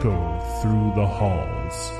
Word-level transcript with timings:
echo 0.00 0.38
through 0.62 0.92
the 0.94 1.06
halls. 1.06 1.90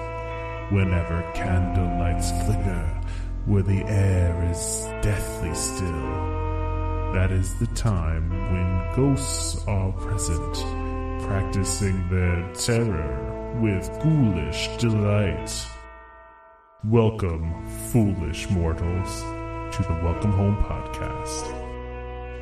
Whenever 0.73 1.23
candlelights 1.35 2.31
flicker 2.45 3.01
where 3.45 3.63
the 3.63 3.85
air 3.85 4.51
is 4.51 4.87
deathly 5.03 5.55
still, 5.55 7.13
that 7.13 7.31
is 7.31 7.55
the 7.59 7.67
time 7.69 8.31
when 8.31 8.97
ghosts 8.97 9.67
are 9.67 9.93
present, 9.93 10.55
practicing 11.27 12.09
their 12.09 12.51
terror 12.55 13.59
with 13.61 13.87
ghoulish 14.03 14.69
delight. 14.79 15.51
Welcome, 16.85 17.67
foolish 17.91 18.49
mortals, 18.49 19.21
to 19.77 19.83
the 19.83 20.01
Welcome 20.03 20.33
Home 20.33 20.57
podcast. 20.57 21.53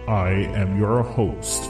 I 0.08 0.30
am 0.56 0.78
your 0.78 1.02
host, 1.02 1.64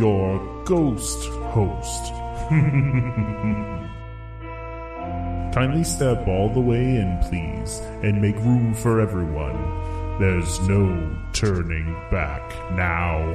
your 0.00 0.64
ghost 0.64 1.28
host. 1.52 2.19
Kindly 5.54 5.84
step 5.84 6.26
all 6.26 6.52
the 6.52 6.58
way 6.58 6.96
in, 6.96 7.16
please, 7.22 7.78
and 8.02 8.20
make 8.20 8.34
room 8.38 8.74
for 8.74 9.00
everyone. 9.00 10.18
There's 10.18 10.58
no 10.68 11.16
turning 11.32 11.94
back 12.10 12.42
now. 12.72 13.34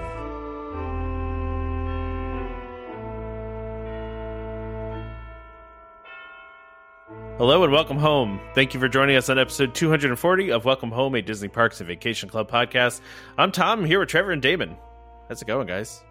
Hello 7.37 7.63
and 7.63 7.71
welcome 7.71 7.97
home. 7.97 8.41
Thank 8.53 8.73
you 8.73 8.81
for 8.81 8.89
joining 8.89 9.15
us 9.15 9.29
on 9.29 9.39
episode 9.39 9.73
240 9.73 10.51
of 10.51 10.65
Welcome 10.65 10.91
Home, 10.91 11.15
a 11.15 11.21
Disney 11.21 11.47
Parks 11.47 11.79
and 11.79 11.87
Vacation 11.87 12.27
Club 12.27 12.51
podcast. 12.51 12.99
I'm 13.37 13.53
Tom, 13.53 13.85
here 13.85 13.99
with 13.99 14.09
Trevor 14.09 14.33
and 14.33 14.41
Damon. 14.41 14.75
How's 15.29 15.41
it 15.41 15.47
going, 15.47 15.67
guys? 15.67 16.03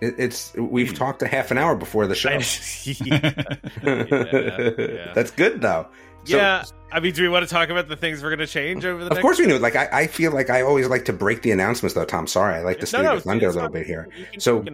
It, 0.00 0.14
it's 0.18 0.54
we've 0.54 0.94
talked 0.94 1.22
a 1.22 1.26
half 1.26 1.50
an 1.50 1.58
hour 1.58 1.74
before 1.76 2.06
the 2.06 2.14
show. 2.16 2.30
yeah, 3.82 4.70
yeah. 4.78 5.12
That's 5.14 5.30
good 5.30 5.60
though. 5.60 5.86
So- 6.24 6.36
yeah, 6.38 6.64
I 6.90 7.00
mean, 7.00 7.12
do 7.12 7.22
we 7.22 7.28
want 7.28 7.46
to 7.46 7.52
talk 7.52 7.68
about 7.68 7.86
the 7.88 7.96
things 7.96 8.22
we're 8.22 8.30
going 8.30 8.38
to 8.38 8.46
change 8.46 8.84
over 8.86 9.00
the 9.00 9.06
Of 9.10 9.16
next 9.16 9.22
course 9.22 9.38
we 9.38 9.46
do. 9.46 9.58
Like 9.58 9.76
I, 9.76 9.88
I 9.92 10.06
feel 10.06 10.32
like 10.32 10.48
I 10.48 10.62
always 10.62 10.88
like 10.88 11.04
to 11.06 11.12
break 11.12 11.42
the 11.42 11.50
announcements 11.50 11.94
though, 11.94 12.04
Tom. 12.06 12.26
Sorry, 12.26 12.54
I 12.54 12.62
like 12.62 12.78
to 12.78 12.82
No, 12.82 12.86
steal 12.86 13.02
no, 13.02 13.12
your 13.12 13.20
thunder 13.20 13.48
a 13.48 13.52
little 13.52 13.68
bit 13.68 13.86
here. 13.86 14.08
So- 14.38 14.64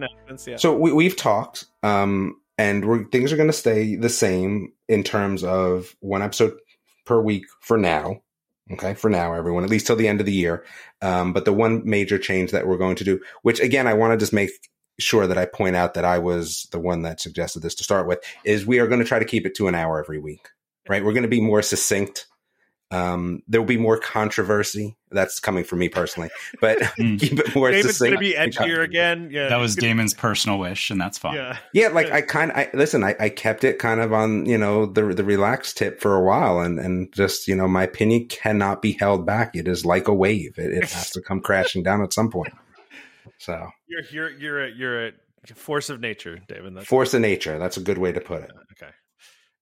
yeah. 0.47 0.55
So 0.57 0.77
we, 0.77 0.93
we've 0.93 1.17
talked, 1.17 1.65
um, 1.83 2.37
and 2.57 2.85
we're, 2.85 3.03
things 3.05 3.33
are 3.33 3.37
going 3.37 3.49
to 3.49 3.53
stay 3.53 3.95
the 3.95 4.07
same 4.09 4.71
in 4.87 5.03
terms 5.03 5.43
of 5.43 5.93
one 5.99 6.21
episode 6.21 6.57
per 7.05 7.19
week 7.19 7.45
for 7.59 7.77
now. 7.77 8.21
Okay, 8.71 8.93
for 8.93 9.09
now, 9.09 9.33
everyone, 9.33 9.65
at 9.65 9.69
least 9.69 9.87
till 9.87 9.97
the 9.97 10.07
end 10.07 10.21
of 10.21 10.25
the 10.25 10.31
year. 10.31 10.63
Um, 11.01 11.33
but 11.33 11.43
the 11.43 11.51
one 11.51 11.81
major 11.83 12.17
change 12.17 12.51
that 12.51 12.65
we're 12.65 12.77
going 12.77 12.95
to 12.97 13.03
do, 13.03 13.19
which 13.41 13.59
again, 13.59 13.85
I 13.87 13.95
want 13.95 14.13
to 14.13 14.17
just 14.17 14.31
make 14.31 14.51
sure 15.01 15.27
that 15.27 15.37
I 15.37 15.45
point 15.45 15.75
out 15.75 15.93
that 15.95 16.05
I 16.05 16.19
was 16.19 16.67
the 16.71 16.79
one 16.79 17.01
that 17.03 17.19
suggested 17.19 17.61
this 17.61 17.75
to 17.75 17.83
start 17.83 18.07
with, 18.07 18.19
is 18.45 18.65
we 18.65 18.79
are 18.79 18.87
going 18.87 18.99
to 18.99 19.05
try 19.05 19.19
to 19.19 19.25
keep 19.25 19.45
it 19.45 19.55
to 19.55 19.67
an 19.67 19.75
hour 19.75 19.99
every 19.99 20.19
week. 20.19 20.47
Right, 20.89 21.03
we're 21.03 21.13
going 21.13 21.23
to 21.23 21.29
be 21.29 21.41
more 21.41 21.61
succinct. 21.61 22.25
Um, 22.91 23.41
there 23.47 23.61
will 23.61 23.67
be 23.67 23.77
more 23.77 23.97
controversy. 23.97 24.97
That's 25.11 25.39
coming 25.39 25.63
from 25.63 25.79
me 25.79 25.87
personally, 25.87 26.29
but 26.59 26.79
keep 26.95 27.39
it 27.39 27.55
more 27.55 27.71
Damon's 27.71 27.99
going 27.99 28.11
to 28.11 28.17
be 28.17 28.35
and 28.35 28.53
edgier 28.53 28.83
again. 28.83 29.29
Yeah, 29.31 29.47
that 29.47 29.57
was 29.57 29.75
Damon's 29.75 30.13
personal 30.13 30.59
wish, 30.59 30.89
and 30.89 30.99
that's 30.99 31.17
fine. 31.17 31.35
Yeah. 31.35 31.57
Yeah, 31.73 31.87
like 31.89 32.11
I 32.11 32.21
kind 32.21 32.51
of 32.51 32.57
I, 32.57 32.69
listen. 32.73 33.03
I, 33.03 33.15
I 33.19 33.29
kept 33.29 33.63
it 33.63 33.79
kind 33.79 34.01
of 34.01 34.11
on 34.11 34.45
you 34.45 34.57
know 34.57 34.85
the 34.85 35.13
the 35.13 35.23
relaxed 35.23 35.77
tip 35.77 36.01
for 36.01 36.15
a 36.15 36.23
while, 36.23 36.59
and 36.59 36.79
and 36.79 37.11
just 37.13 37.47
you 37.47 37.55
know 37.55 37.67
my 37.67 37.83
opinion 37.83 38.27
cannot 38.27 38.81
be 38.81 38.93
held 38.93 39.25
back. 39.25 39.55
It 39.55 39.67
is 39.69 39.85
like 39.85 40.09
a 40.09 40.13
wave; 40.13 40.57
it, 40.57 40.73
it 40.73 40.89
has 40.89 41.11
to 41.11 41.21
come 41.21 41.39
crashing 41.39 41.83
down 41.83 42.03
at 42.03 42.11
some 42.11 42.29
point. 42.29 42.53
So, 43.37 43.69
You're 43.91 44.03
you're 44.11 44.29
you're 44.37 44.65
a, 44.65 44.71
you're 44.71 45.07
a 45.07 45.11
force 45.55 45.89
of 45.89 45.99
nature, 45.99 46.39
David. 46.47 46.75
That's 46.75 46.87
force 46.87 47.13
of 47.13 47.21
nature. 47.21 47.59
That's 47.59 47.75
a 47.77 47.81
good 47.81 47.97
way 47.97 48.11
to 48.13 48.21
put 48.21 48.43
it. 48.43 48.51
okay. 48.73 48.91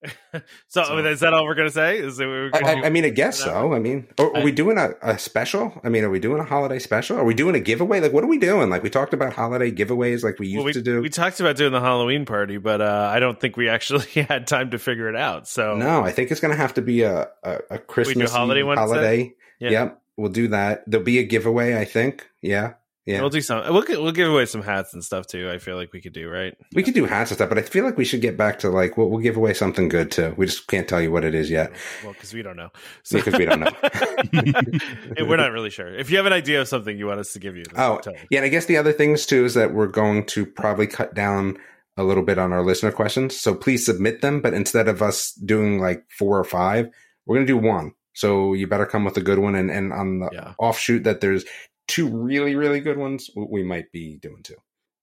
so, 0.67 0.83
So- 0.83 0.97
is 0.99 1.19
that 1.21 1.33
all 1.33 1.45
we're 1.45 1.55
going 1.55 1.67
to 1.67 1.73
say? 1.73 1.97
Is 1.97 2.19
we're 2.19 2.51
I, 2.53 2.59
gonna 2.59 2.81
I. 2.83 2.85
I 2.85 2.89
mean, 2.89 3.03
I 3.05 3.09
guess 3.09 3.39
so. 3.39 3.73
I 3.73 3.79
mean, 3.79 4.07
are, 4.17 4.37
are 4.37 4.43
we 4.43 4.51
doing 4.51 4.77
a, 4.77 4.91
a 5.01 5.17
special? 5.19 5.79
I 5.83 5.89
mean, 5.89 6.03
are 6.03 6.09
we 6.09 6.19
doing 6.19 6.39
a 6.39 6.45
holiday 6.45 6.79
special? 6.79 7.17
Are 7.17 7.25
we 7.25 7.33
doing 7.33 7.55
a 7.55 7.59
giveaway? 7.59 7.99
Like, 7.99 8.13
what 8.13 8.23
are 8.23 8.27
we 8.27 8.37
doing? 8.37 8.69
Like, 8.69 8.83
we 8.83 8.89
talked 8.89 9.13
about 9.13 9.33
holiday 9.33 9.71
giveaways, 9.71 10.23
like 10.23 10.39
we 10.39 10.47
used 10.47 10.57
Well, 10.57 10.65
we, 10.65 10.73
to 10.73 10.81
do. 10.81 11.01
we 11.01 11.09
talked 11.09 11.39
about 11.39 11.57
doing 11.57 11.73
the 11.73 11.81
Halloween 11.81 12.25
party, 12.25 12.57
but 12.57 12.81
uh, 12.81 13.09
I 13.11 13.19
don't 13.19 13.39
think 13.39 13.57
we 13.57 13.67
actually 13.67 14.05
had 14.29 14.47
time 14.47 14.71
to 14.71 14.79
figure 14.79 15.09
it 15.09 15.15
out. 15.17 15.47
So 15.47 15.75
no, 15.75 16.03
I 16.03 16.11
think 16.11 16.31
it's 16.31 16.39
going 16.39 16.51
to 16.53 16.57
have 16.61 16.75
to 16.75 16.81
be 16.81 17.01
a 17.01 17.27
a, 17.43 17.59
a 17.71 17.77
Christmas 17.79 18.31
holiday 18.31 18.61
holiday. 18.61 19.33
Yeah. 19.59 19.69
Yep, 19.71 20.01
we'll 20.15 20.31
do 20.31 20.47
that. 20.49 20.83
There'll 20.87 21.03
be 21.05 21.19
a 21.19 21.23
giveaway. 21.23 21.77
I 21.77 21.83
think. 21.83 22.25
Yeah, 22.41 22.75
yeah. 23.09 23.21
we'll 23.21 23.29
do 23.29 23.41
some. 23.41 23.61
We'll 23.73 23.83
we'll 23.87 24.11
give 24.11 24.29
away 24.29 24.45
some 24.45 24.61
hats 24.61 24.93
and 24.93 25.03
stuff 25.03 25.27
too. 25.27 25.49
I 25.49 25.57
feel 25.57 25.75
like 25.75 25.91
we 25.93 26.01
could 26.01 26.13
do 26.13 26.29
right. 26.29 26.55
We 26.73 26.83
could 26.83 26.93
do 26.93 27.05
hats 27.05 27.31
and 27.31 27.37
stuff, 27.37 27.49
but 27.49 27.57
I 27.57 27.61
feel 27.61 27.83
like 27.85 27.97
we 27.97 28.05
should 28.05 28.21
get 28.21 28.37
back 28.37 28.59
to 28.59 28.69
like 28.69 28.97
we'll, 28.97 29.09
we'll 29.09 29.19
give 29.21 29.37
away 29.37 29.53
something 29.53 29.89
good 29.89 30.11
too. 30.11 30.33
We 30.37 30.45
just 30.45 30.67
can't 30.67 30.87
tell 30.87 31.01
you 31.01 31.11
what 31.11 31.23
it 31.23 31.33
is 31.35 31.49
yet. 31.49 31.71
Well, 32.03 32.13
because 32.13 32.33
we 32.33 32.41
don't 32.41 32.55
know. 32.57 32.69
Because 33.11 33.33
we 33.37 33.45
don't 33.45 33.59
know. 33.61 33.71
And 35.17 35.27
we're 35.27 35.37
not 35.37 35.51
really 35.51 35.69
sure. 35.69 35.87
If 35.93 36.09
you 36.11 36.17
have 36.17 36.25
an 36.25 36.33
idea 36.33 36.61
of 36.61 36.67
something 36.67 36.97
you 36.97 37.07
want 37.07 37.19
us 37.19 37.33
to 37.33 37.39
give 37.39 37.55
you, 37.57 37.63
Oh, 37.75 37.97
tell 37.99 38.13
yeah, 38.29 38.39
and 38.39 38.45
I 38.45 38.49
guess 38.49 38.65
the 38.65 38.77
other 38.77 38.93
things 38.93 39.25
too 39.25 39.45
is 39.45 39.53
that 39.55 39.73
we're 39.73 39.87
going 39.87 40.25
to 40.27 40.45
probably 40.45 40.87
cut 40.87 41.13
down 41.13 41.57
a 41.97 42.03
little 42.03 42.23
bit 42.23 42.37
on 42.37 42.53
our 42.53 42.63
listener 42.63 42.91
questions. 42.91 43.35
So 43.39 43.53
please 43.55 43.85
submit 43.85 44.21
them, 44.21 44.41
but 44.41 44.53
instead 44.53 44.87
of 44.87 45.01
us 45.01 45.33
doing 45.33 45.79
like 45.79 46.03
four 46.17 46.37
or 46.39 46.43
five, 46.43 46.87
we're 47.25 47.35
going 47.37 47.47
to 47.47 47.53
do 47.53 47.57
one. 47.57 47.91
So 48.13 48.53
you 48.53 48.67
better 48.67 48.85
come 48.85 49.03
with 49.05 49.17
a 49.17 49.21
good 49.21 49.39
one. 49.39 49.55
And, 49.55 49.69
and 49.71 49.91
on 49.93 50.19
the 50.19 50.29
Yeah. 50.31 50.53
offshoot 50.59 51.03
that 51.03 51.21
there's 51.21 51.43
two 51.89 52.07
really, 52.07 52.55
really 52.55 52.79
good 52.79 52.97
ones, 52.97 53.29
we 53.35 53.63
might 53.63 53.91
be 53.91 54.15
doing 54.17 54.41
two. 54.43 54.55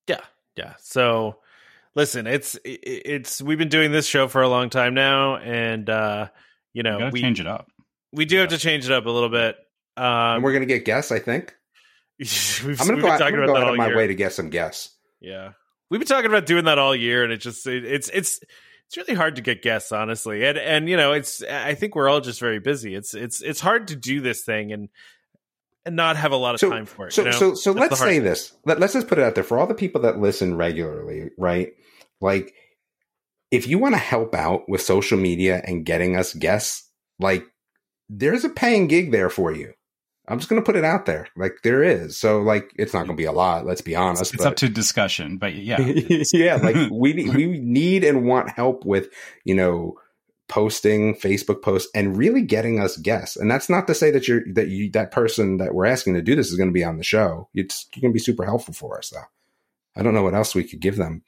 Yeah, 0.08 0.20
yeah. 0.56 0.74
So, 0.80 1.40
listen, 1.94 2.26
it's 2.26 2.58
it's 2.64 3.42
we've 3.42 3.58
been 3.58 3.68
doing 3.68 3.92
this 3.92 4.06
show 4.06 4.28
for 4.28 4.40
a 4.40 4.48
long 4.48 4.70
time 4.70 4.94
now, 4.94 5.36
and 5.36 5.90
uh, 5.90 6.28
you 6.72 6.78
You 6.78 6.82
know 6.84 7.10
we 7.12 7.20
change 7.20 7.40
it 7.40 7.46
up. 7.46 7.70
we 8.12 8.24
do 8.24 8.38
have 8.38 8.48
to 8.50 8.58
change 8.58 8.86
it 8.86 8.92
up 8.92 9.04
a 9.06 9.10
little 9.10 9.28
bit. 9.28 9.56
And 9.98 10.36
Um, 10.38 10.42
we're 10.42 10.52
going 10.52 10.62
to 10.62 10.66
get 10.66 10.84
guests, 10.84 11.10
I 11.12 11.18
think. 11.18 11.54
we've, 12.18 12.80
I'm 12.80 12.86
gonna 12.86 12.92
been 12.92 13.00
go, 13.00 13.08
out, 13.08 13.12
I'm 13.14 13.18
talking 13.18 13.34
gonna 13.34 13.44
about 13.44 13.46
go 13.46 13.54
that 13.54 13.62
out 13.62 13.66
all 13.68 13.72
of 13.74 13.78
my 13.78 13.86
year. 13.88 13.96
way 13.96 14.06
to 14.06 14.14
get 14.14 14.32
some 14.32 14.48
guests. 14.50 14.94
Yeah, 15.20 15.52
we've 15.90 16.00
been 16.00 16.06
talking 16.08 16.30
about 16.30 16.46
doing 16.46 16.64
that 16.64 16.78
all 16.78 16.94
year, 16.96 17.24
and 17.24 17.32
it 17.32 17.38
just 17.38 17.66
it, 17.66 17.84
it's 17.84 18.08
it's 18.10 18.40
it's 18.86 18.96
really 18.96 19.14
hard 19.14 19.36
to 19.36 19.42
get 19.42 19.62
guests, 19.62 19.90
honestly. 19.92 20.44
And 20.46 20.56
and 20.56 20.88
you 20.88 20.96
know, 20.96 21.12
it's 21.12 21.42
I 21.42 21.74
think 21.74 21.94
we're 21.96 22.08
all 22.08 22.20
just 22.20 22.38
very 22.40 22.60
busy. 22.60 22.94
It's 22.94 23.12
it's 23.14 23.42
it's 23.42 23.60
hard 23.60 23.88
to 23.88 23.96
do 23.96 24.20
this 24.20 24.44
thing 24.44 24.72
and 24.72 24.88
and 25.86 25.96
not 25.96 26.16
have 26.16 26.32
a 26.32 26.36
lot 26.36 26.54
of 26.54 26.60
So- 26.60 26.68
time 26.70 26.84
for 26.86 27.06
it. 27.08 27.12
So, 27.12 27.22
you 27.22 27.30
know? 27.30 27.36
so, 27.36 27.54
so 27.54 27.72
That's 27.72 27.90
let's 27.92 28.00
say 28.00 28.14
thing. 28.16 28.24
this. 28.24 28.52
Let, 28.66 28.78
let's 28.80 28.92
just 28.92 29.08
put 29.08 29.18
it 29.18 29.22
out 29.24 29.34
there 29.34 29.44
for 29.44 29.58
all 29.58 29.66
the 29.66 29.74
people 29.74 30.02
that 30.02 30.18
listen 30.18 30.56
regularly, 30.56 31.30
right? 31.38 31.72
Like, 32.20 32.52
if 33.50 33.66
you 33.68 33.78
want 33.78 33.94
to 33.94 34.00
help 34.00 34.34
out 34.34 34.68
with 34.68 34.82
social 34.82 35.16
media 35.18 35.62
and 35.64 35.86
getting 35.86 36.16
us 36.16 36.34
guests, 36.34 36.90
like, 37.18 37.44
there's 38.08 38.44
a 38.44 38.48
paying 38.48 38.88
gig 38.88 39.12
there 39.12 39.30
for 39.30 39.52
you. 39.52 39.72
I'm 40.28 40.38
just 40.38 40.48
going 40.50 40.60
to 40.60 40.66
put 40.66 40.74
it 40.76 40.84
out 40.84 41.06
there. 41.06 41.28
Like, 41.36 41.58
there 41.62 41.84
is. 41.84 42.18
So, 42.18 42.40
like, 42.40 42.72
it's 42.76 42.92
not 42.92 43.06
going 43.06 43.16
to 43.16 43.20
be 43.20 43.26
a 43.26 43.32
lot. 43.32 43.64
Let's 43.64 43.80
be 43.80 43.94
honest. 43.94 44.22
It's, 44.22 44.34
it's 44.34 44.42
but- 44.42 44.50
up 44.50 44.56
to 44.56 44.68
discussion, 44.68 45.38
but 45.38 45.54
yeah, 45.54 45.80
yeah, 46.32 46.56
like 46.56 46.74
we 46.90 47.12
we 47.30 47.46
need 47.60 48.02
and 48.02 48.24
want 48.26 48.50
help 48.50 48.84
with 48.84 49.08
you 49.44 49.54
know 49.54 49.94
posting 50.48 51.14
Facebook 51.14 51.62
posts 51.62 51.90
and 51.94 52.16
really 52.16 52.42
getting 52.42 52.78
us 52.78 52.96
guests. 52.96 53.36
And 53.36 53.50
that's 53.50 53.68
not 53.68 53.86
to 53.88 53.94
say 53.94 54.10
that 54.12 54.28
you're 54.28 54.42
that 54.54 54.68
you 54.68 54.90
that 54.92 55.10
person 55.10 55.56
that 55.58 55.74
we're 55.74 55.86
asking 55.86 56.14
to 56.14 56.22
do 56.22 56.36
this 56.36 56.50
is 56.50 56.56
going 56.56 56.68
to 56.68 56.74
be 56.74 56.84
on 56.84 56.98
the 56.98 57.04
show. 57.04 57.48
It's 57.54 57.86
going 58.00 58.12
to 58.12 58.14
be 58.14 58.20
super 58.20 58.44
helpful 58.44 58.74
for 58.74 58.98
us, 58.98 59.10
though. 59.10 59.24
I 59.96 60.02
don't 60.02 60.14
know 60.14 60.22
what 60.22 60.34
else 60.34 60.54
we 60.54 60.64
could 60.64 60.80
give 60.80 60.96
them. 60.96 61.22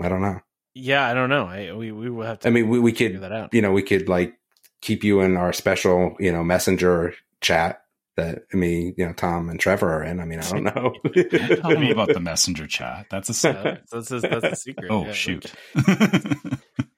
I 0.00 0.08
don't 0.08 0.22
know. 0.22 0.40
yeah, 0.74 1.06
I 1.06 1.14
don't 1.14 1.28
know. 1.28 1.46
I 1.46 1.72
we 1.72 1.92
we 1.92 2.10
will 2.10 2.24
have 2.24 2.40
to. 2.40 2.48
I 2.48 2.50
mean, 2.50 2.68
we, 2.68 2.78
we 2.78 2.92
could 2.92 3.20
that 3.20 3.32
out. 3.32 3.54
you 3.54 3.62
know 3.62 3.72
we 3.72 3.82
could 3.82 4.08
like 4.08 4.38
keep 4.80 5.04
you 5.04 5.20
in 5.20 5.36
our 5.36 5.52
special 5.52 6.16
you 6.18 6.32
know 6.32 6.44
messenger 6.44 7.14
chat 7.40 7.82
that 8.16 8.44
I 8.52 8.56
mean 8.56 8.94
you 8.96 9.06
know 9.06 9.12
Tom 9.12 9.48
and 9.48 9.58
Trevor 9.58 9.92
are 9.92 10.04
in. 10.04 10.20
I 10.20 10.24
mean, 10.24 10.40
I 10.40 10.50
don't 10.50 10.64
know. 10.64 10.94
tell 11.60 11.78
me 11.78 11.90
about 11.90 12.08
the 12.08 12.20
messenger 12.22 12.66
chat. 12.66 13.06
That's 13.10 13.28
a 13.28 13.34
secret. 13.34 13.82
that's, 13.90 14.08
that's, 14.10 14.22
that's 14.22 14.44
a 14.44 14.56
secret. 14.56 14.90
oh 14.90 15.06
yeah. 15.06 15.12
shoot! 15.12 15.52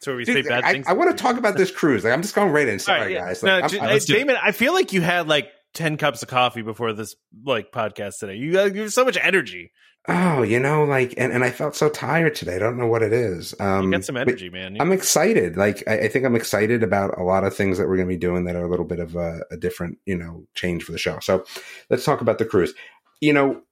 Where 0.07 0.17
we 0.17 0.25
say 0.25 0.35
Dude, 0.35 0.47
bad 0.49 0.65
I, 0.65 0.73
things. 0.73 0.87
I 0.89 0.93
want 0.95 1.17
to 1.17 1.23
talk 1.23 1.37
about 1.37 1.57
this 1.57 1.71
cruise. 1.71 2.05
Like, 2.05 2.13
I'm 2.13 2.23
just 2.23 2.35
going 2.35 2.51
right 2.53 2.69
in. 2.69 2.79
Sorry, 2.79 3.01
right, 3.01 3.11
yeah. 3.11 3.27
guys. 3.27 3.43
No, 3.43 3.55
Like, 3.55 3.63
I'm- 3.63 3.71
j- 3.71 3.79
I'm- 3.79 3.89
hey, 3.89 3.93
let's 3.95 4.05
do 4.07 4.15
it. 4.15 4.19
Damon, 4.19 4.37
I 4.43 4.53
feel 4.53 4.73
like 4.75 4.93
you 4.93 5.01
had 5.03 5.29
like 5.29 5.49
ten 5.73 5.97
cups 5.97 6.23
of 6.23 6.29
coffee 6.29 6.63
before 6.63 6.93
this 6.93 7.15
like 7.45 7.73
podcast 7.73 8.19
today. 8.21 8.37
You 8.37 8.61
uh, 8.61 8.65
you 8.67 8.83
have 8.83 8.93
so 8.93 9.05
much 9.05 9.19
energy. 9.21 9.73
Oh, 10.07 10.43
you 10.43 10.61
know, 10.61 10.85
like, 10.85 11.15
and, 11.17 11.33
and 11.33 11.43
I 11.43 11.51
felt 11.51 11.75
so 11.75 11.89
tired 11.89 12.35
today. 12.35 12.57
I 12.57 12.59
don't 12.59 12.77
know 12.77 12.87
what 12.87 13.03
it 13.03 13.15
is. 13.15 13.55
Um, 13.59 13.85
You 13.87 13.91
get 13.93 14.05
some 14.05 14.19
energy, 14.19 14.51
man. 14.51 14.77
I'm 14.79 14.93
excited. 14.93 15.57
Like, 15.57 15.83
I, 15.87 16.01
I 16.01 16.09
think 16.09 16.27
I'm 16.27 16.37
excited 16.37 16.83
about 16.83 17.19
a 17.19 17.23
lot 17.23 17.43
of 17.43 17.57
things 17.57 17.79
that 17.79 17.89
we're 17.89 17.97
going 17.97 18.09
to 18.09 18.15
be 18.15 18.19
doing 18.19 18.45
that 18.45 18.55
are 18.55 18.65
a 18.65 18.69
little 18.69 18.85
bit 18.85 18.99
of 18.99 19.17
a, 19.17 19.41
a 19.51 19.57
different, 19.57 19.97
you 20.05 20.19
know, 20.19 20.45
change 20.55 20.85
for 20.85 20.93
the 20.93 20.99
show. 20.99 21.21
So 21.21 21.47
let's 21.89 22.05
talk 22.05 22.21
about 22.21 22.37
the 22.37 22.45
cruise. 22.45 22.75
You 23.23 23.33
know, 23.33 23.63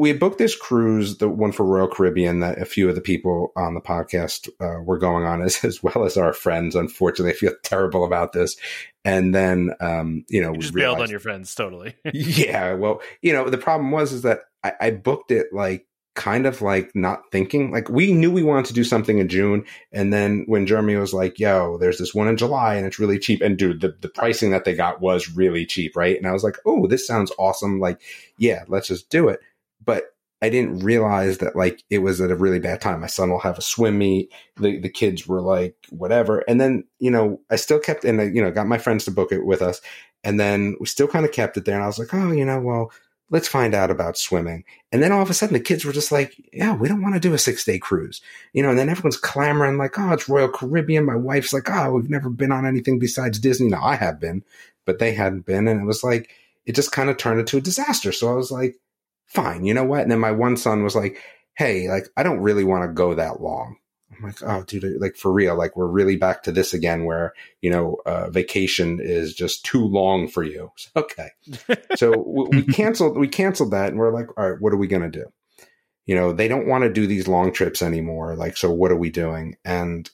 we 0.00 0.14
booked 0.14 0.38
this 0.38 0.56
cruise, 0.56 1.18
the 1.18 1.28
one 1.28 1.52
for 1.52 1.66
Royal 1.66 1.86
Caribbean, 1.86 2.40
that 2.40 2.58
a 2.58 2.64
few 2.64 2.88
of 2.88 2.94
the 2.94 3.02
people 3.02 3.52
on 3.54 3.74
the 3.74 3.82
podcast 3.82 4.48
uh, 4.58 4.80
were 4.82 4.96
going 4.96 5.26
on, 5.26 5.42
as, 5.44 5.62
as 5.62 5.82
well 5.82 6.04
as 6.04 6.16
our 6.16 6.32
friends. 6.32 6.74
Unfortunately, 6.74 7.32
I 7.32 7.36
feel 7.36 7.52
terrible 7.62 8.06
about 8.06 8.32
this. 8.32 8.56
And 9.04 9.34
then, 9.34 9.74
um, 9.78 10.24
you 10.30 10.40
know, 10.40 10.48
You 10.48 10.54
we 10.54 10.60
just 10.60 10.74
bailed 10.74 11.00
on 11.00 11.10
your 11.10 11.20
friends 11.20 11.54
totally. 11.54 11.96
yeah, 12.14 12.72
well, 12.72 13.02
you 13.20 13.34
know, 13.34 13.50
the 13.50 13.58
problem 13.58 13.90
was 13.90 14.12
is 14.14 14.22
that 14.22 14.40
I, 14.64 14.72
I 14.80 14.90
booked 14.90 15.32
it 15.32 15.52
like 15.52 15.86
kind 16.14 16.46
of 16.46 16.62
like 16.62 16.94
not 16.94 17.30
thinking. 17.30 17.70
Like 17.70 17.90
we 17.90 18.12
knew 18.14 18.30
we 18.30 18.42
wanted 18.42 18.66
to 18.66 18.74
do 18.74 18.84
something 18.84 19.18
in 19.18 19.28
June, 19.28 19.66
and 19.92 20.14
then 20.14 20.44
when 20.46 20.66
Jeremy 20.66 20.96
was 20.96 21.12
like, 21.12 21.38
"Yo, 21.38 21.76
there's 21.76 21.98
this 21.98 22.14
one 22.14 22.28
in 22.28 22.38
July, 22.38 22.74
and 22.74 22.86
it's 22.86 22.98
really 22.98 23.18
cheap," 23.18 23.42
and 23.42 23.58
dude, 23.58 23.82
the, 23.82 23.94
the 24.00 24.08
pricing 24.08 24.50
that 24.50 24.64
they 24.64 24.74
got 24.74 25.02
was 25.02 25.30
really 25.34 25.66
cheap, 25.66 25.94
right? 25.94 26.16
And 26.16 26.26
I 26.26 26.32
was 26.32 26.44
like, 26.44 26.56
"Oh, 26.64 26.86
this 26.86 27.06
sounds 27.06 27.32
awesome! 27.38 27.80
Like, 27.80 28.00
yeah, 28.38 28.64
let's 28.68 28.88
just 28.88 29.10
do 29.10 29.28
it." 29.28 29.40
But 29.84 30.14
I 30.42 30.48
didn't 30.48 30.80
realize 30.80 31.38
that 31.38 31.54
like 31.54 31.84
it 31.90 31.98
was 31.98 32.20
at 32.20 32.30
a 32.30 32.36
really 32.36 32.60
bad 32.60 32.80
time. 32.80 33.00
My 33.00 33.06
son 33.06 33.30
will 33.30 33.40
have 33.40 33.58
a 33.58 33.62
swim 33.62 33.98
meet. 33.98 34.32
The 34.56 34.78
the 34.78 34.88
kids 34.88 35.26
were 35.26 35.42
like 35.42 35.76
whatever, 35.90 36.40
and 36.48 36.60
then 36.60 36.84
you 36.98 37.10
know 37.10 37.40
I 37.50 37.56
still 37.56 37.78
kept 37.78 38.04
and 38.04 38.20
I, 38.20 38.24
you 38.24 38.42
know 38.42 38.50
got 38.50 38.66
my 38.66 38.78
friends 38.78 39.04
to 39.04 39.10
book 39.10 39.32
it 39.32 39.44
with 39.44 39.60
us, 39.60 39.80
and 40.24 40.40
then 40.40 40.76
we 40.80 40.86
still 40.86 41.08
kind 41.08 41.26
of 41.26 41.32
kept 41.32 41.56
it 41.56 41.64
there. 41.66 41.74
And 41.74 41.84
I 41.84 41.86
was 41.86 41.98
like, 41.98 42.14
oh, 42.14 42.32
you 42.32 42.44
know, 42.44 42.60
well, 42.60 42.90
let's 43.30 43.48
find 43.48 43.74
out 43.74 43.90
about 43.90 44.16
swimming. 44.16 44.64
And 44.92 45.02
then 45.02 45.12
all 45.12 45.22
of 45.22 45.30
a 45.30 45.34
sudden 45.34 45.54
the 45.54 45.60
kids 45.60 45.84
were 45.84 45.92
just 45.92 46.12
like, 46.12 46.34
yeah, 46.52 46.74
we 46.74 46.88
don't 46.88 47.02
want 47.02 47.14
to 47.14 47.20
do 47.20 47.34
a 47.34 47.38
six 47.38 47.64
day 47.64 47.78
cruise, 47.78 48.22
you 48.54 48.62
know. 48.62 48.70
And 48.70 48.78
then 48.78 48.88
everyone's 48.88 49.18
clamoring 49.18 49.76
like, 49.76 49.98
oh, 49.98 50.12
it's 50.12 50.28
Royal 50.28 50.48
Caribbean. 50.48 51.04
My 51.04 51.16
wife's 51.16 51.52
like, 51.52 51.70
oh, 51.70 51.92
we've 51.92 52.10
never 52.10 52.30
been 52.30 52.52
on 52.52 52.66
anything 52.66 52.98
besides 52.98 53.38
Disney. 53.38 53.68
Now 53.68 53.84
I 53.84 53.96
have 53.96 54.18
been, 54.18 54.42
but 54.86 54.98
they 54.98 55.12
hadn't 55.12 55.46
been, 55.46 55.68
and 55.68 55.80
it 55.80 55.86
was 55.86 56.02
like 56.02 56.30
it 56.66 56.74
just 56.74 56.92
kind 56.92 57.10
of 57.10 57.16
turned 57.16 57.40
into 57.40 57.58
a 57.58 57.62
disaster. 57.62 58.12
So 58.12 58.30
I 58.30 58.34
was 58.34 58.50
like 58.50 58.76
fine, 59.30 59.64
you 59.64 59.72
know 59.72 59.84
what? 59.84 60.02
And 60.02 60.10
then 60.10 60.18
my 60.18 60.32
one 60.32 60.56
son 60.56 60.82
was 60.82 60.94
like, 60.94 61.18
hey, 61.56 61.88
like, 61.88 62.08
I 62.16 62.22
don't 62.22 62.40
really 62.40 62.64
want 62.64 62.82
to 62.82 62.92
go 62.92 63.14
that 63.14 63.40
long. 63.40 63.76
I'm 64.10 64.24
like, 64.24 64.42
oh, 64.42 64.64
dude, 64.64 65.00
like 65.00 65.16
for 65.16 65.32
real, 65.32 65.56
like 65.56 65.76
we're 65.76 65.86
really 65.86 66.16
back 66.16 66.42
to 66.42 66.52
this 66.52 66.74
again 66.74 67.04
where, 67.04 67.32
you 67.62 67.70
know, 67.70 67.98
uh, 68.06 68.28
vacation 68.28 68.98
is 69.00 69.34
just 69.34 69.64
too 69.64 69.84
long 69.86 70.28
for 70.28 70.42
you. 70.42 70.72
Okay. 70.96 71.28
so 71.96 72.24
we, 72.26 72.58
we 72.58 72.62
canceled, 72.64 73.16
we 73.16 73.28
canceled 73.28 73.70
that 73.70 73.90
and 73.90 73.98
we're 73.98 74.12
like, 74.12 74.26
all 74.36 74.50
right, 74.50 74.60
what 74.60 74.72
are 74.72 74.76
we 74.76 74.88
going 74.88 75.02
to 75.02 75.18
do? 75.18 75.26
You 76.06 76.16
know, 76.16 76.32
they 76.32 76.48
don't 76.48 76.66
want 76.66 76.82
to 76.82 76.92
do 76.92 77.06
these 77.06 77.28
long 77.28 77.52
trips 77.52 77.82
anymore. 77.82 78.34
Like, 78.34 78.56
so 78.56 78.70
what 78.72 78.90
are 78.90 78.96
we 78.96 79.10
doing? 79.10 79.56
And 79.64 80.10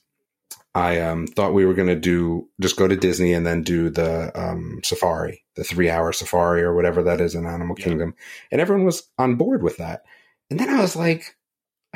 I 0.76 1.00
um, 1.00 1.26
thought 1.26 1.54
we 1.54 1.64
were 1.64 1.72
going 1.72 1.88
to 1.88 1.96
do 1.96 2.48
just 2.60 2.76
go 2.76 2.86
to 2.86 2.96
Disney 2.96 3.32
and 3.32 3.46
then 3.46 3.62
do 3.62 3.88
the 3.88 4.30
um, 4.38 4.80
safari, 4.84 5.42
the 5.56 5.64
three 5.64 5.88
hour 5.88 6.12
safari 6.12 6.62
or 6.62 6.74
whatever 6.74 7.02
that 7.04 7.20
is 7.20 7.34
in 7.34 7.46
Animal 7.46 7.76
Yeah. 7.78 7.84
Kingdom. 7.86 8.14
And 8.52 8.60
everyone 8.60 8.84
was 8.84 9.08
on 9.18 9.36
board 9.36 9.62
with 9.62 9.78
that. 9.78 10.02
And 10.50 10.60
then 10.60 10.68
I 10.68 10.80
was 10.82 10.94
like, 10.94 11.35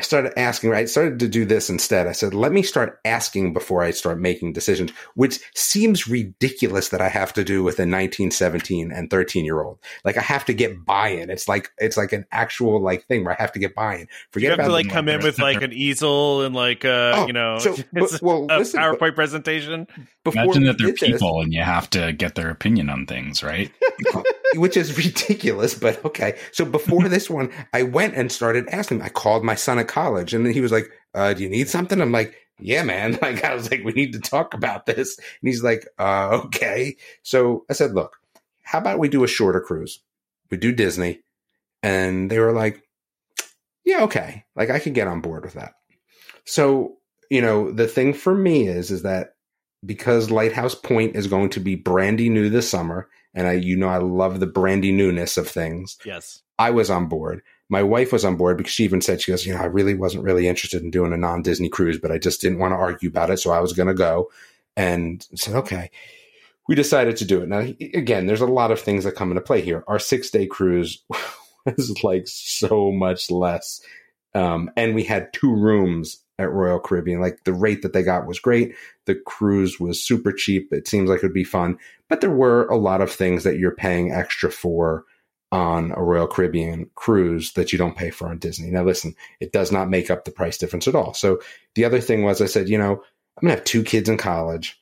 I 0.00 0.02
started 0.02 0.32
asking, 0.38 0.70
right? 0.70 0.84
I 0.84 0.84
started 0.86 1.18
to 1.18 1.28
do 1.28 1.44
this 1.44 1.68
instead. 1.68 2.06
I 2.06 2.12
said, 2.12 2.32
let 2.32 2.52
me 2.52 2.62
start 2.62 2.98
asking 3.04 3.52
before 3.52 3.82
I 3.82 3.90
start 3.90 4.18
making 4.18 4.54
decisions, 4.54 4.92
which 5.14 5.40
seems 5.54 6.08
ridiculous 6.08 6.88
that 6.88 7.02
I 7.02 7.10
have 7.10 7.34
to 7.34 7.44
do 7.44 7.62
with 7.62 7.78
a 7.80 7.84
19, 7.84 8.30
17, 8.30 8.92
and 8.92 9.10
13 9.10 9.44
year 9.44 9.60
old. 9.60 9.78
Like 10.02 10.16
I 10.16 10.22
have 10.22 10.46
to 10.46 10.54
get 10.54 10.86
buy-in. 10.86 11.28
It's 11.28 11.48
like, 11.48 11.70
it's 11.76 11.98
like 11.98 12.14
an 12.14 12.24
actual 12.32 12.80
like 12.80 13.04
thing 13.08 13.24
where 13.26 13.34
I 13.38 13.42
have 13.42 13.52
to 13.52 13.58
get 13.58 13.74
buy-in. 13.74 14.06
Forget 14.06 14.12
you 14.12 14.30
Forget 14.32 14.50
have 14.52 14.58
about 14.60 14.66
to 14.68 14.72
like 14.72 14.88
come 14.88 15.08
in 15.10 15.20
with 15.22 15.38
like 15.38 15.60
an 15.60 15.74
easel 15.74 16.46
and 16.46 16.54
like 16.54 16.86
uh 16.86 17.12
Oh, 17.16 17.26
you 17.26 17.34
know 17.34 17.58
so, 17.58 17.74
it's 17.74 17.82
but- 17.92 18.22
well, 18.22 18.46
a 18.48 18.56
listen, 18.60 18.80
but- 18.80 18.98
PowerPoint 18.98 19.14
presentation. 19.14 19.86
Before 20.24 20.44
Imagine 20.44 20.64
that 20.64 20.78
they're 20.78 20.86
did 20.92 20.98
this- 20.98 21.10
people 21.12 21.42
and 21.42 21.52
you 21.52 21.60
have 21.62 21.90
to 21.90 22.14
get 22.14 22.36
their 22.36 22.48
opinion 22.48 22.88
on 22.88 23.04
things, 23.04 23.42
right? 23.42 23.70
which 24.54 24.76
is 24.76 24.96
ridiculous, 24.96 25.74
but 25.74 26.04
okay. 26.04 26.38
So 26.52 26.64
before 26.64 27.08
this 27.08 27.30
one, 27.30 27.52
I 27.72 27.82
went 27.82 28.14
and 28.14 28.30
started 28.30 28.68
asking. 28.68 29.02
I 29.02 29.08
called 29.08 29.44
my 29.44 29.54
son 29.54 29.78
at 29.78 29.88
college 29.88 30.34
and 30.34 30.46
he 30.46 30.60
was 30.60 30.72
like, 30.72 30.90
uh, 31.14 31.34
do 31.34 31.42
you 31.42 31.48
need 31.48 31.68
something? 31.68 32.00
I'm 32.00 32.12
like, 32.12 32.34
yeah, 32.58 32.82
man. 32.82 33.18
Like, 33.22 33.44
I 33.44 33.54
was 33.54 33.70
like, 33.70 33.84
we 33.84 33.92
need 33.92 34.12
to 34.12 34.20
talk 34.20 34.54
about 34.54 34.86
this. 34.86 35.18
And 35.18 35.48
he's 35.48 35.62
like, 35.62 35.86
uh, 35.98 36.42
okay. 36.46 36.96
So 37.22 37.64
I 37.70 37.74
said, 37.74 37.94
look, 37.94 38.16
how 38.62 38.78
about 38.78 38.98
we 38.98 39.08
do 39.08 39.24
a 39.24 39.28
shorter 39.28 39.60
cruise? 39.60 40.00
We 40.50 40.56
do 40.56 40.72
Disney. 40.72 41.20
And 41.82 42.30
they 42.30 42.38
were 42.38 42.52
like, 42.52 42.82
yeah, 43.84 44.02
okay. 44.04 44.44
Like 44.56 44.70
I 44.70 44.78
could 44.78 44.94
get 44.94 45.08
on 45.08 45.20
board 45.20 45.44
with 45.44 45.54
that. 45.54 45.74
So, 46.44 46.98
you 47.30 47.40
know, 47.40 47.70
the 47.70 47.86
thing 47.86 48.12
for 48.12 48.34
me 48.34 48.68
is, 48.68 48.90
is 48.90 49.02
that 49.02 49.34
because 49.84 50.30
Lighthouse 50.30 50.74
Point 50.74 51.16
is 51.16 51.26
going 51.26 51.50
to 51.50 51.60
be 51.60 51.74
brandy 51.74 52.28
new 52.28 52.50
this 52.50 52.68
summer, 52.68 53.08
and 53.34 53.46
I, 53.46 53.52
you 53.52 53.76
know, 53.76 53.88
I 53.88 53.98
love 53.98 54.40
the 54.40 54.46
brandy 54.46 54.92
newness 54.92 55.36
of 55.36 55.48
things. 55.48 55.96
Yes. 56.04 56.42
I 56.58 56.70
was 56.70 56.90
on 56.90 57.06
board. 57.06 57.42
My 57.68 57.82
wife 57.82 58.12
was 58.12 58.24
on 58.24 58.36
board 58.36 58.56
because 58.56 58.72
she 58.72 58.84
even 58.84 59.00
said, 59.00 59.20
she 59.20 59.30
goes, 59.30 59.46
you 59.46 59.54
know, 59.54 59.60
I 59.60 59.66
really 59.66 59.94
wasn't 59.94 60.24
really 60.24 60.48
interested 60.48 60.82
in 60.82 60.90
doing 60.90 61.12
a 61.12 61.16
non 61.16 61.42
Disney 61.42 61.68
cruise, 61.68 61.98
but 61.98 62.10
I 62.10 62.18
just 62.18 62.40
didn't 62.40 62.58
want 62.58 62.72
to 62.72 62.76
argue 62.76 63.08
about 63.08 63.30
it. 63.30 63.38
So 63.38 63.52
I 63.52 63.60
was 63.60 63.72
going 63.72 63.88
to 63.88 63.94
go 63.94 64.30
and 64.76 65.26
said, 65.34 65.54
okay. 65.54 65.90
We 66.68 66.74
decided 66.76 67.16
to 67.16 67.24
do 67.24 67.40
it. 67.40 67.48
Now, 67.48 67.60
again, 67.94 68.26
there's 68.26 68.42
a 68.42 68.46
lot 68.46 68.70
of 68.70 68.80
things 68.80 69.02
that 69.02 69.16
come 69.16 69.30
into 69.30 69.40
play 69.40 69.60
here. 69.60 69.82
Our 69.88 69.98
six 69.98 70.30
day 70.30 70.46
cruise 70.46 71.02
was 71.64 72.00
like 72.04 72.28
so 72.28 72.92
much 72.92 73.30
less. 73.30 73.80
Um, 74.34 74.70
and 74.76 74.94
we 74.94 75.02
had 75.02 75.32
two 75.32 75.52
rooms 75.52 76.22
at 76.40 76.50
Royal 76.50 76.80
Caribbean. 76.80 77.20
Like 77.20 77.44
the 77.44 77.52
rate 77.52 77.82
that 77.82 77.92
they 77.92 78.02
got 78.02 78.26
was 78.26 78.40
great. 78.40 78.74
The 79.06 79.14
cruise 79.14 79.78
was 79.78 80.02
super 80.02 80.32
cheap. 80.32 80.72
It 80.72 80.88
seems 80.88 81.10
like 81.10 81.18
it 81.18 81.22
would 81.22 81.34
be 81.34 81.44
fun, 81.44 81.78
but 82.08 82.20
there 82.20 82.30
were 82.30 82.66
a 82.66 82.76
lot 82.76 83.00
of 83.00 83.12
things 83.12 83.44
that 83.44 83.58
you're 83.58 83.74
paying 83.74 84.10
extra 84.10 84.50
for 84.50 85.04
on 85.52 85.92
a 85.96 86.02
Royal 86.02 86.28
Caribbean 86.28 86.88
cruise 86.94 87.52
that 87.54 87.72
you 87.72 87.78
don't 87.78 87.96
pay 87.96 88.10
for 88.10 88.28
on 88.28 88.38
Disney. 88.38 88.70
Now, 88.70 88.84
listen, 88.84 89.14
it 89.40 89.52
does 89.52 89.72
not 89.72 89.90
make 89.90 90.10
up 90.10 90.24
the 90.24 90.30
price 90.30 90.56
difference 90.56 90.86
at 90.86 90.94
all. 90.94 91.12
So 91.12 91.40
the 91.74 91.84
other 91.84 92.00
thing 92.00 92.22
was, 92.22 92.40
I 92.40 92.46
said, 92.46 92.68
you 92.68 92.78
know, 92.78 93.02
I'm 93.42 93.48
to 93.48 93.54
have 93.54 93.64
two 93.64 93.82
kids 93.82 94.08
in 94.08 94.16
college. 94.16 94.80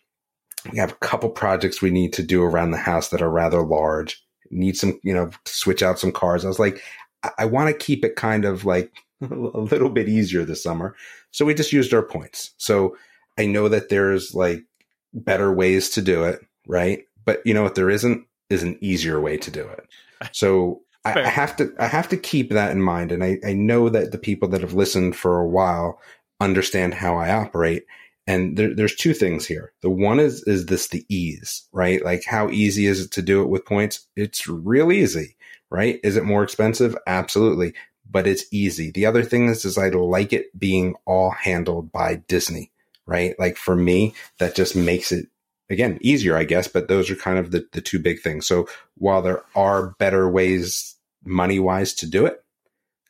We 0.70 0.78
have 0.78 0.92
a 0.92 0.96
couple 0.96 1.30
projects 1.30 1.80
we 1.80 1.90
need 1.90 2.12
to 2.14 2.22
do 2.22 2.42
around 2.42 2.72
the 2.72 2.78
house 2.78 3.08
that 3.08 3.22
are 3.22 3.30
rather 3.30 3.62
large. 3.62 4.22
Need 4.50 4.76
some, 4.76 5.00
you 5.02 5.14
know, 5.14 5.30
switch 5.46 5.82
out 5.82 5.98
some 5.98 6.12
cars. 6.12 6.44
I 6.44 6.48
was 6.48 6.58
like, 6.58 6.82
I, 7.22 7.30
I 7.38 7.44
want 7.46 7.68
to 7.68 7.84
keep 7.84 8.04
it 8.04 8.16
kind 8.16 8.44
of 8.44 8.64
like 8.64 8.92
a 9.30 9.34
little 9.34 9.88
bit 9.88 10.08
easier 10.08 10.44
this 10.44 10.62
summer. 10.62 10.94
So 11.30 11.44
we 11.44 11.54
just 11.54 11.72
used 11.72 11.92
our 11.92 12.02
points. 12.02 12.54
So 12.56 12.96
I 13.38 13.46
know 13.46 13.68
that 13.68 13.88
there's 13.88 14.34
like 14.34 14.64
better 15.12 15.52
ways 15.52 15.90
to 15.90 16.02
do 16.02 16.24
it, 16.24 16.40
right? 16.66 17.04
But 17.24 17.40
you 17.44 17.54
know 17.54 17.62
what 17.62 17.74
there 17.74 17.90
isn't 17.90 18.26
is 18.50 18.62
an 18.62 18.78
easier 18.80 19.20
way 19.20 19.36
to 19.38 19.50
do 19.50 19.62
it. 19.62 19.86
So 20.32 20.82
I, 21.04 21.20
I 21.20 21.28
have 21.28 21.56
to 21.58 21.72
I 21.78 21.86
have 21.86 22.08
to 22.08 22.16
keep 22.16 22.50
that 22.50 22.72
in 22.72 22.82
mind. 22.82 23.12
And 23.12 23.22
I, 23.22 23.38
I 23.46 23.52
know 23.52 23.88
that 23.88 24.10
the 24.10 24.18
people 24.18 24.48
that 24.48 24.62
have 24.62 24.74
listened 24.74 25.14
for 25.14 25.38
a 25.38 25.46
while 25.46 26.00
understand 26.40 26.94
how 26.94 27.16
I 27.16 27.32
operate. 27.32 27.84
And 28.26 28.56
there, 28.56 28.74
there's 28.74 28.96
two 28.96 29.14
things 29.14 29.46
here. 29.46 29.72
The 29.80 29.90
one 29.90 30.18
is 30.18 30.42
is 30.42 30.66
this 30.66 30.88
the 30.88 31.06
ease, 31.08 31.68
right? 31.72 32.04
Like 32.04 32.24
how 32.24 32.50
easy 32.50 32.86
is 32.86 33.00
it 33.00 33.12
to 33.12 33.22
do 33.22 33.42
it 33.42 33.48
with 33.48 33.64
points? 33.64 34.08
It's 34.16 34.48
real 34.48 34.90
easy, 34.90 35.36
right? 35.70 36.00
Is 36.02 36.16
it 36.16 36.24
more 36.24 36.42
expensive? 36.42 36.96
Absolutely. 37.06 37.74
But 38.10 38.26
it's 38.26 38.46
easy. 38.50 38.90
The 38.90 39.06
other 39.06 39.22
thing 39.22 39.48
is, 39.48 39.64
is 39.64 39.76
I 39.76 39.88
like 39.88 40.32
it 40.32 40.58
being 40.58 40.94
all 41.04 41.30
handled 41.30 41.92
by 41.92 42.16
Disney, 42.16 42.72
right? 43.06 43.38
Like 43.38 43.56
for 43.56 43.76
me, 43.76 44.14
that 44.38 44.54
just 44.54 44.74
makes 44.74 45.12
it 45.12 45.26
again 45.68 45.98
easier, 46.00 46.36
I 46.36 46.44
guess. 46.44 46.68
But 46.68 46.88
those 46.88 47.10
are 47.10 47.16
kind 47.16 47.38
of 47.38 47.50
the, 47.50 47.66
the 47.72 47.80
two 47.80 47.98
big 47.98 48.20
things. 48.20 48.46
So 48.46 48.68
while 48.96 49.20
there 49.20 49.42
are 49.54 49.90
better 49.98 50.28
ways 50.28 50.96
money 51.24 51.58
wise 51.58 51.92
to 51.94 52.06
do 52.06 52.24
it, 52.24 52.42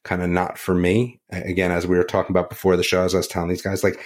kind 0.02 0.23
of 0.23 0.31
not 0.31 0.59
for 0.59 0.75
me. 0.75 1.21
Again, 1.31 1.71
as 1.71 1.87
we 1.87 1.97
were 1.97 2.05
talking 2.05 2.33
about 2.33 2.50
before 2.50 2.76
the 2.76 2.83
show, 2.83 3.02
as 3.02 3.14
I 3.14 3.19
was 3.19 3.28
telling 3.28 3.49
these 3.49 3.62
guys, 3.62 3.85
like 3.85 4.05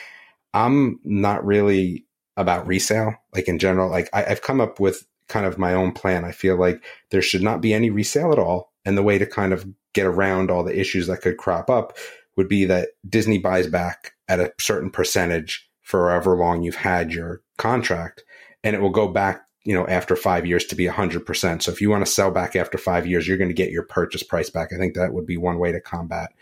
I'm 0.52 1.00
not 1.04 1.44
really 1.44 2.06
about 2.36 2.66
resale. 2.66 3.14
Like 3.34 3.48
in 3.48 3.58
general, 3.58 3.90
like 3.90 4.08
I, 4.12 4.24
I've 4.24 4.42
come 4.42 4.60
up 4.60 4.80
with 4.80 5.06
kind 5.28 5.46
of 5.46 5.58
my 5.58 5.74
own 5.74 5.92
plan. 5.92 6.24
I 6.24 6.32
feel 6.32 6.58
like 6.58 6.82
there 7.10 7.22
should 7.22 7.42
not 7.42 7.60
be 7.60 7.72
any 7.72 7.90
resale 7.90 8.32
at 8.32 8.38
all. 8.38 8.72
And 8.84 8.98
the 8.98 9.02
way 9.02 9.18
to 9.18 9.26
kind 9.26 9.52
of 9.52 9.66
get 9.94 10.06
around 10.06 10.50
all 10.50 10.64
the 10.64 10.78
issues 10.78 11.06
that 11.06 11.20
could 11.20 11.36
crop 11.36 11.70
up 11.70 11.96
would 12.36 12.48
be 12.48 12.64
that 12.64 12.90
Disney 13.08 13.38
buys 13.38 13.66
back 13.66 14.12
at 14.28 14.40
a 14.40 14.52
certain 14.58 14.90
percentage 14.90 15.68
for 15.82 16.10
however 16.10 16.36
long 16.36 16.62
you've 16.62 16.74
had 16.74 17.12
your 17.12 17.42
contract 17.58 18.24
and 18.64 18.74
it 18.74 18.80
will 18.80 18.90
go 18.90 19.08
back 19.08 19.42
you 19.64 19.74
know 19.74 19.86
after 19.86 20.16
five 20.16 20.46
years 20.46 20.64
to 20.64 20.74
be 20.74 20.86
100% 20.86 21.62
so 21.62 21.70
if 21.70 21.80
you 21.80 21.90
want 21.90 22.04
to 22.04 22.10
sell 22.10 22.30
back 22.30 22.56
after 22.56 22.78
five 22.78 23.06
years 23.06 23.28
you're 23.28 23.36
going 23.36 23.50
to 23.50 23.54
get 23.54 23.70
your 23.70 23.84
purchase 23.84 24.22
price 24.22 24.50
back. 24.50 24.72
I 24.72 24.78
think 24.78 24.94
that 24.94 25.12
would 25.12 25.26
be 25.26 25.36
one 25.36 25.58
way 25.58 25.72
to 25.72 25.80
combat 25.80 26.32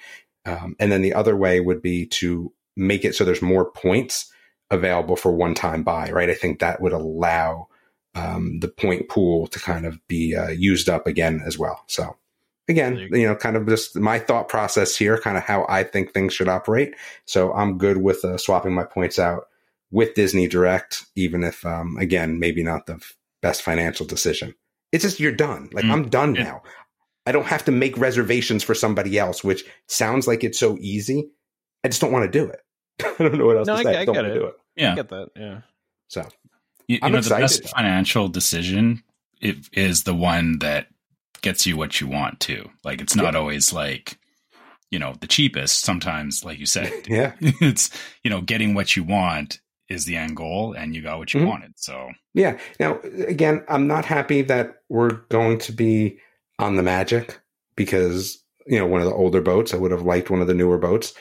um, 0.47 0.77
and 0.79 0.93
then 0.93 1.03
the 1.03 1.15
other 1.15 1.37
way 1.37 1.61
would 1.61 1.83
be 1.83 2.07
to 2.07 2.53
make 2.77 3.05
it 3.05 3.15
so 3.15 3.25
there's 3.25 3.43
more 3.43 3.71
points 3.71 4.33
available 4.71 5.17
for 5.17 5.33
one 5.33 5.55
time 5.55 5.83
buy 5.83 6.11
right? 6.11 6.31
I 6.31 6.35
think 6.35 6.61
that 6.61 6.81
would 6.81 6.93
allow 6.93 7.69
um, 8.15 8.61
the 8.61 8.69
point 8.69 9.09
pool 9.09 9.47
to 9.49 9.59
kind 9.59 9.87
of 9.87 9.99
be 10.09 10.35
uh, 10.35 10.49
used 10.49 10.89
up 10.89 11.07
again 11.07 11.43
as 11.45 11.59
well. 11.59 11.85
So 11.87 12.17
again 12.71 12.97
you 12.97 13.09
go. 13.11 13.17
know 13.19 13.35
kind 13.37 13.57
of 13.57 13.67
just 13.69 13.97
my 13.97 14.19
thought 14.19 14.49
process 14.49 14.97
here 14.97 15.19
kind 15.19 15.37
of 15.37 15.43
how 15.43 15.67
i 15.69 15.83
think 15.85 16.13
things 16.13 16.33
should 16.33 16.49
operate 16.49 16.95
so 17.27 17.53
i'm 17.53 17.77
good 17.79 17.99
with 17.99 18.25
uh, 18.25 18.39
swapping 18.39 18.73
my 18.75 18.85
points 18.85 19.19
out 19.19 19.45
with 19.93 20.15
Disney 20.15 20.47
Direct, 20.47 21.05
even 21.17 21.43
if, 21.43 21.67
um, 21.67 21.97
again, 21.99 22.39
maybe 22.39 22.63
not 22.63 22.87
the 22.87 22.93
f- 22.95 23.17
best 23.43 23.61
financial 23.63 24.07
decision. 24.07 24.55
It's 24.93 25.03
just 25.03 25.19
you're 25.19 25.33
done. 25.33 25.69
Like 25.73 25.85
Mm. 25.85 25.91
I'm 25.91 26.09
done 26.09 26.37
Yeah. 26.37 26.45
now. 26.45 26.63
I 27.27 27.33
don't 27.33 27.47
have 27.47 27.65
to 27.65 27.73
make 27.73 27.99
reservations 27.99 28.63
for 28.63 28.73
somebody 28.73 29.19
else, 29.19 29.43
which 29.43 29.65
sounds 29.89 30.29
like 30.29 30.45
it's 30.45 30.61
so 30.61 30.79
easy. 30.81 31.31
I 31.83 31.89
just 31.89 32.01
don't 32.01 32.13
want 32.13 32.31
to 32.33 32.39
do 32.39 32.45
it. 32.49 32.61
I 33.05 33.15
don't 33.25 33.35
know 33.37 33.47
what 33.47 33.57
else 33.57 33.67
No, 33.67 33.75
to 33.75 33.81
I- 33.81 33.83
say. 33.83 33.97
I 33.99 34.05
don't 34.05 34.15
get 34.15 34.23
want 34.23 34.31
it. 34.31 34.35
to 34.35 34.41
do 34.41 34.47
it. 34.47 34.55
Yeah. 34.77 34.95
get 34.95 35.09
that. 35.09 35.29
Yeah. 35.35 35.61
So 36.07 36.21
You, 36.87 36.95
you 36.95 36.99
I'm 37.03 37.11
know, 37.11 37.19
excited, 37.19 37.49
the 37.49 37.63
best 37.63 37.75
financial 37.75 38.29
decision 38.29 39.03
it, 39.41 39.57
is 39.73 40.05
the 40.05 40.15
one 40.15 40.61
that 40.61 40.87
gets 41.43 41.67
you 41.67 41.77
what 41.77 42.01
you 42.01 42.07
want 42.07 42.41
to. 42.41 42.69
Like, 42.85 43.01
it's 43.01 43.17
not 43.17 43.35
always 43.35 43.73
like, 43.73 44.19
you 44.91 44.99
know, 44.99 45.15
the 45.21 45.27
cheapest. 45.27 45.81
Sometimes, 45.83 46.45
like 46.45 46.59
you 46.59 46.67
said, 46.67 46.93
yeah, 47.09 47.33
it's, 47.41 47.91
you 48.25 48.31
know, 48.31 48.41
getting 48.41 48.75
what 48.75 48.97
you 48.97 49.05
want 49.05 49.61
is 49.89 50.05
the 50.05 50.17
end 50.17 50.37
goal 50.37 50.73
and 50.73 50.95
you 50.95 51.03
got 51.03 51.19
what 51.19 51.35
you 51.35 51.41
Mhm. 51.41 51.49
wanted. 51.49 51.73
So, 51.77 52.11
yeah. 52.35 52.59
Now 52.79 53.01
again, 53.27 53.65
I'm 53.69 53.87
not 53.89 54.05
happy 54.05 54.43
that 54.43 54.77
we're 54.89 55.11
going 55.31 55.59
to 55.61 55.73
be 55.73 56.19
on 56.61 56.77
the 56.77 56.83
Magic 56.83 57.41
because 57.75 58.41
you 58.67 58.79
know 58.79 58.87
one 58.87 59.01
of 59.01 59.07
the 59.09 59.15
older 59.15 59.41
boats. 59.41 59.75
I 59.75 59.79
would 59.79 59.91
have 59.91 60.03
liked 60.03 60.31
one 60.31 60.41
of 60.41 60.47
the 60.47 60.55
newer 60.55 60.79
boats. 60.79 61.13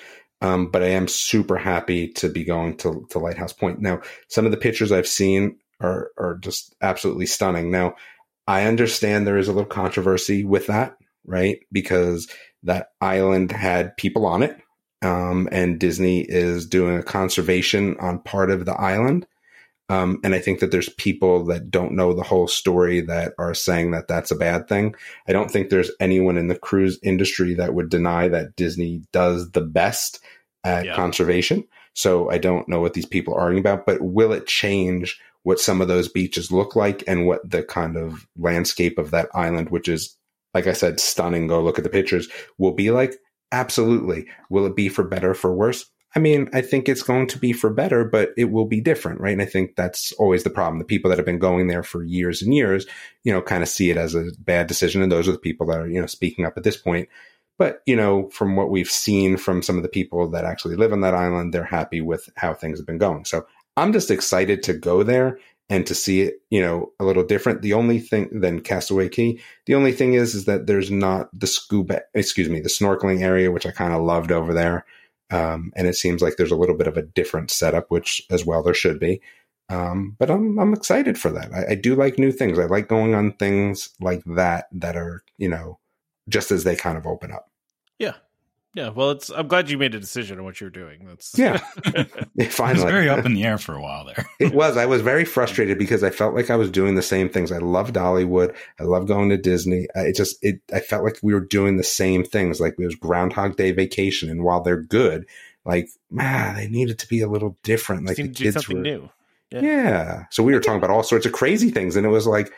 Um, 0.42 0.70
but 0.72 0.84
I 0.84 0.88
am 0.90 1.08
super 1.08 1.58
happy 1.58 2.08
to 2.14 2.30
be 2.30 2.44
going 2.46 2.78
to, 2.78 3.06
to 3.10 3.20
Lighthouse 3.20 3.52
Point. 3.54 3.82
Now, 3.82 4.00
some 4.30 4.46
of 4.46 4.52
the 4.52 4.58
pictures 4.58 4.90
I've 4.92 5.08
seen 5.08 5.58
are, 5.82 6.12
are 6.18 6.36
just 6.36 6.76
absolutely 6.82 7.26
stunning. 7.26 7.72
Now, 7.72 7.96
I 8.50 8.66
understand 8.66 9.28
there 9.28 9.38
is 9.38 9.48
a 9.48 9.54
little 9.54 9.70
controversy 9.70 10.44
with 10.44 10.66
that, 10.68 10.98
right? 11.24 11.60
Because 11.72 12.28
that 12.64 12.90
island 13.00 13.52
had 13.52 13.96
people 13.96 14.26
on 14.26 14.42
it. 14.42 14.58
Um, 15.04 15.48
and 15.52 15.80
Disney 15.80 16.22
is 16.22 16.66
doing 16.66 16.98
a 16.98 17.04
conservation 17.04 17.96
on 18.00 18.20
part 18.24 18.50
of 18.50 18.66
the 18.66 18.74
island. 18.74 19.28
Um, 19.88 20.20
and 20.24 20.34
I 20.34 20.40
think 20.40 20.62
that 20.62 20.72
there's 20.72 20.90
people 20.90 21.46
that 21.46 21.70
don't 21.70 21.94
know 21.96 22.14
the 22.14 22.24
whole 22.24 22.48
story 22.48 23.02
that 23.02 23.34
are 23.38 23.54
saying 23.54 23.92
that 23.92 24.08
that's 24.08 24.32
a 24.32 24.36
bad 24.36 24.68
thing. 24.68 24.96
I 25.28 25.32
don't 25.32 25.52
think 25.52 25.70
there's 25.70 25.92
anyone 26.00 26.36
in 26.36 26.48
the 26.48 26.58
cruise 26.58 26.98
industry 27.04 27.54
that 27.54 27.76
would 27.76 27.90
deny 27.90 28.30
that 28.30 28.56
Disney 28.56 29.04
does 29.12 29.52
the 29.52 29.62
best 29.62 30.20
at 30.64 30.86
Yeah. 30.86 30.96
conservation. 30.96 31.66
So 31.94 32.32
I 32.32 32.40
don't 32.40 32.68
know 32.68 32.82
what 32.82 32.94
these 32.96 33.06
people 33.06 33.36
are 33.36 33.42
arguing 33.42 33.62
about, 33.62 33.86
but 33.86 34.02
will 34.02 34.34
it 34.34 34.48
change 34.48 35.20
what 35.50 35.60
some 35.60 35.82
of 35.82 35.88
those 35.88 36.08
beaches 36.08 36.52
look 36.52 36.76
like 36.76 37.04
and 37.08 37.26
what 37.26 37.50
the 37.50 37.64
kind 37.64 37.98
of 37.98 38.28
landscape 38.38 39.00
of 39.00 39.10
that 39.10 39.28
island, 39.34 39.72
which 39.72 39.88
is, 39.90 40.16
like 40.54 40.68
I 40.68 40.74
said, 40.74 41.00
stunning. 41.00 41.48
Go 41.48 41.60
look 41.64 41.80
at 41.80 41.84
the 41.84 41.90
pictures, 41.90 42.30
will 42.60 42.74
be 42.74 42.92
like? 42.92 43.16
Absolutely. 43.52 44.28
Will 44.52 44.68
it 44.68 44.76
be 44.76 44.90
for 44.90 45.04
better 45.04 45.32
or 45.32 45.34
for 45.34 45.52
worse? 45.52 45.90
I 46.16 46.20
mean, 46.20 46.52
I 46.54 46.62
think 46.62 46.88
it's 46.88 47.02
going 47.02 47.26
to 47.30 47.40
be 47.40 47.52
for 47.52 47.72
better, 47.74 48.06
but 48.06 48.30
it 48.38 48.52
will 48.52 48.68
be 48.68 48.80
different, 48.80 49.22
right? 49.22 49.34
And 49.34 49.42
I 49.42 49.46
think 49.46 49.76
that's 49.76 50.12
always 50.20 50.44
the 50.44 50.52
problem. 50.52 50.78
The 50.78 50.86
people 50.86 51.10
that 51.10 51.18
have 51.18 51.26
been 51.26 51.40
going 51.40 51.66
there 51.66 51.82
for 51.82 52.04
years 52.04 52.44
and 52.44 52.54
years, 52.54 52.86
you 53.24 53.34
know, 53.34 53.42
kind 53.42 53.64
of 53.64 53.70
see 53.70 53.90
it 53.90 53.98
as 53.98 54.14
a 54.14 54.26
bad 54.38 54.68
decision. 54.68 55.02
And 55.02 55.12
those 55.12 55.28
are 55.28 55.32
the 55.32 55.40
people 55.40 55.66
that 55.68 55.80
are, 55.80 55.90
you 55.90 56.00
know, 56.00 56.06
speaking 56.06 56.46
up 56.46 56.58
at 56.58 56.64
this 56.64 56.78
point. 56.78 57.10
But, 57.58 57.82
you 57.88 57.96
know, 57.96 58.30
from 58.30 58.56
what 58.56 58.70
we've 58.70 58.88
seen 58.88 59.36
from 59.36 59.64
some 59.64 59.78
of 59.78 59.84
the 59.84 59.90
people 59.90 60.30
that 60.30 60.46
actually 60.46 60.76
live 60.76 60.94
on 60.94 61.02
that 61.02 61.16
island, 61.16 61.56
they're 61.56 61.64
happy 61.64 62.02
with 62.02 62.30
how 62.36 62.54
things 62.54 62.78
have 62.78 62.86
been 62.86 63.00
going. 63.00 63.26
So 63.26 63.48
I'm 63.78 63.94
just 63.94 64.12
excited 64.12 64.64
to 64.64 64.74
go 64.74 65.04
there 65.04 65.40
and 65.70 65.86
to 65.86 65.94
see 65.96 66.22
it, 66.22 66.42
you 66.50 66.62
know, 66.62 66.92
a 67.00 67.06
little 67.06 67.24
different. 67.24 67.62
The 67.62 67.74
only 67.74 68.00
thing 68.00 68.40
than 68.40 68.62
Castaway 68.62 69.10
Cay, 69.10 69.40
the 69.68 69.76
only 69.76 69.92
thing 69.92 70.14
is, 70.14 70.34
is 70.34 70.46
that 70.46 70.68
there's 70.68 70.90
not 70.90 71.30
the 71.38 71.48
scuba, 71.48 72.02
excuse 72.14 72.50
me, 72.50 72.60
the 72.60 72.70
snorkeling 72.70 73.22
area, 73.22 73.52
which 73.52 73.66
I 73.66 73.72
kind 73.72 73.94
of 73.94 74.02
loved 74.02 74.32
over 74.32 74.54
there. 74.54 74.86
Um, 75.32 75.72
and 75.76 75.88
it 75.88 75.96
seems 75.96 76.22
like 76.22 76.38
there's 76.38 76.52
a 76.52 76.58
little 76.58 76.76
bit 76.76 76.88
of 76.88 76.98
a 76.98 77.04
different 77.04 77.52
setup, 77.52 77.92
which 77.92 78.22
as 78.32 78.46
well 78.46 78.64
there 78.64 78.74
should 78.74 79.00
be. 79.00 79.22
Um, 79.70 80.16
but 80.18 80.32
I'm 80.32 80.58
I'm 80.58 80.74
excited 80.74 81.20
for 81.20 81.30
that. 81.30 81.54
I, 81.54 81.74
I 81.74 81.76
do 81.76 81.94
like 81.94 82.18
new 82.18 82.32
things. 82.32 82.58
I 82.58 82.66
like 82.66 82.88
going 82.88 83.14
on 83.14 83.34
things 83.34 83.90
like 84.02 84.24
that 84.26 84.66
that 84.72 84.96
are 84.96 85.24
you 85.38 85.48
know 85.48 85.78
just 86.28 86.52
as 86.52 86.64
they 86.64 86.76
kind 86.76 86.98
of 86.98 87.06
open 87.06 87.32
up. 87.32 87.52
Yeah. 88.00 88.16
Yeah. 88.76 88.90
Well, 88.90 89.12
it's. 89.12 89.30
I'm 89.30 89.48
glad 89.48 89.70
you 89.70 89.78
made 89.78 89.96
a 89.96 90.00
decision 90.00 90.38
on 90.38 90.46
what 90.46 90.62
you're 90.62 90.70
doing. 90.70 91.06
That's 91.08 91.38
Yeah. 91.38 91.60
it 91.86 92.30
was 92.36 92.48
Finally, 92.56 92.92
very 92.92 93.10
up 93.10 93.26
in 93.26 93.34
the 93.34 93.44
air 93.44 93.58
for 93.58 93.74
a 93.74 93.82
while 93.82 94.06
there. 94.06 94.26
it 94.40 94.54
was. 94.54 94.78
I 94.78 94.86
was 94.86 95.02
very 95.02 95.26
frustrated 95.26 95.80
because 95.80 96.04
I 96.04 96.12
felt 96.12 96.36
like 96.36 96.50
I 96.52 96.56
was 96.56 96.70
doing 96.70 96.96
the 96.96 97.02
same 97.02 97.30
things. 97.30 97.52
I 97.52 97.58
loved 97.58 97.96
Dollywood. 97.96 98.56
I 98.80 98.84
love 98.84 99.08
going 99.08 99.30
to 99.30 99.38
Disney. 99.38 99.88
It 99.96 100.16
just 100.16 100.38
it. 100.44 100.62
I 100.72 100.80
felt 100.82 101.04
like 101.04 101.18
we 101.24 101.34
were 101.34 101.40
doing 101.40 101.78
the 101.78 101.84
same 101.84 102.24
things. 102.24 102.60
Like 102.62 102.76
it 102.78 102.86
was 102.86 102.96
Groundhog 102.96 103.56
Day 103.58 103.72
vacation, 103.72 104.30
and 104.30 104.44
while 104.44 104.62
they're 104.62 104.82
good, 104.82 105.26
like 105.66 105.90
man, 106.12 106.56
they 106.56 106.68
needed 106.68 107.00
to 107.00 107.08
be 107.08 107.22
a 107.22 107.28
little 107.28 107.58
different. 107.64 108.04
Like 108.06 108.18
Like 108.20 108.28
the 108.28 108.34
to 108.34 108.38
do 108.38 108.44
kids 108.44 108.54
something 108.56 108.78
were. 108.78 108.84
new. 108.84 109.10
Yeah. 109.52 109.62
Yeah. 109.62 110.24
So 110.30 110.44
we 110.44 110.54
were 110.54 110.60
talking 110.60 110.78
about 110.78 110.92
all 110.92 111.02
sorts 111.02 111.26
of 111.26 111.32
crazy 111.32 111.72
things, 111.72 111.96
and 111.96 112.06
it 112.06 112.10
was 112.10 112.28
like, 112.28 112.52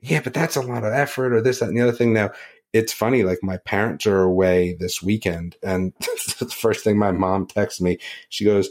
yeah, 0.00 0.20
but 0.24 0.34
that's 0.34 0.56
a 0.56 0.60
lot 0.60 0.82
of 0.82 0.92
effort, 0.92 1.32
or 1.32 1.40
this, 1.40 1.60
that, 1.60 1.68
and 1.68 1.76
the 1.78 1.82
other 1.82 1.92
thing. 1.96 2.12
Now, 2.12 2.30
it's 2.72 2.92
funny. 2.92 3.22
Like 3.22 3.38
my 3.42 3.58
parents 3.58 4.06
are 4.06 4.22
away 4.22 4.74
this 4.78 5.02
weekend, 5.02 5.56
and 5.62 5.92
the 6.38 6.46
first 6.46 6.84
thing 6.84 6.98
my 6.98 7.12
mom 7.12 7.46
texts 7.46 7.80
me, 7.80 7.98
she 8.28 8.44
goes, 8.44 8.70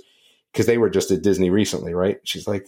because 0.52 0.66
they 0.66 0.78
were 0.78 0.90
just 0.90 1.12
at 1.12 1.22
Disney 1.22 1.50
recently, 1.50 1.94
right? 1.94 2.20
She's 2.24 2.48
like, 2.48 2.68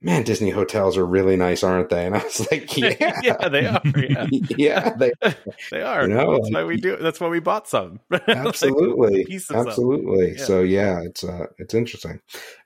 "Man, 0.00 0.24
Disney 0.24 0.50
hotels 0.50 0.98
are 0.98 1.06
really 1.06 1.36
nice, 1.36 1.62
aren't 1.62 1.88
they?" 1.88 2.04
And 2.06 2.16
I 2.16 2.22
was 2.24 2.50
like, 2.50 2.76
"Yeah, 2.76 3.20
yeah, 3.22 3.48
they 3.48 3.66
are. 3.66 3.82
Yeah, 3.96 4.26
yeah, 4.30 4.94
they 4.96 5.12
they 5.70 5.82
are. 5.82 6.02
You 6.02 6.14
know, 6.14 6.34
that's 6.34 6.52
why 6.52 6.64
we 6.64 6.76
do. 6.76 6.96
That's 6.96 7.20
why 7.20 7.28
we 7.28 7.40
bought 7.40 7.68
some. 7.68 8.00
Absolutely 8.26 9.22
of- 9.22 9.66
absolutely 9.66 10.36
Yeah. 10.36 10.44
so 10.44 10.62
yeah 10.62 11.00
it's 11.02 11.24
uh 11.24 11.46
it's 11.58 11.74
interesting 11.74 12.20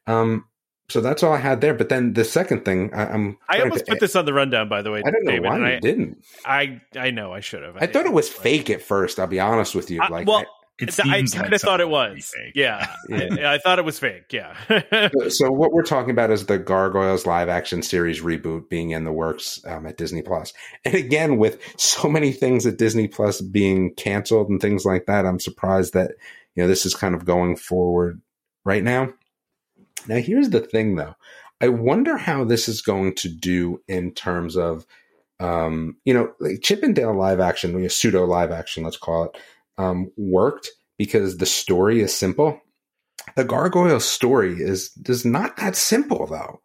um 0.06 0.44
so 0.88 1.00
that's 1.00 1.22
all 1.22 1.32
i 1.32 1.38
had 1.38 1.60
there 1.60 1.74
but 1.74 1.88
then 1.88 2.12
the 2.14 2.24
second 2.24 2.64
thing 2.64 2.92
I, 2.94 3.06
i'm 3.06 3.36
I 3.48 3.60
almost 3.60 3.86
to- 3.86 3.92
put 3.92 4.00
this 4.00 4.14
on 4.16 4.24
the 4.24 4.32
rundown, 4.32 4.68
by 4.68 4.82
the 4.82 4.90
way. 4.90 5.02
i 5.06 5.10
don't 5.10 5.24
know 5.24 5.32
David, 5.32 5.44
why 5.48 5.58
you 5.58 5.64
I, 5.64 5.78
didn't 5.80 6.24
I 6.44 6.80
I 6.98 7.10
know 7.10 7.32
I 7.32 7.40
should 7.40 7.62
have. 7.62 7.76
i 7.78 7.86
thought 7.86 8.06
it 8.06 8.12
was 8.12 8.28
fake 8.28 8.70
at 8.70 8.82
first 8.82 9.18
i'll 9.18 9.26
be 9.26 9.40
honest 9.40 9.74
with 9.74 9.90
you 9.90 10.00
I- 10.02 10.08
like 10.08 10.26
well, 10.28 10.44
It 10.78 10.90
I 11.00 11.02
kind 11.02 11.08
like 11.08 11.52
of 11.54 11.60
thought 11.62 11.80
it 11.80 11.88
something 11.88 11.90
would 11.90 12.08
be 12.10 12.14
was. 12.16 12.32
fake. 12.36 12.52
Yeah, 12.54 12.86
Yeah. 13.08 13.50
I, 13.50 13.54
I 13.54 13.58
thought 13.58 13.78
it 13.78 13.86
was 13.86 13.98
fake. 13.98 14.30
Yeah. 14.30 14.54
I- 14.68 15.08
so 15.30 15.50
what 15.50 15.72
we're 15.72 15.82
talking 15.82 16.10
about 16.10 16.30
is 16.30 16.44
the 16.44 16.58
gargoyles 16.58 17.24
live 17.24 17.48
action 17.48 17.82
series 17.82 18.20
reboot 18.20 18.68
being 18.68 18.90
in 18.90 19.04
the 19.04 19.12
works 19.12 19.58
um, 19.66 19.86
at 19.86 19.96
disney 19.96 20.20
Plus. 20.20 20.52
plus 20.52 20.62
and 20.84 20.94
again 20.94 21.38
with 21.38 21.58
so 21.78 22.10
many 22.10 22.30
things 22.30 22.66
at 22.66 22.76
disney 22.76 23.08
plus 23.08 23.40
being 23.40 23.94
canceled 23.94 24.50
and 24.50 24.60
things 24.60 24.84
like 24.84 25.06
that 25.06 25.24
i'm 25.24 25.40
surprised 25.40 25.94
that 25.94 26.10
you 26.54 26.62
know 26.62 26.68
this 26.68 26.84
is 26.84 26.94
kind 26.94 27.14
of 27.14 27.24
going 27.24 27.56
forward 27.56 28.20
right 28.64 28.84
now 28.84 29.08
now 30.06 30.16
here's 30.16 30.50
the 30.50 30.60
thing 30.60 30.96
though 30.96 31.14
I 31.60 31.68
wonder 31.68 32.16
how 32.16 32.44
this 32.44 32.68
is 32.68 32.82
going 32.82 33.14
to 33.16 33.28
do 33.28 33.80
in 33.88 34.12
terms 34.12 34.56
of, 34.56 34.86
um, 35.40 35.96
you 36.04 36.12
know, 36.12 36.32
like 36.38 36.60
Chip 36.62 36.82
'n 36.82 36.92
Dale 36.92 37.16
live 37.16 37.40
action, 37.40 37.72
know, 37.72 37.88
pseudo 37.88 38.24
live 38.24 38.50
action, 38.50 38.84
let's 38.84 38.98
call 38.98 39.24
it, 39.24 39.36
um, 39.78 40.10
worked 40.16 40.70
because 40.98 41.38
the 41.38 41.46
story 41.46 42.00
is 42.00 42.14
simple. 42.14 42.60
The 43.36 43.44
gargoyle 43.44 44.00
story 44.00 44.54
is 44.60 44.90
is 45.08 45.24
not 45.24 45.56
that 45.56 45.76
simple 45.76 46.26
though. 46.26 46.60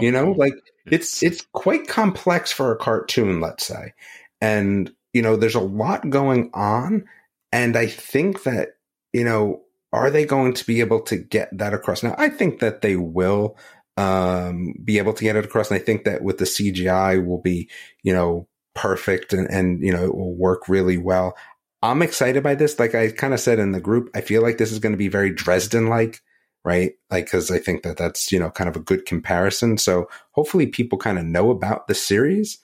You 0.00 0.10
know, 0.10 0.32
like 0.32 0.54
it's 0.86 1.22
it's 1.22 1.46
quite 1.52 1.86
complex 1.86 2.50
for 2.50 2.72
a 2.72 2.76
cartoon, 2.76 3.40
let's 3.40 3.64
say, 3.66 3.94
and 4.40 4.92
you 5.12 5.22
know, 5.22 5.36
there's 5.36 5.54
a 5.54 5.60
lot 5.60 6.10
going 6.10 6.50
on, 6.52 7.04
and 7.52 7.76
I 7.76 7.86
think 7.86 8.42
that 8.42 8.70
you 9.12 9.22
know, 9.24 9.62
are 9.94 10.10
they 10.10 10.24
going 10.24 10.54
to 10.54 10.66
be 10.66 10.80
able 10.80 11.00
to 11.02 11.16
get 11.16 11.56
that 11.56 11.74
across? 11.74 12.02
Now, 12.02 12.14
I 12.18 12.28
think 12.28 12.60
that 12.60 12.82
they 12.82 12.96
will 12.96 13.56
um, 13.96 14.74
be 14.82 14.98
able 14.98 15.12
to 15.12 15.24
get 15.24 15.36
it 15.36 15.44
across. 15.44 15.70
And 15.70 15.80
I 15.80 15.82
think 15.84 16.04
that 16.04 16.22
with 16.22 16.38
the 16.38 16.44
CGI 16.44 17.24
will 17.24 17.40
be, 17.40 17.70
you 18.02 18.12
know, 18.12 18.48
perfect 18.74 19.32
and, 19.32 19.48
and, 19.48 19.80
you 19.82 19.92
know, 19.92 20.04
it 20.04 20.14
will 20.14 20.34
work 20.34 20.68
really 20.68 20.98
well. 20.98 21.36
I'm 21.82 22.02
excited 22.02 22.42
by 22.42 22.54
this. 22.54 22.78
Like 22.78 22.94
I 22.94 23.10
kind 23.10 23.34
of 23.34 23.40
said 23.40 23.58
in 23.58 23.72
the 23.72 23.80
group, 23.80 24.10
I 24.14 24.20
feel 24.20 24.42
like 24.42 24.58
this 24.58 24.72
is 24.72 24.78
going 24.78 24.92
to 24.92 24.98
be 24.98 25.08
very 25.08 25.30
Dresden 25.30 25.88
like, 25.88 26.20
right? 26.64 26.92
Like, 27.10 27.30
cause 27.30 27.50
I 27.50 27.58
think 27.58 27.82
that 27.82 27.96
that's, 27.96 28.32
you 28.32 28.38
know, 28.38 28.50
kind 28.50 28.68
of 28.68 28.76
a 28.76 28.80
good 28.80 29.06
comparison. 29.06 29.78
So 29.78 30.08
hopefully 30.32 30.66
people 30.66 30.98
kind 30.98 31.18
of 31.18 31.24
know 31.24 31.50
about 31.50 31.86
the 31.86 31.94
series. 31.94 32.58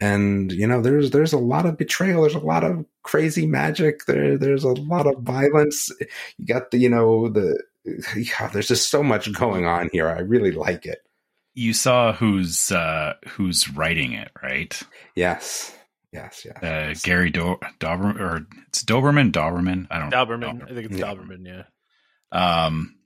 And, 0.00 0.50
you 0.52 0.66
know, 0.66 0.80
there's, 0.80 1.10
there's 1.10 1.32
a 1.34 1.38
lot 1.38 1.66
of 1.66 1.76
betrayal. 1.76 2.22
There's 2.22 2.34
a 2.34 2.38
lot 2.38 2.64
of 2.64 2.86
crazy 3.02 3.46
magic. 3.46 4.06
There, 4.06 4.38
there's 4.38 4.64
a 4.64 4.72
lot 4.72 5.06
of 5.06 5.18
violence. 5.22 5.90
You 6.38 6.46
got 6.46 6.70
the, 6.70 6.78
you 6.78 6.88
know, 6.88 7.28
the, 7.28 7.62
yeah, 8.16 8.48
there's 8.48 8.68
just 8.68 8.90
so 8.90 9.02
much 9.02 9.30
going 9.32 9.66
on 9.66 9.90
here. 9.92 10.08
I 10.08 10.20
really 10.20 10.52
like 10.52 10.86
it. 10.86 11.00
you 11.54 11.72
saw 11.74 12.12
who's 12.12 12.70
uh 12.72 13.14
who's 13.28 13.68
writing 13.70 14.12
it, 14.12 14.30
right? 14.42 14.80
Yes. 15.16 15.76
Yes. 16.12 16.44
Yes. 16.46 16.62
Uh, 16.62 16.94
Gary 17.02 17.30
Do- 17.30 17.58
Dauberman 17.78 18.18
or 18.20 18.46
it's 18.68 18.82
Dauberman, 18.84 19.32
Dauberman. 19.32 19.86
I 19.90 19.98
don't 19.98 20.10
Dauberman. 20.12 20.40
know. 20.40 20.64
Dauberman 20.66 20.70
i 20.70 20.74
think 20.74 20.90
it's 20.90 20.98
Yeah. 20.98 21.06
Dauberman. 21.14 21.46
Yeah. 21.46 21.64
Um, 22.32 22.96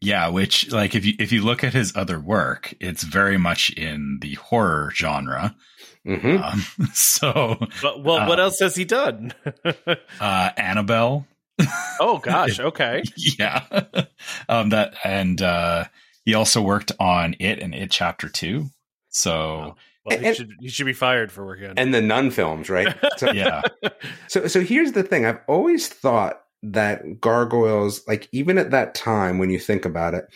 yeah, 0.00 0.28
which 0.28 0.70
like 0.72 0.94
if 0.94 1.04
you 1.04 1.14
if 1.18 1.32
you 1.32 1.42
look 1.44 1.62
at 1.64 1.72
his 1.74 1.94
other 1.96 2.18
work, 2.20 2.74
it's 2.80 3.02
very 3.02 3.38
much 3.38 3.70
in 3.70 4.18
the 4.20 4.34
horror 4.34 4.90
genre. 4.94 5.54
hmm 6.04 6.36
Um, 6.42 6.64
so 6.94 7.58
But 7.82 8.02
well, 8.02 8.26
what 8.28 8.38
Uh, 8.40 8.44
else 8.44 8.58
has 8.60 8.74
he 8.74 8.84
done? 8.84 9.32
uh, 10.20 10.50
Annabelle, 10.56 11.26
oh 12.00 12.18
gosh. 12.18 12.58
Okay. 12.60 13.02
yeah, 13.16 13.64
um, 14.48 14.70
that 14.70 14.94
and 15.04 15.40
uh, 15.42 15.84
he 16.24 16.34
also 16.34 16.62
worked 16.62 16.92
on 16.98 17.34
it 17.38 17.58
and 17.60 17.74
it 17.74 17.90
chapter 17.90 18.28
two. 18.28 18.70
So 19.10 19.76
Well, 20.04 20.18
he 20.18 20.32
should 20.34 20.50
he 20.60 20.68
should 20.68 20.86
be 20.86 20.92
fired 20.94 21.30
for 21.32 21.44
working 21.44 21.66
on. 21.70 21.74
and 21.78 21.92
the 21.92 22.00
Nun 22.00 22.30
films, 22.30 22.70
right? 22.70 22.94
So, 23.18 23.32
Yeah. 23.32 23.62
So 24.28 24.46
so 24.46 24.60
here's 24.62 24.92
the 24.92 25.02
thing. 25.02 25.26
I've 25.26 25.40
always 25.48 25.88
thought 25.88 26.40
that 26.62 27.20
gargoyles, 27.20 28.06
like 28.06 28.28
even 28.32 28.58
at 28.58 28.70
that 28.72 28.94
time 28.94 29.38
when 29.38 29.50
you 29.50 29.58
think 29.58 29.84
about 29.84 30.14
it, 30.14 30.26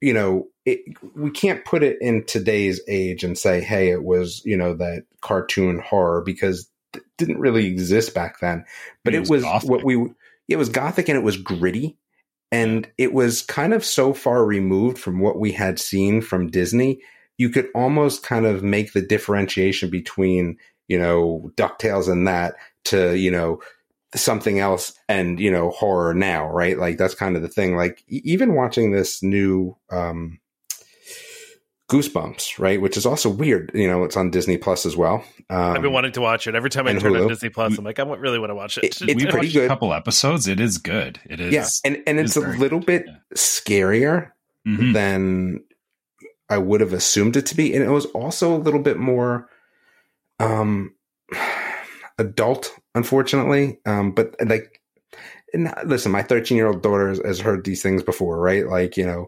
you 0.00 0.12
know, 0.12 0.46
it, 0.64 0.80
we 1.16 1.30
can't 1.30 1.64
put 1.64 1.82
it 1.82 1.98
in 2.00 2.24
today's 2.24 2.80
age 2.88 3.24
and 3.24 3.36
say, 3.36 3.60
hey, 3.60 3.90
it 3.90 4.04
was, 4.04 4.42
you 4.44 4.56
know, 4.56 4.74
that 4.74 5.04
cartoon 5.20 5.80
horror 5.80 6.22
because 6.22 6.68
it 6.94 7.02
didn't 7.16 7.40
really 7.40 7.66
exist 7.66 8.14
back 8.14 8.40
then. 8.40 8.64
But 9.04 9.14
It 9.14 9.16
it 9.16 9.20
was 9.20 9.28
was, 9.28 9.42
gothic. 9.42 9.68
what 9.68 9.82
we 9.84 10.06
it 10.48 10.56
was 10.56 10.68
gothic 10.68 11.08
and 11.08 11.18
it 11.18 11.24
was 11.24 11.36
gritty. 11.36 11.98
And 12.50 12.90
it 12.96 13.12
was 13.12 13.42
kind 13.42 13.74
of 13.74 13.84
so 13.84 14.14
far 14.14 14.44
removed 14.44 14.98
from 14.98 15.20
what 15.20 15.38
we 15.38 15.52
had 15.52 15.78
seen 15.78 16.22
from 16.22 16.48
Disney. 16.50 17.00
You 17.36 17.50
could 17.50 17.68
almost 17.74 18.22
kind 18.22 18.46
of 18.46 18.62
make 18.62 18.92
the 18.92 19.02
differentiation 19.02 19.90
between, 19.90 20.56
you 20.88 20.98
know, 20.98 21.50
DuckTales 21.56 22.10
and 22.10 22.26
that 22.26 22.54
to, 22.84 23.16
you 23.18 23.30
know, 23.30 23.60
something 24.14 24.58
else 24.58 24.92
and, 25.08 25.38
you 25.38 25.50
know, 25.50 25.70
horror 25.70 26.14
now, 26.14 26.48
right? 26.48 26.78
Like 26.78 26.96
that's 26.98 27.14
kind 27.14 27.36
of 27.36 27.42
the 27.42 27.48
thing. 27.48 27.76
Like 27.76 28.02
even 28.08 28.54
watching 28.54 28.90
this 28.92 29.22
new, 29.22 29.76
um, 29.90 30.38
Goosebumps, 31.90 32.58
right? 32.58 32.80
Which 32.82 32.98
is 32.98 33.06
also 33.06 33.30
weird. 33.30 33.70
You 33.72 33.88
know, 33.88 34.04
it's 34.04 34.14
on 34.16 34.30
Disney 34.30 34.58
Plus 34.58 34.84
as 34.84 34.94
well. 34.94 35.24
Um, 35.48 35.58
I've 35.76 35.80
been 35.80 35.92
wanting 35.92 36.12
to 36.12 36.20
watch 36.20 36.46
it. 36.46 36.54
Every 36.54 36.68
time 36.68 36.86
I 36.86 36.90
and 36.90 37.00
turn 37.00 37.16
on 37.16 37.28
Disney 37.28 37.48
Plus, 37.48 37.78
I'm 37.78 37.84
like, 37.84 37.98
I 37.98 38.02
wa- 38.02 38.16
really 38.16 38.38
want 38.38 38.50
to 38.50 38.54
watch 38.54 38.76
it. 38.76 38.84
It- 38.84 39.00
we 39.06 39.12
it's 39.14 39.24
watched 39.24 39.32
pretty 39.34 39.52
good. 39.52 39.64
a 39.64 39.68
couple 39.68 39.94
episodes. 39.94 40.46
It 40.46 40.60
is 40.60 40.76
good. 40.76 41.18
It 41.24 41.40
is. 41.40 41.50
yeah, 41.52 41.66
and 41.86 42.02
and 42.06 42.20
it's 42.20 42.36
it's 42.36 42.44
a 42.44 42.48
little 42.58 42.80
good, 42.80 42.86
bit 42.86 43.04
yeah. 43.06 43.14
scarier 43.34 44.32
Mhm. 44.66 44.92
than 44.92 45.64
I 46.50 46.58
would 46.58 46.82
have 46.82 46.92
assumed 46.92 47.38
it 47.38 47.46
to 47.46 47.56
be, 47.56 47.74
and 47.74 47.82
it 47.82 47.88
was 47.88 48.04
also 48.06 48.54
a 48.54 48.58
little 48.60 48.80
bit 48.80 48.98
more 48.98 49.48
um 50.40 50.94
adult, 52.18 52.72
unfortunately. 52.94 53.78
Um, 53.86 54.12
but 54.12 54.34
like, 54.44 54.80
listen, 55.84 56.12
my 56.12 56.22
13 56.22 56.56
year 56.56 56.66
old 56.66 56.82
daughter 56.82 57.08
has, 57.08 57.20
has 57.24 57.40
heard 57.40 57.64
these 57.64 57.82
things 57.82 58.02
before, 58.02 58.38
right? 58.40 58.66
Like, 58.66 58.96
you 58.96 59.06
know, 59.06 59.26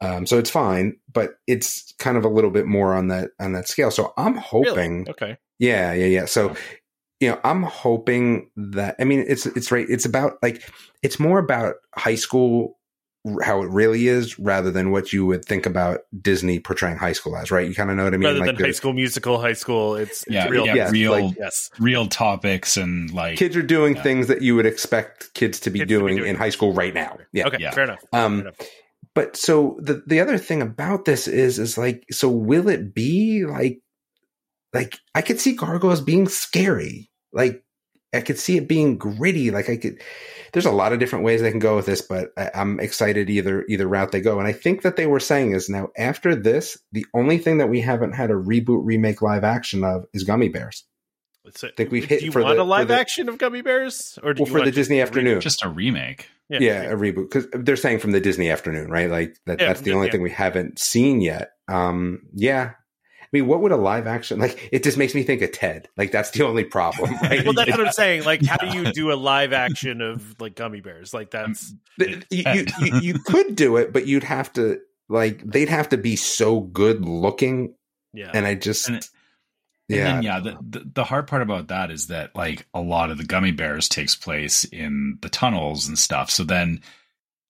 um, 0.00 0.26
so 0.26 0.38
it's 0.38 0.50
fine, 0.50 0.96
but 1.12 1.34
it's 1.46 1.94
kind 1.98 2.16
of 2.16 2.24
a 2.24 2.28
little 2.28 2.50
bit 2.50 2.66
more 2.66 2.94
on 2.94 3.08
that 3.08 3.30
on 3.40 3.52
that 3.52 3.68
scale. 3.68 3.90
So 3.90 4.12
I'm 4.16 4.34
Really? 4.34 4.40
hoping, 4.44 5.06
Okay. 5.08 5.36
yeah, 5.58 5.92
yeah, 5.92 6.06
yeah. 6.06 6.24
So, 6.24 6.54
you 7.20 7.30
know, 7.30 7.40
I'm 7.44 7.62
hoping 7.62 8.50
that 8.56 8.96
I 8.98 9.04
mean, 9.04 9.24
it's 9.26 9.46
it's 9.46 9.70
right. 9.70 9.86
It's 9.88 10.04
about 10.04 10.34
like 10.42 10.62
it's 11.02 11.20
more 11.20 11.38
about 11.38 11.76
high 11.94 12.16
school 12.16 12.78
how 13.42 13.62
it 13.62 13.70
really 13.70 14.08
is 14.08 14.36
rather 14.38 14.70
than 14.72 14.90
what 14.90 15.12
you 15.12 15.24
would 15.24 15.44
think 15.44 15.64
about 15.64 16.00
Disney 16.20 16.58
portraying 16.58 16.96
high 16.96 17.12
school 17.12 17.36
as, 17.36 17.50
right? 17.52 17.68
You 17.68 17.74
kind 17.74 17.88
of 17.90 17.96
know 17.96 18.04
what 18.04 18.14
I 18.14 18.16
mean? 18.16 18.26
Rather 18.26 18.40
like 18.40 18.56
than 18.56 18.66
High 18.66 18.72
School 18.72 18.92
Musical, 18.92 19.40
High 19.40 19.52
School, 19.52 19.94
it's, 19.94 20.22
it's 20.24 20.30
Yeah, 20.32 20.48
real. 20.48 20.66
yeah, 20.66 20.74
Yes, 20.74 20.92
real, 20.92 21.12
like- 21.12 21.36
Yes. 21.38 21.70
real 21.78 22.06
topics 22.08 22.76
and 22.76 23.12
like 23.12 23.38
kids 23.38 23.56
are 23.56 23.62
doing 23.62 23.94
Yeah. 23.94 24.02
things 24.02 24.26
that 24.26 24.42
you 24.42 24.56
would 24.56 24.66
expect 24.66 25.32
kids 25.34 25.60
to 25.60 25.70
be, 25.70 25.78
Kids 25.78 25.88
to 25.90 25.94
be 25.94 26.00
doing, 26.00 26.16
doing. 26.16 26.30
in 26.30 26.36
high 26.36 26.48
school 26.50 26.72
right 26.72 26.92
now. 26.92 27.16
Yeah. 27.32 27.46
Okay. 27.46 27.58
Yeah. 27.60 27.70
Fair 27.70 27.84
enough. 27.84 28.02
Um, 28.12 28.38
Fair 28.38 28.48
enough. 28.48 28.56
but 29.14 29.36
so 29.36 29.78
the 29.80 30.02
the 30.06 30.18
other 30.20 30.36
thing 30.38 30.60
about 30.60 31.04
this 31.04 31.28
is 31.28 31.58
is 31.60 31.78
like 31.78 32.04
so 32.10 32.28
will 32.28 32.68
it 32.68 32.92
be 32.92 33.44
like 33.44 33.80
like 34.72 34.98
I 35.14 35.22
could 35.22 35.38
see 35.40 35.52
gargoyles 35.54 36.00
being 36.00 36.26
scary. 36.28 37.08
Like 37.32 37.62
I 38.14 38.20
could 38.20 38.38
see 38.38 38.56
it 38.58 38.68
being 38.68 38.98
gritty. 38.98 39.50
Like 39.50 39.68
I 39.70 39.76
could 39.76 40.00
there's 40.52 40.66
a 40.66 40.70
lot 40.70 40.92
of 40.92 40.98
different 40.98 41.24
ways 41.24 41.40
they 41.40 41.50
can 41.50 41.60
go 41.60 41.76
with 41.76 41.86
this, 41.86 42.02
but 42.02 42.30
I, 42.36 42.50
I'm 42.54 42.78
excited 42.80 43.30
either 43.30 43.64
either 43.68 43.86
route 43.88 44.12
they 44.12 44.20
go. 44.20 44.38
And 44.38 44.46
I 44.46 44.52
think 44.52 44.82
that 44.82 44.96
they 44.96 45.06
were 45.06 45.20
saying 45.20 45.52
is 45.52 45.68
now 45.68 45.88
after 45.96 46.34
this, 46.34 46.78
the 46.92 47.06
only 47.14 47.38
thing 47.38 47.58
that 47.58 47.68
we 47.70 47.80
haven't 47.80 48.12
had 48.12 48.30
a 48.30 48.34
reboot 48.34 48.80
remake 48.84 49.22
live 49.22 49.44
action 49.44 49.82
of 49.84 50.04
is 50.12 50.24
Gummy 50.24 50.48
Bears. 50.48 50.84
So, 51.56 51.68
think 51.76 51.90
we've 51.90 52.04
hit. 52.04 52.08
do 52.08 52.14
hit 52.16 52.24
you 52.26 52.32
for 52.32 52.42
want 52.42 52.56
the- 52.56 52.62
a 52.62 52.64
live 52.64 52.88
the- 52.88 52.98
action 53.00 53.28
of 53.28 53.36
Gummy 53.38 53.62
Bears, 53.62 54.16
or 54.22 54.32
do 54.32 54.42
Well, 54.44 54.52
you 54.52 54.58
for 54.58 54.64
the 54.64 54.70
Disney 54.70 54.98
just 54.98 55.08
afternoon. 55.08 55.40
just 55.40 55.64
a 55.64 55.68
remake. 55.68 56.28
Yeah. 56.48 56.58
yeah, 56.60 56.82
a 56.82 56.96
reboot 56.96 57.30
because 57.32 57.46
they're 57.52 57.76
saying 57.76 57.98
from 58.00 58.10
the 58.12 58.20
Disney 58.20 58.50
afternoon, 58.50 58.90
right? 58.90 59.10
Like 59.10 59.36
that, 59.46 59.58
Yeah, 59.58 59.68
that's 59.68 59.80
the 59.80 59.90
yeah, 59.90 59.96
only 59.96 60.08
yeah. 60.08 60.12
thing 60.12 60.22
we 60.22 60.30
haven't 60.30 60.78
seen 60.78 61.20
yet. 61.22 61.52
Um, 61.66 62.22
yeah. 62.34 62.72
I 63.32 63.38
mean, 63.38 63.46
what 63.46 63.60
would 63.62 63.72
a 63.72 63.76
live 63.76 64.06
action 64.06 64.38
like? 64.40 64.68
It 64.72 64.82
just 64.82 64.98
makes 64.98 65.14
me 65.14 65.22
think 65.22 65.40
of 65.40 65.52
Ted. 65.52 65.88
Like 65.96 66.10
that's 66.12 66.30
the 66.32 66.44
only 66.44 66.64
problem, 66.64 67.12
right? 67.22 67.44
Well, 67.44 67.54
that's 67.54 67.70
what 67.70 67.86
I'm 67.86 67.92
saying. 67.92 68.24
Like, 68.24 68.44
how 68.44 68.56
do 68.58 68.76
you 68.76 68.92
do 68.92 69.10
a 69.10 69.14
live 69.14 69.52
action 69.52 70.02
of 70.02 70.38
like 70.38 70.54
Gummy 70.54 70.80
Bears? 70.80 71.14
Like, 71.14 71.30
that's 71.30 71.72
you, 71.98 72.20
you, 72.30 72.66
you, 72.80 73.00
you 73.00 73.14
could 73.18 73.56
do 73.56 73.76
it, 73.78 73.92
but 73.92 74.06
you'd 74.06 74.24
have 74.24 74.52
to 74.54 74.80
like 75.08 75.42
they'd 75.44 75.70
have 75.70 75.88
to 75.90 75.96
be 75.96 76.16
so 76.16 76.60
good 76.60 77.04
looking, 77.06 77.74
yeah. 78.12 78.30
and 78.34 78.46
I 78.46 78.54
just 78.54 78.88
And- 78.88 79.08
yeah, 79.88 79.96
And 79.96 80.06
then, 80.06 80.22
yeah, 80.22 80.40
the, 80.40 80.58
the 80.78 80.90
the 80.94 81.04
hard 81.04 81.26
part 81.26 81.42
about 81.42 81.68
that 81.68 81.90
is 81.90 82.06
that 82.06 82.34
like 82.36 82.66
a 82.72 82.80
lot 82.80 83.10
of 83.10 83.18
the 83.18 83.24
gummy 83.24 83.50
bears 83.50 83.88
takes 83.88 84.14
place 84.14 84.64
in 84.64 85.18
the 85.20 85.28
tunnels 85.28 85.86
and 85.88 85.98
stuff. 85.98 86.30
So 86.30 86.44
then, 86.44 86.80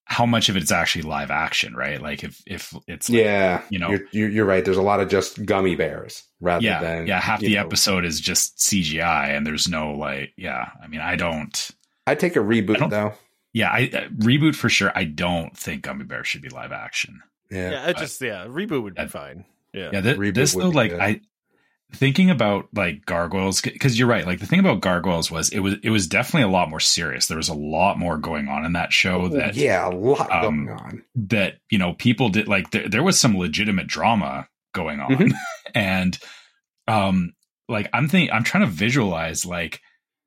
how 0.05 0.27
much 0.27 0.49
of 0.49 0.57
it's 0.57 0.71
actually 0.73 1.03
live 1.03 1.31
action, 1.31 1.75
right? 1.75 2.01
Like 2.03 2.23
if 2.25 2.43
if 2.47 2.75
it's 2.87 3.09
like, 3.09 3.19
yeah. 3.19 3.63
you 3.71 3.79
know- 3.79 3.91
you're, 3.91 4.01
you're 4.13 4.29
you're 4.29 4.45
right. 4.45 4.65
There's 4.65 4.77
a 4.77 4.83
lot 4.83 5.01
of 5.01 5.09
just 5.09 5.45
gummy 5.47 5.75
bears 5.75 6.23
rather 6.41 6.65
yeah, 6.65 6.81
than 6.81 7.07
yeah, 7.07 7.21
half 7.21 7.41
the 7.41 7.55
know, 7.55 7.61
episode 7.61 8.05
is 8.05 8.21
just 8.21 8.59
CGI, 8.59 9.37
and 9.37 9.47
there's 9.47 9.69
no 9.69 9.93
like, 9.93 10.33
yeah. 10.37 10.71
I 10.83 10.87
mean, 10.89 11.01
I 11.01 11.17
don't. 11.17 11.71
I'd 12.07 12.21
take 12.21 12.37
a 12.37 12.41
reboot 12.41 12.79
don't- 12.79 12.91
though. 12.91 13.15
Yeah, 13.55 13.71
I 13.71 13.91
uh, 13.93 14.09
reboot 14.17 14.55
for 14.55 14.71
sure. 14.71 14.91
I 14.95 15.05
don't 15.05 15.55
think 15.57 15.83
gummy 15.83 16.05
bears 16.05 16.27
should 16.27 16.41
be 16.41 16.49
live 16.49 16.73
action. 16.73 17.23
Yeah, 17.51 17.71
yeah, 17.71 17.89
it 17.91 17.99
just 17.99 18.21
yeah, 18.23 18.47
reboot 18.47 18.83
would 18.83 18.95
be 18.95 19.03
Yeah. 19.03 19.09
fine. 19.09 19.45
Yeah. 19.75 19.91
Yeah, 19.93 20.01
th- 20.01 20.17
Reboot 20.17 20.35
this 20.35 20.55
though, 20.55 20.69
like 20.71 20.91
good. 20.91 21.01
I 21.01 21.21
thinking 21.93 22.31
about 22.31 22.69
like 22.75 23.05
gargoyles 23.07 23.61
because 23.61 23.99
you're 23.99 24.09
right. 24.09 24.27
Like 24.27 24.41
the 24.41 24.47
thing 24.47 24.61
about 24.61 24.81
gargoyles 24.81 25.31
was 25.31 25.49
it 25.51 25.61
was 25.61 25.75
it 25.83 25.91
was 25.91 26.07
definitely 26.07 26.49
a 26.49 26.53
lot 26.53 26.71
more 26.71 26.81
serious. 26.81 27.27
There 27.27 27.37
was 27.37 27.49
a 27.49 27.55
lot 27.55 27.99
more 27.99 28.19
going 28.19 28.49
on 28.49 28.65
in 28.65 28.73
that 28.73 28.93
show 28.93 29.29
that 29.29 29.55
yeah, 29.55 29.89
a 29.89 29.91
lot 29.91 30.31
um, 30.33 30.67
going 30.67 30.79
on. 30.79 31.03
that 31.15 31.59
you 31.71 31.79
know 31.79 31.95
people 31.95 32.29
did 32.29 32.49
like 32.49 32.71
there, 32.71 32.89
there 32.89 33.03
was 33.03 33.19
some 33.21 33.37
legitimate 33.37 33.87
drama 33.87 34.49
going 34.75 35.01
on 35.01 35.11
Mhm. 35.13 35.33
and 35.75 36.19
um 36.89 37.33
like 37.69 37.89
i'm 37.93 38.09
thinking 38.09 38.33
i'm 38.35 38.43
trying 38.43 38.65
to 38.65 38.71
visualize 38.71 39.45
like 39.45 39.81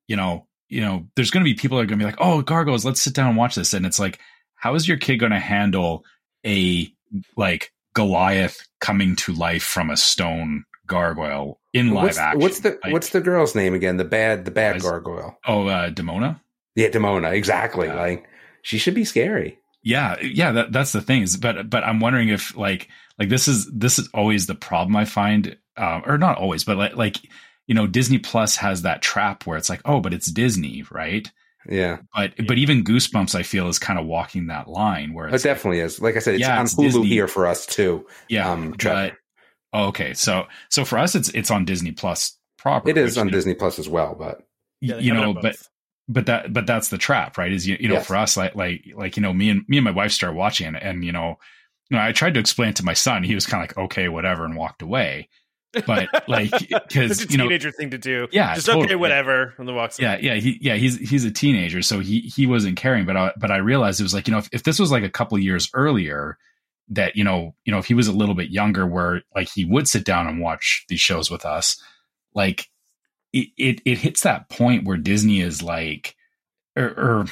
you 0.08 0.15
know 0.15 0.45
you 0.69 0.82
know 0.82 1.08
there's 1.15 1.32
going 1.32 1.43
to 1.43 1.49
be 1.49 1.56
people 1.56 1.78
that 1.78 1.84
are 1.84 1.88
going 1.88 1.97
to 1.99 2.06
be 2.06 2.10
like 2.10 2.19
oh 2.19 2.41
gargoyles 2.43 2.86
let's 2.86 3.01
sit 3.01 3.13
down 3.15 3.28
and 3.30 3.38
watch 3.38 3.56
this 3.56 3.73
and 3.73 3.86
it's 3.88 3.99
like 3.99 4.19
how 4.56 4.75
is 4.75 4.88
your 4.88 4.97
kid 4.97 5.17
going 5.17 5.32
to 5.32 5.39
handle 5.39 6.06
a 6.45 6.88
like 7.36 7.71
goliath 7.95 8.60
coming 8.80 9.15
to 9.15 9.34
life 9.34 9.63
from 9.63 9.89
a 9.89 9.97
stone 9.97 10.63
gargoyle 10.88 11.60
in 11.74 11.91
live 11.91 12.04
What's, 12.06 12.17
action 12.17 12.39
what's 12.41 12.60
the 12.60 12.80
Like, 12.84 12.93
what's 12.93 13.10
the 13.10 13.21
girl's 13.21 13.56
name 13.56 13.74
again? 13.74 13.98
The 13.98 14.06
bad 14.06 14.45
the 14.45 14.52
bad 14.52 14.74
Guys- 14.74 14.84
gargoyle. 14.84 15.38
oh 15.48 15.67
uh 15.67 15.89
demona 15.89 16.39
Yeah, 16.76 16.89
Demona. 16.89 17.32
Exactly. 17.34 17.88
Yeah. 17.88 17.95
Like 17.95 18.28
she 18.62 18.78
should 18.78 18.95
be 18.95 19.06
scary. 19.06 19.60
yeah 19.84 20.15
yeah 20.21 20.52
that, 20.52 20.71
that's 20.71 20.91
the 20.91 21.02
thing 21.02 21.21
is 21.21 21.38
but 21.38 21.69
but 21.69 21.84
i'm 21.84 22.00
wondering 22.00 22.30
if 22.30 22.56
like 22.58 22.88
like 23.19 23.30
this 23.30 23.48
is 23.48 23.69
this 23.71 24.00
is 24.00 24.10
always 24.13 24.48
the 24.48 24.56
problem 24.56 24.95
i 24.95 25.06
find 25.06 25.56
um 25.78 26.02
or 26.08 26.17
not 26.17 26.38
always 26.39 26.63
but 26.63 26.76
like 26.78 26.95
like 26.95 27.17
you 27.67 27.76
know 27.76 27.86
disney 27.86 28.17
plus 28.17 28.56
has 28.58 28.82
that 28.82 29.02
trap 29.04 29.45
where 29.45 29.58
it's 29.58 29.69
like 29.69 29.82
oh 29.86 30.00
but 30.00 30.13
it's 30.13 30.32
disney 30.32 30.84
right 30.91 31.32
Yeah, 31.69 31.98
but 32.15 32.34
but 32.48 32.58
even 32.58 32.84
goosebumps 32.84 33.36
i 33.36 33.43
feel 33.43 33.67
is 33.67 33.78
kind 33.78 34.00
of 34.00 34.06
walking 34.08 34.48
that 34.48 34.67
line 34.67 35.13
where 35.13 35.28
it 35.28 35.34
it's 35.36 35.45
like, 35.45 35.54
definitely 35.56 35.80
is. 35.82 36.02
Like 36.02 36.15
I 36.15 36.19
said, 36.19 36.36
it's 36.36 36.41
Yeah, 36.41 36.58
on 36.58 36.65
it's 36.65 36.74
Hulu 36.76 36.84
Disney. 36.84 37.08
here 37.08 37.28
for 37.28 37.45
us 37.48 37.65
too. 37.67 38.06
yeah 38.30 38.50
um, 38.52 38.74
but. 38.84 39.13
Oh, 39.73 39.88
okay 39.88 40.13
so 40.13 40.45
so 40.69 40.86
for 40.86 40.97
us 40.97 41.15
it's 41.15 41.30
it's 41.30 41.51
on 41.51 41.65
disney 41.65 41.91
plus 41.91 42.38
proper 42.58 42.89
It 42.89 42.97
is 42.97 43.15
on 43.17 43.28
you 43.28 43.32
know, 43.32 43.38
Disney 43.38 43.54
Plus 43.54 43.78
as 43.78 43.88
well, 43.88 44.15
but 44.17 44.41
Yeah, 44.82 44.97
you 44.97 45.13
know 45.13 45.36
but 45.36 45.56
but 46.08 46.25
that 46.25 46.51
but 46.51 46.65
that's 46.65 46.89
the 46.89 46.97
trap 46.97 47.38
right 47.38 47.51
is 47.51 47.67
you, 47.67 47.78
you 47.80 47.88
know 47.88 47.95
Yes. 47.95 48.08
for 48.08 48.15
us 48.15 48.36
like 48.36 48.56
like 48.56 48.86
like 48.95 49.17
you 49.17 49.21
know 49.21 49.32
me 49.34 49.49
and 49.51 49.63
me 49.67 49.78
and 49.78 49.84
my 49.86 49.91
wife 49.91 50.12
start 50.12 50.34
watching 50.34 50.73
it 50.73 50.82
and 50.82 51.06
you 51.06 51.12
know 51.12 51.38
you 51.91 51.97
know 51.97 52.04
i 52.04 52.12
tried 52.12 52.34
to 52.34 52.39
explain 52.39 52.69
it 52.69 52.75
to 52.78 52.84
my 52.86 52.93
son 52.93 53.23
he 53.23 53.36
was 53.36 53.45
kind 53.45 53.63
of 53.63 53.69
like 53.69 53.86
okay 53.86 54.08
whatever 54.10 54.45
and 54.45 54.56
walked 54.56 54.82
away 54.82 55.30
but 55.86 56.08
like 56.28 56.51
because 56.69 57.21
it's 57.21 57.25
a 57.25 57.32
you 57.32 57.38
know 57.38 57.43
teenager 57.45 57.71
thing 57.71 57.89
to 57.91 57.97
do. 57.97 58.28
Yeah, 58.32 58.56
just 58.56 58.65
totally. 58.67 58.86
okay, 58.86 58.95
whatever. 58.95 59.54
And 59.58 59.67
then 59.67 59.75
walks. 59.75 59.99
yeah 59.99 60.13
away. 60.13 60.21
yeah 60.23 60.36
he 60.36 60.58
yeah 60.62 60.75
he's 60.75 60.97
he's 60.97 61.25
a 61.25 61.32
teenager 61.32 61.82
so 61.82 61.99
he 61.99 62.21
he 62.21 62.47
wasn't 62.47 62.78
caring 62.78 63.06
but 63.06 63.17
I, 63.17 63.34
but 63.38 63.51
i 63.51 63.58
realized 63.58 63.99
it 63.99 64.04
was 64.04 64.13
like 64.13 64.28
you 64.28 64.32
know 64.32 64.38
if, 64.39 64.49
if 64.51 64.63
this 64.63 64.80
was 64.80 64.91
like 64.91 65.04
a 65.04 65.10
couple 65.10 65.38
years 65.38 65.69
earlier 65.73 66.38
that 66.89 67.15
you 67.15 67.24
know 67.24 67.56
you 67.65 67.71
know 67.71 67.80
if 67.80 67.86
he 67.86 67.93
was 67.93 68.08
a 68.08 68.12
little 68.13 68.36
bit 68.36 68.50
younger 68.50 68.86
where 68.86 69.21
like 69.36 69.50
he 69.54 69.65
would 69.65 69.88
sit 69.88 70.06
down 70.06 70.28
and 70.28 70.39
watch 70.41 70.86
these 70.89 71.00
shows 71.00 71.32
with 71.32 71.45
us 71.45 71.82
like 72.34 72.67
it 73.34 73.48
it, 73.58 73.82
it 73.86 73.98
hits 73.98 74.21
that 74.21 74.50
point 74.50 74.86
where 74.86 74.98
disney 74.98 75.41
is 75.41 75.63
like 75.63 76.15
or, 76.76 76.86
or 76.86 77.26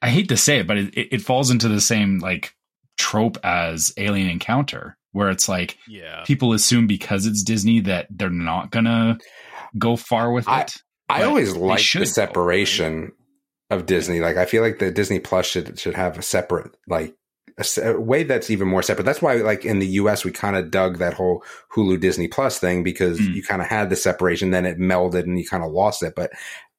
i 0.00 0.08
hate 0.08 0.28
to 0.30 0.36
say 0.36 0.58
it 0.60 0.66
but 0.66 0.78
it, 0.78 0.94
it 0.96 1.22
falls 1.22 1.50
into 1.50 1.68
the 1.68 1.80
same 1.80 2.18
like 2.20 2.54
trope 2.98 3.36
as 3.44 3.92
alien 3.98 4.30
encounter 4.30 4.96
where 5.12 5.30
it's 5.30 5.48
like 5.48 5.76
yeah. 5.88 6.22
people 6.26 6.52
assume 6.54 6.86
because 6.86 7.26
it's 7.26 7.42
disney 7.42 7.80
that 7.80 8.06
they're 8.10 8.30
not 8.30 8.70
gonna 8.70 9.18
go 9.78 9.96
far 9.96 10.32
with 10.32 10.48
I- 10.48 10.62
it 10.62 10.76
I 11.08 11.20
But 11.20 11.28
always 11.28 11.54
like 11.54 11.78
should 11.78 12.02
the 12.02 12.06
go, 12.06 12.10
separation 12.10 13.12
of 13.70 13.86
Disney. 13.86 14.18
Like 14.18 14.36
I 14.36 14.44
feel 14.44 14.60
like 14.60 14.80
the 14.80 14.90
Disney 14.90 15.20
Plus 15.20 15.46
should 15.46 15.78
should 15.78 15.94
have 15.94 16.18
a 16.18 16.22
separate 16.22 16.76
like 16.88 17.14
a, 17.58 17.60
s- 17.60 17.78
a 17.78 17.98
way 17.98 18.22
that's 18.22 18.50
even 18.50 18.68
more 18.68 18.82
separate. 18.82 19.04
That's 19.04 19.22
why, 19.22 19.34
like 19.36 19.64
in 19.64 19.78
the 19.78 19.86
U.S., 19.86 20.24
we 20.24 20.30
kind 20.30 20.56
of 20.56 20.70
dug 20.70 20.98
that 20.98 21.14
whole 21.14 21.42
Hulu 21.74 22.00
Disney 22.00 22.28
Plus 22.28 22.58
thing 22.58 22.82
because 22.82 23.18
Mm. 23.18 23.34
you 23.34 23.42
kind 23.42 23.62
of 23.62 23.68
had 23.68 23.90
the 23.90 23.96
separation, 23.96 24.50
then 24.50 24.66
it 24.66 24.78
melded, 24.78 25.24
and 25.24 25.38
you 25.38 25.46
kind 25.46 25.64
of 25.64 25.72
lost 25.72 26.02
it. 26.02 26.14
But 26.14 26.32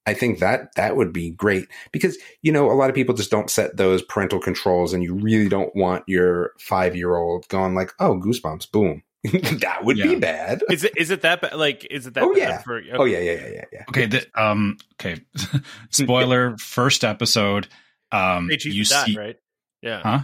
I 0.05 0.13
think 0.13 0.39
that 0.39 0.73
that 0.75 0.95
would 0.95 1.11
be 1.11 1.31
great 1.31 1.67
because 1.91 2.17
you 2.41 2.51
know 2.51 2.71
a 2.71 2.73
lot 2.73 2.89
of 2.89 2.95
people 2.95 3.13
just 3.15 3.31
don't 3.31 3.49
set 3.49 3.75
those 3.77 4.01
parental 4.03 4.39
controls, 4.39 4.93
and 4.93 5.03
you 5.03 5.13
really 5.15 5.49
don't 5.49 5.75
want 5.75 6.03
your 6.07 6.51
five 6.59 6.95
year 6.95 7.15
old 7.15 7.47
going 7.49 7.75
like, 7.75 7.91
"Oh, 7.99 8.19
Goosebumps, 8.19 8.71
boom." 8.71 9.03
that 9.23 9.79
would 9.83 9.97
be 9.97 10.15
bad. 10.15 10.63
Is 10.69 10.83
it 10.85 10.93
is 10.95 11.09
it 11.09 11.21
that 11.23 11.41
bad? 11.41 11.55
Like, 11.55 11.85
is 11.89 12.05
it 12.07 12.13
that? 12.13 12.23
Oh, 12.23 12.33
bad 12.33 12.39
yeah. 12.39 12.57
For, 12.59 12.81
Oh 12.93 13.03
yeah, 13.05 13.19
yeah, 13.19 13.31
yeah, 13.33 13.47
yeah, 13.53 13.65
yeah. 13.73 13.83
Okay, 13.89 14.05
the, 14.05 14.25
um, 14.35 14.77
okay. 14.93 15.19
Spoiler: 15.89 16.55
first 16.57 17.03
episode. 17.03 17.67
Um, 18.11 18.49
Say 18.49 18.69
you 18.69 18.81
and 18.81 18.89
die, 18.89 19.05
see, 19.05 19.17
right? 19.17 19.35
Yeah. 19.81 20.01
Huh? 20.01 20.19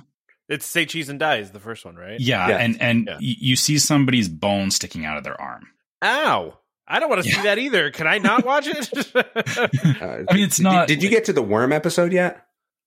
It's 0.49 0.65
say 0.65 0.85
cheese 0.85 1.09
and 1.09 1.19
die 1.19 1.37
is 1.37 1.51
the 1.51 1.59
first 1.59 1.85
one, 1.85 1.95
right? 1.95 2.19
yeah, 2.19 2.47
Yes. 2.49 2.59
and 2.61 2.81
and 2.81 3.05
Yeah. 3.07 3.13
y- 3.15 3.19
you 3.39 3.55
see 3.55 3.77
somebody's 3.79 4.27
bone 4.29 4.71
sticking 4.71 5.05
out 5.05 5.17
of 5.17 5.23
their 5.23 5.39
arm. 5.39 5.63
Ow! 6.03 6.57
I 6.87 6.99
don't 6.99 7.09
want 7.09 7.23
to 7.23 7.29
Yeah. 7.29 7.35
see 7.37 7.41
that 7.43 7.57
either. 7.59 7.91
Can 7.91 8.07
I 8.07 8.17
not 8.17 8.45
watch 8.45 8.67
it? 8.67 8.91
Uh, 9.15 10.23
I 10.29 10.33
mean, 10.33 10.43
it's 10.45 10.57
did- 10.57 10.63
not- 10.63 10.87
Did, 10.87 11.01
you 11.01 11.09
get 11.09 11.25
to 11.25 11.33
the 11.33 11.41
worm 11.41 11.71
episode 11.71 12.11
yet? 12.11 12.45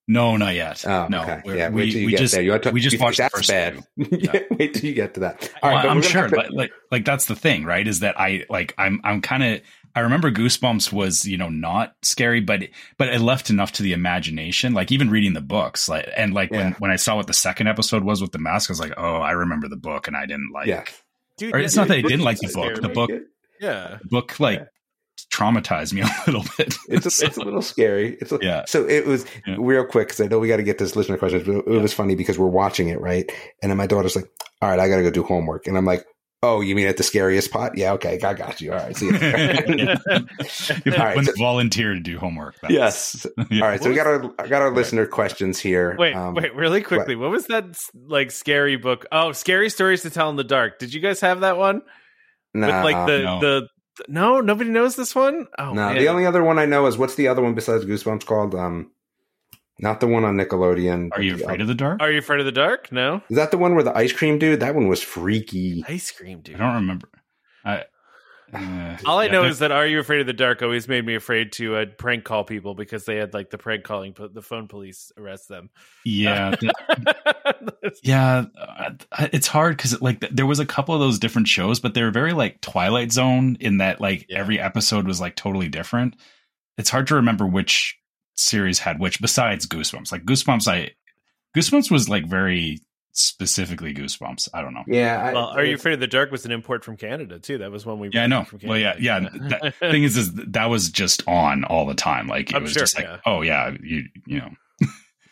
No, 0.09 0.37
not 0.37 0.55
yet. 0.55 0.85
Oh, 0.87 1.09
no, 1.09 1.23
okay. 1.23 1.41
We're- 1.45 1.59
Yeah, 1.59 1.69
we, 1.71 1.83
wait 1.83 1.91
till 1.93 2.01
you 2.03 2.07
we 2.07 2.15
just 2.15 2.35
there. 2.35 2.43
You 2.43 2.51
want 2.53 2.63
to, 2.65 2.71
we 2.71 2.81
just 2.81 2.93
you 2.93 2.99
think 2.99 3.07
watched 3.07 3.17
the 3.17 3.23
that's 3.25 3.35
first 3.35 3.49
bad. 3.49 3.85
yeah, 3.97 4.41
wait 4.57 4.75
till 4.75 4.85
you 4.85 4.95
get 4.95 5.15
to 5.15 5.21
that. 5.21 5.51
Well, 5.63 5.83
but 5.83 5.89
I'm 5.91 6.03
sure, 6.03 6.23
have 6.23 6.31
but 6.31 6.53
like, 6.53 6.71
like 6.93 7.05
that's 7.05 7.25
the 7.25 7.35
thing, 7.35 7.65
right? 7.65 7.87
Is 7.89 8.01
that 8.01 8.21
I 8.21 8.45
like 8.49 8.73
I'm 8.79 9.01
I'm 9.03 9.21
kind 9.21 9.43
of 9.43 9.61
I 9.97 10.01
remember 10.01 10.31
Goosebumps 10.31 10.93
was 10.93 11.25
you 11.25 11.37
know 11.39 11.49
not 11.49 11.95
scary, 12.03 12.41
but 12.41 12.63
but 12.99 13.09
it 13.09 13.21
left 13.21 13.51
enough 13.51 13.73
to 13.73 13.83
the 13.83 13.93
imagination. 13.95 14.75
Like 14.75 14.93
even 14.93 15.11
reading 15.11 15.33
the 15.33 15.41
books, 15.41 15.89
like 15.89 16.09
and 16.17 16.33
like 16.35 16.51
when 16.51 16.61
Yeah. 16.69 16.75
when 16.79 16.91
I 16.91 16.97
saw 16.97 17.17
what 17.17 17.27
the 17.27 17.33
second 17.33 17.67
episode 17.67 18.05
was 18.05 18.21
with 18.23 18.33
the 18.33 18.39
mask, 18.39 18.71
I 18.71 18.73
was 18.73 18.81
like, 18.81 18.93
oh, 18.97 19.17
I 19.17 19.33
remember 19.33 19.69
the 19.69 19.77
book, 19.77 20.07
and 20.07 20.17
I 20.17 20.27
didn't 20.27 20.51
like. 20.53 20.67
yeah, 20.69 20.85
Dude, 21.39 21.55
Or 21.55 21.59
yeah, 21.59 21.65
it's 21.65 21.75
not 21.77 21.89
that 21.89 21.97
I 21.99 22.03
didn't 22.03 22.21
like 22.25 22.39
the 22.39 22.53
book. 22.55 22.81
The 22.81 22.89
book, 22.91 23.11
Yeah. 23.61 23.99
the 24.03 24.09
book, 24.09 24.39
like 24.39 24.69
traumatized 25.33 25.93
me 25.95 26.03
a 26.03 26.09
little 26.27 26.45
bit. 26.59 26.75
it's 26.89 27.23
a, 27.23 27.27
it's 27.27 27.37
a 27.39 27.43
little 27.43 27.63
scary. 27.63 28.17
It's 28.21 28.33
a, 28.33 28.39
Yeah. 28.43 28.65
So 28.67 28.87
it 28.87 29.07
was 29.07 29.25
Yeah. 29.47 29.57
real 29.59 29.85
quick 29.87 30.09
because 30.09 30.21
I 30.21 30.27
know 30.27 30.39
we 30.39 30.49
got 30.49 30.59
to 30.59 30.63
get 30.63 30.79
this 30.79 30.95
listener 30.95 31.17
questions, 31.17 31.45
but 31.47 31.67
it 31.73 31.81
was 31.81 31.95
funny 31.95 32.15
because 32.15 32.39
we're 32.39 32.47
watching 32.47 32.89
it 32.89 33.01
right, 33.01 33.31
and 33.63 33.71
then 33.71 33.79
my 33.79 33.87
daughter's 33.87 34.15
like, 34.15 34.27
"All 34.61 34.69
right, 34.69 34.79
I 34.79 34.89
got 34.89 34.97
to 34.97 35.03
go 35.03 35.11
do 35.11 35.23
homework," 35.23 35.67
and 35.67 35.77
I'm 35.77 35.85
like. 35.87 36.05
Oh, 36.43 36.61
you 36.61 36.75
mean 36.77 36.87
at 36.87 36.97
the 36.99 37.03
scariest 37.03 37.51
pot? 37.51 37.77
Yeah, 37.77 37.93
okay, 37.95 38.21
I 38.23 38.35
got 38.35 38.61
you. 38.61 38.73
All 38.73 38.79
right, 38.79 38.97
see 38.97 39.07
you. 39.07 39.13
Yeah. 39.19 39.97
All 40.07 41.05
right, 41.05 41.17
when 41.17 41.25
so- 41.25 41.33
volunteer 41.39 41.95
to 41.95 42.01
do 42.01 42.19
homework. 42.19 42.55
That's- 42.61 42.73
yes. 42.73 43.27
Yeah. 43.51 43.63
All 43.63 43.69
right, 43.69 43.83
so 43.83 43.89
we 43.89 43.95
got 43.97 44.07
our 44.07 44.31
I 44.39 44.47
got 44.47 44.63
our 44.63 44.71
listener 44.75 45.07
questions 45.07 45.59
here. 45.59 45.97
Wait, 45.99 46.15
Um, 46.15 46.35
wait, 46.35 46.55
really 46.55 46.83
quickly. 46.83 47.17
What 47.17 47.31
was 47.31 47.47
that 47.47 47.65
like 48.07 48.31
scary 48.31 48.77
book? 48.77 49.07
Oh, 49.11 49.33
scary 49.33 49.71
stories 49.71 50.03
to 50.03 50.11
tell 50.11 50.31
in 50.31 50.37
the 50.37 50.45
dark. 50.45 50.79
Did 50.79 50.93
you 50.93 51.01
guys 51.01 51.21
have 51.21 51.41
that 51.41 51.57
one? 51.57 51.83
nah, 52.55 52.67
With 52.67 52.95
like 52.95 53.07
the 53.07 53.19
no. 53.23 53.41
the 53.41 53.69
no, 54.09 54.41
nobody 54.43 54.69
knows 54.71 54.95
this 54.95 55.15
one. 55.15 55.47
Oh, 55.59 55.73
no. 55.73 55.87
man. 55.87 55.97
The 55.99 56.09
only 56.09 56.27
other 56.27 56.45
one 56.45 56.59
I 56.59 56.67
know 56.67 56.87
is 56.87 56.99
what's 56.99 57.15
the 57.15 57.29
other 57.29 57.41
one 57.43 57.55
besides 57.55 57.85
Goosebumps 57.87 58.27
called? 58.27 58.55
Um, 58.55 58.91
not 59.79 60.01
the 60.01 60.07
one 60.07 60.25
on 60.25 60.37
Nickelodeon. 60.37 61.11
Are 61.13 61.21
you 61.23 61.33
but 61.33 61.39
the 61.39 61.45
afraid 61.45 61.61
of 61.61 61.69
the 61.69 61.75
dark? 61.75 62.01
Are 62.03 62.11
you 62.11 62.19
afraid 62.19 62.41
of 62.41 62.47
the 62.47 62.53
dark? 62.53 62.91
No. 62.93 63.23
Is 63.29 63.37
that 63.37 63.51
the 63.51 63.59
one 63.59 63.75
where 63.75 63.85
the 63.85 63.97
ice 63.97 64.13
cream 64.13 64.39
dude? 64.39 64.61
That 64.61 64.75
one 64.75 64.89
was 64.89 65.03
freaky. 65.03 65.85
Ice 65.89 66.11
cream, 66.11 66.41
dude. 66.41 66.57
I 66.57 66.59
don't 66.67 66.75
remember. 66.77 67.09
I, 67.65 67.85
uh, 68.55 68.97
All 69.07 69.19
I 69.19 69.25
yeah, 69.27 69.33
know 69.33 69.45
is 69.45 69.59
that 69.59 69.73
"Are 69.73 69.85
You 69.87 69.99
Afraid 69.99 70.21
of 70.21 70.27
the 70.29 70.33
Dark" 70.33 70.63
always 70.63 70.87
made 70.87 71.05
me 71.05 71.17
afraid 71.17 71.51
to 71.55 71.75
uh, 71.77 71.87
prank 71.99 72.23
call 72.25 72.45
people 72.45 72.75
because 72.77 73.05
they 73.05 73.17
had 73.17 73.35
like 73.35 73.51
the 73.51 73.59
prank 73.59 73.83
calling, 73.83 74.13
put 74.13 74.33
the 74.35 74.41
phone 74.43 74.69
police 74.69 75.11
arrest 75.19 75.49
them. 75.49 75.69
yeah, 76.05 76.51
the- 76.61 77.93
yeah. 78.03 78.45
uh, 78.57 78.91
It's 79.33 79.49
hard 79.49 79.77
because 79.77 80.01
like 80.01 80.21
th- 80.21 80.33
there 80.33 80.47
was 80.47 80.61
a 80.61 80.67
couple 80.67 80.95
of 80.95 81.01
those 81.01 81.19
different 81.19 81.49
shows, 81.49 81.81
but 81.81 81.95
they 81.95 82.03
were 82.03 82.11
very 82.13 82.33
like 82.33 82.61
Twilight 82.61 83.11
Zone 83.13 83.57
in 83.61 83.79
that 83.79 84.01
like 84.01 84.27
Yeah. 84.29 84.39
every 84.39 84.61
episode 84.61 85.07
was 85.07 85.21
like 85.21 85.35
totally 85.37 85.69
different. 85.69 86.15
It's 86.79 86.91
hard 86.91 87.09
to 87.09 87.17
remember 87.17 87.47
which 87.47 87.99
series 88.37 88.79
had 88.79 88.99
which. 88.99 89.21
Besides 89.21 89.67
Goosebumps, 89.67 90.13
like 90.13 90.25
Goosebumps, 90.25 90.69
I 90.69 90.93
Goosebumps 91.57 91.91
was 91.91 92.09
like 92.09 92.27
very 92.27 92.81
specifically 93.13 93.95
Goosebumps. 93.95 94.49
I 94.53 94.63
don't 94.63 94.75
know. 94.75 94.85
Yeah. 94.87 95.23
I, 95.23 95.33
well, 95.33 95.47
"Are 95.47 95.65
You 95.65 95.75
Afraid 95.75 95.95
of 95.95 96.01
the 96.01 96.07
Dark" 96.07 96.31
was 96.31 96.45
an 96.45 96.53
import 96.53 96.85
from 96.85 96.97
Canada 96.97 97.39
too. 97.39 97.59
That 97.59 97.71
was 97.71 97.87
one 97.87 97.99
we 97.99 98.11
Yeah, 98.13 98.25
I 98.25 98.27
know. 98.27 98.45
from 98.45 98.61
Well, 98.63 98.79
yeah, 98.79 98.95
yeah. 98.99 99.21
That, 99.21 99.75
thing 99.81 100.05
is, 100.05 100.17
is 100.17 100.35
that 100.49 100.67
was 100.67 100.91
just 100.91 101.27
on 101.27 101.65
all 101.65 101.87
the 101.87 101.95
time. 101.95 102.29
Like 102.29 102.51
it 102.51 102.57
I'm 102.57 102.63
was 102.63 102.73
sure, 102.73 102.83
just 102.83 102.97
like, 102.97 103.07
yeah. 103.07 103.19
oh 103.25 103.41
yeah, 103.43 103.75
you 103.83 104.05
you 104.27 104.39
know, 104.39 104.51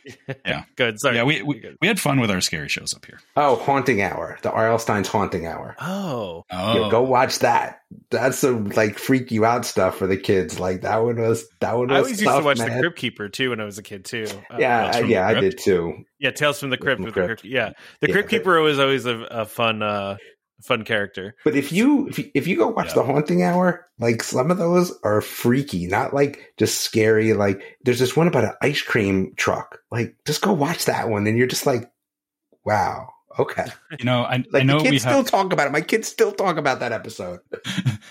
yeah. 0.47 0.65
Good. 0.77 1.01
Sorry. 1.01 1.17
yeah. 1.17 1.23
We, 1.25 1.43
we 1.43 1.77
we 1.81 1.89
had 1.89 1.99
fun 2.01 2.21
with 2.21 2.31
our 2.31 2.41
scary 2.41 2.69
shows 2.69 2.95
up 2.95 3.05
here. 3.07 3.21
Oh, 3.37 3.57
Haunting 3.57 4.03
Hour. 4.03 4.39
The 4.43 4.51
R.L. 4.51 4.79
Stine's 4.79 5.09
Haunting 5.09 5.47
Hour. 5.47 5.77
Oh, 5.81 6.45
Oh, 6.51 6.85
Yeah, 6.85 6.91
go 6.91 7.03
watch 7.03 7.41
that. 7.41 7.81
That's 8.11 8.39
some 8.39 8.65
like 8.71 8.99
freak 8.99 9.31
you 9.31 9.45
out 9.45 9.65
stuff 9.65 9.97
for 9.97 10.07
the 10.07 10.17
kids. 10.17 10.59
Like 10.59 10.83
that 10.83 10.99
one 11.03 11.17
was 11.21 11.47
that 11.61 11.77
one 11.77 11.89
was 11.89 11.95
I 11.95 11.99
always 11.99 12.21
used 12.21 12.25
to 12.37 12.43
watch 12.45 12.59
man. 12.59 12.73
The 12.75 12.81
Crypt 12.81 12.97
Keeper 12.99 13.29
too 13.29 13.51
when 13.51 13.61
I 13.61 13.65
was 13.65 13.79
a 13.79 13.83
kid 13.83 14.05
too. 14.05 14.27
Uh, 14.51 14.57
Yeah, 14.59 14.91
Tales 14.93 15.05
I- 15.05 15.09
yeah, 15.09 15.27
I 15.29 15.35
did 15.35 15.59
too. 15.59 16.05
yeah, 16.19 16.31
Tales 16.33 16.59
from 16.59 16.71
the 16.71 16.77
Crypt. 16.77 16.97
from 16.97 17.03
the 17.03 17.07
with 17.07 17.15
the 17.15 17.21
Crypt. 17.27 17.41
Crypt- 17.43 17.53
Yeah, 17.55 17.71
the 18.01 18.09
Yeah, 18.09 18.13
Crypt 18.15 18.31
Keeper 18.31 18.61
was 18.61 18.79
always 18.81 19.07
a, 19.07 19.17
a 19.31 19.45
fun, 19.47 19.83
uh, 19.83 20.17
fun 20.63 20.85
character. 20.85 21.35
But 21.45 21.57
if 21.57 21.73
you 21.73 22.09
if 22.09 22.19
you, 22.19 22.31
if 22.35 22.47
you 22.47 22.57
go 22.57 22.69
watch 22.69 22.89
Yeah. 22.89 22.95
the 22.95 23.03
Haunting 23.05 23.43
Hour, 23.43 23.87
like 23.99 24.23
some 24.23 24.51
of 24.51 24.59
those 24.59 24.93
are 25.03 25.21
freaky, 25.21 25.87
not 25.87 26.15
like 26.15 26.53
just 26.59 26.81
scary. 26.81 27.33
Like 27.35 27.63
there's 27.85 27.99
this 27.99 28.17
one 28.17 28.29
about 28.29 28.45
an 28.45 28.55
ice 28.63 28.83
cream 28.83 29.33
truck. 29.37 29.79
Like 29.91 30.17
just 30.27 30.43
go 30.43 30.53
watch 30.53 30.87
that 30.87 31.09
one, 31.09 31.27
and 31.27 31.37
you're 31.37 31.47
just 31.47 31.67
like, 31.67 31.91
wow, 32.65 33.09
okay. 33.39 33.67
you 33.99 34.05
know, 34.05 34.23
I, 34.23 34.45
Like 34.51 34.63
I 34.63 34.65
know 34.65 34.79
the 34.79 34.85
we 34.85 34.91
kids 34.93 35.05
have. 35.05 35.13
still 35.13 35.25
talk 35.25 35.53
about 35.53 35.67
it. 35.67 35.73
My 35.73 35.81
kids 35.81 36.09
still 36.09 36.33
talk 36.33 36.57
about 36.57 36.81
that 36.81 36.93
episode. 36.93 37.41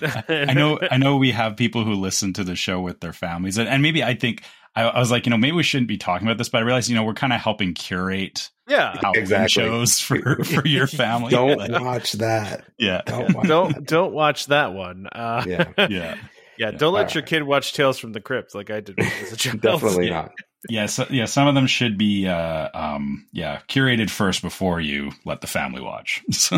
I 0.28 0.52
know, 0.54 0.78
I 0.90 0.96
know 0.96 1.16
we 1.16 1.30
have 1.30 1.56
people 1.56 1.84
who 1.84 1.94
listen 1.94 2.32
to 2.34 2.44
the 2.44 2.56
show 2.56 2.80
with 2.80 3.00
their 3.00 3.12
families, 3.12 3.58
and, 3.58 3.68
and 3.68 3.82
maybe 3.82 4.02
I 4.02 4.14
think 4.14 4.42
I, 4.76 4.82
I 4.82 4.98
was 4.98 5.10
like, 5.10 5.26
you 5.26 5.30
know, 5.30 5.36
maybe 5.36 5.56
we 5.56 5.62
shouldn't 5.62 5.88
be 5.88 5.98
talking 5.98 6.26
about 6.26 6.38
this, 6.38 6.48
but 6.48 6.58
I 6.58 6.64
realized, 6.64 6.88
you 6.88 6.94
know, 6.96 7.04
we're 7.04 7.14
kind 7.14 7.32
of 7.32 7.40
helping 7.40 7.74
curate 7.74 8.50
yeah. 8.68 8.98
Exactly. 9.14 9.48
shows 9.62 10.00
for 10.00 10.44
for 10.44 10.66
your 10.66 10.86
family. 10.86 11.30
Don't 11.30 11.58
Like, 11.58 11.70
watch 11.82 12.12
that. 12.12 12.64
yeah, 12.78 13.02
Don't 13.06 13.34
watch 13.34 13.46
Don't 13.46 13.86
don't 13.86 14.12
watch 14.14 14.46
that 14.46 14.72
one. 14.74 15.06
Uh, 15.12 15.44
Yeah. 15.46 15.64
yeah, 15.78 15.86
yeah. 15.88 16.16
yeah. 16.58 16.70
Don't 16.70 16.92
let 16.94 17.08
All 17.08 17.12
your 17.14 17.22
right. 17.22 17.28
kid 17.28 17.42
watch 17.42 17.72
Tales 17.74 17.98
from 17.98 18.12
the 18.12 18.20
Crypt 18.20 18.54
like 18.54 18.70
I 18.70 18.80
did 18.80 18.96
when 18.98 19.06
a 19.06 19.36
child. 19.36 19.60
Definitely 19.60 20.10
not. 20.10 20.32
yeah 20.70 20.86
so, 20.86 21.06
yeah 21.10 21.26
some 21.26 21.46
of 21.46 21.54
them 21.54 21.66
should 21.66 21.98
be 21.98 22.26
uh 22.26 22.68
um 22.72 23.26
yeah 23.32 23.60
curated 23.68 24.08
first 24.10 24.40
before 24.40 24.80
you 24.80 25.12
let 25.26 25.40
the 25.42 25.46
family 25.46 25.82
watch 25.82 26.22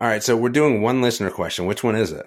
All 0.00 0.08
right, 0.08 0.22
so 0.24 0.36
we're 0.36 0.48
doing 0.48 0.82
one 0.82 1.02
listener 1.02 1.30
question. 1.30 1.66
Which 1.66 1.84
one 1.84 1.94
is 1.94 2.10
it? 2.10 2.26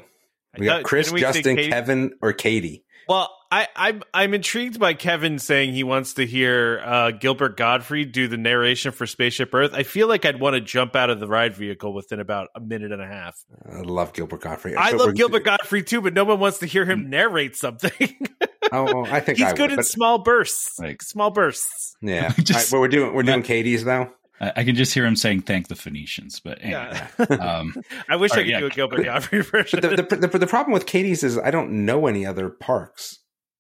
We 0.58 0.66
got 0.66 0.84
Chris, 0.84 1.12
we 1.12 1.20
Justin, 1.20 1.58
Kevin, 1.58 2.14
or 2.22 2.32
Katie. 2.34 2.86
Well, 3.08 3.34
I, 3.50 3.68
I'm 3.76 4.04
I'm 4.14 4.34
intrigued 4.34 4.80
by 4.80 4.94
Kevin 4.94 5.40
saying 5.40 5.74
he 5.74 5.84
wants 5.84 6.16
to 6.16 6.26
hear 6.26 6.82
uh, 6.84 7.12
Gilbert 7.12 7.56
Gottfried 7.56 8.12
do 8.12 8.28
the 8.28 8.36
narration 8.38 8.92
for 8.92 9.06
Spaceship 9.08 9.54
Earth. 9.54 9.72
I 9.74 9.84
feel 9.84 10.08
like 10.10 10.26
I'd 10.26 10.40
want 10.42 10.56
to 10.56 10.62
jump 10.62 10.96
out 10.98 11.10
of 11.10 11.20
the 11.22 11.28
ride 11.28 11.56
vehicle 11.56 11.94
within 11.94 12.20
about 12.20 12.50
a 12.56 12.60
minute 12.60 12.92
and 12.92 13.02
a 13.02 13.08
half. 13.08 13.38
I 13.72 13.82
love 13.82 14.12
Gilbert 14.12 14.42
Gottfried. 14.42 14.76
I 14.76 14.90
So 14.92 14.98
love 14.98 15.06
we're- 15.08 15.16
Gilbert 15.16 15.46
Gottfried 15.46 15.88
too, 15.88 16.02
but 16.02 16.14
no 16.14 16.26
one 16.26 16.40
wants 16.42 16.60
to 16.60 16.66
hear 16.66 16.84
him 16.86 17.10
narrate 17.10 17.56
something. 17.56 17.92
Oh, 18.70 19.06
I 19.06 19.22
think 19.22 19.38
He's 19.38 19.48
I 19.48 19.52
good 19.52 19.62
would, 19.62 19.70
in 19.72 19.76
but- 19.78 19.86
small 19.86 20.18
bursts. 20.18 20.78
Like- 20.78 21.02
small 21.02 21.32
bursts. 21.32 21.96
Yeah. 22.02 22.34
Just- 22.38 22.52
All 22.52 22.58
right, 22.58 22.72
well, 22.74 22.82
we're 22.82 22.88
doing 22.90 23.14
we're 23.14 23.24
doing 23.24 23.42
Katie's 23.42 23.86
though. 23.86 24.12
I, 24.40 24.54
I 24.58 24.64
can 24.64 24.76
just 24.76 24.94
hear 24.94 25.06
him 25.06 25.16
saying 25.16 25.42
thank 25.42 25.68
the 25.68 25.76
Phoenicians 25.76 26.40
but 26.40 26.60
anyway. 26.62 27.00
Yeah. 27.20 27.26
um 27.60 27.74
I 28.10 28.16
wish 28.18 28.32
I 28.32 28.38
could 28.38 28.48
yeah. 28.48 28.60
do 28.60 28.68
a 28.68 28.70
Gilbert 28.70 29.04
Gottfried 29.04 29.46
version. 29.52 29.80
But 29.82 29.96
the, 30.10 30.16
the, 30.18 30.28
the, 30.28 30.38
the 30.40 30.48
problem 30.48 30.74
with 30.74 30.86
Katie's 30.86 31.24
is 31.24 31.38
I 31.38 31.52
don't 31.52 31.86
know 31.86 32.08
any 32.08 32.26
other 32.26 32.50
parks. 32.50 33.20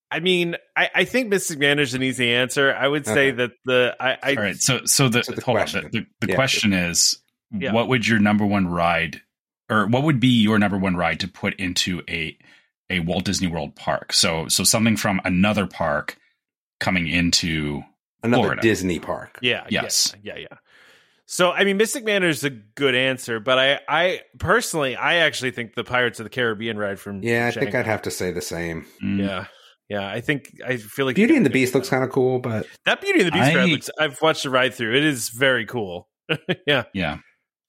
I 0.09 0.21
mean, 0.21 0.55
I, 0.77 0.89
I 0.95 1.03
think 1.03 1.27
Mystic 1.27 1.59
Manor 1.59 1.81
is 1.81 1.93
an 1.93 2.01
easy 2.01 2.33
answer. 2.33 2.73
I 2.73 2.87
would 2.87 3.05
say 3.05 3.27
Okay. 3.27 3.31
that 3.31 3.51
the 3.65 3.95
I, 3.99 4.17
I 4.23 4.35
all 4.35 4.43
right 4.43 4.55
so 4.55 4.85
so 4.85 5.09
the, 5.09 5.23
So 5.23 5.33
the 5.33 5.41
hold 5.41 5.57
question. 5.57 5.85
on 5.85 5.91
the, 5.91 5.99
the, 5.99 6.05
the 6.21 6.27
Yeah. 6.29 6.35
question 6.35 6.73
is 6.73 7.19
Yeah. 7.51 7.73
what 7.73 7.87
would 7.89 8.07
your 8.07 8.19
number 8.19 8.45
one 8.45 8.67
ride 8.67 9.21
or 9.69 9.85
what 9.87 10.03
would 10.03 10.19
be 10.19 10.29
your 10.41 10.59
number 10.59 10.77
one 10.77 10.95
ride 10.95 11.19
to 11.21 11.27
put 11.27 11.55
into 11.55 12.01
a 12.09 12.37
a 12.89 13.01
Walt 13.01 13.25
Disney 13.25 13.47
World 13.47 13.75
park 13.75 14.13
so 14.13 14.47
so 14.47 14.63
something 14.63 14.95
from 14.95 15.19
another 15.25 15.67
park 15.67 16.17
coming 16.79 17.07
into 17.07 17.83
Another 18.23 18.43
Florida. 18.43 18.61
Disney 18.61 18.99
park. 18.99 19.37
Yeah. 19.41 19.65
Yes. 19.69 20.15
Yeah, 20.23 20.37
yeah. 20.37 20.47
Yeah. 21.27 21.33
So 21.33 21.51
I 21.51 21.63
mean, 21.65 21.77
Mystic 21.77 22.05
Manor 22.05 22.29
is 22.29 22.43
a 22.43 22.49
good 22.49 22.95
answer, 22.95 23.39
but 23.39 23.59
I, 23.59 23.79
I 23.87 24.21
personally, 24.39 24.95
I 24.95 25.15
actually 25.15 25.51
think 25.51 25.75
the 25.75 25.83
Pirates 25.83 26.19
of 26.19 26.23
the 26.25 26.29
Caribbean 26.29 26.77
ride 26.77 26.99
from 26.99 27.21
Yeah, 27.23 27.47
I 27.47 27.51
think 27.51 27.75
I'd 27.75 27.85
have 27.85 28.01
to 28.03 28.11
say 28.11 28.31
the 28.31 28.41
same. 28.41 28.85
Mm, 29.03 29.19
Yeah, 29.19 29.45
yeah. 29.89 30.07
I 30.07 30.21
think 30.21 30.51
I 30.65 30.77
feel 30.77 31.05
like 31.05 31.15
Beauty 31.15 31.35
and 31.35 31.45
the 31.45 31.49
Beast 31.49 31.75
looks 31.75 31.89
kind 31.89 32.03
of 32.03 32.11
cool, 32.11 32.39
but 32.39 32.65
that 32.85 33.01
Beauty 33.01 33.19
and 33.19 33.27
the 33.27 33.31
Beast 33.33 33.51
I- 33.51 33.55
ride 33.55 33.69
looks. 33.69 33.89
I've 33.99 34.21
watched 34.21 34.43
the 34.43 34.49
ride 34.49 34.73
through. 34.73 34.95
It 34.95 35.03
is 35.03 35.29
very 35.29 35.65
cool. 35.65 36.07
yeah. 36.67 36.83
yeah 36.93 37.17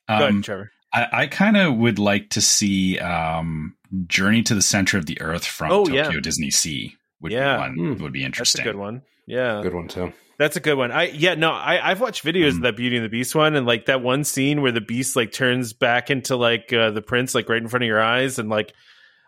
Go 0.08 0.14
um, 0.14 0.22
ahead, 0.22 0.44
Trevor. 0.44 0.70
I, 0.92 1.06
I 1.12 1.26
kind 1.26 1.56
of 1.56 1.76
would 1.76 1.98
like 1.98 2.30
to 2.30 2.40
see 2.40 2.98
um, 2.98 3.74
Journey 4.06 4.42
to 4.44 4.54
the 4.54 4.62
Center 4.62 4.96
of 4.98 5.06
the 5.06 5.20
Earth 5.20 5.44
from 5.44 5.70
Oh, 5.70 5.84
Tokyo 5.84 6.10
yeah. 6.12 6.20
Disney 6.20 6.50
Sea. 6.50 6.94
would 7.20 7.30
Yeah. 7.32 7.56
be 7.56 7.60
one 7.60 7.74
Hmm. 7.96 8.02
would 8.02 8.12
be 8.12 8.20
That's 8.20 8.24
a 8.24 8.26
interesting. 8.26 8.64
good 8.64 8.76
one. 8.76 9.02
Yeah. 9.26 9.60
Good 9.62 9.74
one 9.74 9.88
too. 9.88 10.12
That's 10.38 10.56
a 10.56 10.60
good 10.60 10.74
one. 10.78 10.92
I 10.92 11.04
yeah 11.08 11.34
no 11.34 11.50
I 11.50 11.90
I've 11.90 12.00
watched 12.00 12.24
videos 12.24 12.50
of 12.50 12.54
Mm. 12.58 12.62
that 12.62 12.76
Beauty 12.76 12.96
and 12.96 13.04
the 13.04 13.08
Beast 13.08 13.34
one 13.34 13.56
and 13.56 13.66
like 13.66 13.86
that 13.86 14.02
one 14.02 14.22
scene 14.24 14.62
where 14.62 14.70
the 14.72 14.80
Beast 14.80 15.16
like 15.16 15.32
turns 15.32 15.72
back 15.72 16.10
into 16.10 16.36
like 16.36 16.72
uh, 16.72 16.90
the 16.92 17.02
prince 17.02 17.34
like 17.34 17.48
right 17.48 17.60
in 17.60 17.68
front 17.68 17.82
of 17.82 17.88
your 17.88 18.00
eyes 18.00 18.38
and 18.38 18.48
like 18.48 18.72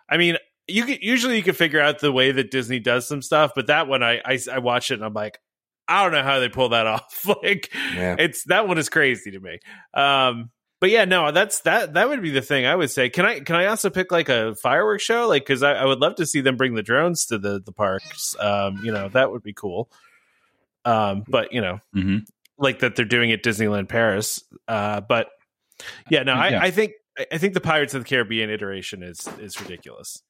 I 0.08 0.16
mean 0.16 0.36
you 0.68 0.84
could 0.84 0.98
usually 1.02 1.36
you 1.36 1.42
can 1.42 1.54
figure 1.54 1.80
out 1.80 1.98
the 1.98 2.12
way 2.12 2.30
that 2.30 2.52
Disney 2.52 2.78
does 2.78 3.08
some 3.08 3.22
stuff 3.22 3.52
but 3.56 3.66
that 3.66 3.88
one 3.88 4.02
I 4.04 4.20
I, 4.24 4.38
I 4.52 4.58
watched 4.60 4.92
it 4.92 4.94
and 4.94 5.04
I'm 5.04 5.12
like 5.14 5.38
I 5.88 6.04
don't 6.04 6.12
know 6.12 6.22
how 6.22 6.38
they 6.38 6.48
pull 6.48 6.68
that 6.68 6.86
off 6.86 7.26
like 7.42 7.70
Yeah. 7.94 8.14
it's 8.18 8.44
that 8.44 8.68
one 8.68 8.78
is 8.78 8.88
crazy 8.88 9.32
to 9.32 9.40
me. 9.40 9.58
Um 9.94 10.50
but 10.80 10.88
yeah, 10.90 11.04
no, 11.04 11.30
that's 11.32 11.60
that 11.62 11.92
that 11.94 12.08
would 12.08 12.22
be 12.22 12.30
the 12.30 12.40
thing 12.40 12.64
I 12.66 12.74
would 12.76 12.90
say. 12.90 13.10
Can 13.10 13.26
I 13.26 13.40
can 13.40 13.54
I 13.56 13.66
also 13.66 13.90
pick 13.90 14.10
like 14.12 14.28
a 14.30 14.54
fireworks 14.62 15.02
show? 15.02 15.26
Like 15.28 15.42
because 15.42 15.62
I, 15.62 15.72
I 15.72 15.84
would 15.84 15.98
love 15.98 16.14
to 16.14 16.24
see 16.24 16.40
them 16.40 16.56
bring 16.56 16.74
the 16.74 16.82
drones 16.82 17.26
to 17.26 17.36
the 17.38 17.60
the 17.60 17.72
parks. 17.72 18.34
Um, 18.40 18.80
you 18.82 18.90
know, 18.92 19.08
that 19.10 19.30
would 19.30 19.42
be 19.42 19.52
cool. 19.52 19.90
Um, 20.90 21.24
but 21.28 21.52
you 21.52 21.60
know, 21.60 21.78
hmm 21.92 22.18
like 22.58 22.80
that 22.80 22.94
they're 22.94 23.06
doing 23.06 23.32
at 23.32 23.42
Disneyland 23.42 23.88
Paris. 23.88 24.42
Uh, 24.68 25.00
but 25.00 25.28
yeah, 26.10 26.22
no, 26.24 26.34
I, 26.34 26.48
Yeah. 26.50 26.60
I 26.62 26.70
think 26.70 26.92
I 27.32 27.38
think 27.38 27.54
the 27.54 27.60
Pirates 27.60 27.94
of 27.94 28.02
the 28.02 28.08
Caribbean 28.08 28.50
iteration 28.50 29.02
is 29.02 29.26
is 29.38 29.60
ridiculous. 29.60 30.22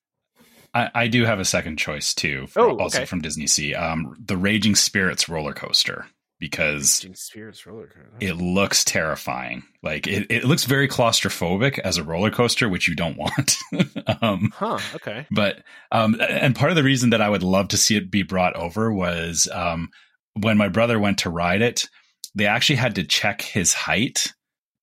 I, 0.73 0.88
I 0.94 1.07
do 1.09 1.25
have 1.25 1.40
a 1.40 1.44
second 1.44 1.79
choice 1.79 2.14
too, 2.14 2.46
for- 2.46 2.61
Oh, 2.61 2.77
also 2.79 3.05
from 3.05 3.20
Disney 3.20 3.49
Sea. 3.49 3.75
Um, 3.75 4.14
the 4.25 4.37
Raging 4.37 4.77
Spirits 4.77 5.29
roller 5.29 5.53
coaster 5.53 6.07
because 6.38 7.03
Raging 7.03 7.16
Spirits 7.16 7.66
roller 7.66 7.88
coaster. 7.88 8.12
it 8.20 8.35
looks 8.37 8.85
terrifying. 8.85 9.64
Like 9.83 10.07
it, 10.07 10.27
it 10.31 10.44
looks 10.44 10.64
very 10.64 10.87
claustrophobic 10.87 11.81
as 11.81 11.99
a 11.99 12.05
roller 12.05 12.31
coaster, 12.31 12.68
which 12.68 12.87
you 12.87 12.94
don't 12.94 13.18
want. 13.18 13.57
um, 14.23 14.53
Huh. 14.55 14.79
Okay. 14.94 15.27
but 15.33 15.64
um, 15.90 16.16
and 16.20 16.55
part 16.55 16.70
of 16.70 16.77
the 16.77 16.85
reason 16.85 17.11
that 17.11 17.20
I 17.20 17.29
would 17.29 17.42
love 17.42 17.68
to 17.68 17.77
see 17.77 17.96
it 17.96 18.09
be 18.11 18.23
brought 18.23 18.55
over 18.55 18.92
was 18.92 19.49
um, 19.53 19.88
when 20.35 20.57
my 20.57 20.69
brother 20.69 20.99
went 20.99 21.19
to 21.19 21.31
ride 21.31 21.62
it, 21.62 21.88
they 22.35 22.47
actually 22.47 22.77
had 22.77 22.95
to 22.97 23.05
check 23.05 23.43
his 23.43 23.73
height 23.73 24.33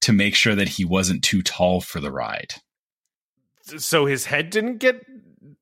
to 0.01 0.13
make 0.13 0.35
sure 0.35 0.55
that 0.55 0.69
he 0.69 0.85
wasn't 0.85 1.23
too 1.23 1.41
tall 1.41 1.81
for 1.81 1.99
the 1.99 2.11
ride. 2.11 2.53
So 3.77 4.05
his 4.05 4.25
head 4.25 4.49
didn't 4.49 4.77
get 4.77 5.05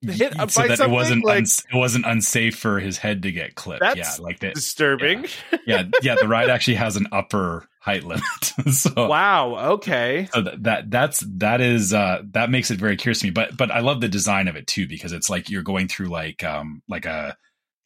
hit 0.01 0.33
so 0.33 0.37
by 0.61 0.67
that 0.67 0.77
something 0.77 0.89
it 0.89 0.93
wasn't 0.93 1.25
like 1.25 1.37
uns- 1.39 1.63
it 1.71 1.75
wasn't 1.75 2.05
unsafe 2.05 2.55
for 2.55 2.79
his 2.79 2.97
head 2.97 3.23
to 3.23 3.31
get 3.31 3.55
clipped. 3.55 3.81
That's 3.81 3.97
yeah, 3.97 4.23
like 4.23 4.39
that. 4.39 4.55
disturbing. 4.55 5.25
yeah, 5.65 5.83
yeah. 6.01 6.15
The 6.19 6.27
ride 6.27 6.49
actually 6.49 6.75
has 6.75 6.95
an 6.95 7.07
upper 7.11 7.67
height 7.79 8.03
limit. 8.03 8.23
so 8.71 8.91
Wow. 9.07 9.73
Okay. 9.73 10.27
so 10.33 10.41
that, 10.41 10.63
that 10.63 10.91
that's 10.91 11.23
that 11.37 11.61
is 11.61 11.93
uh 11.93 12.21
that 12.31 12.49
makes 12.49 12.71
it 12.71 12.79
very 12.79 12.97
curious 12.97 13.19
to 13.19 13.27
me 13.27 13.31
but 13.31 13.55
but 13.55 13.71
i 13.71 13.79
love 13.79 14.01
the 14.01 14.07
design 14.07 14.47
of 14.47 14.55
it 14.55 14.67
too 14.67 14.87
because 14.87 15.11
it's 15.11 15.29
like 15.29 15.49
you're 15.49 15.63
going 15.63 15.87
through 15.87 16.07
like 16.07 16.43
um 16.43 16.81
like 16.87 17.05
a 17.05 17.37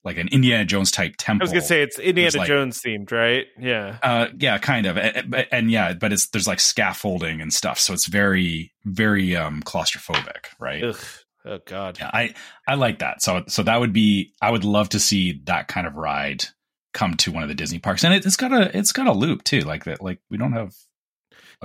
like 0.04 0.18
an 0.18 0.28
indiana 0.30 0.64
jones 0.66 0.92
type 0.92 1.16
temple 1.18 1.44
I 1.44 1.46
was 1.46 1.52
gonna 1.52 1.62
say 1.66 1.82
it's 1.82 2.00
Indiana 2.00 2.38
like- 2.38 2.48
Jones 2.48 2.82
themed, 2.82 3.12
right? 3.12 3.46
Yeah. 3.60 3.98
uh 4.02 4.28
yeah 4.38 4.58
kind 4.58 4.86
of 4.86 4.98
and, 4.98 5.34
and- 5.36 5.48
and 5.52 5.72
yeah 5.72 5.94
but 5.94 6.14
it's 6.14 6.28
there's 6.30 6.48
like 6.48 6.60
scaffolding 6.60 7.42
and 7.42 7.52
stuff 7.54 7.80
so 7.80 7.94
it's 7.94 8.08
very 8.08 8.72
very 8.86 9.36
um 9.36 9.62
claustrophobic 9.64 10.46
right 10.60 10.84
Ugh. 10.84 10.96
Oh 11.46 11.60
God. 11.66 11.98
yeah 12.00 12.10
i 12.14 12.34
i 12.68 12.76
like 12.76 13.00
that 13.00 13.22
so 13.22 13.44
so 13.48 13.64
that 13.64 13.80
would 13.80 13.94
be 13.94 14.34
i 14.42 14.50
would 14.52 14.64
love 14.64 14.90
to 14.90 15.00
see 15.00 15.42
that 15.46 15.68
kind 15.68 15.88
of 15.88 15.96
ride 15.96 16.46
come 16.94 17.14
to 17.16 17.32
one 17.32 17.44
of 17.44 17.50
the 17.50 17.56
disney 17.56 17.80
parks 17.80 18.04
and 18.04 18.14
it, 18.14 18.26
it's 18.26 18.36
got 18.36 18.52
a 18.52 18.76
it's 18.78 18.92
got 18.92 19.08
a 19.08 19.14
loop 19.14 19.44
too 19.44 19.62
like 19.62 19.86
that 19.86 20.02
like 20.02 20.20
we 20.30 20.38
don't 20.38 20.54
have 20.54 20.74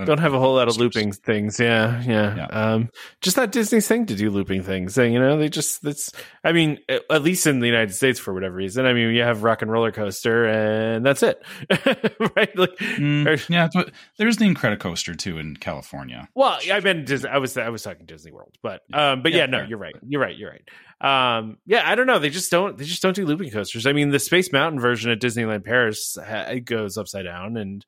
Don't 0.03 0.17
have 0.19 0.33
a 0.33 0.39
whole 0.39 0.55
lot 0.55 0.67
of 0.67 0.75
looping 0.75 1.13
things. 1.13 1.57
Yeah, 1.57 2.01
yeah. 2.03 2.35
Yeah. 2.35 2.45
Um, 2.47 2.89
just 3.21 3.37
not 3.37 3.53
Disney's 3.53 3.87
thing 3.87 4.05
to 4.07 4.15
do 4.15 4.29
looping 4.29 4.61
things. 4.61 4.97
And, 4.97 5.13
you 5.13 5.19
know, 5.19 5.37
they 5.37 5.47
just 5.47 5.81
that's. 5.83 6.11
I 6.43 6.51
mean, 6.51 6.79
at 6.89 7.21
least 7.23 7.47
in 7.47 7.59
the 7.61 7.67
United 7.67 7.93
States, 7.93 8.19
for 8.19 8.33
whatever 8.33 8.55
reason. 8.55 8.85
I 8.85 8.91
mean, 8.91 9.15
you 9.15 9.21
have 9.21 9.43
Rock 9.43 9.61
and 9.61 9.71
Roller 9.71 9.93
Coaster, 9.93 10.45
and 10.45 11.05
that's 11.05 11.23
it, 11.23 11.41
right? 12.35 12.57
Like, 12.57 12.75
Mm, 12.77 13.25
or- 13.27 13.53
yeah 13.53 13.69
but 13.73 13.91
there's 14.17 14.37
the 14.37 14.45
Incredicoaster 14.53 15.17
too 15.17 15.37
in 15.37 15.55
california 15.57 16.27
Well, 16.35 16.57
I 16.71 16.79
meant 16.81 17.05
Disney. 17.05 17.29
I 17.29 17.37
was 17.37 17.55
I 17.57 17.69
was 17.69 17.83
talking 17.83 18.05
Disney 18.05 18.31
World, 18.31 18.57
but 18.61 18.81
um, 18.93 19.21
but 19.23 19.31
yeah, 19.31 19.39
Yeah, 19.39 19.45
no, 19.47 19.57
fair. 19.59 19.67
you're 19.67 19.77
right. 19.77 19.95
You're 20.05 20.21
right. 20.21 20.35
You're 20.35 20.51
right. 20.51 21.37
Um, 21.37 21.57
yeah, 21.65 21.83
I 21.89 21.95
don't 21.95 22.07
know. 22.07 22.19
They 22.19 22.29
just 22.29 22.51
don't. 22.51 22.77
They 22.77 22.85
just 22.85 23.01
don't 23.01 23.15
do 23.15 23.25
looping 23.25 23.51
coasters. 23.51 23.85
I 23.85 23.93
mean, 23.93 24.09
the 24.09 24.19
Space 24.19 24.51
Mountain 24.51 24.79
version 24.81 25.11
at 25.11 25.19
Disneyland 25.21 25.63
Paris 25.63 26.17
ha- 26.19 26.47
it 26.51 26.61
goes 26.65 26.97
upside 26.97 27.25
down, 27.25 27.57
and 27.57 27.85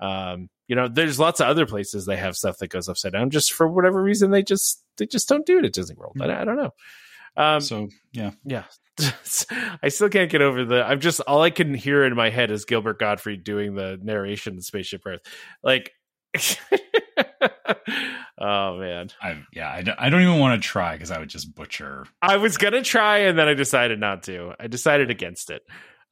um, 0.00 0.48
you 0.68 0.76
know, 0.76 0.88
there's 0.88 1.18
lots 1.18 1.40
of 1.40 1.46
other 1.46 1.66
places 1.66 2.06
they 2.06 2.16
have 2.16 2.36
stuff 2.36 2.58
that 2.58 2.68
goes 2.68 2.88
upside 2.88 3.12
down. 3.12 3.30
Just 3.30 3.52
for 3.52 3.68
whatever 3.68 4.02
reason, 4.02 4.30
they 4.30 4.42
just 4.42 4.82
they 4.96 5.06
just 5.06 5.28
don't 5.28 5.46
do 5.46 5.58
it 5.58 5.64
at 5.64 5.72
Disney 5.72 5.96
World. 5.96 6.16
I, 6.20 6.42
I 6.42 6.44
don't 6.44 6.56
know. 6.56 6.74
Um, 7.36 7.60
so 7.60 7.88
yeah 8.12 8.32
yeah. 8.44 8.64
I 9.82 9.88
still 9.88 10.08
can't 10.08 10.30
get 10.30 10.40
over 10.40 10.64
the. 10.64 10.82
I'm 10.82 11.00
just 11.00 11.20
all 11.20 11.42
I 11.42 11.50
can 11.50 11.74
hear 11.74 12.04
in 12.04 12.16
my 12.16 12.30
head 12.30 12.50
is 12.50 12.64
Gilbert 12.64 12.98
Gottfried 12.98 13.44
doing 13.44 13.74
the 13.74 13.98
narration 14.02 14.54
in 14.54 14.62
Spaceship 14.62 15.02
Earth. 15.04 15.20
Like, 15.62 15.92
oh 18.38 18.78
man, 18.78 19.10
I 19.20 19.42
yeah, 19.52 19.68
I 19.68 19.84
I 19.98 20.08
don't 20.08 20.22
even 20.22 20.38
want 20.38 20.60
to 20.60 20.66
try 20.66 20.94
because 20.94 21.10
I 21.10 21.18
would 21.18 21.28
just 21.28 21.54
butcher. 21.54 22.06
I 22.22 22.38
was 22.38 22.56
gonna 22.56 22.82
try 22.82 23.18
and 23.18 23.38
then 23.38 23.48
I 23.48 23.54
decided 23.54 24.00
not 24.00 24.22
to. 24.24 24.54
I 24.58 24.66
decided 24.66 25.10
against 25.10 25.50
it 25.50 25.62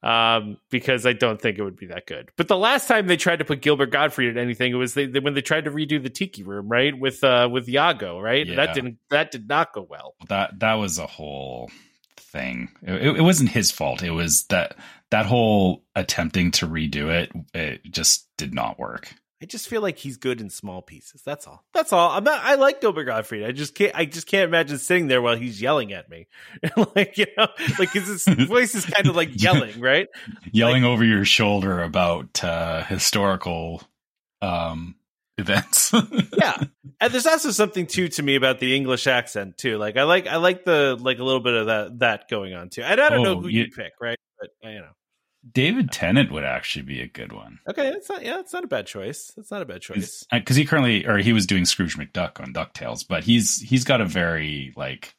um, 0.05 0.57
because 0.69 1.05
I 1.05 1.13
don't 1.13 1.41
think 1.41 1.57
it 1.57 1.63
would 1.63 1.75
be 1.75 1.87
that 1.87 2.05
good. 2.05 2.29
But 2.37 2.47
the 2.47 2.57
last 2.57 2.87
time 2.87 3.07
they 3.07 3.17
tried 3.17 3.39
to 3.39 3.45
put 3.45 3.61
Gilbert 3.61 3.91
Gottfried 3.91 4.29
at 4.29 4.41
anything, 4.41 4.71
it 4.71 4.75
was 4.75 4.93
they, 4.93 5.07
they- 5.07 5.19
when 5.19 5.33
they 5.33 5.41
tried 5.41 5.65
to 5.65 5.71
redo 5.71 6.01
the 6.01 6.09
Tiki 6.09 6.43
Room, 6.43 6.69
right? 6.69 6.97
With 6.97 7.23
uh, 7.23 7.49
with 7.51 7.67
Iago, 7.67 8.19
right? 8.19 8.45
Yeah. 8.45 8.55
That 8.57 8.73
didn't 8.75 8.97
that 9.09 9.31
did 9.31 9.47
not 9.49 9.73
go 9.73 9.85
well. 9.89 10.15
That 10.29 10.59
that 10.59 10.75
was 10.75 10.99
a 10.99 11.07
whole 11.07 11.71
thing. 12.17 12.69
It, 12.83 13.17
it 13.17 13.21
wasn't 13.21 13.49
his 13.49 13.71
fault. 13.71 14.03
It 14.03 14.11
was 14.11 14.45
that 14.49 14.77
that 15.11 15.25
whole 15.25 15.83
attempting 15.95 16.51
to 16.51 16.67
redo 16.67 17.09
it. 17.09 17.31
It 17.53 17.91
just 17.91 18.27
did 18.37 18.53
not 18.53 18.77
work. 18.77 19.11
I 19.45 19.47
just 19.47 19.67
feel 19.67 19.83
like 19.83 19.99
he's 19.99 20.17
good 20.17 20.41
in 20.41 20.49
small 20.49 20.81
pieces. 20.81 21.21
That's 21.21 21.45
all. 21.45 21.63
That's 21.71 21.93
all. 21.93 22.09
I'm 22.09 22.23
not. 22.23 22.43
I 22.43 22.55
like 22.55 22.81
Gilbert 22.81 23.03
Gottfried. 23.03 23.43
I 23.43 23.51
just 23.51 23.75
can't. 23.75 23.93
I 23.93 24.05
just 24.05 24.25
can't 24.25 24.47
imagine 24.47 24.79
sitting 24.79 25.05
there 25.05 25.21
while 25.21 25.35
he's 25.35 25.61
yelling 25.61 25.93
at 25.93 26.09
me, 26.09 26.25
like 26.95 27.19
you 27.19 27.27
know, 27.37 27.45
like 27.77 27.91
his 27.91 28.25
voice 28.27 28.73
is 28.73 28.85
kind 28.85 29.05
of 29.05 29.15
like 29.15 29.39
yelling, 29.39 29.79
right? 29.79 30.07
Yelling 30.51 30.83
over 30.83 31.05
your 31.05 31.25
shoulder 31.25 31.79
about 31.83 32.43
uh, 32.43 32.83
historical 32.85 33.83
um, 34.41 34.95
events. 35.37 35.93
Yeah, 36.35 36.63
and 36.99 37.13
there's 37.13 37.27
also 37.27 37.51
something 37.51 37.85
too 37.85 38.07
to 38.07 38.23
me 38.23 38.33
about 38.35 38.59
the 38.59 38.75
English 38.75 39.05
accent 39.05 39.59
too. 39.59 39.77
Like 39.77 39.95
I 39.95 40.03
like 40.05 40.25
I 40.25 40.37
like 40.37 40.65
the 40.65 40.97
like 40.99 41.19
a 41.19 41.23
little 41.23 41.39
bit 41.39 41.53
of 41.53 41.67
that 41.67 41.99
that 41.99 42.29
going 42.29 42.55
on 42.55 42.69
too. 42.69 42.81
And 42.81 42.99
I 42.99 43.09
don't 43.09 43.21
know 43.21 43.35
Oh, 43.37 43.41
who 43.41 43.47
you- 43.49 43.67
pick, 43.69 43.93
right? 44.01 44.17
But 44.39 44.49
you 44.63 44.79
know, 44.79 44.89
David 45.51 45.91
Tennant 45.91 46.31
would 46.31 46.43
actually 46.43 46.83
be 46.83 47.01
a 47.01 47.07
good 47.07 47.31
one 47.31 47.59
okay, 47.67 47.91
that's 47.91 48.09
not 48.09 48.23
yeah, 48.23 48.39
it's 48.39 48.53
not 48.53 48.63
a 48.63 48.67
bad 48.67 48.87
choice. 48.87 49.31
That's 49.35 49.51
not 49.51 49.61
a 49.61 49.65
bad 49.65 49.81
choice. 49.81 50.25
because 50.31 50.55
he 50.55 50.65
currently 50.65 51.05
or 51.05 51.17
he 51.17 51.33
was 51.33 51.45
doing 51.45 51.65
Scrooge 51.65 51.97
McDuck 51.97 52.39
on 52.39 52.53
Ducktales, 52.53 53.07
but 53.07 53.23
he's 53.23 53.61
he's 53.61 53.83
got 53.83 54.01
a 54.01 54.05
very 54.05 54.73
like 54.75 55.15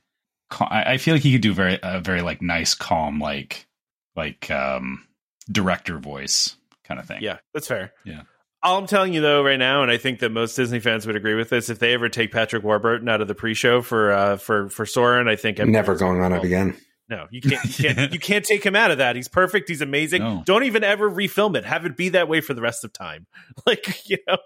cal- 0.50 0.68
I, 0.70 0.94
I 0.94 0.96
feel 0.98 1.14
like 1.14 1.22
he 1.22 1.32
could 1.32 1.42
do 1.42 1.52
very 1.52 1.78
a 1.82 2.00
very 2.00 2.22
like 2.22 2.42
nice 2.42 2.74
calm 2.74 3.20
like 3.20 3.66
like 4.14 4.50
um 4.50 5.06
director 5.50 5.98
voice 5.98 6.56
kind 6.84 7.00
of 7.00 7.06
thing. 7.06 7.22
Yeah, 7.22 7.38
that's 7.54 7.66
fair. 7.66 7.92
Yeah. 8.04 8.22
All 8.62 8.78
I'm 8.78 8.86
telling 8.86 9.12
you 9.12 9.20
though, 9.20 9.44
right 9.44 9.58
now, 9.58 9.82
and 9.82 9.92
I 9.92 9.96
think 9.96 10.18
that 10.20 10.32
most 10.32 10.56
Disney 10.56 10.80
fans 10.80 11.06
would 11.06 11.14
agree 11.14 11.34
with 11.34 11.50
this, 11.50 11.68
if 11.68 11.78
they 11.78 11.92
ever 11.94 12.08
take 12.08 12.32
Patrick 12.32 12.64
Warburton 12.64 13.08
out 13.08 13.20
of 13.20 13.28
the 13.28 13.34
pre-show 13.34 13.82
for 13.82 14.12
uh, 14.12 14.36
for 14.38 14.68
for 14.70 14.86
Soarin', 14.86 15.28
I 15.28 15.36
think 15.36 15.58
Never 15.58 15.94
going 15.94 16.20
on 16.20 16.32
it 16.32 16.42
again. 16.42 16.76
No, 17.08 17.26
you 17.30 17.40
can't. 17.40 17.64
You 17.64 17.94
can't, 17.94 18.12
you 18.12 18.18
can't 18.18 18.44
take 18.44 18.64
him 18.64 18.74
out 18.74 18.90
of 18.90 18.98
that. 18.98 19.14
He's 19.14 19.28
perfect. 19.28 19.68
He's 19.68 19.80
amazing. 19.80 20.22
No. 20.22 20.42
Don't 20.44 20.64
even 20.64 20.82
ever 20.82 21.08
refilm 21.08 21.56
it. 21.56 21.64
Have 21.64 21.86
it 21.86 21.96
be 21.96 22.10
that 22.10 22.28
way 22.28 22.40
for 22.40 22.52
the 22.52 22.62
rest 22.62 22.84
of 22.84 22.92
time. 22.92 23.26
Like 23.66 24.08
you 24.08 24.18
know, 24.28 24.38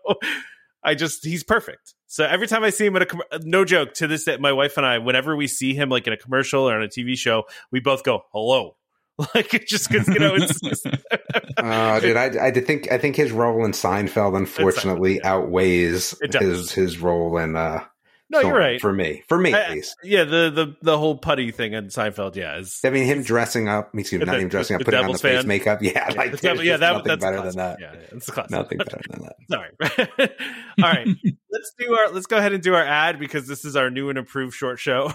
I 0.83 0.95
just 0.95 1.25
he's 1.25 1.45
perfect. 1.45 1.95
So 2.07 2.25
every 2.25 2.47
time 2.47 2.65
I 2.65 2.71
see 2.71 2.87
him 2.87 2.97
in 2.97 3.03
a 3.03 3.07
com- 3.07 3.23
no 3.43 3.65
joke 3.65 3.95
to 3.95 4.07
this 4.07 4.25
day, 4.25 4.37
my 4.39 4.53
wife 4.53 4.77
and 4.77 4.87
I, 4.87 4.99
whenever 4.99 5.37
we 5.37 5.47
see 5.47 5.75
him 5.75 5.89
like 5.89 6.07
in 6.07 6.13
a 6.13 6.17
commercial 6.17 6.69
or 6.69 6.75
on 6.75 6.83
a 6.83 6.89
TV 6.89 7.17
show, 7.17 7.45
we 7.71 7.81
both 7.81 8.03
go 8.03 8.23
hello. 8.33 8.77
Like 9.35 9.53
it 9.53 9.69
just 9.69 9.91
because 9.91 10.09
you 10.09 10.19
know 10.19 10.35
it's 10.35 10.61
just, 10.61 10.87
Uh, 11.59 12.01
dude, 12.01 12.17
I, 12.17 12.47
I 12.47 12.51
think 12.53 12.91
I 12.91 12.97
think 12.97 13.17
his 13.17 13.33
role 13.33 13.67
in 13.67 13.73
Seinfeld 13.73 14.35
unfortunately 14.35 15.17
yeah. 15.17 15.35
outweighs 15.35 16.15
his 16.33 16.73
his 16.73 16.99
role 16.99 17.37
in. 17.37 17.55
Uh, 17.55 17.85
no, 18.31 18.41
you're 18.41 18.57
right. 18.57 18.81
for 18.81 18.93
me. 18.93 19.23
For 19.29 19.37
me, 19.37 19.53
at 19.53 19.73
least. 19.73 19.97
Yeah, 20.03 20.25
the 20.25 20.51
the 20.51 20.77
the 20.83 20.97
whole 20.99 21.17
putty 21.19 21.51
thing 21.51 21.75
on 21.75 21.87
Seinfeld, 21.87 22.37
yeah, 22.37 22.57
is 22.59 22.81
I 22.85 22.91
mean, 22.91 23.05
him 23.05 23.23
dressing 23.23 23.69
up. 23.69 23.93
Me, 23.93 24.05
not 24.13 24.27
The- 24.27 24.35
even 24.37 24.49
dressing 24.49 24.77
up, 24.77 24.83
putting 24.83 24.99
on 24.99 25.03
the 25.07 25.19
Devil's 25.19 25.23
face 25.23 25.45
makeup. 25.45 25.83
Yeah, 25.83 25.91
yeah, 26.11 26.17
like 26.17 26.41
devil- 26.41 26.65
yeah, 26.65 26.77
that, 26.77 26.93
nothing 26.93 27.09
that's 27.09 27.25
better 27.25 27.43
than 27.43 27.57
that. 27.57 27.79
Yeah, 27.81 27.93
yeah, 27.95 28.01
it's 28.13 28.29
a 28.29 28.33
classic. 28.33 28.51
Nothing 28.53 28.79
better 28.85 29.01
than 29.11 29.23
that. 29.23 29.37
Sorry. 29.51 30.29
All 30.83 30.91
right. 30.91 31.09
let's 31.51 31.75
do 31.79 31.93
our 31.95 32.11
let's 32.13 32.27
go 32.27 32.39
ahead 32.39 32.53
and 32.53 32.63
do 32.63 32.75
our 32.75 32.85
ad 32.85 33.19
because 33.19 33.47
this 33.49 33.65
is 33.65 33.77
our 33.77 33.91
new 33.91 34.09
and 34.09 34.19
improved 34.19 34.55
short 34.55 34.79
show. 34.79 35.13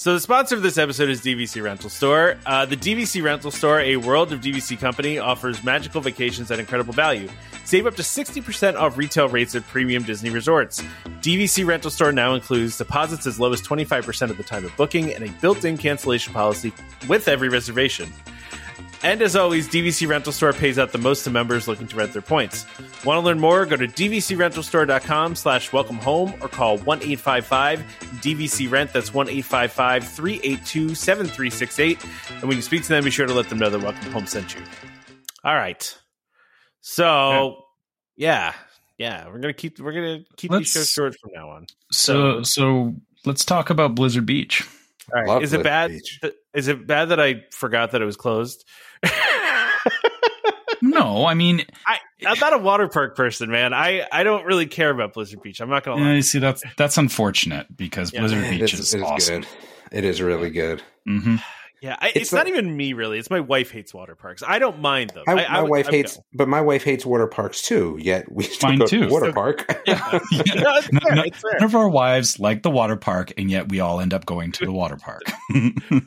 So 0.00 0.14
the 0.14 0.20
sponsor 0.20 0.56
of 0.56 0.62
this 0.62 0.78
episode 0.78 1.10
is 1.10 1.20
DVC 1.20 1.62
Rental 1.62 1.90
Store. 1.90 2.38
Uh, 2.46 2.64
the 2.64 2.74
DVC 2.74 3.22
Rental 3.22 3.50
Store, 3.50 3.80
a 3.80 3.98
world 3.98 4.32
of 4.32 4.40
DVC 4.40 4.80
company, 4.80 5.18
offers 5.18 5.62
magical 5.62 6.00
vacations 6.00 6.50
at 6.50 6.58
incredible 6.58 6.94
value. 6.94 7.28
Save 7.66 7.86
up 7.86 7.96
to 7.96 8.02
60% 8.02 8.76
off 8.76 8.96
retail 8.96 9.28
rates 9.28 9.54
at 9.54 9.66
premium 9.66 10.02
Disney 10.02 10.30
resorts. 10.30 10.82
DVC 11.20 11.66
Rental 11.66 11.90
Store 11.90 12.12
now 12.12 12.32
includes 12.32 12.78
deposits 12.78 13.26
as 13.26 13.38
low 13.38 13.52
as 13.52 13.60
25% 13.60 14.30
of 14.30 14.38
the 14.38 14.42
time 14.42 14.64
of 14.64 14.74
booking 14.78 15.14
and 15.14 15.22
a 15.22 15.30
built-in 15.42 15.76
cancellation 15.76 16.32
policy 16.32 16.72
with 17.06 17.28
every 17.28 17.50
reservation. 17.50 18.10
And 19.02 19.22
as 19.22 19.34
always, 19.34 19.66
DVC 19.66 20.06
Rental 20.06 20.30
Store 20.32 20.52
pays 20.52 20.78
out 20.78 20.92
the 20.92 20.98
most 20.98 21.24
to 21.24 21.30
members 21.30 21.66
looking 21.66 21.86
to 21.88 21.96
rent 21.96 22.12
their 22.12 22.20
points. 22.20 22.66
Want 23.02 23.16
to 23.16 23.20
learn 23.24 23.40
more? 23.40 23.64
Go 23.64 23.76
to 23.76 23.88
dvcrentalstore.com 23.88 25.36
slash 25.36 25.72
welcome 25.72 25.96
home 25.96 26.34
or 26.42 26.48
call 26.48 26.76
1-855-DVC-RENT. 26.80 28.92
That's 28.92 29.08
1-855-382-7368. 29.10 32.04
And 32.32 32.42
when 32.42 32.56
you 32.56 32.62
speak 32.62 32.82
to 32.82 32.88
them, 32.90 33.04
be 33.04 33.10
sure 33.10 33.26
to 33.26 33.32
let 33.32 33.48
them 33.48 33.58
know 33.58 33.70
that 33.70 33.80
Welcome 33.80 34.12
Home 34.12 34.26
sent 34.26 34.54
you. 34.54 34.60
All 35.44 35.54
right. 35.54 35.96
So, 36.82 37.64
yeah. 38.16 38.52
Yeah, 38.98 39.28
we're 39.28 39.38
gonna 39.38 39.54
keep 39.54 39.80
we're 39.80 39.94
gonna 39.94 40.24
keep 40.36 40.50
Let's- 40.50 40.74
these 40.74 40.82
shows 40.82 40.90
short 40.90 41.16
from 41.18 41.30
now 41.34 41.48
on. 41.48 41.64
So 41.90 42.42
so 42.42 42.94
let's 43.24 43.46
talk 43.46 43.70
about 43.70 43.94
Blizzard 43.94 44.26
Beach. 44.26 44.62
All 45.10 45.20
right. 45.22 45.26
Love 45.26 45.42
Is 45.42 45.54
it 45.54 45.62
bad? 45.62 45.90
Beach. 45.90 46.18
th- 46.20 46.34
Is 46.52 46.68
it 46.68 46.86
bad 46.86 47.06
that 47.06 47.18
I 47.18 47.44
forgot 47.50 47.92
that 47.92 48.02
it 48.02 48.04
was 48.04 48.18
closed? 48.18 48.62
No, 50.82 51.26
I 51.26 51.34
mean, 51.34 51.62
I, 51.86 51.98
I'm 52.26 52.38
not 52.38 52.54
a 52.54 52.58
water 52.58 52.88
park 52.88 53.14
person, 53.14 53.50
man. 53.50 53.74
I, 53.74 54.06
I 54.10 54.22
don't 54.24 54.46
really 54.46 54.64
care 54.66 54.88
about 54.88 55.12
Blizzard 55.12 55.42
Beach. 55.42 55.60
I'm 55.60 55.68
not 55.68 55.84
gonna 55.84 56.00
lie. 56.00 56.08
yeah, 56.08 56.14
you 56.14 56.22
see 56.22 56.38
that's 56.38 56.62
that's 56.78 56.96
unfortunate 56.96 57.66
because 57.76 58.14
Yeah. 58.14 58.20
Blizzard 58.20 58.48
Beach 58.48 58.72
is, 58.72 58.80
is, 58.80 58.94
it 58.94 58.98
is 58.98 59.02
awesome. 59.04 59.40
good. 59.42 59.48
It 59.92 60.04
is 60.04 60.22
really 60.22 60.48
good. 60.48 60.82
hmm 61.04 61.36
Yeah, 61.82 61.96
I, 62.00 62.08
it's, 62.08 62.16
It's 62.16 62.32
not 62.32 62.48
even 62.48 62.74
me 62.78 62.94
really. 62.94 63.18
It's 63.18 63.28
my 63.28 63.40
wife 63.40 63.70
hates 63.70 63.92
water 63.92 64.14
parks. 64.14 64.42
I 64.46 64.58
don't 64.58 64.80
mind 64.80 65.10
them. 65.10 65.24
I, 65.28 65.32
I, 65.32 65.34
my 65.36 65.44
I 65.58 65.62
wife 65.64 65.88
I 65.88 65.90
hates, 65.90 66.16
go. 66.16 66.22
but 66.32 66.48
my 66.48 66.62
wife 66.62 66.82
hates 66.82 67.04
water 67.04 67.26
parks 67.26 67.60
too. 67.60 67.98
Yet 68.00 68.32
we 68.32 68.44
still 68.44 68.70
Mine 68.70 68.78
go 68.78 68.86
too. 68.86 69.00
to 69.00 69.08
water 69.08 69.26
So- 69.26 69.32
park. 69.32 69.82
Yeah. 69.86 70.18
Yeah. 70.32 70.44
No, 70.62 70.76
it's 70.76 70.86
fair, 70.88 71.14
no, 71.14 71.22
it's. 71.24 71.42
None 71.44 71.62
of 71.64 71.74
our 71.74 71.90
wives 71.90 72.40
like 72.40 72.62
the 72.62 72.70
water 72.70 72.96
park, 72.96 73.34
and 73.36 73.50
yet 73.50 73.68
we 73.68 73.80
all 73.80 74.00
end 74.00 74.14
up 74.14 74.24
going 74.24 74.50
to 74.52 74.64
the 74.64 74.72
water 74.72 74.96
park. 74.96 75.22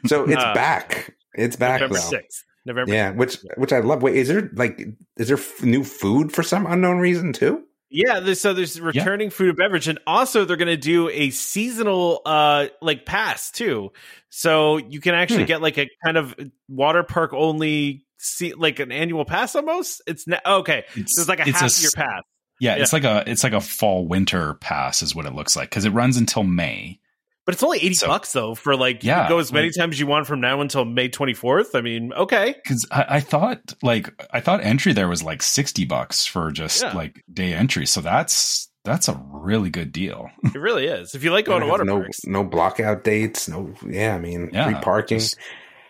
so 0.08 0.24
it's 0.24 0.44
Uh, 0.44 0.54
back. 0.56 1.14
It's 1.36 1.56
back 1.58 1.82
November 1.82 1.96
though. 2.00 2.10
sixth. 2.10 2.44
November. 2.66 2.94
Yeah, 2.94 3.12
which 3.12 3.38
which 3.58 3.74
I 3.74 3.80
love. 3.80 4.02
Wait, 4.04 4.16
is 4.16 4.28
there 4.28 4.50
like 4.54 4.82
is 5.18 5.28
there 5.28 5.38
f- 5.38 5.62
new 5.64 5.84
food 5.84 6.32
for 6.32 6.44
some 6.44 6.66
unknown 6.66 7.00
reason 7.00 7.34
too? 7.34 7.64
Yeah, 7.96 8.22
there's, 8.22 8.42
so 8.42 8.54
there's 8.56 8.82
returning 8.82 9.30
food 9.30 9.50
and 9.50 9.58
beverage, 9.58 9.88
and 9.88 10.00
also 10.08 10.46
they're 10.46 10.58
going 10.58 10.68
to 10.68 10.78
do 10.78 11.10
a 11.10 11.30
seasonal 11.30 12.22
uh 12.26 12.68
like 12.82 13.06
pass 13.06 13.52
too. 13.52 13.92
So 14.30 14.78
you 14.78 15.00
can 15.00 15.14
actually 15.14 15.44
Hmm. 15.44 15.48
get 15.48 15.62
like 15.62 15.78
a 15.78 15.88
kind 16.04 16.18
of 16.18 16.34
water 16.68 17.04
park 17.04 17.34
only 17.34 18.06
see 18.18 18.54
like 18.54 18.80
an 18.80 18.92
annual 18.92 19.26
pass 19.26 19.56
almost. 19.56 20.02
It's 20.08 20.26
ne- 20.28 20.40
okay. 20.46 20.86
it's, 20.96 21.16
So 21.16 21.22
it's 21.22 21.30
like 21.30 21.40
a 21.40 21.48
it's 21.50 21.60
half 21.60 21.66
s- 21.66 21.82
year 21.82 21.92
pass. 21.96 22.22
Yeah, 22.60 22.76
it's 22.76 22.94
like 22.94 23.04
a 23.04 23.24
it's 23.28 23.44
like 23.44 23.54
a 23.54 23.60
fall 23.62 24.08
winter 24.08 24.54
pass 24.56 25.02
is 25.04 25.14
what 25.14 25.26
it 25.26 25.36
looks 25.36 25.56
like 25.56 25.70
because 25.70 25.86
it 25.86 25.90
runs 25.92 26.18
until 26.18 26.44
May. 26.44 27.00
But 27.46 27.56
it's 27.56 27.64
only 27.64 27.80
80 27.80 27.94
So- 27.96 28.08
bucks 28.08 28.32
though 28.32 28.56
for 28.56 28.76
like 28.76 29.04
you 29.04 29.10
Yeah, 29.10 29.24
can 29.24 29.30
go 29.30 29.40
as 29.40 29.52
many 29.52 29.68
like- 29.68 29.76
times 29.76 29.96
as 29.96 30.00
you 30.00 30.08
want 30.08 30.28
from 30.28 30.40
now 30.42 30.62
until 30.62 30.86
May 30.86 31.10
24th. 31.10 31.76
I 31.76 31.82
mean, 31.82 32.14
okay. 32.14 32.56
Because 32.64 32.88
I, 32.92 33.06
I 33.10 33.20
thought 33.20 33.74
like 33.84 34.10
I 34.32 34.40
thought 34.40 34.62
entry 34.64 34.94
there 34.94 35.08
was 35.10 35.24
like 35.24 35.42
sixty 35.42 35.84
bucks 35.86 36.26
for 36.26 36.52
just 36.52 36.82
Yeah. 36.84 36.94
like 36.94 37.22
day 37.32 37.54
entry, 37.54 37.86
so 37.86 38.00
that's 38.02 38.70
that's 38.86 39.08
a 39.08 39.22
really 39.30 39.70
good 39.70 39.92
deal. 39.92 40.30
It 40.56 40.60
really 40.60 40.88
is. 40.88 41.16
If 41.16 41.24
you 41.24 41.32
like 41.32 41.46
going 41.46 41.62
to 41.62 41.68
water 41.68 41.84
no 41.86 42.00
parks. 42.02 42.26
no 42.26 42.44
blockout 42.46 43.04
dates. 43.04 43.48
No, 43.50 43.74
yeah, 43.88 44.16
I 44.16 44.20
mean 44.20 44.50
Yeah, 44.54 44.66
free 44.66 44.76
parking. 44.82 45.20
just- 45.20 45.38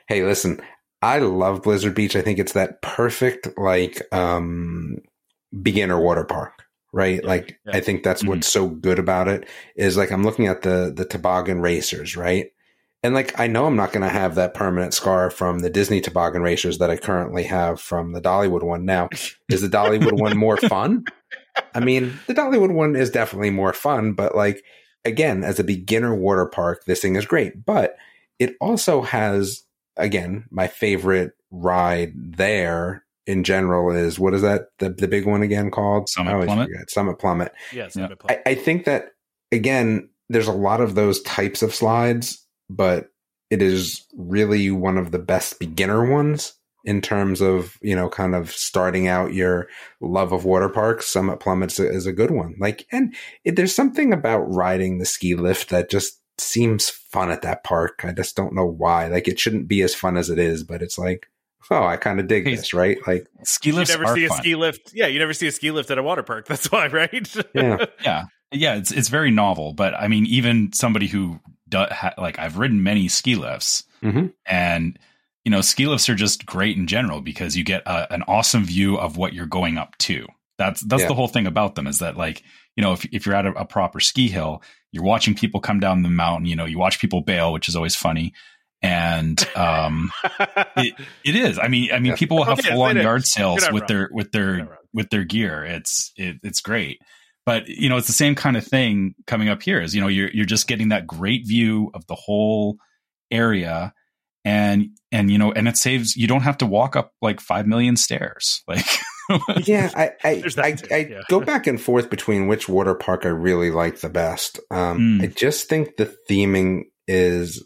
hey, 0.08 0.24
listen, 0.24 0.60
I 1.02 1.20
love 1.20 1.62
Blizzard 1.64 1.94
Beach. 1.96 2.16
I 2.16 2.22
think 2.22 2.40
it's 2.40 2.54
that 2.54 2.82
perfect 2.82 3.48
like 3.58 4.02
um 4.12 4.98
beginner 5.62 6.00
water 6.00 6.24
park, 6.24 6.63
right? 6.94 7.24
Like 7.24 7.60
yeah. 7.66 7.76
I 7.76 7.80
think 7.82 8.04
that's 8.04 8.22
mm-hmm. 8.22 8.30
what's 8.30 8.48
so 8.48 8.70
good 8.70 9.00
about 9.00 9.28
it 9.28 9.50
is 9.76 9.98
like 9.98 10.12
I'm 10.12 10.24
looking 10.24 10.48
at 10.48 10.62
the 10.62 10.94
the 10.96 11.04
toboggan 11.04 11.60
racers, 11.60 12.16
right? 12.16 12.52
And 13.02 13.14
like 13.14 13.38
I 13.38 13.48
know 13.48 13.66
I'm 13.66 13.76
not 13.76 13.92
going 13.92 14.04
to 14.04 14.10
have 14.10 14.36
that 14.36 14.54
permanent 14.54 14.94
scar 14.94 15.30
from 15.30 15.60
the 15.60 15.70
Disney 15.70 16.00
toboggan 16.00 16.42
racers 16.42 16.78
that 16.78 16.90
I 16.90 16.96
currently 16.96 17.44
have 17.44 17.82
from 17.82 18.14
the 18.14 18.22
Dollywood 18.22 18.64
one. 18.64 18.86
Now, 18.86 19.10
is 19.50 19.62
the 19.62 19.68
Dollywood 19.68 20.14
one 20.14 20.38
more 20.38 20.56
fun? 20.70 21.04
I 21.76 21.82
mean, 21.82 22.18
the 22.28 22.34
Dollywood 22.34 22.74
one 22.74 22.96
is 22.96 23.10
definitely 23.10 23.50
more 23.50 23.74
fun, 23.74 24.14
but 24.14 24.36
like 24.36 24.64
again, 25.04 25.44
as 25.44 25.60
a 25.60 25.66
beginner 25.66 26.16
water 26.16 26.46
park, 26.46 26.86
this 26.86 27.02
thing 27.02 27.16
is 27.16 27.26
great. 27.26 27.66
But 27.66 27.98
it 28.40 28.56
also 28.62 29.02
has, 29.02 29.64
again, 29.98 30.46
my 30.50 30.68
favorite 30.68 31.34
ride 31.52 32.14
there 32.16 33.04
in 33.26 33.44
general 33.44 33.96
is 33.96 34.20
what 34.20 34.34
is 34.34 34.42
that 34.42 34.68
the 34.80 34.90
the 34.90 35.08
big 35.08 35.26
one 35.26 35.42
again 35.42 35.72
called? 35.72 36.10
Summit 36.10 36.32
I 36.32 36.34
always 36.34 36.48
Plummet? 36.48 36.70
forget. 36.70 36.90
Summit 36.90 37.20
Plummet. 37.20 37.54
Yes, 37.72 37.96
Yeah. 37.96 38.10
I, 38.30 38.40
I 38.46 38.56
think 38.56 38.86
that 38.86 39.12
again, 39.52 40.10
there's 40.30 40.48
a 40.48 40.54
lot 40.54 40.82
of 40.82 40.96
those 40.96 41.22
types 41.22 41.62
of 41.62 41.74
slides, 41.74 42.46
but 42.70 43.10
it 43.50 43.62
is 43.62 44.06
really 44.18 44.72
one 44.72 44.98
of 44.98 45.12
the 45.12 45.20
best 45.20 45.60
beginner 45.60 46.10
ones 46.10 46.54
in 46.86 47.00
terms 47.02 47.40
of 47.40 47.78
you 47.82 47.96
know 47.96 48.10
kind 48.10 48.36
of 48.36 48.52
starting 48.52 49.08
out 49.08 49.34
your 49.34 49.68
love 50.02 50.34
of 50.34 50.46
water 50.46 50.70
parks. 50.70 51.08
Summit 51.08 51.40
Plummet 51.40 51.78
is 51.80 52.06
a 52.06 52.14
good 52.14 52.32
one. 52.32 52.56
Like, 52.60 52.86
and 52.92 53.16
it, 53.46 53.56
there's 53.56 53.76
something 53.76 54.12
about 54.12 54.42
riding 54.54 54.98
the 54.98 55.06
ski 55.06 55.36
lift 55.36 55.70
that 55.70 55.90
just 55.90 56.20
seems 56.40 56.90
fun 56.90 57.30
at 57.30 57.44
that 57.44 57.64
park. 57.64 58.02
I 58.04 58.12
just 58.12 58.36
don't 58.36 58.56
know 58.56 58.66
why. 58.66 59.08
Like, 59.08 59.28
it 59.28 59.40
shouldn't 59.40 59.68
be 59.68 59.82
as 59.82 59.96
fun 59.96 60.18
as 60.18 60.30
it 60.30 60.40
is, 60.40 60.64
but 60.64 60.82
it's 60.82 60.98
like. 60.98 61.28
Oh, 61.72 61.84
I 61.84 61.98
kind 61.98 62.20
of 62.20 62.28
dig 62.28 62.46
Hey, 62.46 62.56
this, 62.56 62.74
right? 62.74 62.98
Like, 63.08 63.28
Ski 63.44 63.72
lifts. 63.72 63.92
You 63.94 64.00
never 64.00 64.12
are 64.12 64.16
see 64.16 64.26
a 64.26 64.30
fun. 64.30 64.38
ski 64.40 64.56
lift. 64.56 64.92
Yeah, 64.94 65.08
you 65.08 65.20
never 65.20 65.34
see 65.34 65.48
a 65.48 65.52
ski 65.52 65.72
lift 65.72 65.90
at 65.92 65.98
a 65.98 66.04
water 66.04 66.24
park. 66.24 66.46
That's 66.48 66.72
why, 66.72 66.88
right? 66.88 67.36
Yeah. 67.56 67.86
yeah, 68.04 68.26
yeah, 68.52 68.76
it's 68.76 68.92
it's 68.92 69.10
very 69.10 69.32
novel. 69.32 69.74
But 69.74 69.94
I 69.96 70.08
mean, 70.08 70.26
even 70.26 70.72
somebody 70.74 71.08
who 71.08 71.40
do, 71.70 71.86
ha, 71.90 72.14
like 72.18 72.38
I've 72.40 72.58
ridden 72.58 72.84
many 72.84 73.08
ski 73.08 73.36
lifts, 73.36 73.84
Mhm. 74.04 74.34
and 74.46 75.00
you 75.46 75.52
know, 75.52 75.62
ski 75.62 75.88
lifts 75.88 76.08
are 76.10 76.16
just 76.16 76.46
great 76.46 76.78
in 76.78 76.88
general 76.88 77.20
because 77.22 77.58
you 77.58 77.64
get 77.64 77.82
a, 77.86 78.12
an 78.14 78.24
awesome 78.28 78.64
view 78.66 78.98
of 78.98 79.18
what 79.18 79.34
you're 79.34 79.46
going 79.46 79.78
up 79.78 79.98
to. 80.00 80.26
That's 80.58 80.82
that's 80.82 81.04
Yeah. 81.04 81.08
the 81.10 81.16
whole 81.16 81.28
thing 81.28 81.48
about 81.48 81.76
them 81.76 81.88
is 81.88 82.00
that 82.00 82.16
like 82.18 82.44
you 82.76 82.84
know 82.84 82.94
if 82.94 83.06
if 83.12 83.26
you're 83.26 83.36
at 83.36 83.46
a, 83.46 83.52
a 83.54 83.66
proper 83.66 84.00
ski 84.00 84.28
hill, 84.28 84.62
you're 84.92 85.04
watching 85.04 85.34
people 85.34 85.60
come 85.60 85.80
down 85.80 86.02
the 86.04 86.10
mountain. 86.10 86.46
You 86.46 86.56
know, 86.56 86.66
you 86.66 86.78
watch 86.78 87.00
people 87.00 87.22
bail, 87.22 87.52
which 87.54 87.68
is 87.68 87.76
always 87.76 87.96
funny. 87.96 88.34
And 88.84 89.42
um, 89.56 90.12
it, 90.78 90.94
it 91.24 91.36
is. 91.36 91.58
I 91.58 91.70
mean, 91.70 91.92
I 91.94 92.00
mean, 92.00 92.12
Yeah. 92.12 92.16
people 92.18 92.38
will 92.38 92.44
have 92.44 92.60
It 92.60 92.66
is, 92.66 92.72
full 92.72 92.82
on 92.84 92.98
yard 92.98 93.26
sales 93.26 93.66
with 93.72 93.82
wrong. 93.84 93.88
their 93.88 94.10
with 94.12 94.32
their 94.34 94.80
with 94.94 95.10
their 95.10 95.24
gear. 95.24 95.64
It's 95.64 96.12
it, 96.18 96.36
it's 96.44 96.60
great. 96.62 97.00
But 97.46 97.68
you 97.68 97.88
know, 97.90 97.98
it's 97.98 98.08
the 98.08 98.14
same 98.14 98.36
kind 98.36 98.56
of 98.58 98.66
thing 98.66 99.16
coming 99.26 99.48
up 99.50 99.62
here. 99.64 99.82
Is 99.82 99.96
you 99.96 100.02
know, 100.02 100.08
you're 100.10 100.30
you're 100.32 100.46
just 100.46 100.68
getting 100.68 100.90
that 100.90 101.08
great 101.08 101.48
view 101.48 101.92
of 101.94 102.06
the 102.08 102.16
whole 102.16 102.76
area, 103.32 103.94
and 104.46 104.90
and 105.12 105.32
you 105.32 105.38
know, 105.38 105.52
and 105.52 105.68
it 105.68 105.78
saves. 105.78 106.16
You 106.18 106.28
don't 106.28 106.42
have 106.42 106.58
to 106.60 106.66
walk 106.66 106.96
up 106.96 107.12
like 107.22 107.40
five 107.40 107.66
million 107.68 107.96
stairs. 107.96 108.64
Like, 109.48 109.66
yeah, 109.70 109.90
I 109.96 110.12
I, 110.26 110.44
I, 110.62 110.72
too, 110.74 110.88
I 110.94 110.98
yeah. 110.98 111.22
go 111.30 111.40
back 111.40 111.66
and 111.66 111.80
forth 111.80 112.10
between 112.10 112.48
which 112.48 112.68
water 112.68 112.94
park 112.94 113.26
I 113.26 113.30
really 113.30 113.72
like 113.72 114.02
the 114.02 114.10
best. 114.10 114.60
Um, 114.70 114.98
Mm. 115.20 115.24
I 115.24 115.28
just 115.28 115.70
think 115.70 115.96
the 115.96 116.14
theming 116.30 116.82
is 117.08 117.66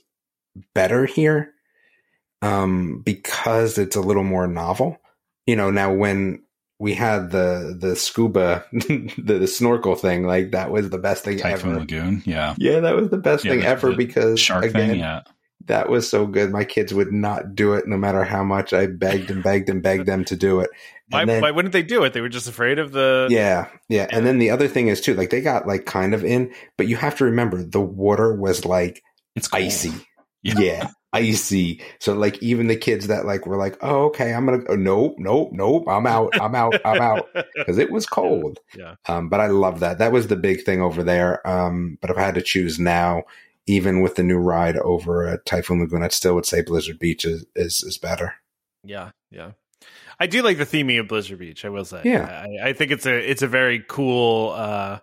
better 0.73 1.05
here 1.05 1.53
um, 2.41 3.01
because 3.05 3.77
it's 3.77 3.95
a 3.95 4.01
little 4.01 4.23
more 4.23 4.47
novel. 4.47 4.97
You 5.45 5.55
know, 5.55 5.71
now 5.71 5.93
when 5.93 6.43
we 6.79 6.93
had 6.93 7.31
the 7.31 7.75
the 7.79 7.95
scuba 7.95 8.65
the, 8.71 9.11
the 9.17 9.47
snorkel 9.47 9.95
thing, 9.95 10.25
like 10.25 10.51
that 10.51 10.71
was 10.71 10.89
the 10.89 10.99
best 10.99 11.23
thing 11.23 11.39
ever. 11.41 11.49
Typhoon 11.57 11.71
ever. 11.71 11.79
Lagoon, 11.79 12.23
yeah, 12.25 12.53
Yeah, 12.57 12.81
that 12.81 12.95
was 12.95 13.09
the 13.09 13.17
best 13.17 13.43
Yeah, 13.45 13.51
thing 13.51 13.59
the- 13.61 13.67
ever 13.67 13.89
the 13.91 13.95
because 13.97 14.39
shark 14.39 14.65
again, 14.65 14.89
thing, 14.91 14.99
yeah. 14.99 15.21
that 15.65 15.89
was 15.89 16.07
so 16.09 16.27
good. 16.27 16.51
My 16.51 16.65
kids 16.65 16.93
would 16.93 17.11
not 17.11 17.55
do 17.55 17.73
it, 17.73 17.87
no 17.87 17.97
matter 17.97 18.23
how 18.23 18.43
much 18.43 18.73
I 18.73 18.85
begged 18.87 19.31
and 19.31 19.41
begged 19.43 19.69
and 19.69 19.81
begged 19.81 20.05
them 20.05 20.23
to 20.25 20.35
do 20.35 20.59
it. 20.59 20.69
why, 21.09 21.25
then- 21.25 21.41
why 21.41 21.49
wouldn't 21.51 21.71
they 21.71 21.81
do 21.83 22.03
it? 22.03 22.13
They 22.13 22.21
were 22.21 22.29
just 22.29 22.47
afraid 22.49 22.77
of 22.77 22.91
the. 22.91 23.27
yeah, 23.31 23.69
yeah. 23.89 24.01
Yeah. 24.01 24.07
And 24.11 24.25
then 24.27 24.37
the 24.37 24.51
other 24.51 24.67
thing 24.67 24.89
is 24.89 25.01
too, 25.01 25.15
like 25.15 25.29
they 25.31 25.41
got 25.41 25.65
like 25.65 25.85
kind 25.85 26.13
of 26.13 26.23
in, 26.23 26.53
but 26.77 26.87
you 26.87 26.97
have 26.97 27.15
to 27.17 27.25
remember 27.25 27.63
the 27.63 27.81
water 27.81 28.35
was 28.35 28.65
like 28.65 29.01
It's 29.35 29.47
cold. 29.47 29.63
icy. 29.63 29.93
Yeah. 30.43 30.59
Yeah. 30.59 30.89
icy. 31.13 31.81
So 31.99 32.13
like 32.13 32.41
even 32.43 32.67
the 32.67 32.75
kids 32.75 33.07
that 33.07 33.25
like 33.25 33.45
were 33.47 33.57
like, 33.57 33.77
oh 33.81 34.05
okay, 34.05 34.33
I'm 34.33 34.45
gonna 34.45 34.59
go. 34.59 34.75
Nope, 34.75 35.15
nope, 35.17 35.49
nope. 35.51 35.85
I'm 35.87 36.05
out. 36.05 36.39
I'm 36.39 36.53
out. 36.55 36.75
I'm 36.85 37.01
out 37.01 37.27
because 37.55 37.77
it 37.77 37.91
was 37.91 38.05
cold. 38.05 38.59
Yeah. 38.77 38.95
Um, 39.07 39.29
but 39.29 39.39
I 39.39 39.47
love 39.47 39.79
that. 39.79 39.97
That 39.99 40.11
was 40.11 40.27
the 40.27 40.35
big 40.35 40.63
thing 40.63 40.81
over 40.81 41.03
there. 41.03 41.45
Um, 41.47 41.97
but 42.01 42.09
if 42.11 42.17
I 42.17 42.21
had 42.21 42.35
to 42.35 42.41
choose 42.41 42.77
now, 42.79 43.23
even 43.65 44.01
with 44.01 44.15
the 44.15 44.23
new 44.23 44.37
ride 44.37 44.77
over 44.77 45.27
at 45.27 45.45
Typhoon 45.45 45.79
Lagoon, 45.79 46.03
I 46.03 46.07
still 46.09 46.35
would 46.35 46.45
say 46.45 46.61
Blizzard 46.61 46.99
Beach 46.99 47.25
is 47.25 47.45
is, 47.55 47.81
is 47.81 47.97
better. 47.97 48.35
Yeah, 48.83 49.11
yeah. 49.31 49.51
I 50.19 50.27
do 50.27 50.41
like 50.41 50.57
the 50.57 50.65
theming 50.65 50.99
of 50.99 51.07
Blizzard 51.07 51.39
Beach. 51.39 51.65
I 51.65 51.69
will 51.69 51.85
say. 51.85 52.01
Yeah. 52.05 52.45
I, 52.63 52.69
I 52.69 52.73
think 52.73 52.91
it's 52.91 53.05
a 53.05 53.13
it's 53.17 53.41
a 53.41 53.47
very 53.47 53.83
cool. 53.87 54.51
uh 54.51 54.99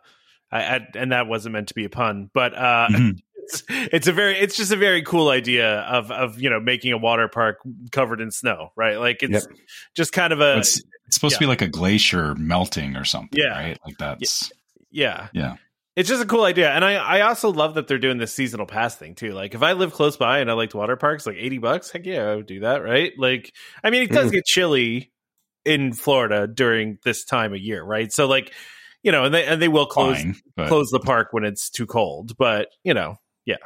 I, 0.50 0.62
I 0.76 0.86
and 0.94 1.12
that 1.12 1.26
wasn't 1.26 1.54
meant 1.54 1.68
to 1.68 1.74
be 1.74 1.84
a 1.84 1.90
pun, 1.90 2.30
but 2.32 2.54
uh 2.54 2.88
Mhm. 2.90 3.20
It's, 3.44 3.62
it's 3.68 4.06
a 4.06 4.12
very 4.12 4.36
it's 4.38 4.56
just 4.56 4.72
a 4.72 4.76
very 4.76 5.02
cool 5.02 5.28
idea 5.28 5.80
of 5.80 6.10
of 6.10 6.40
you 6.40 6.50
know 6.50 6.60
making 6.60 6.92
a 6.92 6.98
water 6.98 7.28
park 7.28 7.58
covered 7.92 8.20
in 8.20 8.30
snow, 8.30 8.70
right? 8.76 8.96
Like 8.98 9.22
it's 9.22 9.46
Yep. 9.48 9.58
just 9.94 10.12
kind 10.12 10.32
of 10.32 10.40
a 10.40 10.58
it's, 10.58 10.82
it's 11.06 11.16
supposed 11.16 11.34
to 11.36 11.40
be 11.40 11.46
like 11.46 11.62
a 11.62 11.68
glacier 11.68 12.34
melting 12.36 12.96
or 12.96 13.04
something, 13.04 13.38
Yeah. 13.38 13.48
right? 13.58 13.78
Like 13.86 13.98
that's 13.98 14.52
yeah. 14.90 15.28
yeah. 15.32 15.56
It's 15.96 16.08
just 16.08 16.22
a 16.22 16.26
cool 16.26 16.42
idea. 16.44 16.70
And 16.72 16.84
I, 16.84 16.94
I 16.94 17.20
also 17.20 17.52
love 17.52 17.74
that 17.74 17.86
they're 17.86 17.98
doing 17.98 18.18
this 18.18 18.32
seasonal 18.32 18.66
pass 18.66 18.96
thing 18.96 19.14
too. 19.14 19.32
Like 19.32 19.54
if 19.54 19.62
I 19.62 19.74
live 19.74 19.92
close 19.92 20.16
by 20.16 20.40
and 20.40 20.50
I 20.50 20.54
liked 20.54 20.74
water 20.74 20.96
parks, 20.96 21.24
like 21.26 21.36
80 21.38 21.58
bucks, 21.58 21.90
heck 21.90 22.04
yeah, 22.04 22.24
I 22.30 22.34
would 22.36 22.46
do 22.46 22.60
that, 22.60 22.82
right? 22.82 23.12
Like 23.16 23.52
I 23.84 23.90
mean 23.90 24.02
it 24.02 24.10
does 24.10 24.30
Mm. 24.30 24.34
get 24.34 24.44
chilly 24.44 25.12
in 25.64 25.92
Florida 25.92 26.46
during 26.46 26.98
this 27.04 27.24
time 27.24 27.52
of 27.54 27.60
year, 27.60 27.82
right? 27.82 28.12
So 28.12 28.26
like, 28.26 28.52
you 29.02 29.12
know, 29.12 29.24
and 29.24 29.34
they 29.34 29.44
and 29.46 29.60
they 29.62 29.68
will 29.68 29.86
close 29.86 30.16
Fine, 30.16 30.36
but 30.56 30.68
close 30.68 30.90
the 30.90 30.98
park 31.00 31.28
when 31.32 31.44
it's 31.44 31.70
too 31.70 31.86
cold. 31.86 32.36
But, 32.36 32.68
you 32.82 32.94
know, 32.94 33.16
yeah. 33.46 33.56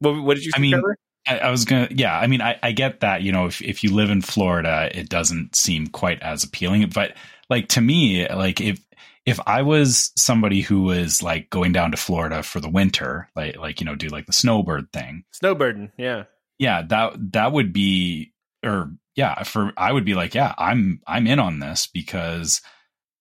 What, 0.00 0.22
what 0.22 0.34
did 0.36 0.44
you 0.44 0.52
I 0.54 0.60
mean, 0.60 0.80
I, 1.26 1.38
I 1.38 1.50
was 1.50 1.64
gonna, 1.64 1.88
yeah. 1.90 2.18
I 2.18 2.26
mean, 2.26 2.40
I, 2.40 2.58
I 2.62 2.72
get 2.72 3.00
that. 3.00 3.22
You 3.22 3.32
know, 3.32 3.46
if 3.46 3.60
if 3.60 3.84
you 3.84 3.94
live 3.94 4.10
in 4.10 4.22
Florida, 4.22 4.90
it 4.94 5.08
doesn't 5.08 5.56
seem 5.56 5.88
quite 5.88 6.22
as 6.22 6.44
appealing. 6.44 6.88
But 6.94 7.14
like 7.50 7.68
to 7.68 7.80
me, 7.80 8.28
like 8.28 8.60
if 8.60 8.80
if 9.26 9.38
I 9.46 9.60
was 9.60 10.10
somebody 10.16 10.62
who 10.62 10.82
was 10.84 11.22
like 11.22 11.50
going 11.50 11.72
down 11.72 11.90
to 11.90 11.98
Florida 11.98 12.42
for 12.42 12.60
the 12.60 12.68
winter, 12.68 13.28
like 13.36 13.58
like 13.58 13.80
you 13.80 13.84
know, 13.86 13.94
do 13.94 14.08
like 14.08 14.26
the 14.26 14.32
snowbird 14.32 14.90
thing, 14.92 15.24
snowbirding, 15.42 15.92
yeah. 15.98 16.24
yeah, 16.58 16.82
that 16.88 17.32
that 17.32 17.52
would 17.52 17.72
be, 17.72 18.32
or 18.64 18.90
yeah, 19.16 19.42
for 19.42 19.72
I 19.76 19.92
would 19.92 20.06
be 20.06 20.14
like, 20.14 20.34
yeah, 20.34 20.54
I'm 20.56 21.02
I'm 21.06 21.26
in 21.26 21.40
on 21.40 21.58
this 21.58 21.88
because 21.92 22.62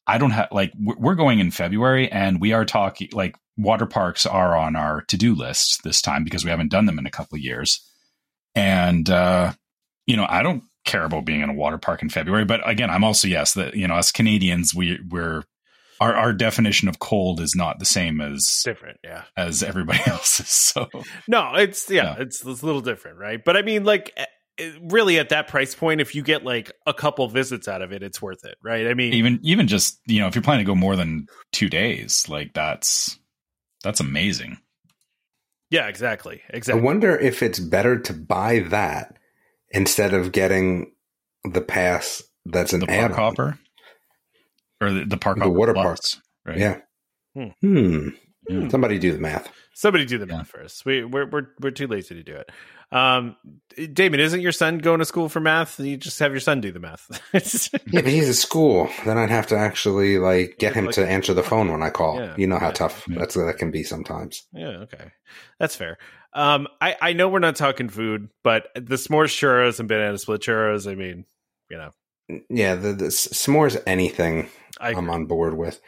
I 0.07 0.17
don't 0.17 0.31
have 0.31 0.47
like 0.51 0.71
we're 0.79 1.15
going 1.15 1.39
in 1.39 1.51
February 1.51 2.09
and 2.09 2.39
we 2.39 2.53
are 2.53 2.65
talking 2.65 3.09
like 3.11 3.35
water 3.57 3.85
parks 3.85 4.25
are 4.25 4.55
on 4.55 4.75
our 4.75 5.01
to 5.09 5.17
do 5.17 5.35
list 5.35 5.83
this 5.83 6.01
time 6.01 6.23
because 6.23 6.45
we 6.45 6.51
haven't 6.51 6.71
done 6.71 6.85
them 6.85 6.99
in 6.99 7.05
a 7.05 7.11
couple 7.11 7.35
of 7.35 7.41
years, 7.41 7.85
and 8.55 9.09
uh, 9.09 9.51
you 10.05 10.15
know 10.15 10.25
I 10.27 10.43
don't 10.43 10.63
care 10.85 11.03
about 11.03 11.25
being 11.25 11.41
in 11.41 11.49
a 11.49 11.53
water 11.53 11.77
park 11.77 12.01
in 12.01 12.09
February, 12.09 12.45
but 12.45 12.67
again, 12.67 12.89
I'm 12.89 13.03
also 13.03 13.27
yes 13.27 13.53
that 13.55 13.75
you 13.75 13.87
know 13.87 13.95
us 13.95 14.11
Canadians 14.11 14.73
we 14.73 14.99
we're 15.09 15.43
our 15.99 16.15
our 16.15 16.33
definition 16.33 16.87
of 16.87 16.99
cold 16.99 17.39
is 17.39 17.55
not 17.55 17.79
the 17.79 17.85
same 17.85 18.21
as 18.21 18.61
Different, 18.63 18.99
yeah. 19.03 19.23
as 19.35 19.63
everybody 19.63 19.99
else's, 20.07 20.49
so. 20.49 20.89
No, 21.27 21.55
it's 21.55 21.89
yeah, 21.89 22.03
Yeah. 22.03 22.15
It's, 22.19 22.45
it's 22.45 22.61
a 22.61 22.65
little 22.65 22.81
different, 22.81 23.17
right? 23.17 23.43
But 23.43 23.57
I 23.57 23.61
mean, 23.61 23.83
like, 23.83 24.17
really, 24.81 25.19
at 25.19 25.29
that 25.29 25.47
price 25.47 25.75
point, 25.75 26.01
if 26.01 26.15
you 26.15 26.23
get 26.23 26.43
like 26.43 26.71
a 26.85 26.93
couple 26.93 27.27
visits 27.27 27.67
out 27.67 27.81
of 27.81 27.91
it, 27.91 28.03
it's 28.03 28.21
worth 28.21 28.43
it, 28.45 28.55
right? 28.63 28.87
I 28.87 28.93
mean, 28.93 29.13
even 29.13 29.39
even 29.43 29.67
just 29.67 29.99
you 30.05 30.19
know 30.19 30.27
if 30.27 30.35
you're 30.35 30.41
planning 30.41 30.65
to 30.65 30.69
go 30.71 30.75
more 30.75 30.95
than 30.95 31.27
two 31.51 31.69
days 31.69 32.27
like 32.29 32.53
that's 32.53 33.17
that's 33.83 33.99
amazing 33.99 34.57
yeah, 35.69 35.87
exactly, 35.87 36.41
exactly 36.49 36.81
I 36.81 36.83
wonder 36.85 37.17
if 37.17 37.43
it's 37.43 37.59
better 37.59 37.99
to 37.99 38.13
buy 38.13 38.59
that 38.69 39.17
instead 39.71 40.13
of 40.13 40.31
getting 40.31 40.93
the 41.43 41.59
pass 41.61 42.23
that's 42.45 42.71
an 42.73 42.79
the 42.79 42.87
park 42.87 42.99
add-on. 42.99 43.17
hopper 43.17 43.59
or 44.79 44.91
the, 44.93 45.05
the 45.05 45.17
park 45.17 45.37
The 45.39 45.49
water 45.49 45.73
plus, 45.73 46.21
right 46.45 46.57
Yeah. 46.57 46.79
Hmm. 47.35 47.47
Hmm. 47.61 48.09
Yeah. 48.49 48.69
Somebody 48.69 48.97
do 48.97 49.11
the 49.11 49.19
math. 49.19 49.51
Somebody 49.73 50.05
do 50.05 50.17
the 50.17 50.25
Yeah. 50.25 50.37
math 50.37 50.47
first. 50.47 50.85
We 50.85 51.03
we're 51.03 51.29
we're 51.29 51.47
we're 51.59 51.71
too 51.71 51.87
lazy 51.87 52.15
to 52.15 52.23
do 52.23 52.33
it. 52.35 52.49
Um, 52.91 53.35
Damon, 53.93 54.19
isn't 54.21 54.39
your 54.41 54.51
son 54.53 54.77
going 54.77 54.99
to 54.99 55.05
school 55.05 55.27
for 55.29 55.39
math? 55.39 55.79
You 55.79 55.97
just 55.97 56.17
have 56.19 56.31
your 56.31 56.39
son 56.39 56.61
do 56.61 56.71
the 56.71 56.79
math. 56.79 57.09
Yeah, 57.91 58.01
but 58.01 58.07
he's 58.07 58.29
at 58.29 58.35
school. 58.35 58.89
Then 59.05 59.17
I'd 59.17 59.29
have 59.29 59.47
to 59.47 59.57
actually 59.57 60.17
like 60.19 60.55
get 60.57 60.73
him 60.73 60.85
Like- 60.85 60.95
to 60.95 61.07
answer 61.07 61.33
the 61.33 61.43
phone 61.43 61.71
when 61.71 61.83
I 61.83 61.89
call. 61.89 62.19
Yeah. 62.19 62.33
You 62.38 62.47
know 62.47 62.59
how 62.59 62.67
Yeah. 62.67 62.73
tough 62.73 63.05
Yeah. 63.09 63.19
that's 63.19 63.35
that 63.35 63.57
can 63.57 63.71
be 63.71 63.83
sometimes. 63.83 64.43
Yeah, 64.53 64.67
okay. 64.83 65.11
That's 65.59 65.75
fair. 65.75 65.97
Um, 66.33 66.67
I, 66.81 66.95
I 67.01 67.13
know 67.13 67.29
we're 67.29 67.39
not 67.39 67.55
talking 67.55 67.89
food, 67.89 68.29
but 68.43 68.67
the 68.75 68.95
s'mores 68.95 69.33
churros 69.35 69.79
and 69.79 69.88
banana 69.89 70.17
split 70.17 70.41
churros, 70.41 70.89
I 70.89 70.95
mean, 70.95 71.25
you 71.69 71.77
know, 71.77 71.93
Yeah, 72.49 72.75
the, 72.75 72.93
the 72.93 73.05
s'mores 73.05 73.81
anything 73.88 74.49
I 74.79 74.89
I'm 74.91 75.09
on 75.09 75.25
board 75.25 75.55
with. 75.57 75.79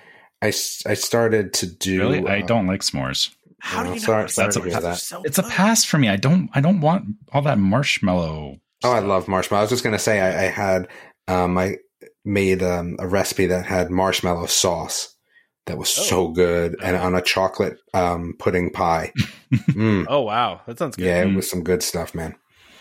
I 0.41 0.47
I 0.47 0.93
started 0.95 1.53
to 1.55 1.65
do. 1.67 1.99
really 1.99 2.27
i 2.27 2.39
uh, 2.39 2.45
don't 2.45 2.65
like 2.67 2.81
s'mores 2.81 3.29
how 3.61 3.83
do 3.83 3.93
you 3.93 3.99
sorry- 3.99 4.23
not 4.23 4.31
sorry 4.31 4.47
like 4.47 4.53
to 4.53 4.59
s'mores? 4.61 4.81
that. 4.81 4.97
so 4.97 5.21
it's 5.23 5.37
a 5.37 5.41
good. 5.43 5.51
pass 5.51 5.83
for 5.85 5.97
me 5.97 6.07
i 6.09 6.15
don't 6.15 6.49
i 6.53 6.61
don't 6.61 6.81
want 6.81 7.05
all 7.33 7.41
that 7.41 7.57
marshmallow 7.59 8.57
Oh, 8.81 8.91
I 8.93 8.99
love 8.99 9.27
marshmallow. 9.27 9.59
I 9.59 9.63
was 9.63 9.69
just 9.71 9.83
gonna 9.83 9.99
say 9.99 10.21
I, 10.21 10.45
I 10.45 10.47
had 10.47 10.87
um 11.27 11.57
I 11.57 11.75
made 12.23 12.63
um, 12.63 12.95
a 12.99 13.07
recipe 13.07 13.45
that 13.47 13.65
had 13.65 13.89
marshmallow 13.91 14.45
sauce 14.45 15.13
that 15.65 15.77
was 15.77 15.93
Oh. 15.99 16.01
so 16.03 16.27
good, 16.29 16.77
and 16.81 16.95
Oh. 16.95 17.01
on 17.01 17.13
a 17.15 17.21
chocolate 17.21 17.77
um 17.93 18.35
pudding 18.39 18.69
pie. 18.71 19.11
Mm. 19.51 20.05
Oh 20.07 20.21
wow, 20.21 20.61
that 20.67 20.77
sounds 20.79 20.95
good. 20.95 21.05
Yeah, 21.07 21.23
it 21.23 21.27
Mm. 21.27 21.35
was 21.35 21.49
some 21.49 21.63
good 21.63 21.81
stuff, 21.83 22.13
man. 22.15 22.35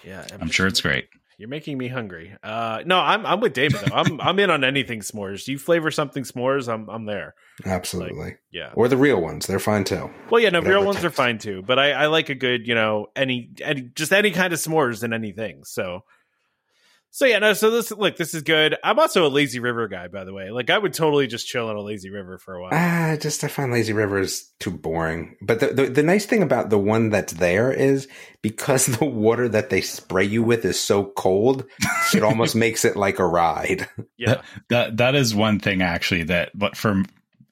yeah. 0.04 0.24
i'm 0.40 0.50
sure 0.50 0.66
it's 0.68 0.80
great 0.82 1.08
You're 1.38 1.48
making 1.48 1.78
me 1.78 1.86
hungry. 1.86 2.34
Uh, 2.42 2.82
no, 2.84 2.98
I'm 2.98 3.24
I'm 3.24 3.38
with 3.40 3.52
David 3.52 3.80
though. 3.80 3.94
I'm 3.94 4.20
I'm 4.20 4.38
in 4.40 4.50
on 4.50 4.64
anything 4.64 5.00
s'mores. 5.00 5.46
You 5.46 5.56
flavor 5.56 5.92
something 5.92 6.24
s'mores, 6.24 6.68
I'm 6.68 6.90
I'm 6.90 7.06
there. 7.06 7.36
Absolutely. 7.64 8.34
Yeah. 8.50 8.72
or 8.74 8.88
the 8.88 8.96
real 8.96 9.20
ones, 9.20 9.46
they're 9.46 9.60
fine 9.60 9.84
too. 9.84 10.10
Well, 10.30 10.42
yeah, 10.42 10.50
no, 10.50 10.58
Whatever 10.58 10.78
real 10.78 10.84
ones 10.84 11.04
are 11.04 11.10
fine 11.10 11.38
too. 11.38 11.62
But 11.64 11.78
I 11.78 11.92
I 11.92 12.06
like 12.06 12.28
a 12.28 12.34
good, 12.34 12.66
you 12.66 12.74
know, 12.74 13.06
any 13.14 13.50
any 13.62 13.82
just 13.82 14.12
any 14.12 14.32
kind 14.32 14.52
of 14.52 14.58
s'mores 14.58 15.04
in 15.04 15.12
anything. 15.12 15.62
So. 15.64 16.04
So 17.10 17.24
yeah, 17.24 17.38
no. 17.38 17.52
So 17.54 17.70
this 17.70 17.90
look, 17.90 18.16
this 18.16 18.34
is 18.34 18.42
good. 18.42 18.76
I'm 18.84 18.98
also 18.98 19.26
a 19.26 19.28
lazy 19.28 19.60
river 19.60 19.88
guy, 19.88 20.08
by 20.08 20.24
the 20.24 20.32
way. 20.32 20.50
Like 20.50 20.70
I 20.70 20.78
would 20.78 20.92
totally 20.92 21.26
just 21.26 21.46
chill 21.46 21.68
on 21.68 21.76
a 21.76 21.80
lazy 21.80 22.10
river 22.10 22.38
for 22.38 22.54
a 22.54 22.62
while. 22.62 22.70
Ah, 22.72 23.16
just 23.18 23.42
I 23.44 23.48
find 23.48 23.72
Lazy 23.72 23.92
rivers 23.92 24.50
too 24.60 24.70
boring. 24.70 25.36
But 25.40 25.60
the, 25.60 25.68
the 25.68 25.86
the 25.86 26.02
nice 26.02 26.26
thing 26.26 26.42
about 26.42 26.70
the 26.70 26.78
one 26.78 27.10
that's 27.10 27.32
there 27.32 27.72
is 27.72 28.08
because 28.42 28.86
the 28.98 29.04
water 29.04 29.48
that 29.48 29.70
they 29.70 29.80
spray 29.80 30.24
you 30.24 30.42
with 30.42 30.64
is 30.64 30.78
so 30.78 31.04
cold, 31.04 31.64
it 32.14 32.22
almost 32.22 32.54
makes 32.56 32.84
it 32.84 32.96
like 32.96 33.18
a 33.18 33.26
ride. 33.26 33.88
yeah, 34.16 34.42
that 34.68 34.98
that 34.98 35.14
is 35.14 35.34
one 35.34 35.60
thing 35.60 35.82
actually 35.82 36.24
that 36.24 36.50
but 36.54 36.76
for 36.76 37.02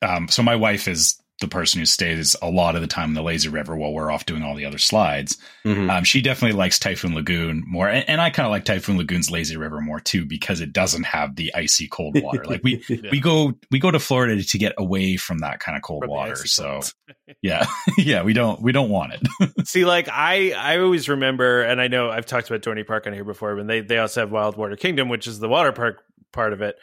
um 0.03 0.29
so 0.29 0.43
my 0.43 0.57
wife 0.57 0.87
is 0.87 1.21
the 1.41 1.49
person 1.49 1.80
who 1.80 1.84
stays 1.87 2.34
a 2.41 2.49
lot 2.49 2.74
of 2.76 2.80
the 2.80 2.87
time 2.87 3.11
in 3.11 3.14
the 3.14 3.22
lazy 3.22 3.49
river 3.51 3.76
while 3.76 3.93
we're 3.93 4.11
off 4.11 4.24
doing 4.24 4.43
all 4.43 4.55
the 4.55 4.64
other 4.64 4.78
slides 4.78 5.37
Mhm. 5.66 5.91
Um, 5.91 6.05
she 6.05 6.20
definitely 6.22 6.57
likes 6.57 6.78
Typhoon 6.78 7.14
Lagoon 7.14 7.64
more, 7.66 7.89
and, 7.89 8.09
and 8.09 8.20
I 8.20 8.30
kind 8.30 8.47
of 8.47 8.51
like 8.53 8.64
Typhoon 8.64 8.97
Lagoon's 8.99 9.32
lazy 9.32 9.57
river 9.57 9.80
more 9.80 9.99
too 9.99 10.24
because 10.24 10.61
it 10.61 10.72
doesn't 10.72 11.03
have 11.03 11.34
the 11.34 11.53
icy 11.57 11.89
cold 11.89 12.22
water. 12.22 12.45
Like 12.45 12.62
we 12.62 12.84
Yeah. 12.89 13.11
we 13.11 13.18
go 13.18 13.53
we 13.72 13.80
go 13.80 13.91
to 13.91 13.99
Florida 13.99 14.41
to 14.43 14.59
get 14.59 14.74
away 14.78 15.16
from 15.16 15.39
that 15.41 15.59
kind 15.59 15.76
of 15.76 15.82
cold 15.82 16.05
From 16.05 16.11
water. 16.11 16.37
So 16.47 16.82
yeah, 17.43 17.66
yeah, 17.99 18.22
we 18.22 18.32
don't 18.32 18.62
we 18.62 18.70
don't 18.70 18.91
want 18.91 19.14
it. 19.14 19.66
See, 19.66 19.84
like 19.84 20.09
I, 20.09 20.53
I 20.53 20.78
always 20.78 21.09
remember, 21.09 21.62
and 21.62 21.80
I 21.80 21.89
know 21.89 22.11
I've 22.11 22.26
talked 22.26 22.49
about 22.49 22.62
Dorney 22.62 22.87
Park 22.87 23.09
on 23.09 23.12
here 23.12 23.24
before, 23.24 23.57
but 23.57 23.66
they 23.66 23.80
they 23.80 23.99
also 23.99 24.20
have 24.20 24.30
Wild 24.30 24.57
Water 24.57 24.76
Kingdom, 24.76 25.09
which 25.09 25.26
is 25.26 25.41
the 25.41 25.49
water 25.49 25.72
park 25.72 26.01
part 26.32 26.53
of 26.53 26.62
it. 26.62 26.76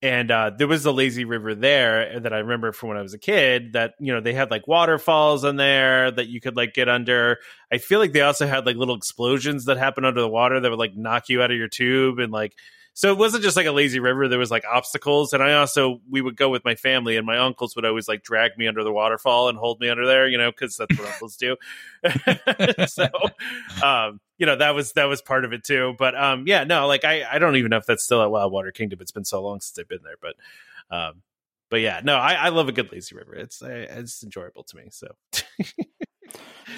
And 0.00 0.30
uh, 0.30 0.52
there 0.56 0.68
was 0.68 0.86
a 0.86 0.92
lazy 0.92 1.24
river 1.24 1.56
there 1.56 2.20
that 2.20 2.32
I 2.32 2.38
remember 2.38 2.70
from 2.70 2.90
when 2.90 2.98
I 2.98 3.02
was 3.02 3.14
a 3.14 3.18
kid. 3.18 3.72
That 3.72 3.94
you 3.98 4.12
know 4.12 4.20
they 4.20 4.32
had 4.32 4.50
like 4.50 4.68
waterfalls 4.68 5.42
in 5.42 5.56
there 5.56 6.10
that 6.10 6.28
you 6.28 6.40
could 6.40 6.56
like 6.56 6.72
get 6.72 6.88
under. 6.88 7.38
I 7.72 7.78
feel 7.78 7.98
like 7.98 8.12
they 8.12 8.20
also 8.20 8.46
had 8.46 8.64
like 8.64 8.76
little 8.76 8.94
explosions 8.94 9.64
that 9.64 9.76
happen 9.76 10.04
under 10.04 10.20
the 10.20 10.28
water 10.28 10.60
that 10.60 10.70
would 10.70 10.78
like 10.78 10.94
knock 10.94 11.28
you 11.28 11.42
out 11.42 11.50
of 11.50 11.56
your 11.56 11.68
tube 11.68 12.18
and 12.20 12.32
like. 12.32 12.54
So 12.94 13.12
it 13.12 13.18
wasn't 13.18 13.44
just 13.44 13.56
like 13.56 13.66
a 13.66 13.72
lazy 13.72 14.00
river. 14.00 14.26
There 14.26 14.40
was 14.40 14.50
like 14.50 14.64
obstacles, 14.64 15.32
and 15.32 15.40
I 15.40 15.54
also 15.54 16.00
we 16.10 16.20
would 16.20 16.36
go 16.36 16.48
with 16.48 16.64
my 16.64 16.74
family, 16.74 17.16
and 17.16 17.26
my 17.26 17.38
uncles 17.38 17.76
would 17.76 17.84
always 17.84 18.08
like 18.08 18.22
drag 18.24 18.56
me 18.56 18.66
under 18.66 18.82
the 18.82 18.92
waterfall 18.92 19.48
and 19.48 19.58
hold 19.58 19.80
me 19.80 19.88
under 19.88 20.04
there, 20.04 20.26
you 20.28 20.36
know, 20.36 20.50
because 20.50 20.76
that's 20.76 20.98
what 20.98 21.08
uncles 21.08 21.36
do. 21.36 21.56
so, 22.88 23.06
um, 23.84 24.20
you 24.38 24.46
know, 24.46 24.56
that 24.56 24.74
was 24.74 24.92
that 24.92 25.04
was 25.06 25.20
part 25.20 25.44
of 25.44 25.52
it 25.52 25.64
too. 25.64 25.94
But 25.98 26.14
um, 26.16 26.44
yeah, 26.46 26.64
no, 26.64 26.86
like 26.86 27.04
I 27.04 27.24
I 27.30 27.38
don't 27.38 27.56
even 27.56 27.70
know 27.70 27.76
if 27.76 27.86
that's 27.86 28.04
still 28.04 28.22
at 28.22 28.30
Wild 28.30 28.52
Water 28.52 28.70
Kingdom. 28.72 29.00
It's 29.02 29.10
been 29.12 29.24
so 29.24 29.42
long 29.42 29.60
since 29.60 29.78
I've 29.78 29.88
been 29.88 30.02
there, 30.04 30.16
but 30.20 30.36
um, 30.96 31.22
but 31.70 31.80
yeah, 31.80 32.00
no, 32.02 32.16
I, 32.16 32.32
I 32.34 32.48
love 32.48 32.68
a 32.68 32.72
good 32.72 32.90
lazy 32.92 33.14
river. 33.14 33.34
It's 33.34 33.60
it's 33.62 34.22
enjoyable 34.24 34.62
to 34.64 34.76
me. 34.76 34.84
So 34.90 35.08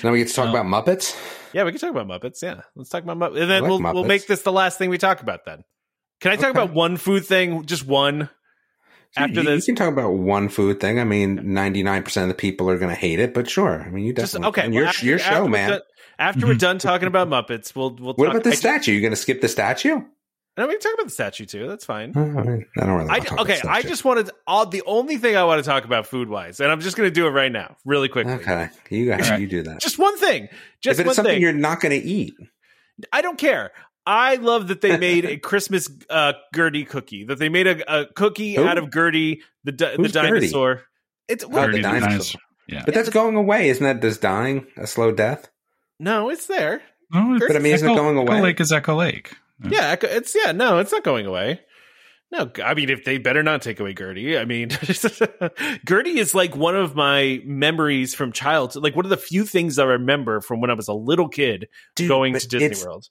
now 0.02 0.12
we 0.12 0.18
get 0.18 0.28
to 0.28 0.34
talk 0.34 0.52
Well- 0.52 0.62
about 0.62 0.66
Muppets. 0.86 1.16
yeah, 1.52 1.64
we 1.64 1.70
can 1.72 1.80
talk 1.80 1.90
about 1.90 2.06
Muppets. 2.08 2.42
Yeah, 2.42 2.62
let's 2.74 2.88
talk 2.90 3.02
about 3.02 3.18
Muppets, 3.18 3.40
and 3.42 3.50
then 3.50 3.62
like 3.62 3.68
we'll 3.82 3.94
we'll 3.94 4.04
make 4.04 4.26
this 4.26 4.42
the 4.42 4.52
last 4.52 4.78
thing 4.78 4.90
we 4.90 4.98
talk 4.98 5.20
about. 5.20 5.44
Then 5.44 5.64
can 6.20 6.32
I 6.32 6.36
talk 6.36 6.50
Okay. 6.50 6.62
about 6.62 6.72
one 6.74 6.96
food 6.96 7.24
thing? 7.26 7.64
Just 7.66 7.86
one. 7.86 8.30
After 9.16 9.40
you, 9.40 9.42
this, 9.42 9.66
you 9.66 9.74
can 9.74 9.84
talk 9.86 9.92
about 9.92 10.12
one 10.12 10.48
food 10.48 10.78
thing. 10.78 11.00
I 11.00 11.04
mean, 11.04 11.52
ninety 11.52 11.82
nine 11.82 12.04
percent 12.04 12.24
of 12.24 12.28
the 12.28 12.40
people 12.40 12.70
are 12.70 12.78
going 12.78 12.90
to 12.94 13.00
hate 13.00 13.18
it, 13.18 13.34
but 13.34 13.50
sure. 13.50 13.82
I 13.82 13.90
mean, 13.90 14.04
you 14.04 14.12
just 14.12 14.34
definitely. 14.34 14.48
okay. 14.50 14.62
and 14.66 14.72
well, 14.74 14.82
your 14.82 14.88
after- 14.88 15.06
your 15.06 15.18
show, 15.18 15.48
man. 15.48 15.80
After 16.20 16.46
we're 16.46 16.54
done 16.54 16.78
talking 16.78 17.08
about 17.08 17.28
Muppets, 17.28 17.74
we'll 17.74 17.96
we'll. 17.96 18.14
What 18.14 18.26
talk, 18.26 18.34
about 18.34 18.44
the 18.44 18.50
I 18.50 18.54
statue? 18.54 18.92
You 18.92 19.00
going 19.00 19.12
to 19.12 19.16
skip 19.16 19.40
the 19.40 19.48
statue? 19.48 20.00
No, 20.56 20.66
we 20.66 20.74
can 20.74 20.80
talk 20.80 20.94
about 20.94 21.06
the 21.06 21.12
statue 21.12 21.46
too. 21.46 21.66
That's 21.66 21.84
fine. 21.84 22.12
Uh, 22.14 22.20
I, 22.20 22.84
don't 22.86 22.98
really. 22.98 23.08
I, 23.10 23.20
okay, 23.38 23.60
I 23.66 23.82
just 23.82 24.04
wanted 24.04 24.30
all 24.46 24.66
the 24.66 24.82
only 24.84 25.16
thing 25.16 25.36
I 25.36 25.44
want 25.44 25.62
to 25.62 25.68
talk 25.68 25.84
about 25.84 26.06
food 26.06 26.28
wise, 26.28 26.60
and 26.60 26.70
I'm 26.70 26.80
just 26.80 26.96
going 26.96 27.06
to 27.08 27.14
do 27.14 27.26
it 27.26 27.30
right 27.30 27.50
now, 27.50 27.76
really 27.84 28.08
quickly. 28.08 28.32
Okay, 28.34 28.68
you 28.90 29.06
guys, 29.06 29.40
you 29.40 29.46
do 29.46 29.62
that. 29.62 29.80
Just 29.80 29.98
one 29.98 30.18
thing. 30.18 30.48
Just 30.82 31.00
if 31.00 31.06
one 31.06 31.10
it's 31.10 31.16
something 31.16 31.34
thing. 31.34 31.42
you're 31.42 31.52
not 31.52 31.80
going 31.80 31.98
to 31.98 32.06
eat, 32.06 32.34
I 33.12 33.22
don't 33.22 33.38
care. 33.38 33.70
I 34.06 34.36
love 34.36 34.68
that 34.68 34.80
they 34.80 34.96
made 34.96 35.24
a 35.24 35.36
Christmas 35.38 35.88
uh, 36.08 36.32
Gertie 36.54 36.84
cookie. 36.84 37.24
That 37.24 37.38
they 37.38 37.48
made 37.48 37.66
a, 37.66 38.00
a 38.00 38.06
cookie 38.06 38.54
Who? 38.56 38.64
out 38.64 38.76
of 38.78 38.92
Gertie, 38.92 39.42
the 39.64 39.72
di- 39.72 39.92
the 39.92 39.96
Who's 39.96 40.12
Gertie? 40.12 40.28
dinosaur. 40.28 40.82
It's 41.28 41.44
Oh, 41.44 41.48
the 41.48 41.60
Gertie 41.60 41.82
dinosaur. 41.82 42.40
Yeah. 42.66 42.82
but 42.84 42.94
that's 42.94 43.08
going 43.10 43.36
away, 43.36 43.68
isn't 43.68 43.84
that? 43.84 44.00
Does 44.00 44.18
dying 44.18 44.66
a 44.76 44.86
slow 44.86 45.12
death? 45.12 45.49
No, 46.00 46.30
it's 46.30 46.46
there. 46.46 46.82
No, 47.12 47.38
But 47.38 47.54
I 47.56 47.58
mean, 47.60 47.74
isn't 47.74 47.88
it 47.88 47.92
Echo- 47.92 48.02
going 48.02 48.18
Echo 48.18 48.32
away? 48.32 48.40
Lake 48.40 48.60
is 48.60 48.72
Echo 48.72 48.96
Lake. 48.96 49.36
Yeah, 49.68 49.90
Echo- 49.90 50.06
it's 50.08 50.34
yeah. 50.34 50.52
No, 50.52 50.78
it's 50.78 50.90
not 50.92 51.04
going 51.04 51.26
away. 51.26 51.60
No, 52.32 52.50
I 52.64 52.74
mean, 52.74 52.90
if 52.90 53.04
they 53.04 53.18
better 53.18 53.42
not 53.42 53.60
take 53.60 53.80
away 53.80 53.92
Gertie. 53.92 54.38
I 54.38 54.44
mean, 54.44 54.70
Gertie 55.88 56.18
is 56.18 56.34
like 56.34 56.54
one 56.56 56.76
of 56.76 56.94
my 56.94 57.42
memories 57.44 58.14
from 58.14 58.30
childhood. 58.32 58.82
Like 58.84 58.94
one 58.94 59.04
of 59.04 59.10
the 59.10 59.16
few 59.16 59.44
things 59.44 59.78
I 59.78 59.84
remember 59.84 60.40
from 60.40 60.60
when 60.60 60.70
I 60.70 60.74
was 60.74 60.88
a 60.88 60.92
little 60.94 61.28
kid 61.28 61.68
Dude, 61.96 62.08
going 62.08 62.34
to 62.34 62.46
Disney 62.48 62.66
it's, 62.66 62.84
World. 62.84 63.08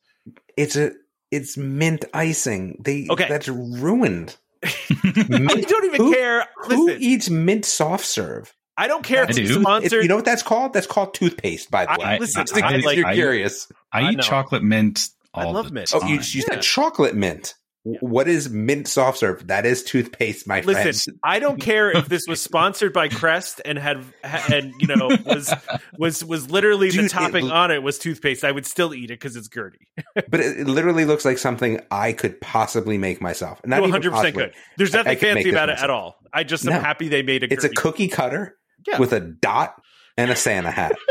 It's 0.55 0.75
a 0.77 0.91
it's 1.31 1.57
mint 1.57 2.05
icing. 2.13 2.81
They 2.83 3.07
Okay. 3.09 3.27
that's 3.27 3.49
ruined. 3.49 4.37
I 4.63 5.63
don't 5.67 5.85
even 5.85 6.01
Who- 6.01 6.13
care. 6.13 6.45
Who 6.67 6.89
eats 6.91 7.29
mint 7.29 7.65
soft 7.65 8.05
serve? 8.05 8.53
I 8.79 8.87
don't 8.87 9.03
care 9.03 9.23
if 9.23 9.27
I 9.27 9.29
it's 9.31 9.37
do. 9.37 9.43
It's- 9.43 9.61
sponsored. 9.61 10.01
you 10.03 10.07
know 10.09 10.15
what 10.15 10.25
that's 10.25 10.43
called? 10.43 10.73
That's 10.73 10.87
called 10.87 11.13
toothpaste. 11.13 11.69
By 11.69 11.85
the 11.85 11.97
way, 11.99 12.05
I- 12.05 12.17
listen, 12.17 12.43
Just 12.43 12.57
in 12.57 12.63
I 12.63 12.77
like- 12.77 12.97
you're 12.97 13.07
I- 13.07 13.13
curious. 13.13 13.67
I, 13.91 14.01
I 14.01 14.09
eat 14.11 14.17
know. 14.17 14.23
chocolate 14.23 14.63
mint 14.63 15.09
I 15.33 15.43
love 15.45 15.67
the 15.67 15.73
mint. 15.73 15.91
Oh, 15.93 15.99
time. 15.99 16.09
you, 16.09 16.15
you 16.15 16.41
Yeah. 16.47 16.55
said 16.55 16.61
chocolate 16.63 17.13
mint. 17.15 17.53
W- 17.85 17.99
What 18.01 18.27
is 18.27 18.49
mint 18.49 18.87
soft 18.89 19.19
serve? 19.19 19.47
That 19.47 19.65
is 19.65 19.83
toothpaste, 19.83 20.45
my 20.47 20.61
friend. 20.61 20.83
Listen, 20.85 21.17
I 21.23 21.39
don't 21.39 21.61
care 21.61 21.91
if 21.91 22.09
this 22.09 22.23
was 22.27 22.41
sponsored 22.41 22.91
by 22.93 23.07
Crest 23.07 23.61
and 23.63 23.77
had 23.79 24.03
and 24.51 24.73
you 24.79 24.87
know 24.87 25.09
was 25.25 25.53
was 25.97 26.25
was 26.25 26.49
literally 26.51 26.89
the 26.89 26.97
Dude, 26.97 27.05
it 27.05 27.09
topping 27.09 27.45
l- 27.45 27.51
on 27.53 27.71
it 27.71 27.81
was 27.81 27.97
toothpaste. 27.97 28.43
I 28.43 28.51
would 28.51 28.65
still 28.65 28.93
eat 28.93 29.05
it 29.11 29.19
because 29.19 29.35
it's 29.37 29.47
Gertie. 29.47 29.87
but 30.29 30.39
it, 30.41 30.59
it 30.61 30.67
literally 30.67 31.05
looks 31.05 31.23
like 31.25 31.37
something 31.37 31.79
I 31.89 32.11
could 32.11 32.41
possibly 32.41 32.97
make 32.97 33.21
myself. 33.21 33.61
Not 33.65 33.77
No, 33.77 33.81
100 33.83 34.11
percent 34.11 34.35
good. 34.35 34.53
There's 34.77 34.93
I- 34.93 34.99
I 34.99 35.03
nothing 35.03 35.17
fancy 35.19 35.49
about 35.51 35.69
it 35.69 35.73
myself. 35.73 35.83
at 35.83 35.89
all. 35.89 36.15
I 36.33 36.43
just 36.43 36.65
am 36.67 36.73
No. 36.73 36.79
happy 36.81 37.07
they 37.07 37.21
made 37.23 37.43
a. 37.43 37.53
It's 37.53 37.63
a 37.63 37.69
cookie 37.69 38.07
cutter 38.09 38.55
Yeah. 38.87 38.97
with 38.99 39.13
a 39.13 39.19
dot 39.19 39.81
and 40.17 40.31
a 40.31 40.35
Santa 40.35 40.71
hat. 40.71 40.95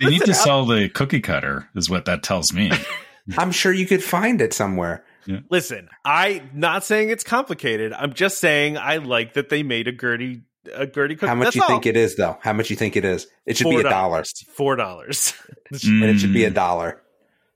They 0.00 0.10
need 0.10 0.22
to 0.24 0.34
sell 0.34 0.66
the 0.66 0.88
cookie 0.90 1.20
cutter, 1.20 1.68
is 1.74 1.88
what 1.88 2.04
that 2.04 2.22
tells 2.22 2.52
me. 2.52 2.70
I'm 3.38 3.50
sure 3.50 3.72
you 3.72 3.86
could 3.86 4.02
find 4.04 4.40
it 4.40 4.52
somewhere. 4.52 5.04
Listen, 5.48 5.88
I'm 6.04 6.50
not 6.54 6.84
saying 6.84 7.10
it's 7.10 7.24
complicated. 7.24 7.92
I'm 7.92 8.12
just 8.12 8.38
saying 8.40 8.76
I 8.76 8.96
like 8.98 9.34
that 9.34 9.48
they 9.48 9.62
made 9.62 9.88
a 9.88 9.92
Gertie 9.92 10.42
a 10.74 10.86
Gertie 10.86 11.14
cookie. 11.14 11.28
How 11.28 11.34
much 11.34 11.46
That's 11.46 11.56
you 11.56 11.62
all. 11.62 11.68
think 11.68 11.86
it 11.86 11.96
is, 11.96 12.16
though? 12.16 12.36
How 12.42 12.52
much 12.52 12.68
you 12.68 12.76
think 12.76 12.96
it 12.96 13.04
is? 13.04 13.26
It 13.46 13.56
should 13.56 13.70
be 13.70 13.76
a 13.76 13.82
dollar, 13.82 14.24
Four 14.54 14.76
dollars. 14.76 15.32
and 15.70 16.04
it 16.04 16.18
should 16.18 16.32
be 16.34 16.44
a 16.44 16.50
Mm, 16.50 16.54
dollar. 16.54 17.00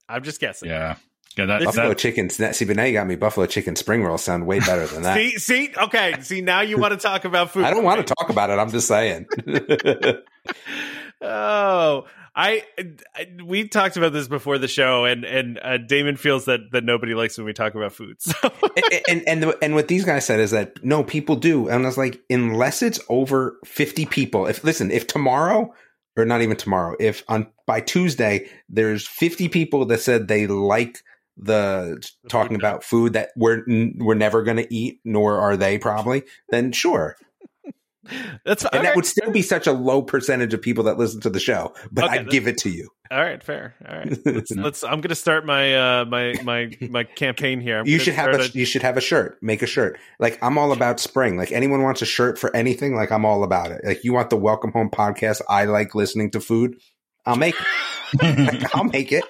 I'm 0.09 0.23
just 0.23 0.41
guessing. 0.41 0.69
Yeah. 0.71 0.97
Yeah, 1.37 1.47
that, 1.47 1.65
Buffalo 1.65 1.89
that, 1.89 1.99
chicken. 1.99 2.31
See, 2.31 2.65
but 2.65 2.77
now 2.77 2.85
you 2.85 2.93
got 2.93 3.07
me. 3.07 3.17
Buffalo 3.17 3.47
chicken 3.47 3.75
spring 3.75 4.05
rolls 4.05 4.23
sound 4.23 4.47
way 4.47 4.61
better 4.61 4.87
than 4.87 5.03
that. 5.03 5.15
See, 5.17 5.39
see, 5.39 5.75
okay. 5.77 6.15
See, 6.21 6.41
now 6.41 6.61
you 6.61 6.79
want 6.79 6.93
to 6.93 6.97
talk 6.97 7.25
about 7.25 7.51
food. 7.51 7.65
I 7.65 7.71
don't 7.71 7.83
want 7.83 8.07
to 8.07 8.15
talk 8.15 8.31
about 8.31 8.51
it. 8.51 8.59
I'm 8.59 8.71
just 8.71 8.87
saying. 8.87 9.27
Oh, 11.25 12.05
I, 12.37 12.65
I 13.15 13.27
we 13.45 13.69
talked 13.69 13.97
about 13.97 14.13
this 14.13 14.29
before 14.29 14.59
the 14.59 14.69
show, 14.69 15.05
and 15.05 15.25
and 15.25 15.59
uh, 15.63 15.79
Damon 15.79 16.17
feels 16.17 16.47
that 16.47 16.61
that 16.73 16.85
nobody 16.85 17.15
likes 17.15 17.39
when 17.39 17.47
we 17.47 17.53
talk 17.53 17.75
about 17.75 17.93
food. 17.93 18.17
So 18.21 18.35
and 18.77 19.03
and 19.09 19.29
and, 19.29 19.43
the, 19.43 19.59
and 19.63 19.75
what 19.75 19.89
these 19.89 20.05
guys 20.05 20.27
said 20.27 20.41
is 20.41 20.51
that 20.51 20.85
no, 20.85 21.03
people 21.03 21.37
do, 21.37 21.69
and 21.69 21.85
I 21.85 21.87
was 21.87 21.97
like, 21.97 22.21
unless 22.29 22.83
it's 22.83 23.01
over 23.09 23.59
fifty 23.65 24.05
people. 24.05 24.47
If 24.47 24.65
listen, 24.65 24.91
if 24.91 25.07
tomorrow 25.07 25.73
or 26.17 26.25
not 26.25 26.43
even 26.43 26.57
tomorrow, 26.57 26.97
if 27.01 27.25
on 27.29 27.47
by 27.67 27.81
Tuesday 27.81 28.49
there's 28.69 29.07
fifty 29.07 29.49
people 29.49 29.87
that 29.87 30.01
said 30.01 30.29
they 30.29 30.47
like 30.47 30.99
the 31.37 32.03
talking 32.29 32.57
about 32.57 32.85
food 32.85 33.15
that 33.15 33.31
we're 33.37 33.63
we're 33.97 34.15
never 34.15 34.43
going 34.43 34.59
to 34.59 34.75
eat, 34.75 35.01
nor 35.05 35.39
are 35.39 35.57
they 35.57 35.79
probably, 35.79 36.23
then 36.51 36.73
sure, 36.73 37.17
that's 38.45 38.65
and 38.65 38.75
okay. 38.75 38.83
that 38.83 38.97
would 38.97 39.07
still 39.07 39.31
be 39.31 39.43
such 39.43 39.67
a 39.67 39.73
low 39.73 40.03
percentage 40.03 40.53
of 40.55 40.61
people 40.63 40.85
that 40.85 40.99
listen 40.99 41.21
to 41.23 41.31
the 41.31 41.41
show, 41.41 41.75
but 41.91 42.05
Okay, 42.05 42.19
I'd 42.19 42.31
give 42.31 42.47
it 42.47 42.59
to 42.59 42.71
you. 42.71 42.89
all 43.11 43.21
right. 43.21 43.43
Fair. 43.43 43.75
All 43.89 43.97
right. 43.97 44.19
Let's, 44.27 44.51
let's. 44.51 44.85
I'm 44.85 45.01
going 45.01 45.09
to 45.11 45.15
start 45.15 45.45
my 45.47 45.75
uh 45.75 46.05
my 46.05 46.35
my 46.43 46.71
my 46.91 47.05
campaign 47.05 47.61
here. 47.61 47.79
I'm 47.79 47.87
you 47.87 47.99
should 47.99 48.15
have 48.15 48.35
start 48.35 48.55
a, 48.55 48.59
you 48.59 48.65
should 48.65 48.83
have 48.83 48.97
a 48.97 49.01
shirt. 49.01 49.39
Make 49.43 49.63
a 49.63 49.67
shirt. 49.67 49.99
Like 50.19 50.39
I'm 50.43 50.59
all 50.59 50.73
about 50.73 51.01
spring. 51.01 51.37
Like 51.37 51.53
anyone 51.53 51.83
wants 51.83 52.03
a 52.03 52.07
shirt 52.07 52.39
for 52.39 52.55
anything, 52.55 52.95
like 52.95 53.11
I'm 53.13 53.25
all 53.25 53.43
about 53.45 53.71
it. 53.73 53.83
Like 53.85 54.05
you 54.05 54.13
want 54.13 54.31
the 54.31 54.37
Welcome 54.37 54.73
Home 54.73 54.91
podcast. 54.91 55.41
I 55.49 55.65
like 55.65 55.95
listening 55.95 56.31
to 56.33 56.41
food. 56.41 56.77
I'll 57.27 57.37
make 57.37 57.55
it. 57.59 57.67
I'll 58.75 58.85
make 58.85 59.11
it. 59.11 59.25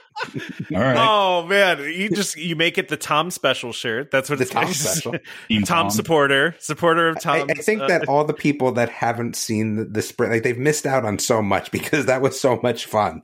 all 0.75 0.81
right. 0.81 0.97
Oh 0.99 1.47
man, 1.47 1.79
you 1.81 2.11
just 2.11 2.37
you 2.37 2.55
make 2.57 2.77
it 2.77 2.89
the 2.89 2.97
Tom 2.97 3.31
special 3.31 3.73
shirt. 3.73 4.11
That's 4.11 4.29
what 4.29 4.39
The 4.39 4.43
it's 4.45 4.53
Tom 4.53 4.65
called. 4.65 4.75
special. 4.77 5.13
Tom 5.51 5.63
Tom. 5.65 5.91
supporter, 5.91 6.55
supporter 6.59 7.09
of 7.09 7.17
I, 7.19 7.21
Tom. 7.21 7.51
I 7.51 7.55
think 7.55 7.81
that 7.81 8.07
uh, 8.09 8.13
all 8.13 8.25
the 8.25 8.35
people 8.35 8.73
that 8.73 8.91
haven't 8.91 9.37
seen 9.37 9.77
the, 9.77 9.85
the 9.85 10.03
spring, 10.03 10.31
like 10.31 10.43
they've 10.43 10.59
missed 10.59 10.87
out 10.87 11.05
on 11.05 11.19
so 11.19 11.41
much 11.41 11.71
because 11.71 12.07
that 12.07 12.21
was 12.21 12.39
so 12.39 12.61
much 12.63 12.85
fun. 12.87 13.23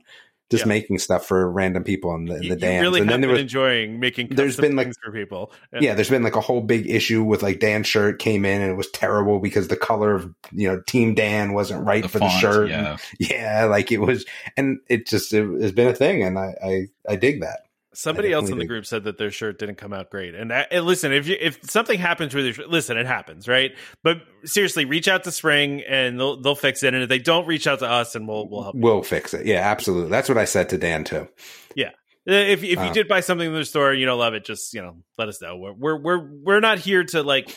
Just 0.51 0.65
Yeah. 0.65 0.69
making 0.69 0.99
stuff 0.99 1.25
for 1.25 1.49
random 1.49 1.83
people 1.83 2.13
in 2.13 2.25
the, 2.25 2.35
in 2.35 2.43
you, 2.43 2.49
the 2.49 2.55
you 2.55 2.61
dance. 2.61 2.81
really 2.83 2.99
and 3.01 3.09
have 3.09 3.13
then 3.15 3.21
there 3.21 3.29
been 3.29 3.33
was 3.35 3.41
enjoying 3.41 3.99
making. 3.99 4.27
there's 4.29 4.51
custom 4.57 4.61
been, 4.63 4.75
like- 4.75 4.85
things 4.87 4.97
for 5.03 5.11
people. 5.11 5.51
yeah, 5.79 5.95
there's 5.95 6.09
been 6.09 6.21
like 6.23 6.35
a 6.35 6.41
whole 6.41 6.61
big 6.61 6.89
issue 6.89 7.23
with 7.23 7.41
like 7.41 7.59
Dan's 7.59 7.87
shirt 7.87 8.19
came 8.19 8.45
in 8.45 8.61
and 8.61 8.69
it 8.71 8.75
was 8.75 8.89
terrible 8.91 9.39
because 9.39 9.69
the 9.69 9.77
color 9.77 10.13
of 10.13 10.31
you 10.51 10.67
know 10.67 10.81
Team 10.85 11.15
Dan 11.15 11.53
wasn't 11.53 11.83
right 11.85 12.03
The 12.03 12.09
for 12.09 12.19
font, 12.19 12.31
the 12.33 12.39
shirt. 12.39 12.69
yeah. 12.69 12.97
yeah, 13.19 13.63
like 13.65 13.91
it 13.91 13.99
was, 14.01 14.25
and 14.57 14.77
it 14.89 15.07
just 15.07 15.33
it 15.33 15.45
has 15.61 15.71
been 15.71 15.87
a 15.87 15.95
thing, 15.95 16.21
and 16.21 16.37
I 16.37 16.53
I, 16.63 16.87
I 17.09 17.15
dig 17.15 17.41
that. 17.41 17.61
Somebody 17.93 18.31
else 18.31 18.49
in 18.49 18.57
the 18.57 18.65
group 18.65 18.85
said 18.85 19.03
that 19.03 19.17
their 19.17 19.31
shirt 19.31 19.59
didn't 19.59 19.75
come 19.75 19.91
out 19.91 20.09
great. 20.09 20.33
And, 20.33 20.53
I, 20.53 20.65
and 20.71 20.85
listen, 20.85 21.11
if 21.11 21.27
you, 21.27 21.35
if 21.39 21.59
something 21.69 21.99
happens 21.99 22.33
with 22.33 22.45
your 22.45 22.53
shirt, 22.53 22.69
listen, 22.69 22.97
it 22.97 23.05
happens, 23.05 23.49
right? 23.49 23.71
But 24.01 24.21
seriously, 24.45 24.85
reach 24.85 25.09
out 25.09 25.25
to 25.25 25.31
Spring 25.31 25.81
and 25.87 26.17
they'll 26.17 26.39
they'll 26.41 26.55
fix 26.55 26.83
it. 26.83 26.93
And 26.93 27.03
if 27.03 27.09
they 27.09 27.19
don't, 27.19 27.45
reach 27.47 27.67
out 27.67 27.79
to 27.79 27.89
us 27.89 28.15
and 28.15 28.27
we'll 28.29 28.47
we'll 28.49 28.63
help. 28.63 28.75
We'll 28.77 29.03
fix 29.03 29.33
it. 29.33 29.45
Yeah, 29.45 29.59
absolutely. 29.69 30.09
That's 30.09 30.29
what 30.29 30.37
I 30.37 30.45
said 30.45 30.69
to 30.69 30.77
Dan 30.77 31.03
too. 31.03 31.27
Yeah. 31.75 31.89
If 32.25 32.63
if 32.63 32.63
you 32.63 32.77
Uh. 32.77 32.93
did 32.93 33.07
buy 33.09 33.19
something 33.19 33.47
in 33.47 33.53
the 33.53 33.65
store 33.65 33.91
and 33.91 33.99
you 33.99 34.05
don't 34.05 34.19
love 34.19 34.35
it, 34.35 34.45
just 34.45 34.73
you 34.73 34.81
know 34.81 34.97
let 35.17 35.27
us 35.27 35.41
know. 35.41 35.57
We're 35.57 35.73
we're 35.73 35.97
we're 36.01 36.29
we're 36.43 36.59
not 36.61 36.79
here 36.79 37.03
to 37.03 37.23
like. 37.23 37.49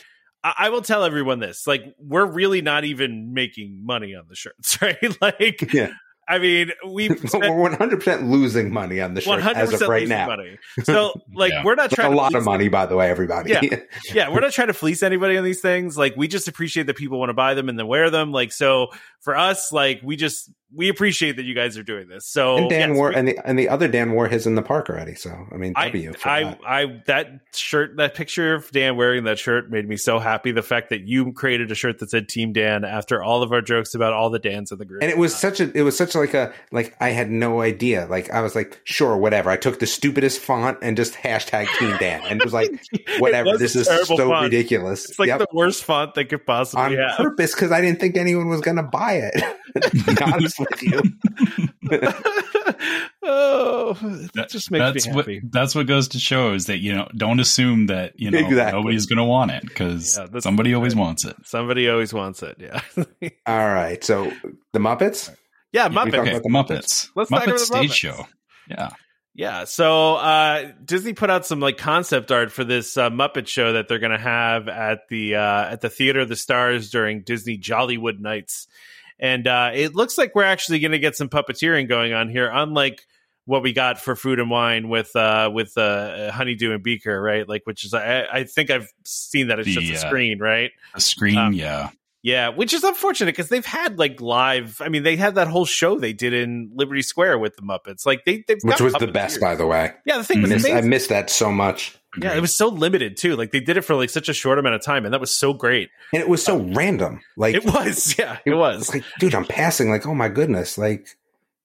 I 0.43 0.55
I 0.59 0.69
will 0.71 0.83
tell 0.83 1.05
everyone 1.05 1.39
this: 1.39 1.67
like, 1.67 1.83
we're 1.99 2.27
really 2.27 2.61
not 2.61 2.85
even 2.85 3.33
making 3.35 3.83
money 3.85 4.15
on 4.15 4.25
the 4.29 4.35
shirts, 4.35 4.79
right? 4.83 4.99
like, 5.21 5.73
Yeah. 5.73 5.91
I 6.29 6.39
mean, 6.39 6.71
we've 6.87 7.23
We're 7.35 7.53
one 7.55 7.73
hundred 7.75 7.99
percent 7.99 8.29
losing 8.29 8.73
money 8.73 9.01
on 9.01 9.15
the 9.15 9.21
shirt 9.21 9.45
as 9.45 9.81
of 9.81 9.89
right 9.89 10.09
now. 10.09 10.27
money. 10.27 10.59
So, 10.83 11.21
like, 11.35 11.53
Yeah. 11.53 11.65
we're 11.65 11.75
not 11.75 11.91
Like 11.93 12.07
a 12.07 12.11
to 12.11 12.17
lot 12.17 12.35
of 12.35 12.45
money, 12.45 12.69
by 12.69 12.87
the 12.87 12.97
way, 12.97 13.11
everybody. 13.11 13.51
Yeah. 13.51 13.61
yeah, 14.15 14.29
we're 14.31 14.41
not 14.41 14.53
trying 14.53 14.69
to 14.69 14.75
fleece 14.75 15.03
anybody 15.03 15.37
on 15.37 15.45
these 15.45 15.61
things. 15.61 15.99
Like, 15.99 16.15
we 16.17 16.29
just 16.29 16.49
appreciate 16.49 16.87
that 16.87 16.97
people 16.97 17.19
want 17.19 17.31
to 17.31 17.35
buy 17.35 17.55
them 17.55 17.69
and 17.69 17.79
then 17.79 17.87
wear 17.87 18.11
them. 18.11 18.33
Like, 18.33 18.53
so 18.53 18.89
for 19.21 19.37
us, 19.37 19.73
like, 19.73 20.01
we 20.03 20.17
just 20.17 20.51
we 20.75 20.89
appreciate 20.89 21.37
that 21.37 21.45
you 21.45 21.55
guys 21.55 21.77
are 21.79 21.83
doing 21.83 22.09
this. 22.09 22.27
So 22.27 22.57
and 22.57 22.69
Dan 22.71 22.91
yes, 22.91 22.99
wore 22.99 23.09
we- 23.11 23.15
and 23.15 23.29
the 23.29 23.39
and 23.45 23.59
the 23.59 23.69
other 23.69 23.89
Dan 23.89 24.13
wore 24.13 24.29
his 24.29 24.47
in 24.47 24.55
the 24.55 24.63
park 24.63 24.91
already. 24.91 25.15
So 25.15 25.31
I 25.53 25.57
mean, 25.57 25.73
I, 25.77 25.87
W. 25.87 26.13
for 26.15 26.29
I, 26.29 26.43
that. 26.45 26.59
I, 26.67 27.03
that 27.07 27.29
shirt, 27.55 27.97
that 27.97 28.15
picture 28.15 28.55
of 28.55 28.71
Dan 28.71 28.97
wearing 28.97 29.25
that 29.25 29.39
shirt 29.39 29.71
made 29.71 29.89
me 29.89 29.97
so 29.97 30.19
happy. 30.19 30.53
The 30.53 30.63
fact 30.63 30.91
that 30.91 31.03
you 31.07 31.33
created 31.33 31.71
a 31.71 31.75
shirt 31.75 31.99
that 32.01 32.11
said 32.11 32.29
Team 32.29 32.53
Dan 32.53 32.85
after 32.85 33.23
all 33.23 33.43
of 33.43 33.53
our 33.53 33.61
jokes 33.61 33.95
about 33.95 34.13
all 34.13 34.31
the 34.31 34.39
Dans 34.39 34.71
in 34.73 34.79
the 34.79 34.85
group, 34.85 35.03
and 35.03 35.11
it 35.11 35.19
was 35.19 35.33
uh, 35.35 35.37
such 35.39 35.61
a 35.61 35.71
it 35.77 35.83
was 35.83 35.97
such 35.97 36.15
like 36.15 36.35
a 36.35 36.53
like 36.73 36.95
I 37.01 37.11
had 37.11 37.31
no 37.31 37.61
idea. 37.61 38.07
Like 38.11 38.31
I 38.31 38.41
was 38.41 38.55
like, 38.55 38.81
sure, 38.85 39.17
whatever. 39.17 39.51
I 39.51 39.57
took 39.57 39.79
the 39.79 39.87
stupidest 39.87 40.41
font 40.41 40.79
and 40.83 40.97
just 40.97 41.15
hashtag 41.15 41.67
Team 41.79 41.97
Dan, 41.99 42.23
and 42.29 42.41
it 42.41 42.45
was 42.45 42.53
like, 42.55 42.71
whatever. 43.19 43.51
was 43.51 43.61
This 43.61 43.77
is 43.77 43.87
so 43.87 44.17
font. 44.17 44.45
ridiculous. 44.45 45.09
It's 45.11 45.19
like 45.19 45.29
Yep. 45.29 45.39
the 45.41 45.47
worst 45.53 45.85
font 45.85 46.15
they 46.15 46.25
could 46.25 46.45
possibly 46.47 46.85
on 46.85 46.93
have. 47.09 47.17
purpose 47.17 47.55
because 47.55 47.73
I 47.73 47.81
didn't 47.81 48.01
think 48.01 48.17
anyone 48.17 48.49
was 48.49 48.61
going 48.61 48.77
to 48.77 48.83
buy 48.83 49.15
it. 49.15 49.35
to 49.83 49.91
be 50.15 50.23
honest 50.23 50.59
with 50.71 50.83
you, 50.83 51.01
oh, 53.23 53.95
that 53.95 54.31
That- 54.35 54.49
just 54.51 54.71
makes 54.71 54.81
that's 55.05 55.07
me 55.09 55.15
what 55.15 55.29
that's 55.51 55.75
what 55.75 55.87
goes 55.87 56.09
to 56.09 56.19
show 56.19 56.53
is 56.55 56.67
that 56.67 56.79
you 56.79 56.95
know 56.95 57.09
don't 57.17 57.41
assume 57.41 57.87
that 57.87 58.19
you 58.19 58.31
know 58.31 58.39
Exactly. 58.39 58.79
nobody's 58.81 59.07
going 59.07 59.19
to 59.19 59.25
want 59.25 59.51
it 59.51 59.63
because 59.63 60.17
Yeah, 60.17 60.25
that's- 60.25 60.43
somebody 60.45 60.75
always 60.75 60.95
wants 60.95 61.25
it. 61.25 61.37
Somebody 61.45 61.89
always 61.89 62.13
wants 62.13 62.43
it. 62.43 62.57
Yeah, 62.59 62.81
all 63.47 63.69
right. 63.69 64.03
So 64.03 64.33
the 64.73 64.79
Muppets. 64.79 65.35
yeah, 65.73 65.89
we 65.89 65.95
Muppet. 65.97 66.11
talk 66.13 66.21
Okay, 66.27 66.39
the 66.39 66.49
Muppets. 66.49 67.09
Let's 67.15 67.31
Muppet 67.31 67.45
about 67.45 67.61
stage 67.61 67.91
Muppets. 67.91 67.95
show. 67.95 68.27
Yeah, 68.69 68.89
Yeah, 69.35 69.65
so 69.65 70.15
uh, 70.15 70.73
Disney 70.83 71.13
put 71.13 71.29
out 71.29 71.45
some 71.45 71.61
like 71.61 71.77
concept 71.77 72.33
art 72.33 72.51
for 72.51 72.65
this 72.65 72.97
uh, 72.97 73.11
Muppet 73.11 73.47
show 73.47 73.75
that 73.75 73.89
they're 73.89 73.99
going 73.99 74.13
to 74.13 74.19
have 74.19 74.69
at 74.69 75.01
the 75.11 75.35
uh, 75.35 75.65
at 75.73 75.81
the 75.83 75.91
Theater 75.91 76.21
of 76.21 76.29
the 76.31 76.37
Stars 76.37 76.91
during 76.91 77.23
Disney 77.25 77.59
Jollywood 77.59 78.21
Nights, 78.21 78.67
and 79.19 79.47
uh, 79.47 79.71
it 79.75 79.95
looks 79.95 80.19
like 80.19 80.35
we're 80.35 80.45
actually 80.45 80.81
going 80.81 80.93
to 80.93 80.99
get 80.99 81.17
some 81.17 81.29
puppeteering 81.29 81.89
going 81.89 82.13
on 82.13 82.29
here, 82.29 82.51
unlike 82.53 83.07
what 83.47 83.63
we 83.63 83.73
got 83.73 84.01
for 84.01 84.17
Food 84.17 84.41
and 84.41 84.51
Wine 84.51 84.89
with 84.89 85.15
uh, 85.15 85.51
with 85.53 85.77
uh, 85.77 86.31
Honeydew 86.33 86.73
and 86.73 86.83
Beaker, 86.83 87.21
right? 87.21 87.49
Like, 87.49 87.63
which 87.65 87.85
is 87.85 87.95
I, 87.95 88.25
I 88.25 88.45
think 88.45 88.71
I've 88.71 88.89
seen 89.05 89.49
that 89.49 89.59
it's 89.59 89.69
The, 89.69 89.75
just 89.75 90.05
a 90.05 90.07
screen, 90.09 90.39
right? 90.39 90.71
a 90.95 91.01
screen. 91.01 91.37
Um, 91.37 91.53
yeah, 91.53 91.91
Yeah, 92.25 92.49
which 92.49 92.73
is 92.73 92.83
unfortunate 92.85 93.33
because 93.33 93.51
they've 93.51 93.67
had 93.67 93.99
like 93.99 94.19
live. 94.19 94.81
I 94.81 94.89
mean, 94.89 95.03
they 95.03 95.15
had 95.15 95.35
that 95.35 95.47
whole 95.47 95.67
show 95.67 95.99
they 95.99 96.15
did 96.15 96.33
in 96.33 96.71
Liberty 96.75 97.03
Square 97.03 97.39
with 97.39 97.55
the 97.57 97.61
Muppets. 97.61 98.07
Like 98.07 98.25
they, 98.25 98.43
they've 98.49 98.57
Which 98.63 98.81
was 98.81 98.95
the 98.95 99.07
best, 99.09 99.37
puppeteers. 99.37 99.41
by 99.43 99.55
the 99.57 99.67
way. 99.67 99.93
Yeah, 100.07 100.17
the 100.17 100.25
thing 100.25 100.41
was 100.41 100.65
I 100.65 100.81
missed 100.81 101.11
that 101.11 101.29
so 101.29 101.53
much, 101.53 101.99
Yeah, 102.17 102.35
it 102.35 102.41
was 102.41 102.57
so 102.57 102.69
limited 102.69 103.19
too. 103.19 103.37
Like 103.37 103.53
they 103.53 103.61
did 103.61 103.77
it 103.77 103.83
for 103.83 103.95
like 103.95 104.09
such 104.09 104.31
a 104.31 104.33
short 104.33 104.59
amount 104.59 104.75
of 104.75 104.83
time, 104.83 105.05
and 105.05 105.13
that 105.13 105.21
was 105.21 105.37
so 105.37 105.53
great. 105.53 105.91
and 106.15 106.23
it 106.23 106.29
was 106.31 106.43
so 106.43 106.59
um, 106.59 106.73
random. 106.73 107.21
Like 107.37 107.57
It 107.57 107.65
was, 107.67 108.15
yeah, 108.19 108.39
it 108.47 108.55
was. 108.55 108.89
like, 108.95 109.05
dude, 109.21 109.35
I'm 109.35 109.45
passing. 109.45 109.91
Like, 109.91 110.07
oh 110.07 110.15
my 110.15 110.31
goodness, 110.31 110.79
like 110.79 111.09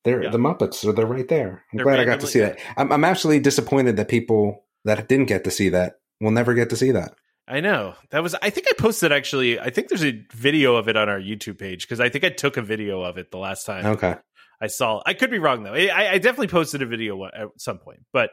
They're 0.03 0.24
Yeah. 0.24 0.30
the 0.32 0.39
Muppets, 0.39 0.74
so 0.74 0.91
they're 0.91 1.05
right 1.05 1.30
there. 1.30 1.64
I'm 1.72 1.78
They're 1.78 1.86
glad 1.86 2.01
I 2.01 2.03
got 2.05 2.20
to 2.20 2.28
see 2.28 2.41
that. 2.41 2.60
I'm, 2.76 2.91
I'm 2.91 3.05
actually 3.05 3.39
disappointed 3.39 3.95
that 3.95 4.10
people 4.10 4.66
that 4.84 5.07
didn't 5.07 5.28
get 5.28 5.45
to 5.45 5.51
see 5.51 5.70
that 5.70 5.99
will 6.20 6.32
never 6.32 6.53
get 6.53 6.70
to 6.72 6.76
see 6.76 6.91
that. 6.91 7.14
I 7.50 7.62
know 7.62 7.95
that 8.12 8.22
was. 8.22 8.36
I 8.36 8.52
think 8.52 8.68
I 8.70 8.74
posted 8.78 9.12
actually. 9.12 9.60
I 9.60 9.72
think 9.72 9.89
there's 9.89 10.04
a 10.06 10.24
video 10.34 10.76
of 10.76 10.88
it 10.88 10.95
on 10.95 11.10
our 11.10 11.20
YouTube 11.20 11.58
page 11.58 11.82
because 11.88 12.00
I 12.00 12.10
think 12.10 12.24
I 12.24 12.30
took 12.30 12.58
a 12.58 12.62
video 12.62 13.02
of 13.02 13.18
it 13.18 13.32
the 13.32 13.39
last 13.39 13.66
time 13.66 13.86
Okay. 13.86 14.16
I 14.62 14.68
saw. 14.68 15.02
I 15.06 15.16
could 15.16 15.32
be 15.32 15.39
wrong 15.39 15.64
though. 15.64 15.74
I, 15.74 16.12
I 16.12 16.18
definitely 16.20 16.50
posted 16.50 16.82
a 16.84 16.86
video 16.86 17.26
at 17.26 17.47
some 17.58 17.80
point, 17.80 18.02
but 18.14 18.30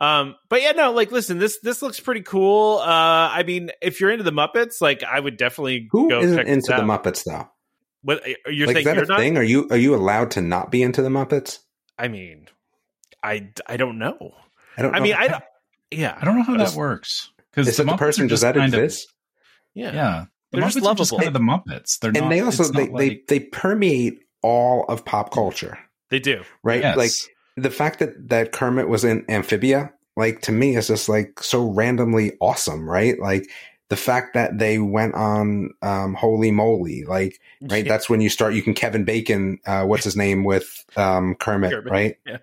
um, 0.00 0.36
but 0.48 0.62
yeah, 0.62 0.72
no. 0.72 0.92
Like, 0.92 1.12
listen, 1.12 1.38
this 1.38 1.58
this 1.60 1.82
looks 1.82 2.00
pretty 2.00 2.22
cool. 2.22 2.78
Uh, 2.78 2.84
I 3.32 3.42
mean, 3.44 3.70
if 3.80 4.00
you're 4.00 4.10
into 4.10 4.24
the 4.24 4.32
Muppets, 4.32 4.80
like, 4.80 5.02
I 5.04 5.18
would 5.20 5.36
definitely 5.36 5.88
Who 5.90 6.08
go 6.08 6.20
isn't 6.20 6.36
check 6.36 6.46
this 6.46 6.68
into 6.68 6.80
the. 6.80 6.86
Muppets 6.86 7.24
though? 7.24 7.48
What 8.02 8.22
you're 8.46 8.66
like, 8.66 8.76
saying? 8.76 8.78
is 8.78 8.84
that 8.84 8.94
You're 8.94 9.04
a 9.04 9.08
not. 9.08 9.18
thing? 9.18 9.36
Are 9.36 9.42
you 9.42 9.68
are 9.70 9.76
you 9.76 9.94
allowed 9.94 10.32
to 10.32 10.40
not 10.40 10.70
be 10.70 10.82
into 10.82 11.02
the 11.02 11.08
Muppets? 11.08 11.58
I 11.98 12.08
mean, 12.08 12.46
I 13.22 13.50
I 13.66 13.76
don't 13.76 13.98
know. 13.98 14.34
I 14.76 14.82
don't. 14.82 14.94
I 14.94 15.00
mean, 15.00 15.14
I 15.14 15.28
don't. 15.28 15.44
Yeah, 15.90 16.18
I 16.20 16.26
don't 16.26 16.36
know 16.36 16.42
how 16.42 16.54
that 16.58 16.74
works. 16.74 17.30
Because 17.50 17.68
Is 17.68 17.76
that 17.78 17.86
the 17.86 17.96
person? 17.96 18.26
Does 18.26 18.42
that 18.42 18.56
exist? 18.56 19.12
Yeah, 19.74 19.92
Yeah, 19.92 20.24
the 20.52 20.58
They're 20.60 20.68
Muppets 20.68 20.72
just 20.74 20.86
are 20.86 20.94
just 20.94 21.10
kind 21.12 21.24
of 21.28 21.32
the 21.32 21.38
Muppets. 21.40 21.98
They're 21.98 22.10
and 22.10 22.20
not, 22.22 22.28
they 22.30 22.40
also 22.40 22.64
they, 22.64 22.86
not 22.88 22.98
they 22.98 23.08
like- 23.10 23.26
they 23.28 23.40
permeate 23.40 24.20
all 24.42 24.84
of 24.88 25.04
pop 25.04 25.32
culture, 25.32 25.78
they 26.10 26.18
do. 26.20 26.42
right? 26.62 26.80
Yes. 26.80 26.96
Like 26.96 27.10
the 27.56 27.70
fact 27.70 27.98
that 28.00 28.28
that 28.28 28.52
Kermit 28.52 28.88
was 28.88 29.04
in 29.04 29.24
Amphibia, 29.28 29.92
like 30.16 30.40
to 30.42 30.52
me, 30.52 30.76
is 30.76 30.88
just 30.88 31.08
like 31.08 31.42
so 31.42 31.70
randomly 31.70 32.32
awesome, 32.40 32.88
right? 32.88 33.18
Like 33.18 33.48
the 33.88 33.96
fact 33.96 34.34
that 34.34 34.58
they 34.58 34.78
went 34.78 35.14
on 35.14 35.70
um, 35.82 36.14
Holey 36.16 36.52
Moley, 36.52 37.04
like 37.04 37.40
right, 37.62 37.84
Yeah. 37.84 37.88
that's 37.90 38.08
when 38.10 38.20
you 38.20 38.28
start. 38.28 38.54
You 38.54 38.62
can 38.62 38.74
Kevin 38.74 39.04
Bacon, 39.04 39.58
uh, 39.66 39.84
what's 39.84 40.04
his 40.04 40.16
name 40.16 40.44
with 40.44 40.84
um, 40.96 41.34
Kermit, 41.34 41.72
Kermit. 41.72 41.90
right? 41.90 42.16
Yeah. 42.26 42.38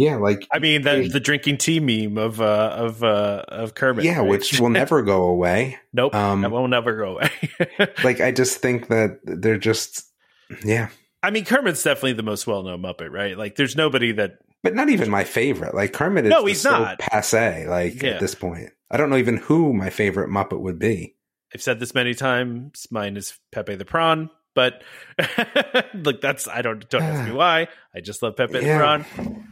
Yeah, 0.00 0.14
like 0.16 0.46
I 0.52 0.60
mean, 0.60 0.82
the 0.82 1.08
the 1.12 1.18
drinking 1.18 1.56
tea 1.58 1.80
meme 1.80 2.18
of 2.18 2.40
uh 2.40 2.72
of 2.76 3.02
uh 3.02 3.42
of 3.48 3.74
Kermit. 3.74 4.04
yeah, 4.04 4.18
right? 4.20 4.28
which 4.28 4.60
will 4.60 4.68
never 4.70 5.02
go 5.02 5.24
away. 5.24 5.76
nope, 5.92 6.14
um, 6.14 6.42
that 6.42 6.52
will 6.52 6.68
never 6.68 6.96
go 6.96 7.16
away. 7.16 7.30
Like 8.04 8.20
I 8.20 8.30
just 8.30 8.58
think 8.58 8.86
that 8.88 9.18
they're 9.24 9.58
just 9.58 10.04
yeah. 10.64 10.90
I 11.20 11.30
mean, 11.30 11.44
Kermit's 11.44 11.82
definitely 11.82 12.12
the 12.12 12.22
most 12.22 12.46
well 12.46 12.62
known 12.62 12.80
Muppet, 12.80 13.10
right? 13.10 13.36
Like, 13.36 13.56
there's 13.56 13.74
nobody 13.74 14.12
that. 14.12 14.38
But 14.62 14.76
not 14.76 14.88
even 14.88 15.10
my 15.10 15.24
favorite. 15.24 15.74
Like 15.74 15.92
Kermit 15.92 16.26
is 16.26 16.30
No, 16.30 16.44
he's 16.46 16.60
so 16.60 16.70
not. 16.70 17.00
passe. 17.00 17.66
Like 17.66 18.00
Yeah. 18.00 18.10
at 18.10 18.20
this 18.20 18.36
point, 18.36 18.70
I 18.92 18.98
don't 18.98 19.10
know 19.10 19.16
even 19.16 19.36
who 19.38 19.72
my 19.72 19.90
favorite 19.90 20.30
Muppet 20.30 20.60
would 20.60 20.78
be. 20.78 21.16
I've 21.52 21.60
said 21.62 21.80
this 21.80 21.92
many 21.92 22.14
times. 22.14 22.86
Mine 22.92 23.16
is 23.16 23.36
Pepe 23.50 23.74
the 23.74 23.84
Prawn, 23.84 24.30
but 24.54 24.80
like 25.94 26.20
that's 26.20 26.46
I 26.46 26.62
don't 26.62 26.88
don't 26.88 27.02
ask 27.02 27.28
me 27.28 27.34
why. 27.34 27.66
I 27.94 28.00
just 28.00 28.22
love 28.22 28.36
Pepe 28.36 28.52
the 28.52 28.62
Yeah. 28.64 28.78
Prawn. 28.78 29.47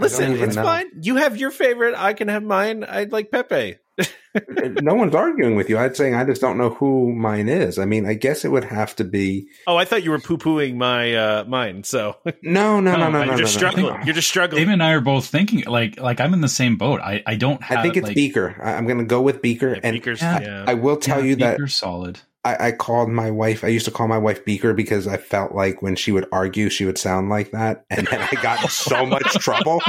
Listen, 0.00 0.32
it's 0.42 0.56
know. 0.56 0.62
fine. 0.62 0.86
You 1.02 1.16
have 1.16 1.36
your 1.36 1.50
favorite. 1.50 1.94
I 1.96 2.12
can 2.14 2.28
have 2.28 2.42
mine. 2.42 2.84
I 2.88 3.04
like 3.04 3.30
Pepe. 3.30 3.76
no 4.80 4.94
one's 4.94 5.14
arguing 5.14 5.56
with 5.56 5.68
you. 5.68 5.76
I'm 5.76 5.94
saying 5.94 6.14
I 6.14 6.24
just 6.24 6.40
don't 6.40 6.56
know 6.56 6.70
who 6.70 7.12
mine 7.12 7.48
is. 7.48 7.78
I 7.78 7.84
mean, 7.84 8.06
I 8.06 8.14
guess 8.14 8.44
it 8.44 8.48
would 8.50 8.64
have 8.64 8.96
to 8.96 9.04
be. 9.04 9.48
Oh, 9.66 9.76
I 9.76 9.84
thought 9.84 10.02
you 10.02 10.10
were 10.10 10.18
poo 10.18 10.38
pooing 10.38 10.76
my 10.76 11.14
uh 11.14 11.44
mine. 11.44 11.84
So 11.84 12.16
No, 12.42 12.80
no, 12.80 12.96
no, 12.96 12.96
No, 12.96 13.10
no, 13.10 13.18
you're 13.24 13.32
no, 13.32 13.36
just 13.38 13.60
no, 13.60 13.66
no. 13.68 13.72
struggling. 13.72 14.06
You're 14.06 14.14
just 14.14 14.28
struggling. 14.28 14.60
Dave 14.64 14.72
and 14.72 14.82
I 14.82 14.92
are 14.92 15.00
both 15.02 15.26
thinking 15.26 15.64
like 15.64 16.00
like 16.00 16.20
I'm 16.20 16.32
in 16.32 16.40
the 16.40 16.48
same 16.48 16.76
boat. 16.76 17.00
I 17.00 17.22
I 17.26 17.36
don't 17.36 17.62
have. 17.62 17.78
I 17.78 17.82
think 17.82 17.96
it's 17.98 18.06
like, 18.06 18.16
Beaker. 18.16 18.56
I, 18.62 18.72
I'm 18.74 18.86
going 18.86 18.98
to 18.98 19.04
go 19.04 19.20
with 19.20 19.42
Beaker, 19.42 19.70
Yeah, 19.74 19.80
and 19.82 19.94
Beaker's- 19.94 20.22
yeah, 20.22 20.40
yeah. 20.40 20.64
I 20.66 20.74
will 20.74 20.96
tell 20.96 21.18
yeah, 21.20 21.26
you 21.26 21.36
that 21.36 21.56
Beaker's 21.58 21.76
solid. 21.76 22.20
I, 22.42 22.68
I 22.68 22.72
called 22.72 23.10
my 23.10 23.30
wife. 23.30 23.64
I 23.64 23.68
used 23.68 23.84
to 23.84 23.90
call 23.90 24.08
my 24.08 24.16
wife 24.16 24.44
Beaker 24.46 24.72
because 24.72 25.06
I 25.06 25.18
felt 25.18 25.52
like 25.54 25.82
when 25.82 25.94
she 25.94 26.10
would 26.10 26.26
argue, 26.32 26.70
she 26.70 26.86
would 26.86 26.96
sound 26.96 27.28
like 27.28 27.50
that, 27.50 27.84
and 27.90 28.06
then 28.06 28.20
I 28.20 28.42
got 28.42 28.62
in 28.62 28.68
so 28.70 29.04
much 29.04 29.24
trouble, 29.34 29.82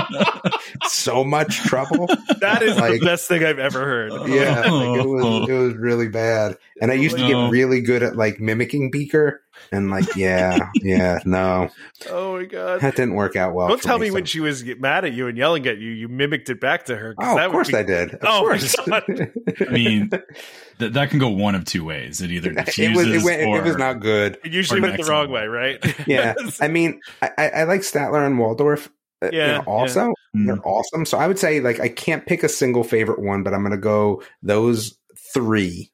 so 0.87 1.23
much 1.23 1.57
trouble. 1.59 2.07
that 2.41 2.61
is 2.61 2.75
like- 2.77 2.99
the 2.99 3.05
best 3.05 3.27
thing 3.27 3.43
I've 3.45 3.59
ever 3.59 3.79
heard. 3.85 4.11
Yeah, 4.29 4.69
like 4.69 4.99
it 4.99 5.07
was 5.07 5.49
it 5.49 5.53
was 5.53 5.75
really 5.75 6.09
bad, 6.09 6.57
and 6.81 6.91
I 6.91 6.95
used 6.95 7.17
to 7.17 7.25
get 7.27 7.49
really 7.51 7.81
good 7.81 8.03
at 8.03 8.15
like 8.17 8.39
mimicking 8.41 8.91
Beaker, 8.91 9.41
and 9.72 9.89
like 9.89 10.15
yeah, 10.15 10.57
yeah, 10.76 11.19
no, 11.26 11.69
Oh 12.09 12.38
my 12.38 12.45
god. 12.45 12.82
that 12.82 12.95
didn't 12.95 13.13
work 13.15 13.36
out 13.36 13.53
well. 13.53 13.67
Don't 13.69 13.78
for 13.82 13.84
tell 13.88 13.99
me 13.99 14.07
so- 14.09 14.13
when 14.15 14.26
she 14.26 14.39
was 14.39 14.63
get 14.63 14.82
mad 14.82 15.05
at 15.05 15.13
you 15.13 15.28
and 15.28 15.38
yelling 15.38 15.65
at 15.67 15.78
you, 15.78 15.89
you 15.91 16.07
mimicked 16.07 16.49
it 16.49 16.59
back 16.59 16.86
to 16.86 16.95
her. 16.97 17.15
Oh, 17.19 17.36
that 17.36 17.45
of 17.45 17.51
would 17.51 17.55
course 17.57 17.67
be- 17.72 17.78
I 17.78 17.84
did. 17.84 18.13
Of 18.15 18.19
Oh 18.24 18.41
my 18.43 18.57
course. 18.57 18.76
God. 18.88 19.03
I 19.67 19.72
mean, 19.72 20.09
th- 20.80 20.91
that 20.93 21.09
can 21.09 21.19
go 21.19 21.30
one 21.30 21.55
of 21.55 21.65
two 21.65 21.84
ways. 21.86 22.22
It 22.22 22.32
either 22.32 22.51
it 22.57 22.95
was 22.95 23.07
it, 23.07 23.24
went, 23.24 23.43
or 23.47 23.57
it 23.59 23.63
was 23.63 23.78
not 23.78 23.99
good. 24.01 24.38
It 24.43 24.51
usually 24.51 24.82
went 24.82 24.97
the 24.97 25.03
wrong 25.09 25.30
way, 25.32 25.47
right? 25.47 25.78
Yeah, 26.07 26.34
I 26.59 26.67
mean, 26.67 26.99
I, 27.22 27.30
I, 27.38 27.49
I 27.49 27.63
like 27.63 27.82
Statler 27.82 28.26
and 28.26 28.38
Waldorf. 28.39 28.89
uh, 29.22 29.30
you 29.32 29.38
Yeah, 29.39 29.57
know, 29.57 29.63
also 29.67 30.13
Mm. 30.36 30.45
they're 30.47 30.65
awesome. 30.65 31.05
So 31.05 31.17
I 31.17 31.28
would 31.28 31.38
say 31.38 31.59
like 31.59 31.82
I 31.82 31.89
can't 31.89 32.26
pick 32.26 32.43
a 32.43 32.47
single 32.49 32.86
favorite 32.86 33.19
one, 33.19 33.43
but 33.43 33.53
I'm 33.53 33.61
going 33.61 33.72
to 33.72 33.78
go 33.78 34.24
those 34.41 34.97
three 35.34 35.91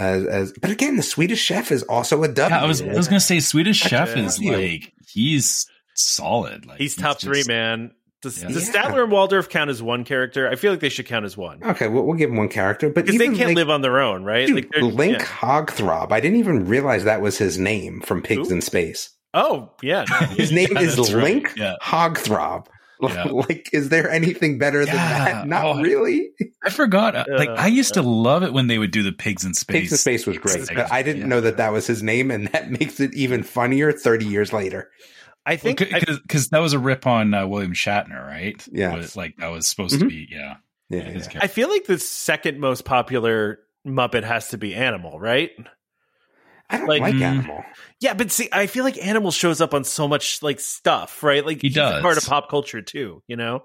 as 0.00 0.24
as. 0.26 0.52
But 0.60 0.70
again, 0.70 0.96
the 0.96 1.02
Swedish 1.02 1.40
Chef 1.40 1.70
is 1.70 1.82
also 1.84 2.22
a 2.24 2.28
W. 2.28 2.54
Yeah, 2.56 2.62
I 2.62 2.66
was 2.66 2.82
I 2.82 2.86
was 2.94 3.06
gonna 3.06 3.20
say 3.20 3.38
Swedish 3.40 3.78
Chef 3.78 4.16
Yeah. 4.16 4.24
is 4.24 4.42
like 4.42 4.92
he's 5.06 5.66
solid. 5.94 6.66
Like 6.66 6.78
He's 6.78 6.96
top 6.96 7.20
three, 7.20 7.44
man. 7.46 7.92
Does, 8.22 8.42
Yeah. 8.42 8.48
does 8.50 8.68
Statler 8.68 9.02
and 9.04 9.10
Waldorf 9.12 9.48
count 9.48 9.70
as 9.70 9.82
one 9.82 10.04
character? 10.04 10.46
I 10.48 10.54
feel 10.56 10.72
like 10.72 10.80
they 10.80 10.90
should 10.90 11.06
count 11.06 11.24
as 11.24 11.36
one 11.38 11.62
okay. 11.64 11.88
We'll, 11.88 12.04
we'll 12.04 12.16
give 12.18 12.28
him 12.30 12.36
one 12.36 12.48
character, 12.50 12.90
but 12.90 13.06
because 13.06 13.18
they 13.18 13.26
can't 13.28 13.38
Link, 13.38 13.56
live 13.56 13.70
on 13.70 13.80
their 13.80 13.98
own, 13.98 14.24
right? 14.24 14.46
dude, 14.46 14.68
they're- 14.72 14.82
Link 14.82 15.18
yeah. 15.20 15.24
Hogthrob. 15.24 16.12
I 16.12 16.20
didn't 16.20 16.38
even 16.38 16.66
realize 16.66 17.04
that 17.04 17.22
was 17.22 17.38
his 17.38 17.58
name 17.58 18.00
from 18.02 18.20
Pigs 18.22 18.48
Who? 18.48 18.54
in 18.56 18.60
Space. 18.60 19.10
Oh 19.32 19.70
yeah, 19.82 20.04
no. 20.10 20.16
His 20.36 20.50
name 20.52 20.68
Yeah, 20.72 20.80
is 20.80 20.96
that's 20.96 21.12
right. 21.12 21.22
Link 21.24 21.52
Yeah. 21.56 21.76
Hogthrob. 21.82 22.66
Yeah. 23.08 23.24
Like, 23.24 23.70
is 23.72 23.88
there 23.88 24.10
anything 24.10 24.58
better 24.58 24.84
than 24.84 24.94
Yeah. 24.94 25.24
that? 25.24 25.46
Not 25.48 25.64
Oh, 25.64 25.80
really. 25.82 26.30
I 26.64 26.70
forgot. 26.70 27.14
uh, 27.16 27.24
like 27.36 27.48
I 27.50 27.66
used 27.68 27.94
to 27.94 28.02
love 28.02 28.42
it 28.42 28.52
when 28.52 28.66
they 28.66 28.78
would 28.78 28.90
do 28.90 29.02
the 29.02 29.12
pigs 29.12 29.44
in 29.44 29.54
space. 29.54 29.74
Pigs 29.74 29.92
in 29.92 29.98
Space 29.98 30.26
was 30.26 30.38
great, 30.38 30.60
Like, 30.68 30.76
but 30.76 30.92
I 30.92 31.02
didn't 31.02 31.22
yeah. 31.22 31.26
know 31.28 31.40
that 31.40 31.56
that 31.58 31.72
was 31.72 31.86
his 31.86 32.02
name, 32.02 32.30
and 32.30 32.48
that 32.48 32.70
makes 32.80 33.00
it 33.00 33.14
even 33.14 33.42
funnier 33.42 33.92
30 33.92 34.26
years 34.26 34.52
later. 34.52 34.90
I 35.46 35.56
think 35.56 35.78
because 35.78 36.48
that 36.50 36.58
was 36.58 36.74
a 36.74 36.78
rip 36.78 37.06
on 37.06 37.32
uh, 37.32 37.46
William 37.46 37.72
Shatner, 37.72 38.24
right? 38.26 38.62
Yeah, 38.70 38.94
Was- 38.94 39.16
like 39.16 39.36
that 39.38 39.48
was 39.48 39.66
supposed 39.66 39.98
to 39.98 40.04
Mhm. 40.04 40.08
be. 40.10 40.28
Yeah, 40.30 40.56
Yeah, 40.90 41.00
his 41.04 41.28
yeah. 41.32 41.40
I 41.42 41.46
feel 41.46 41.68
like 41.70 41.86
the 41.86 41.98
second 41.98 42.60
most 42.60 42.84
popular 42.84 43.60
Muppet 43.86 44.22
has 44.24 44.48
to 44.50 44.58
be 44.58 44.74
Animal, 44.74 45.18
right? 45.18 45.50
I 46.70 46.78
don't 46.78 46.86
Like- 46.86 47.00
like, 47.02 47.14
Mm. 47.14 47.22
Animal. 47.22 47.64
Yeah, 48.00 48.14
but 48.14 48.30
see, 48.30 48.48
I 48.52 48.66
feel 48.66 48.84
like 48.84 48.96
Animal 49.04 49.30
shows 49.32 49.60
up 49.60 49.74
on 49.74 49.84
so 49.84 50.06
much 50.08 50.42
like 50.42 50.60
stuff, 50.60 51.22
right? 51.22 51.44
Like 51.44 51.60
He 51.60 51.68
he's 51.68 51.74
does. 51.74 52.00
part 52.02 52.16
of 52.16 52.24
pop 52.24 52.48
culture 52.48 52.80
too, 52.80 53.22
you 53.26 53.36
know. 53.36 53.64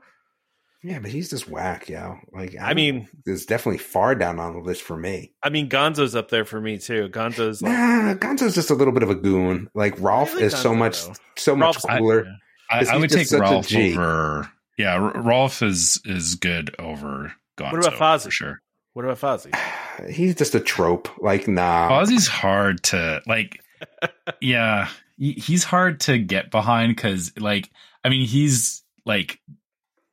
Yeah, 0.83 0.99
but 0.99 1.09
he's 1.09 1.31
just 1.31 1.47
whack, 1.49 1.89
yo. 1.89 2.17
Like, 2.31 2.55
I 2.61 2.75
mean, 2.75 3.07
it's 3.25 3.45
definitely 3.45 3.79
far 3.79 4.13
down 4.13 4.39
on 4.39 4.53
the 4.53 4.59
list 4.59 4.83
for 4.83 4.95
me. 4.95 5.33
I 5.41 5.49
mean, 5.49 5.67
Gonzo's 5.67 6.15
up 6.15 6.29
there 6.29 6.45
for 6.45 6.61
me 6.61 6.77
too. 6.77 7.09
Gonzo's 7.09 7.61
like, 7.63 7.71
Nah, 7.71 8.13
Gonzo's 8.15 8.53
just 8.53 8.69
a 8.69 8.75
little 8.75 8.93
bit 8.93 9.01
of 9.01 9.09
a 9.09 9.15
goon. 9.15 9.67
Like 9.73 9.99
Rolf 9.99 10.33
like 10.35 10.43
is 10.43 10.55
so 10.55 10.75
much, 10.75 11.03
though. 11.05 11.13
so 11.37 11.55
much 11.55 11.77
Rolf's- 11.83 11.85
cooler. 11.97 12.27
I, 12.69 12.79
Is 12.81 12.89
I 12.89 12.95
he 12.95 13.01
would 13.01 13.09
take 13.09 13.27
such 13.27 13.39
Rolf 13.41 13.73
over. 13.75 14.51
Yeah, 14.77 14.95
R- 14.95 15.21
Rolf 15.21 15.61
is 15.63 16.01
is 16.05 16.35
good 16.35 16.75
over 16.77 17.33
Gonzo. 17.57 17.71
What 17.71 17.87
about 17.87 17.93
Fozzie? 18.19 18.23
For 18.25 18.31
sure. 18.31 18.61
what 18.93 19.05
about 19.05 19.19
Fozzie? 19.19 19.57
he's 20.09 20.35
just 20.35 20.55
a 20.55 20.59
trope. 20.59 21.09
Like, 21.21 21.47
nah. 21.47 21.89
Fozzie's 21.89 22.27
hard 22.27 22.83
to 22.85 23.21
like. 23.27 23.61
yeah, 24.41 24.89
he's 25.17 25.63
hard 25.63 25.99
to 26.01 26.17
get 26.17 26.49
behind 26.51 26.95
because, 26.95 27.31
like, 27.37 27.69
I 28.03 28.09
mean, 28.09 28.25
he's 28.25 28.83
like, 29.05 29.39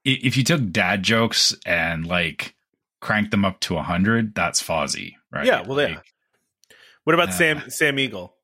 if 0.05 0.37
you 0.37 0.45
took 0.45 0.71
dad 0.71 1.03
jokes 1.03 1.55
and 1.65 2.07
like 2.07 2.55
cranked 3.01 3.31
them 3.31 3.45
up 3.45 3.61
to 3.61 3.77
hundred, 3.79 4.35
that's 4.35 4.63
Fozzie, 4.63 5.15
right? 5.31 5.47
Yeah, 5.47 5.63
well, 5.67 5.81
yeah. 5.81 6.01
What 7.05 7.15
about 7.15 7.31
Uh, 7.31 7.33
Sam 7.33 7.71
Sam 7.71 7.99
Eagle? 7.99 8.35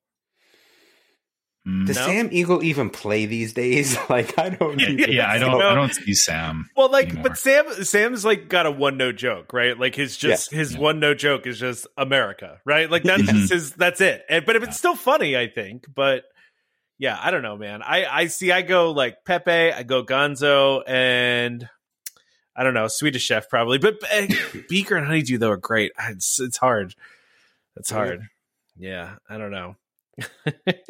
Does 1.84 1.96
No? 1.96 2.06
Sam 2.06 2.28
Eagle 2.32 2.62
even 2.64 2.88
play 2.88 3.26
these 3.26 3.52
days? 3.52 3.96
Like, 4.08 4.38
I 4.38 4.48
don't. 4.48 4.80
Yeah, 4.80 5.06
yeah, 5.08 5.30
I 5.30 5.38
don't, 5.38 5.58
No. 5.58 5.68
I 5.68 5.74
don't 5.74 5.92
see 5.94 6.14
Sam. 6.14 6.70
Well, 6.76 6.90
like, 6.90 7.08
anymore. 7.10 7.24
but 7.30 7.38
Sam 7.38 7.84
Sam's 7.84 8.24
like 8.24 8.48
got 8.48 8.64
a 8.64 8.70
one 8.70 8.96
note 8.96 9.16
joke, 9.16 9.52
right? 9.52 9.78
Like 9.78 9.94
his 9.94 10.16
just 10.16 10.50
his 10.50 10.72
Yeah. 10.74 10.80
one 10.80 10.98
note 11.00 11.18
joke 11.18 11.46
is 11.46 11.58
just 11.58 11.86
America, 11.98 12.60
right? 12.64 12.90
Like 12.90 13.02
that's 13.02 13.22
Mhm. 13.22 13.50
his 13.50 13.72
that's 13.72 14.00
it. 14.00 14.24
And 14.30 14.46
but 14.46 14.56
if 14.56 14.62
it's 14.62 14.78
still 14.78 14.96
funny, 14.96 15.36
I 15.36 15.46
think. 15.48 15.84
But 15.94 16.24
yeah, 16.98 17.18
I 17.20 17.30
don't 17.30 17.42
know, 17.42 17.56
man. 17.58 17.82
I 17.82 18.06
I 18.06 18.26
see. 18.28 18.50
I 18.50 18.62
go 18.62 18.92
like 18.92 19.24
Pepe. 19.26 19.50
I 19.72 19.82
go 19.82 20.02
Gonzo, 20.04 20.82
and 20.88 21.68
I 22.56 22.64
don't 22.64 22.74
know 22.74 22.88
Swedish 22.88 23.22
Chef 23.24 23.48
probably. 23.50 23.76
But 23.78 23.98
uh, 24.10 24.26
Beaker 24.70 24.96
and 24.96 25.06
Honeydew 25.06 25.36
though 25.38 25.50
are 25.50 25.56
great. 25.58 25.92
It's 26.08 26.40
it's 26.40 26.56
hard. 26.56 26.94
It's 27.76 27.90
hard. 27.90 28.22
Yeah, 28.78 29.16
I 29.28 29.36
don't 29.36 29.50
know. 29.50 29.76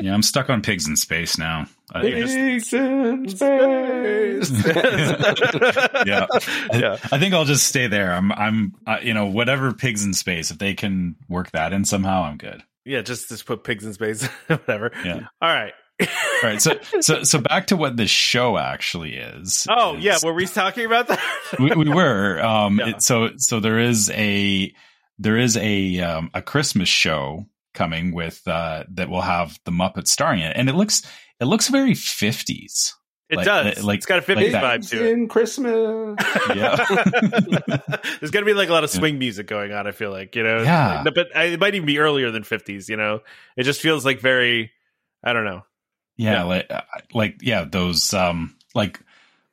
Yeah, 0.01 0.15
I'm 0.15 0.23
stuck 0.23 0.49
on 0.51 0.63
pigs 0.63 0.89
in 0.89 0.97
space 0.97 1.39
now. 1.39 1.67
I, 1.93 2.01
I 2.01 2.11
just, 2.21 2.73
in 2.73 3.29
space. 3.29 4.51
yeah, 6.07 6.27
yeah. 6.73 6.97
I 7.13 7.19
think 7.19 7.35
I'll 7.35 7.45
just 7.45 7.67
stay 7.67 7.87
there. 7.89 8.13
I'm, 8.13 8.31
I'm, 8.33 8.75
uh, 8.87 8.99
you 9.03 9.15
know, 9.15 9.27
whatever 9.27 9.73
pigs 9.73 10.05
in 10.05 10.15
space. 10.15 10.51
If 10.51 10.59
they 10.59 10.75
can 10.75 11.17
work 11.29 11.51
that 11.53 11.73
in 11.73 11.85
somehow, 11.85 12.23
I'm 12.25 12.37
good. 12.37 12.63
Yeah, 12.85 13.03
just 13.03 13.29
just 13.29 13.45
put 13.47 13.65
pigs 13.65 13.85
in 13.85 13.93
space, 13.93 14.25
whatever. 14.47 14.93
Yeah. 15.05 15.27
All 15.43 15.53
right. 15.53 15.73
right. 16.43 16.63
So 16.63 16.79
so 17.01 17.25
so 17.25 17.41
back 17.41 17.67
to 17.69 17.77
what 17.77 17.97
this 17.97 18.11
show 18.11 18.57
actually 18.57 19.17
is. 19.17 19.67
Oh 19.69 19.97
is- 19.97 20.05
yeah, 20.05 20.17
were 20.23 20.33
we 20.33 20.47
talking 20.47 20.87
about 20.87 21.09
that? 21.09 21.21
we, 21.59 21.71
we 21.73 21.89
were. 21.89 22.41
Um, 22.41 22.79
Yeah. 22.79 22.89
it, 22.91 23.03
so 23.03 23.31
so 23.37 23.61
there 23.61 23.79
is 23.81 24.09
a 24.11 24.73
there 25.19 25.37
is 25.37 25.57
a 25.57 26.01
um, 26.01 26.31
a 26.35 26.41
Christmas 26.41 26.89
show 26.89 27.47
coming 27.75 28.13
with 28.15 28.47
uh, 28.47 28.85
that 28.95 29.09
will 29.09 29.21
have 29.23 29.59
the 29.65 29.71
Muppets 29.73 30.09
starring 30.09 30.41
in 30.41 30.51
it, 30.51 30.57
and 30.57 30.69
it 30.69 30.75
looks 30.75 31.03
it 31.41 31.45
looks 31.47 31.69
very 31.69 31.95
fifties. 31.95 32.95
It 33.31 33.37
Like- 33.37 33.45
does. 33.45 33.85
like- 33.85 33.99
it's 33.99 34.07
got 34.07 34.21
a 34.21 34.23
50s 34.23 34.53
that. 34.53 34.65
vibe 34.65 34.89
to 34.89 35.05
it. 35.05 35.13
in 35.13 35.29
Christmas. 35.29 36.17
Yeah. 36.57 36.77
There's 38.21 38.31
going 38.31 38.43
to 38.43 38.47
be 38.47 38.55
like 38.55 38.71
a 38.71 38.73
lot 38.73 38.85
of 38.85 38.91
swing 38.91 39.19
music 39.19 39.47
going 39.47 39.71
on. 39.71 39.87
I 39.87 39.93
feel 39.93 40.11
like 40.11 40.35
you 40.35 40.43
know, 40.43 40.63
Yeah. 40.63 41.03
Like, 41.05 41.15
but 41.15 41.27
it 41.35 41.61
might 41.61 41.75
even 41.75 41.85
be 41.87 41.99
earlier 41.99 42.31
than 42.31 42.43
50s. 42.43 42.89
You 42.89 42.97
know, 42.97 43.21
it 43.57 43.65
just 43.65 43.83
feels 43.83 44.05
like 44.07 44.21
very, 44.21 44.71
I 45.23 45.35
don't 45.35 45.45
know. 45.45 45.63
Yeah, 46.17 46.33
Yeah. 46.33 46.43
like 46.45 46.67
uh, 46.71 46.81
like 47.13 47.37
yeah, 47.43 47.65
those 47.71 48.15
um 48.15 48.57
like 48.75 48.99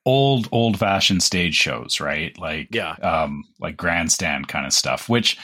old 0.06 0.48
old 0.54 0.80
fashioned 0.80 1.22
stage 1.22 1.56
shows, 1.56 2.00
right? 2.00 2.38
Like 2.40 2.70
Yeah. 2.72 2.92
um 2.94 3.44
like 3.60 3.76
grandstand 3.76 4.48
kind 4.48 4.66
of 4.66 4.72
stuff. 4.72 5.10
Which 5.10 5.38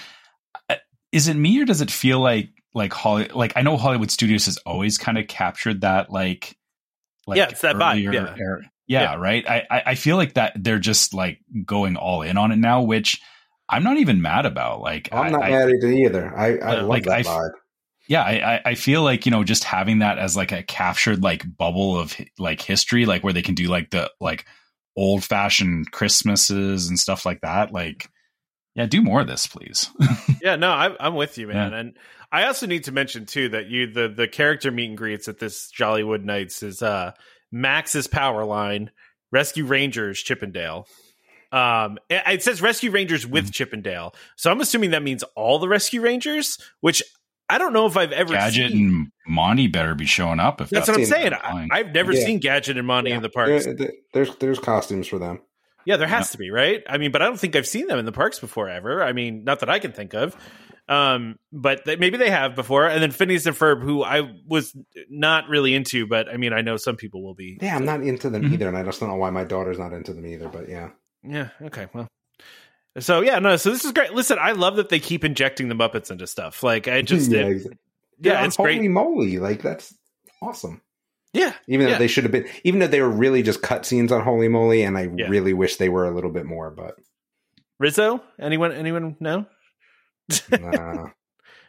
uh, 0.69 0.75
is 1.11 1.27
it 1.27 1.35
me 1.35 1.61
or 1.61 1.65
does 1.65 1.81
it 1.81 1.91
feel 1.91 2.19
like 2.21 2.49
like 2.73 2.93
Holly 2.93 3.29
like 3.33 3.53
I 3.55 3.61
know 3.61 3.77
Hollywood 3.77 4.11
Studios 4.11 4.45
has 4.45 4.57
always 4.65 4.97
kind 4.97 5.17
of 5.17 5.27
captured 5.27 5.81
that 5.81 6.09
like 6.11 6.57
like 7.27 7.37
Yeah, 7.37 7.49
it's 7.49 7.61
that 7.61 7.75
vibe, 7.75 8.01
yeah. 8.03 8.35
era- 8.37 8.61
yeah, 8.87 9.01
Yeah. 9.01 9.15
right. 9.15 9.47
I, 9.49 9.67
I 9.69 9.83
I 9.87 9.95
feel 9.95 10.17
like 10.17 10.33
that 10.35 10.53
they're 10.55 10.79
just 10.79 11.13
like 11.13 11.39
going 11.65 11.95
all 11.97 12.21
in 12.21 12.37
on 12.37 12.51
it 12.51 12.57
now, 12.57 12.81
which 12.81 13.21
I'm 13.69 13.83
not 13.83 13.97
even 13.97 14.21
mad 14.21 14.45
about. 14.45 14.81
Like 14.81 15.09
I'm 15.11 15.27
I- 15.27 15.29
not 15.29 15.43
I- 15.43 15.49
mad 15.51 15.69
at 15.69 15.75
it 15.83 15.83
either. 15.83 16.33
I, 16.37 16.45
I 16.45 16.49
Yeah, 16.49 16.73
love 16.81 16.87
like, 16.87 17.03
that 17.05 17.11
I- 17.11 17.23
vibe. 17.23 17.51
yeah 18.07 18.23
I, 18.23 18.55
I- 18.55 18.61
I 18.71 18.75
feel 18.75 19.03
like 19.03 19.25
you 19.25 19.31
know 19.31 19.43
just 19.43 19.63
having 19.63 19.99
that 19.99 20.17
as 20.17 20.35
like 20.35 20.51
a 20.51 20.63
captured 20.63 21.21
like 21.23 21.45
bubble 21.57 21.97
of 21.99 22.15
like 22.39 22.61
history 22.61 23.05
like 23.05 23.23
where 23.23 23.33
they 23.33 23.41
can 23.43 23.55
do 23.55 23.67
like 23.67 23.91
the 23.91 24.09
like 24.19 24.45
old 24.97 25.23
fashioned 25.23 25.89
christmases 25.91 26.89
and 26.89 26.99
stuff 26.99 27.25
like 27.25 27.39
that 27.41 27.71
like 27.71 28.09
yeah 28.75 28.85
do 28.85 29.01
more 29.01 29.21
of 29.21 29.27
this 29.27 29.47
please 29.47 29.89
Yeah, 30.41 30.55
no, 30.55 30.71
I'm, 30.71 30.95
I'm 30.99 31.13
with 31.15 31.37
you, 31.37 31.45
man. 31.47 31.71
And 31.73 31.93
I 32.31 32.45
also 32.45 32.65
need 32.65 32.85
to 32.85 32.91
mention 32.91 33.27
too 33.27 33.49
that 33.49 33.67
you 33.67 33.91
the 33.91 34.07
the 34.09 34.27
character 34.27 34.71
meet 34.71 34.89
and 34.89 34.97
greets 34.97 35.27
at 35.27 35.37
this 35.37 35.71
Jollywood 35.71 36.23
Nights 36.23 36.63
is 36.63 36.81
uh 36.81 37.11
Max's 37.51 38.07
Powerline, 38.07 38.89
Rescue 39.31 39.65
Rangers, 39.65 40.19
Chip 40.23 40.41
'n 40.41 40.51
Dale. 40.51 40.87
Um, 41.51 41.97
it, 42.09 42.23
it 42.25 42.43
says 42.43 42.61
Rescue 42.61 42.89
Rangers 42.91 43.27
with 43.27 43.45
Mm-hmm. 43.45 43.51
Chip 43.51 43.73
'n 43.73 43.81
Dale, 43.81 44.15
so 44.35 44.49
I'm 44.49 44.61
assuming 44.61 44.91
that 44.91 45.03
means 45.03 45.21
all 45.35 45.59
the 45.59 45.67
Rescue 45.67 46.01
Rangers, 46.01 46.57
which 46.79 47.03
I 47.49 47.57
don't 47.59 47.73
know 47.73 47.85
if 47.85 47.97
I've 47.97 48.13
ever 48.13 48.33
gadget 48.33 48.71
seen. 48.71 48.87
and 48.87 49.11
monty 49.27 49.67
better 49.67 49.93
be 49.93 50.05
showing 50.05 50.39
up 50.39 50.59
if 50.61 50.69
That's 50.69 50.87
that's, 50.87 50.97
what 50.97 51.03
I'm 51.03 51.05
saying. 51.05 51.33
I, 51.33 51.67
i've 51.79 51.93
never 51.93 52.13
Yeah. 52.13 52.25
seen 52.25 52.39
Gadget 52.39 52.77
and 52.77 52.87
Monty 52.87 53.09
Yeah. 53.11 53.17
in 53.17 53.21
the 53.21 53.29
park. 53.29 53.49
There- 53.49 53.73
there- 53.75 53.91
there's 54.13 54.35
there's 54.37 54.59
costumes 54.59 55.07
for 55.07 55.19
them. 55.19 55.41
Yeah, 55.85 55.97
there 55.97 56.07
has 56.07 56.31
to 56.31 56.37
be, 56.37 56.51
right? 56.51 56.83
I 56.87 56.97
mean, 56.97 57.11
but 57.11 57.21
I 57.21 57.25
don't 57.25 57.39
think 57.39 57.55
I've 57.55 57.67
seen 57.67 57.87
them 57.87 57.97
in 57.99 58.05
the 58.05 58.11
parks 58.11 58.39
before 58.39 58.69
ever. 58.69 59.03
I 59.03 59.13
mean, 59.13 59.43
not 59.43 59.59
that 59.61 59.69
I 59.69 59.79
can 59.79 59.91
think 59.91 60.13
of. 60.13 60.35
Um, 60.89 61.39
but 61.53 61.85
th- 61.85 61.99
maybe 61.99 62.17
they 62.17 62.29
have 62.29 62.53
before. 62.55 62.85
And 62.87 63.01
then 63.01 63.11
Phineas 63.11 63.45
and 63.45 63.55
Ferb, 63.55 63.81
who 63.81 64.03
I 64.03 64.33
was 64.45 64.75
not 65.09 65.47
really 65.47 65.73
into, 65.73 66.05
but 66.05 66.27
I 66.27 66.37
mean, 66.37 66.51
I 66.53 66.61
know 66.61 66.75
some 66.77 66.97
people 66.97 67.23
will 67.23 67.33
be. 67.35 67.57
Yeah, 67.61 67.75
I'm 67.75 67.85
not 67.85 68.01
into 68.03 68.29
them 68.29 68.43
Mhm. 68.43 68.53
either, 68.53 68.67
and 68.67 68.75
I 68.77 68.83
just 68.83 68.99
don't 68.99 69.07
know 69.09 69.15
why 69.15 69.29
my 69.29 69.43
daughter's 69.45 69.79
not 69.79 69.93
into 69.93 70.13
them 70.13 70.25
either. 70.25 70.49
But 70.49 70.67
yeah, 70.69 70.89
Yeah. 71.23 71.49
Okay. 71.61 71.87
Well. 71.93 72.07
So 72.99 73.21
yeah, 73.21 73.39
no. 73.39 73.55
So 73.55 73.69
this 73.71 73.85
is 73.85 73.93
great. 73.93 74.13
Listen, 74.13 74.37
I 74.41 74.51
love 74.51 74.75
that 74.75 74.89
they 74.89 74.99
keep 74.99 75.23
injecting 75.23 75.69
the 75.69 75.75
Muppets 75.75 76.11
into 76.11 76.27
stuff. 76.27 76.61
Like 76.61 76.89
I 76.89 77.01
just, 77.03 77.31
yeah, 77.31 77.41
yeah, 77.41 77.45
exa- 77.53 77.77
yeah 78.19 78.45
it's 78.45 78.55
holy 78.57 78.77
great. 78.79 78.89
moly! 78.89 79.37
Like 79.39 79.61
that's 79.61 79.95
awesome. 80.41 80.81
Yeah, 81.33 81.53
Even 81.67 81.85
though 81.85 81.93
Yeah. 81.93 81.97
they 81.97 82.07
should 82.07 82.23
have 82.25 82.31
been, 82.31 82.47
even 82.65 82.79
though 82.81 82.87
they 82.87 83.01
were 83.01 83.09
really 83.09 83.41
just 83.41 83.61
cutscenes 83.61 84.11
on 84.11 84.25
Holey 84.25 84.49
Moley, 84.51 84.83
and 84.83 84.97
I 84.97 85.09
Yeah. 85.15 85.27
really 85.29 85.53
wish 85.53 85.77
they 85.77 85.87
were 85.89 86.05
a 86.05 86.11
little 86.11 86.31
bit 86.31 86.45
more. 86.45 86.69
But 86.71 86.95
Rizzo. 87.79 88.21
Anyone? 88.39 88.71
Anyone? 88.73 89.15
No. 89.19 89.45
nah. 90.51 91.07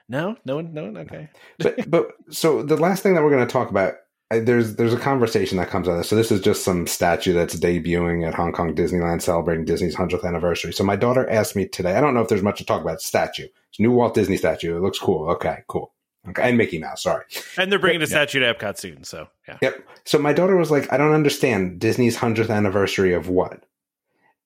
No. 0.08 0.36
No 0.44 0.56
one. 0.56 0.74
No 0.74 0.82
one. 0.84 0.96
Okay. 0.98 1.28
but 1.58 1.76
but 1.90 2.08
so 2.30 2.62
the 2.62 2.76
last 2.76 3.02
thing 3.02 3.14
that 3.14 3.22
we're 3.22 3.30
going 3.30 3.46
to 3.46 3.52
talk 3.52 3.70
about 3.70 3.94
I, 4.30 4.40
there's 4.40 4.76
there's 4.76 4.92
a 4.92 4.98
conversation 4.98 5.56
that 5.58 5.68
comes 5.70 5.86
out 5.88 5.92
of 5.92 5.98
this. 5.98 6.08
So 6.08 6.16
this 6.16 6.32
is 6.32 6.40
just 6.40 6.64
some 6.64 6.86
statue 6.86 7.32
that's 7.32 7.54
debuting 7.54 8.26
at 8.26 8.34
Hong 8.34 8.52
Kong 8.52 8.74
Disneyland 8.74 9.22
celebrating 9.22 9.64
Disney's 9.64 9.96
100th 9.96 10.24
anniversary. 10.24 10.72
So 10.72 10.84
my 10.84 10.96
daughter 10.96 11.28
asked 11.30 11.54
me 11.56 11.66
today. 11.68 11.94
I 11.94 12.00
don't 12.00 12.14
know 12.14 12.20
if 12.20 12.28
there's 12.28 12.42
much 12.42 12.58
to 12.58 12.64
talk 12.64 12.82
about. 12.82 13.00
Statue. 13.00 13.44
It's 13.70 13.78
a 13.78 13.82
new 13.82 13.92
Walt 13.92 14.14
Disney 14.14 14.36
statue. 14.36 14.76
It 14.76 14.80
looks 14.80 14.98
cool. 14.98 15.30
Okay, 15.30 15.58
cool. 15.68 15.92
Okay, 16.28 16.42
and 16.48 16.56
Mickey 16.56 16.78
Mouse. 16.78 17.02
Sorry. 17.02 17.24
And 17.56 17.70
they're 17.72 17.78
bringing 17.80 18.00
a 18.00 18.04
Yeah. 18.04 18.08
statue 18.10 18.40
to 18.40 18.54
Epcot 18.54 18.78
soon. 18.78 19.02
So 19.04 19.28
yeah. 19.48 19.58
Yep. 19.60 19.88
So 20.04 20.18
my 20.18 20.32
daughter 20.32 20.56
was 20.56 20.70
like, 20.70 20.92
I 20.92 20.96
don't 20.96 21.12
understand 21.14 21.80
Disney's 21.80 22.16
100th 22.16 22.48
anniversary 22.50 23.12
of 23.12 23.28
what? 23.28 23.64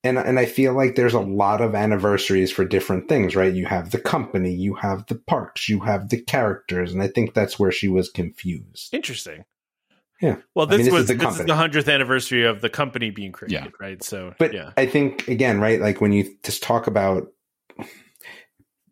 And 0.05 0.18
and 0.18 0.39
I 0.39 0.47
feel 0.47 0.72
like 0.72 0.95
there's 0.95 1.14
a 1.14 1.20
lot 1.20 1.61
of 1.61 1.74
anniversaries 1.74 2.51
for 2.53 2.64
different 2.64 3.09
things, 3.09 3.35
right? 3.37 3.53
You 3.53 3.66
have 3.66 3.91
the 3.91 3.99
company, 3.99 4.53
you 4.55 4.74
have 4.77 5.05
the 5.07 5.16
parks, 5.16 5.68
you 5.68 5.81
have 5.81 6.09
the 6.11 6.20
characters, 6.22 6.93
and 6.93 7.03
I 7.03 7.09
think 7.09 7.35
that's 7.35 7.59
where 7.59 7.72
she 7.72 7.89
was 7.89 8.09
confused. 8.09 8.95
Interesting. 8.95 9.45
Yeah. 10.22 10.37
Well, 10.55 10.66
I 10.66 10.70
this 10.70 10.77
mean, 10.79 10.85
this 10.87 10.93
was 10.95 11.03
is 11.03 11.09
the 11.09 11.14
this 11.16 11.41
is 11.41 11.47
the 11.47 11.57
hundredth 11.57 11.89
anniversary 11.89 12.47
of 12.47 12.61
the 12.62 12.70
company 12.70 13.11
being 13.11 13.33
created, 13.33 13.64
Yeah. 13.64 13.68
right? 13.79 14.03
So, 14.03 14.33
But 14.39 14.55
yeah, 14.55 14.70
I 14.79 14.87
think 14.87 15.29
again, 15.29 15.61
right? 15.61 15.79
Like 15.81 16.01
when 16.01 16.12
you 16.12 16.37
just 16.43 16.62
talk 16.62 16.87
about 16.87 17.27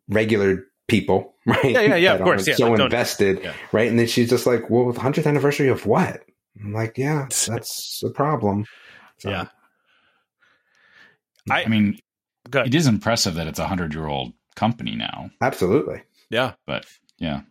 regular 0.09 0.67
people, 0.89 1.35
right? 1.47 1.65
Yeah, 1.65 1.81
yeah, 1.81 1.97
yeah, 1.97 2.15
of 2.15 2.23
course, 2.23 2.47
yeah, 2.47 2.55
So 2.55 2.71
like, 2.71 2.81
invested, 2.81 3.41
yeah. 3.43 3.55
right? 3.73 3.89
And 3.89 3.99
then 3.99 4.07
she's 4.07 4.31
just 4.31 4.47
like, 4.47 4.69
"Well, 4.71 4.93
the 4.93 5.01
hundredth 5.01 5.27
anniversary 5.27 5.69
of 5.69 5.87
what?" 5.87 6.23
I'm 6.61 6.73
like, 6.73 6.97
"Yeah, 6.99 7.27
that's 7.47 8.03
a 8.05 8.11
problem." 8.11 8.65
So, 9.19 9.31
yeah. 9.31 9.47
I, 11.51 11.65
I- 11.65 11.69
mean, 11.69 11.99
it 12.53 12.75
is 12.75 12.87
impressive 12.87 13.35
that 13.35 13.47
it's 13.47 13.59
a 13.59 13.67
hundred 13.67 13.95
year 13.95 14.07
old 14.07 14.33
company 14.57 14.97
now, 14.97 15.31
absolutely. 15.41 16.03
Yeah, 16.31 16.55
but 16.67 16.87
yeah, 17.19 17.43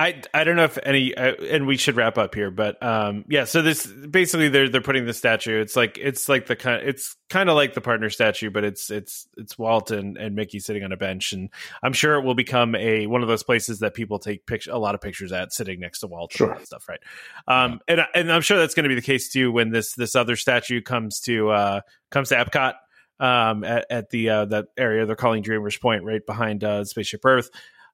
I 0.00 0.22
I 0.32 0.44
don't 0.44 0.56
know 0.56 0.64
if 0.64 0.78
any, 0.82 1.14
uh, 1.14 1.34
and 1.50 1.66
we 1.66 1.76
should 1.76 1.94
wrap 1.94 2.16
up 2.16 2.34
here, 2.34 2.50
but 2.50 2.82
um, 2.82 3.26
yeah. 3.28 3.44
So 3.44 3.60
this 3.60 3.86
basically 3.86 4.48
they're 4.48 4.70
they're 4.70 4.80
putting 4.80 5.04
the 5.04 5.12
statue. 5.12 5.60
It's 5.60 5.76
like 5.76 5.98
it's 5.98 6.26
like 6.26 6.46
the 6.46 6.56
kind. 6.56 6.88
It's 6.88 7.16
kind 7.28 7.50
of 7.50 7.54
like 7.54 7.74
the 7.74 7.82
partner 7.82 8.08
statue, 8.08 8.48
but 8.48 8.64
it's 8.64 8.90
it's 8.90 9.28
it's 9.36 9.58
Walt 9.58 9.90
and, 9.90 10.16
and 10.16 10.34
Mickey 10.34 10.58
sitting 10.58 10.84
on 10.84 10.92
a 10.92 10.96
bench, 10.96 11.34
and 11.34 11.50
I'm 11.82 11.92
sure 11.92 12.14
it 12.14 12.24
will 12.24 12.34
become 12.34 12.74
a 12.76 13.06
one 13.08 13.20
of 13.20 13.28
those 13.28 13.42
places 13.42 13.80
that 13.80 13.92
people 13.92 14.18
take 14.18 14.46
picture 14.46 14.70
a 14.70 14.78
lot 14.78 14.94
of 14.94 15.02
pictures 15.02 15.32
at, 15.32 15.52
sitting 15.52 15.80
next 15.80 16.00
to 16.00 16.06
Walt 16.06 16.32
and 16.32 16.38
Sure. 16.38 16.54
that 16.54 16.66
stuff, 16.66 16.88
right? 16.88 17.00
Um, 17.46 17.80
and 17.86 18.00
and 18.14 18.32
I'm 18.32 18.40
sure 18.40 18.58
that's 18.58 18.72
going 18.72 18.84
to 18.84 18.88
be 18.88 18.94
the 18.94 19.02
case 19.02 19.30
too 19.30 19.52
when 19.52 19.68
this 19.68 19.92
this 19.92 20.16
other 20.16 20.34
statue 20.34 20.80
comes 20.80 21.20
to 21.20 21.50
uh 21.50 21.80
comes 22.10 22.30
to 22.30 22.36
Epcot. 22.36 22.72
Um, 23.18 23.64
at, 23.64 23.84
at 23.90 24.08
the 24.08 24.30
uh, 24.30 24.44
that 24.46 24.68
area 24.78 25.04
they're 25.04 25.14
calling 25.14 25.42
Dreamers 25.42 25.76
Point, 25.76 26.04
right 26.04 26.24
behind 26.24 26.64
uh, 26.64 26.86
Spaceship 26.86 27.20
Earth. 27.26 27.50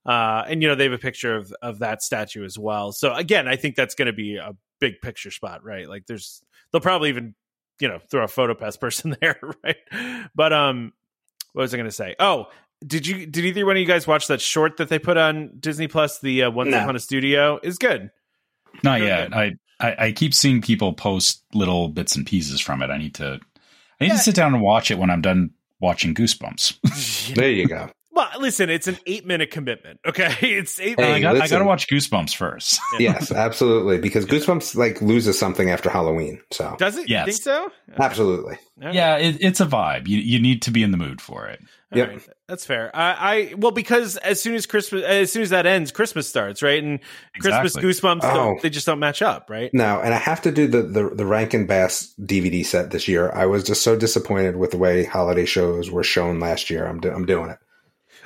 Uh, 0.07 0.45
and 0.49 0.63
you 0.63 0.69
know 0.69 0.75
they 0.75 0.85
have 0.85 0.93
a 0.93 0.99
picture 0.99 1.35
of 1.37 1.53
of 1.63 1.81
that 1.81 2.03
statue 2.03 2.45
as 2.45 2.59
well. 2.59 2.93
So 2.93 3.13
again, 3.13 3.49
I 3.49 3.57
think 3.57 3.75
that's 3.75 3.95
going 3.95 4.07
to 4.07 4.13
be 4.13 4.37
a 4.37 4.55
big 4.81 5.01
picture 5.03 5.31
spot, 5.31 5.65
right? 5.65 5.89
Like 5.89 6.07
there's 6.07 6.43
they'll 6.73 6.81
probably 6.81 7.09
even 7.09 7.35
you 7.81 7.89
know 7.89 7.99
throw 8.11 8.23
a 8.25 8.29
PhotoPass 8.29 8.79
person 8.81 9.17
there, 9.21 9.39
right? 9.65 9.77
But 10.35 10.53
um, 10.53 10.93
what 11.53 11.63
was 11.63 11.75
I 11.75 11.77
going 11.77 11.89
to 11.89 11.93
say? 11.95 12.15
Oh, 12.21 12.47
did 12.87 13.07
you 13.07 13.27
did 13.27 13.45
either 13.47 13.67
one 13.67 13.77
of 13.77 13.81
you 13.81 13.87
guys 13.87 14.07
watch 14.07 14.29
that 14.29 14.41
short 14.41 14.77
that 14.77 14.89
they 14.89 14.99
put 14.99 15.17
on 15.17 15.53
Disney 15.59 15.89
Plus? 15.89 16.21
The 16.21 16.45
uh, 16.45 16.51
Once 16.51 16.71
No. 16.71 16.83
Upon 16.83 16.95
a 16.95 17.01
Studio 17.01 17.59
is 17.63 17.79
good. 17.79 18.11
not 18.85 18.99
Very 19.01 19.09
yet. 19.11 19.31
good. 19.33 19.37
I, 19.39 19.53
I 19.89 20.05
I 20.07 20.13
keep 20.13 20.35
seeing 20.35 20.63
people 20.63 20.93
post 20.93 21.43
little 21.53 21.89
bits 21.89 22.15
and 22.17 22.25
pieces 22.27 22.61
from 22.61 22.83
it. 22.83 22.91
I 22.91 22.99
need 22.99 23.15
to 23.17 23.41
I 24.01 24.05
need 24.05 24.09
Yeah. 24.09 24.13
to 24.13 24.19
sit 24.19 24.35
down 24.37 24.53
and 24.55 24.63
watch 24.63 24.91
it 24.91 24.99
when 24.99 25.11
I'm 25.11 25.23
done 25.23 25.51
watching 25.81 26.15
Goosebumps. 26.15 27.33
There 27.35 27.51
you 27.51 27.67
go. 27.67 27.91
Well, 28.17 28.31
listen, 28.41 28.71
it's 28.71 28.89
an 28.89 28.99
eight 29.07 29.27
minute 29.27 29.51
commitment. 29.51 30.01
Okay, 30.07 30.35
it's 30.41 30.81
eight. 30.81 30.99
Hey, 30.99 31.12
I, 31.12 31.21
got, 31.21 31.37
I, 31.37 31.47
got, 31.49 31.59
to 31.59 31.64
watch 31.67 31.87
Goosebumps 31.87 32.35
first. 32.35 32.81
yes, 32.99 33.31
absolutely. 33.31 33.99
Because 33.99 34.25
Goosebumps 34.25 34.75
like 34.75 35.03
loses 35.03 35.39
something 35.39 35.71
after 35.71 35.91
Halloween. 35.91 36.41
So 36.51 36.75
Does 36.79 36.97
it? 36.97 37.11
Yes. 37.11 37.27
You 37.27 37.33
think 37.35 37.43
so? 37.43 37.71
absolutely. 37.99 38.57
All 38.81 38.87
right. 38.87 38.95
yeah, 38.95 39.17
it, 39.17 39.37
it's 39.41 39.61
a 39.61 39.67
vibe. 39.67 40.09
You 40.09 40.19
you 40.19 40.41
need 40.41 40.62
to 40.62 40.71
be 40.71 40.83
in 40.83 40.93
the 40.93 40.97
mood 40.97 41.21
for 41.21 41.47
it. 41.47 41.61
All 41.93 41.99
Yep. 41.99 42.09
right. 42.09 42.29
That's 42.49 42.64
fair. 42.64 42.91
I, 42.95 43.12
I 43.51 43.55
well 43.59 43.71
because 43.73 44.17
as 44.17 44.41
soon 44.41 44.55
as 44.55 44.64
Christmas, 44.67 45.03
as 45.05 45.31
soon 45.31 45.43
as 45.43 45.51
that 45.51 45.67
ends, 45.67 45.93
Christmas 45.93 46.27
starts, 46.27 46.62
right? 46.62 46.83
And 46.83 47.01
Christmas 47.39 47.77
Goosebumps, 47.77 48.21
Oh. 48.23 48.35
don't, 48.35 48.62
they 48.62 48.71
just 48.71 48.87
don't 48.87 48.99
match 48.99 49.21
up, 49.21 49.51
right? 49.51 49.73
No, 49.75 50.01
and 50.01 50.14
I 50.14 50.19
have 50.19 50.41
to 50.43 50.51
do 50.51 50.67
the, 50.67 50.83
the 50.83 51.11
the 51.11 51.27
Rankin 51.27 51.67
Bass 51.67 52.14
DVD 52.19 52.64
set 52.64 52.93
this 52.93 53.09
year. 53.09 53.31
I 53.33 53.45
was 53.47 53.62
just 53.62 53.83
so 53.83 53.95
disappointed 53.95 54.57
with 54.57 54.71
the 54.71 54.79
way 54.79 55.05
holiday 55.05 55.45
shows 55.45 55.91
were 55.91 56.05
shown 56.05 56.41
last 56.41 56.71
year. 56.71 56.87
I'm 56.87 56.99
do, 57.01 57.11
I'm 57.11 57.27
doing 57.27 57.51
it. 57.51 57.59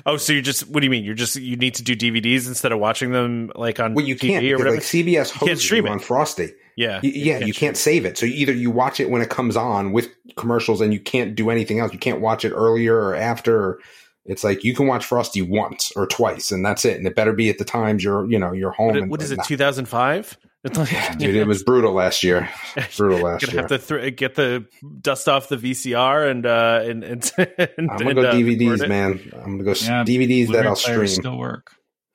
Oh, 0.07 0.17
so 0.17 0.33
you're 0.33 0.43
just 0.43 0.69
what 0.69 0.81
do 0.81 0.87
you 0.87 0.91
mean? 0.91 1.05
You're 1.05 1.15
just 1.15 1.37
you 1.37 1.57
need 1.57 1.75
to 1.75 1.83
do 1.83 1.95
DVDs 1.97 2.47
instead 2.49 2.73
of 2.73 2.79
watching 2.79 3.13
them 3.13 3.51
like 3.55 3.81
on 3.81 3.95
Well, 3.95 4.05
you 4.05 4.15
TV 4.17 4.21
can't 4.29 4.45
or 4.47 4.59
whatever. 4.59 4.77
like 4.77 4.85
CBS 4.85 5.41
You 5.41 5.47
can't 5.47 5.59
stream 5.59 5.85
you 5.87 5.91
it. 5.91 5.95
on 5.95 5.99
Frosty. 6.01 6.53
yeah, 6.77 7.01
Y- 7.03 7.13
yeah, 7.15 7.39
you 7.39 7.53
can't 7.55 7.77
save 7.77 8.05
it. 8.07 8.17
So 8.19 8.27
either 8.27 8.53
you 8.53 8.71
watch 8.71 9.01
it 9.01 9.11
when 9.11 9.23
it 9.23 9.31
comes 9.31 9.57
on 9.57 9.93
with 9.93 10.09
commercials, 10.37 10.81
and 10.81 10.93
you 10.93 11.01
can't 11.01 11.35
do 11.35 11.51
anything 11.51 11.79
else. 11.81 11.93
You 11.93 11.99
can't 11.99 12.21
watch 12.21 12.45
it 12.45 12.51
earlier 12.53 12.97
or 12.97 13.15
after. 13.15 13.79
It's 14.27 14.45
like 14.45 14.65
you 14.65 14.75
can 14.75 14.87
watch 14.87 15.05
Frosty 15.05 15.43
once 15.43 15.93
or 15.97 16.07
twice, 16.07 16.51
and 16.53 16.65
that's 16.65 16.85
it. 16.85 16.97
And 16.99 17.07
it 17.07 17.17
better 17.17 17.33
be 17.33 17.49
at 17.51 17.59
the 17.59 17.65
times 17.65 18.05
you're 18.05 18.31
you 18.31 18.39
know 18.39 18.53
you're 18.53 18.71
home. 18.71 18.89
What, 18.89 18.97
and 18.97 19.11
what 19.11 19.23
is 19.23 19.31
it? 19.31 19.41
2005? 19.45 20.21
It's 20.21 20.37
like, 20.37 20.50
Dude, 21.19 21.37
it 21.37 21.47
was 21.47 21.63
brutal 21.63 21.95
last 21.95 22.23
year. 22.23 22.51
Brutal 22.97 23.21
last 23.21 23.41
gonna 23.47 23.53
year. 23.55 23.63
have 23.63 23.87
to 23.87 23.99
th- 24.01 24.17
get 24.17 24.35
the 24.35 24.67
dust 25.01 25.27
off 25.29 25.49
the 25.49 25.57
VCR 25.57 26.31
and 26.31 26.45
uh 26.45 26.81
and 26.85 27.03
and, 27.03 27.33
and 27.39 27.91
I'm 27.91 27.97
gonna 27.97 28.11
and, 28.11 28.15
go 28.17 28.29
uh, 28.29 28.35
DVDs, 28.35 28.71
record 28.73 28.89
man. 28.91 29.33
I'm 29.35 29.59
gonna 29.59 29.65
go 29.65 29.71
Yeah, 29.71 30.05
DVDs 30.05 30.47
that 30.49 30.53
Blu-ray 30.53 30.67
I'll 30.67 30.77
stream. 30.77 31.07
still 31.07 31.39
work. 31.39 31.73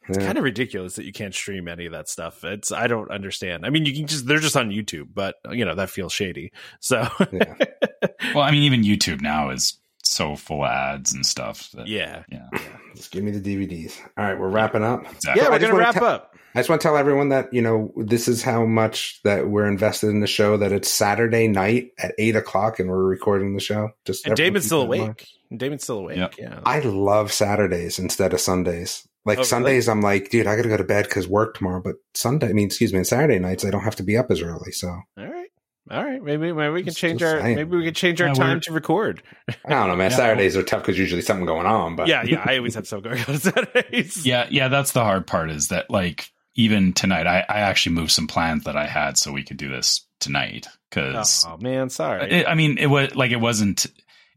Yeah. 0.08 0.20
Kind 0.24 0.38
of 0.38 0.44
ridiculous 0.44 0.98
that 0.98 1.06
you 1.06 1.12
can't 1.12 1.34
stream 1.34 1.68
any 1.68 1.88
of 1.88 1.94
that 1.94 2.08
stuff. 2.08 2.44
It's 2.44 2.72
I 2.72 2.86
don't 2.86 3.10
understand. 3.10 3.66
I 3.66 3.72
mean, 3.72 3.88
you 3.88 3.94
can 3.96 4.06
just 4.06 4.28
they're 4.28 4.38
just 4.38 4.56
on 4.56 4.70
YouTube, 4.70 5.08
but 5.16 5.38
you 5.50 5.66
know 5.66 5.74
that 5.74 5.90
feels 5.90 6.14
shady. 6.14 6.52
So 6.80 7.08
Yeah. 7.32 7.56
Well, 8.36 8.44
I 8.44 8.52
mean, 8.52 8.62
even 8.64 8.84
YouTube 8.84 9.22
now 9.22 9.50
is 9.50 9.80
so 10.06 10.36
full 10.36 10.64
of 10.64 10.70
ads 10.72 11.14
and 11.14 11.26
stuff. 11.26 11.70
That, 11.74 11.88
yeah, 11.88 12.24
yeah, 12.30 12.48
Just 12.96 13.12
give 13.12 13.24
me 13.24 13.32
the 13.32 13.42
DVDs. 13.42 13.94
All 14.18 14.24
right, 14.26 14.40
we're 14.40 14.50
wrapping 14.50 14.84
up. 14.84 15.02
exactly. 15.12 15.42
yeah, 15.42 15.48
I 15.48 15.52
we're 15.52 15.60
just 15.60 15.72
gonna 15.72 15.74
wanna 15.74 15.86
wrap 15.86 15.96
te- 15.96 16.06
up. 16.06 16.32
I 16.54 16.60
just 16.60 16.70
want 16.70 16.82
to 16.82 16.88
tell 16.88 16.96
everyone 16.96 17.30
that 17.30 17.54
you 17.54 17.62
know 17.62 17.92
this 17.98 18.30
is 18.30 18.42
how 18.42 18.66
much 18.66 19.20
that 19.24 19.50
we're 19.50 19.68
invested 19.68 20.08
in 20.08 20.22
the 20.22 20.28
show. 20.28 20.56
That 20.56 20.72
it's 20.72 20.90
Saturday 20.90 21.50
night 21.50 21.90
at 22.00 22.14
eight 22.18 22.38
o'clock, 22.38 22.80
and 22.80 22.90
we're 22.90 23.04
recording 23.04 23.56
the 23.56 23.60
show. 23.62 23.90
Just 24.06 24.26
And 24.26 24.32
everyone 24.32 24.54
Damon's 24.54 24.66
still 24.68 24.80
that 24.88 24.94
in 24.94 25.00
mind. 25.00 25.02
awake. 25.10 25.28
And 25.52 25.60
Damon's 25.60 25.84
still 25.84 26.00
awake. 26.00 26.18
Yep. 26.18 26.36
Yeah. 26.40 26.60
I 26.66 26.80
love 26.80 27.34
Saturdays 27.34 28.00
instead 28.00 28.34
of 28.34 28.40
Sundays. 28.40 29.06
Like 29.26 29.38
Oh, 29.38 29.42
really? 29.42 29.48
Sundays, 29.50 29.90
I'm 29.90 30.02
like, 30.02 30.30
dude, 30.30 30.48
I 30.48 30.56
got 30.56 30.62
to 30.62 30.70
go 30.70 30.78
to 30.78 30.84
bed 30.86 31.06
because 31.06 31.28
work 31.28 31.58
tomorrow. 31.58 31.82
But 31.84 31.96
Sunday, 32.14 32.48
I 32.50 32.54
mean, 32.54 32.68
excuse 32.68 32.94
me, 32.94 33.00
and 33.00 33.08
Saturday 33.08 33.38
nights, 33.40 33.66
I 33.66 33.70
don't 33.72 33.84
have 33.84 33.96
to 33.98 34.04
be 34.04 34.16
up 34.18 34.32
as 34.32 34.42
early. 34.42 34.72
So 34.72 34.88
All 34.88 35.04
right. 35.28 35.45
All 35.92 36.04
right. 36.04 36.22
Maybe 36.22 36.52
maybe 36.52 36.74
we 36.74 36.80
can 36.82 36.88
Just- 36.88 36.98
change 36.98 37.22
our 37.22 37.40
saying. 37.42 37.56
maybe 37.56 37.78
we 37.78 37.84
can 37.86 37.94
change 37.94 38.20
our 38.22 38.28
Yeah, 38.30 38.34
time 38.34 38.60
to 38.62 38.72
record. 38.74 39.22
I 39.48 39.54
don't 39.70 39.88
know, 39.90 39.96
man. 39.96 40.10
Yeah. 40.12 40.18
Saturdays 40.18 40.58
are 40.58 40.64
tough 40.64 40.82
because 40.82 40.98
usually 40.98 41.22
something 41.22 41.46
going 41.46 41.68
on. 41.68 41.96
But 41.96 42.08
yeah, 42.08 42.24
yeah. 42.24 42.44
I 42.46 42.58
always 42.58 42.74
have 42.76 42.88
something 42.88 43.12
going 43.12 43.24
on 43.28 43.38
Saturdays. 43.40 44.26
yeah, 44.26 44.48
yeah. 44.50 44.68
That's 44.68 44.94
the 44.94 45.04
hard 45.04 45.28
part 45.28 45.52
is 45.52 45.68
that 45.68 45.90
like 45.90 46.32
even 46.56 46.94
tonight, 46.94 47.28
I, 47.28 47.40
I 47.48 47.60
actually 47.62 47.96
moved 47.96 48.12
some 48.12 48.28
plans 48.28 48.64
that 48.64 48.76
I 48.78 48.88
had 48.88 49.18
so 49.18 49.32
we 49.32 49.44
could 49.44 49.58
do 49.58 49.70
this 49.70 50.08
tonight 50.20 50.68
because 50.90 51.46
Oh 51.48 51.58
man, 51.58 51.90
sorry. 51.90 52.32
it, 52.32 52.48
I 52.48 52.56
mean 52.56 52.78
it 52.78 52.88
was 52.88 53.14
like 53.16 53.32
it 53.32 53.42
wasn't 53.42 53.86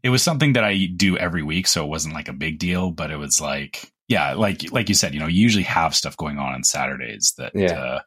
it 0.03 0.09
was 0.09 0.21
something 0.21 0.53
that 0.53 0.63
I 0.63 0.85
do 0.85 1.17
every 1.17 1.41
week, 1.43 1.65
so 1.67 1.83
it 1.83 1.89
wasn't 1.89 2.13
like 2.13 2.27
a 2.27 2.33
big 2.33 2.59
deal, 2.59 2.91
but 2.91 3.09
it 3.11 3.17
was 3.17 3.41
like 3.41 3.91
yeah, 4.07 4.33
like 4.33 4.71
like 4.71 4.87
you 4.89 4.95
said, 4.95 5.13
you 5.13 5.19
know, 5.19 5.27
you 5.27 5.41
usually 5.41 5.63
have 5.63 5.95
stuff 5.95 6.15
going 6.17 6.37
on 6.37 6.53
on 6.53 6.63
Saturdays 6.63 7.33
that 7.37 7.53
Yeah. 7.55 7.79
uh, 7.79 7.99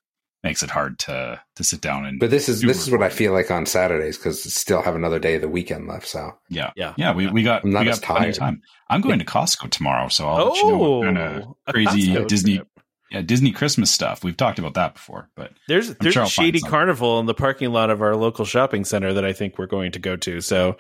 makes 0.43 0.63
it 0.63 0.71
hard 0.71 0.99
to 0.99 1.41
to 1.57 1.63
sit 1.65 1.81
down 1.81 2.05
and 2.05 2.19
but 2.19 2.31
this 2.31 2.49
is 2.49 2.61
this 2.63 2.83
is 2.83 2.91
what 2.91 3.03
I 3.03 3.09
feel 3.09 3.33
like 3.33 3.51
on 3.51 3.65
Saturdays 3.67 4.17
because 4.19 4.43
still 4.53 4.83
have 4.83 4.95
another 4.97 5.19
day 5.19 5.37
of 5.37 5.43
the 5.43 5.49
weekend 5.49 5.87
left. 5.87 6.07
So 6.09 6.37
yeah 6.49 6.71
Yeah. 6.77 6.95
yeah 6.97 7.15
we, 7.15 7.29
we 7.29 7.43
got 7.43 7.63
I'm 7.65 7.71
we 7.71 7.75
not 7.75 7.85
got 7.85 7.91
as 7.93 8.01
plenty 8.01 8.29
of 8.31 8.35
tired. 8.37 8.55
time. 8.55 8.63
I'm 8.91 9.01
going 9.01 9.19
to 9.21 9.25
Costco 9.25 9.71
tomorrow, 9.71 10.09
so 10.09 10.27
I'll 10.29 10.49
let 10.49 10.57
you 10.59 10.69
know 10.69 10.79
what 10.79 11.05
kind 11.05 11.19
of 11.19 11.43
Oh, 11.45 11.57
a 11.67 11.73
crazy 11.73 12.09
Costco 12.09 12.27
Disney 12.29 12.57
trip. 12.57 12.69
yeah 13.11 13.23
Disney 13.23 13.53
Christmas 13.53 13.91
stuff. 13.91 14.25
We've 14.25 14.37
talked 14.37 14.59
about 14.59 14.75
that 14.75 14.95
before, 14.95 15.29
but 15.37 15.53
There's 15.69 15.95
there's 15.97 16.15
sure 16.15 16.23
a 16.23 16.27
I'll 16.27 16.31
find 16.31 16.47
shady 16.47 16.61
carnival 16.61 17.21
in 17.21 17.27
the 17.27 17.35
parking 17.35 17.71
lot 17.73 17.91
of 17.91 18.03
our 18.03 18.17
local 18.17 18.45
shopping 18.45 18.85
center 18.85 19.13
that 19.15 19.25
I 19.25 19.33
think 19.33 19.59
we're 19.59 19.67
going 19.67 19.93
to 19.93 19.99
go 19.99 20.17
to. 20.17 20.41
So 20.41 20.77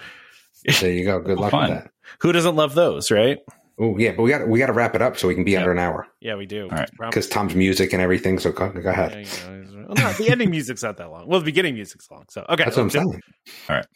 there 0.80 0.90
you 0.92 1.04
go. 1.04 1.20
Good 1.20 1.38
Oh, 1.38 1.40
luck 1.42 1.50
fun. 1.52 1.70
with 1.70 1.78
that. 1.84 1.90
who 2.20 2.32
doesn't 2.32 2.56
love 2.56 2.74
those, 2.74 3.10
right? 3.10 3.38
Oh 3.78 3.96
yeah, 3.98 4.12
but 4.12 4.22
we 4.22 4.30
got 4.30 4.46
we 4.48 4.58
got 4.58 4.66
to 4.66 4.72
wrap 4.72 4.94
it 4.94 5.02
up 5.02 5.16
so 5.18 5.28
we 5.28 5.34
can 5.34 5.44
be 5.44 5.52
Yeah. 5.52 5.60
under 5.60 5.72
an 5.72 5.78
hour 5.78 6.06
Yeah, 6.20 6.34
we 6.36 6.46
do. 6.46 6.64
All 6.64 6.76
right. 6.76 6.90
Prom- 6.96 7.10
because 7.10 7.28
Tom's 7.28 7.54
music 7.54 7.92
and 7.92 8.02
everything. 8.02 8.38
So 8.38 8.52
go, 8.52 8.68
go 8.70 8.90
ahead. 8.90 9.12
Yeah, 9.26 9.50
you 9.50 9.64
know, 9.76 9.86
well, 9.88 9.96
no, 9.96 10.12
the 10.12 10.28
ending 10.30 10.50
music's 10.50 10.82
not 10.82 10.96
that 10.98 11.10
long. 11.10 11.26
Well, 11.26 11.40
the 11.40 11.44
beginning 11.46 11.74
music's 11.74 12.10
long. 12.10 12.24
So 12.28 12.44
okay, 12.48 12.64
That's 12.64 12.76
what 12.76 12.82
I'm 12.84 12.88
do- 12.88 12.98
saying. 12.98 13.20
All 13.70 13.76
right. 13.76 13.86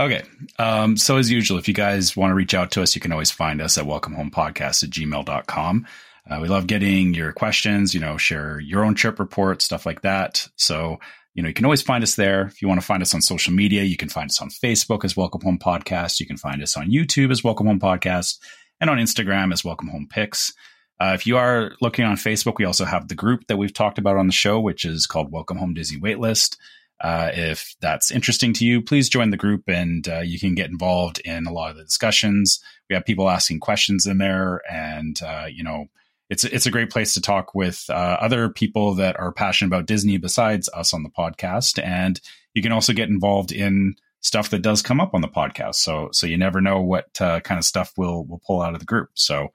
Okay. 0.00 0.22
Um, 0.58 0.96
so 0.96 1.16
as 1.18 1.30
usual, 1.30 1.56
if 1.58 1.68
you 1.68 1.74
guys 1.74 2.16
want 2.16 2.30
to 2.30 2.34
reach 2.34 2.52
out 2.54 2.72
to 2.72 2.82
us, 2.82 2.94
you 2.94 3.00
can 3.00 3.12
always 3.12 3.30
find 3.30 3.62
us 3.62 3.78
at 3.78 3.84
welcomehomepodcast 3.84 4.82
at 4.84 4.90
gmail.com. 4.90 5.86
Uh, 6.28 6.38
we 6.40 6.48
love 6.48 6.66
getting 6.66 7.14
your 7.14 7.32
questions, 7.32 7.94
you 7.94 8.00
know, 8.00 8.16
share 8.16 8.58
your 8.60 8.84
own 8.84 8.94
trip 8.94 9.18
report, 9.20 9.62
stuff 9.62 9.84
like 9.86 10.02
that. 10.02 10.48
So, 10.56 10.98
you 11.34 11.42
know, 11.42 11.48
you 11.48 11.54
can 11.54 11.64
always 11.64 11.82
find 11.82 12.02
us 12.02 12.14
there. 12.16 12.46
If 12.46 12.60
you 12.62 12.66
want 12.68 12.80
to 12.80 12.86
find 12.86 13.02
us 13.02 13.14
on 13.14 13.20
social 13.20 13.52
media, 13.52 13.82
you 13.82 13.96
can 13.96 14.08
find 14.08 14.30
us 14.30 14.40
on 14.40 14.48
Facebook 14.48 15.04
as 15.04 15.16
Welcome 15.16 15.42
Home 15.42 15.58
Podcast. 15.58 16.18
You 16.18 16.26
can 16.26 16.38
find 16.38 16.62
us 16.62 16.76
on 16.76 16.90
YouTube 16.90 17.30
as 17.30 17.44
Welcome 17.44 17.66
Home 17.66 17.78
Podcast 17.80 18.38
and 18.84 18.90
on 18.90 18.98
Instagram 18.98 19.50
as 19.50 19.64
Welcome 19.64 19.88
Home 19.88 20.06
Pics. 20.06 20.52
Uh, 21.00 21.12
if 21.14 21.26
you 21.26 21.38
are 21.38 21.72
looking 21.80 22.04
on 22.04 22.16
Facebook, 22.16 22.58
we 22.58 22.66
also 22.66 22.84
have 22.84 23.08
the 23.08 23.14
group 23.14 23.46
that 23.46 23.56
we've 23.56 23.72
talked 23.72 23.96
about 23.96 24.18
on 24.18 24.26
the 24.26 24.32
show, 24.32 24.60
which 24.60 24.84
is 24.84 25.06
called 25.06 25.32
Welcome 25.32 25.56
Home 25.56 25.72
Disney 25.72 25.98
Waitlist. 25.98 26.58
Uh, 27.00 27.30
if 27.32 27.74
that's 27.80 28.10
interesting 28.10 28.52
to 28.52 28.66
you, 28.66 28.82
please 28.82 29.08
join 29.08 29.30
the 29.30 29.38
group 29.38 29.62
and 29.68 30.06
uh, 30.06 30.20
you 30.20 30.38
can 30.38 30.54
get 30.54 30.68
involved 30.68 31.18
in 31.20 31.46
a 31.46 31.52
lot 31.52 31.70
of 31.70 31.78
the 31.78 31.84
discussions. 31.84 32.62
We 32.90 32.94
have 32.94 33.06
people 33.06 33.30
asking 33.30 33.60
questions 33.60 34.04
in 34.04 34.18
there, 34.18 34.60
and 34.70 35.18
uh, 35.22 35.46
you 35.50 35.64
know, 35.64 35.86
it's 36.28 36.44
it's 36.44 36.66
a 36.66 36.70
great 36.70 36.90
place 36.90 37.14
to 37.14 37.22
talk 37.22 37.54
with 37.54 37.86
uh, 37.88 38.18
other 38.20 38.50
people 38.50 38.96
that 38.96 39.18
are 39.18 39.32
passionate 39.32 39.68
about 39.68 39.86
Disney 39.86 40.18
besides 40.18 40.68
us 40.74 40.92
on 40.92 41.04
the 41.04 41.08
podcast. 41.08 41.82
And 41.82 42.20
you 42.52 42.60
can 42.60 42.72
also 42.72 42.92
get 42.92 43.08
involved 43.08 43.50
in 43.50 43.96
stuff 44.24 44.48
that 44.50 44.62
does 44.62 44.82
come 44.82 45.00
up 45.00 45.14
on 45.14 45.20
the 45.20 45.28
podcast. 45.28 45.76
So 45.76 46.08
so 46.12 46.26
you 46.26 46.36
never 46.36 46.60
know 46.60 46.80
what 46.80 47.20
uh, 47.20 47.40
kind 47.40 47.58
of 47.58 47.64
stuff 47.64 47.92
we'll 47.96 48.24
we'll 48.24 48.40
pull 48.44 48.62
out 48.62 48.74
of 48.74 48.80
the 48.80 48.86
group. 48.86 49.10
So 49.14 49.48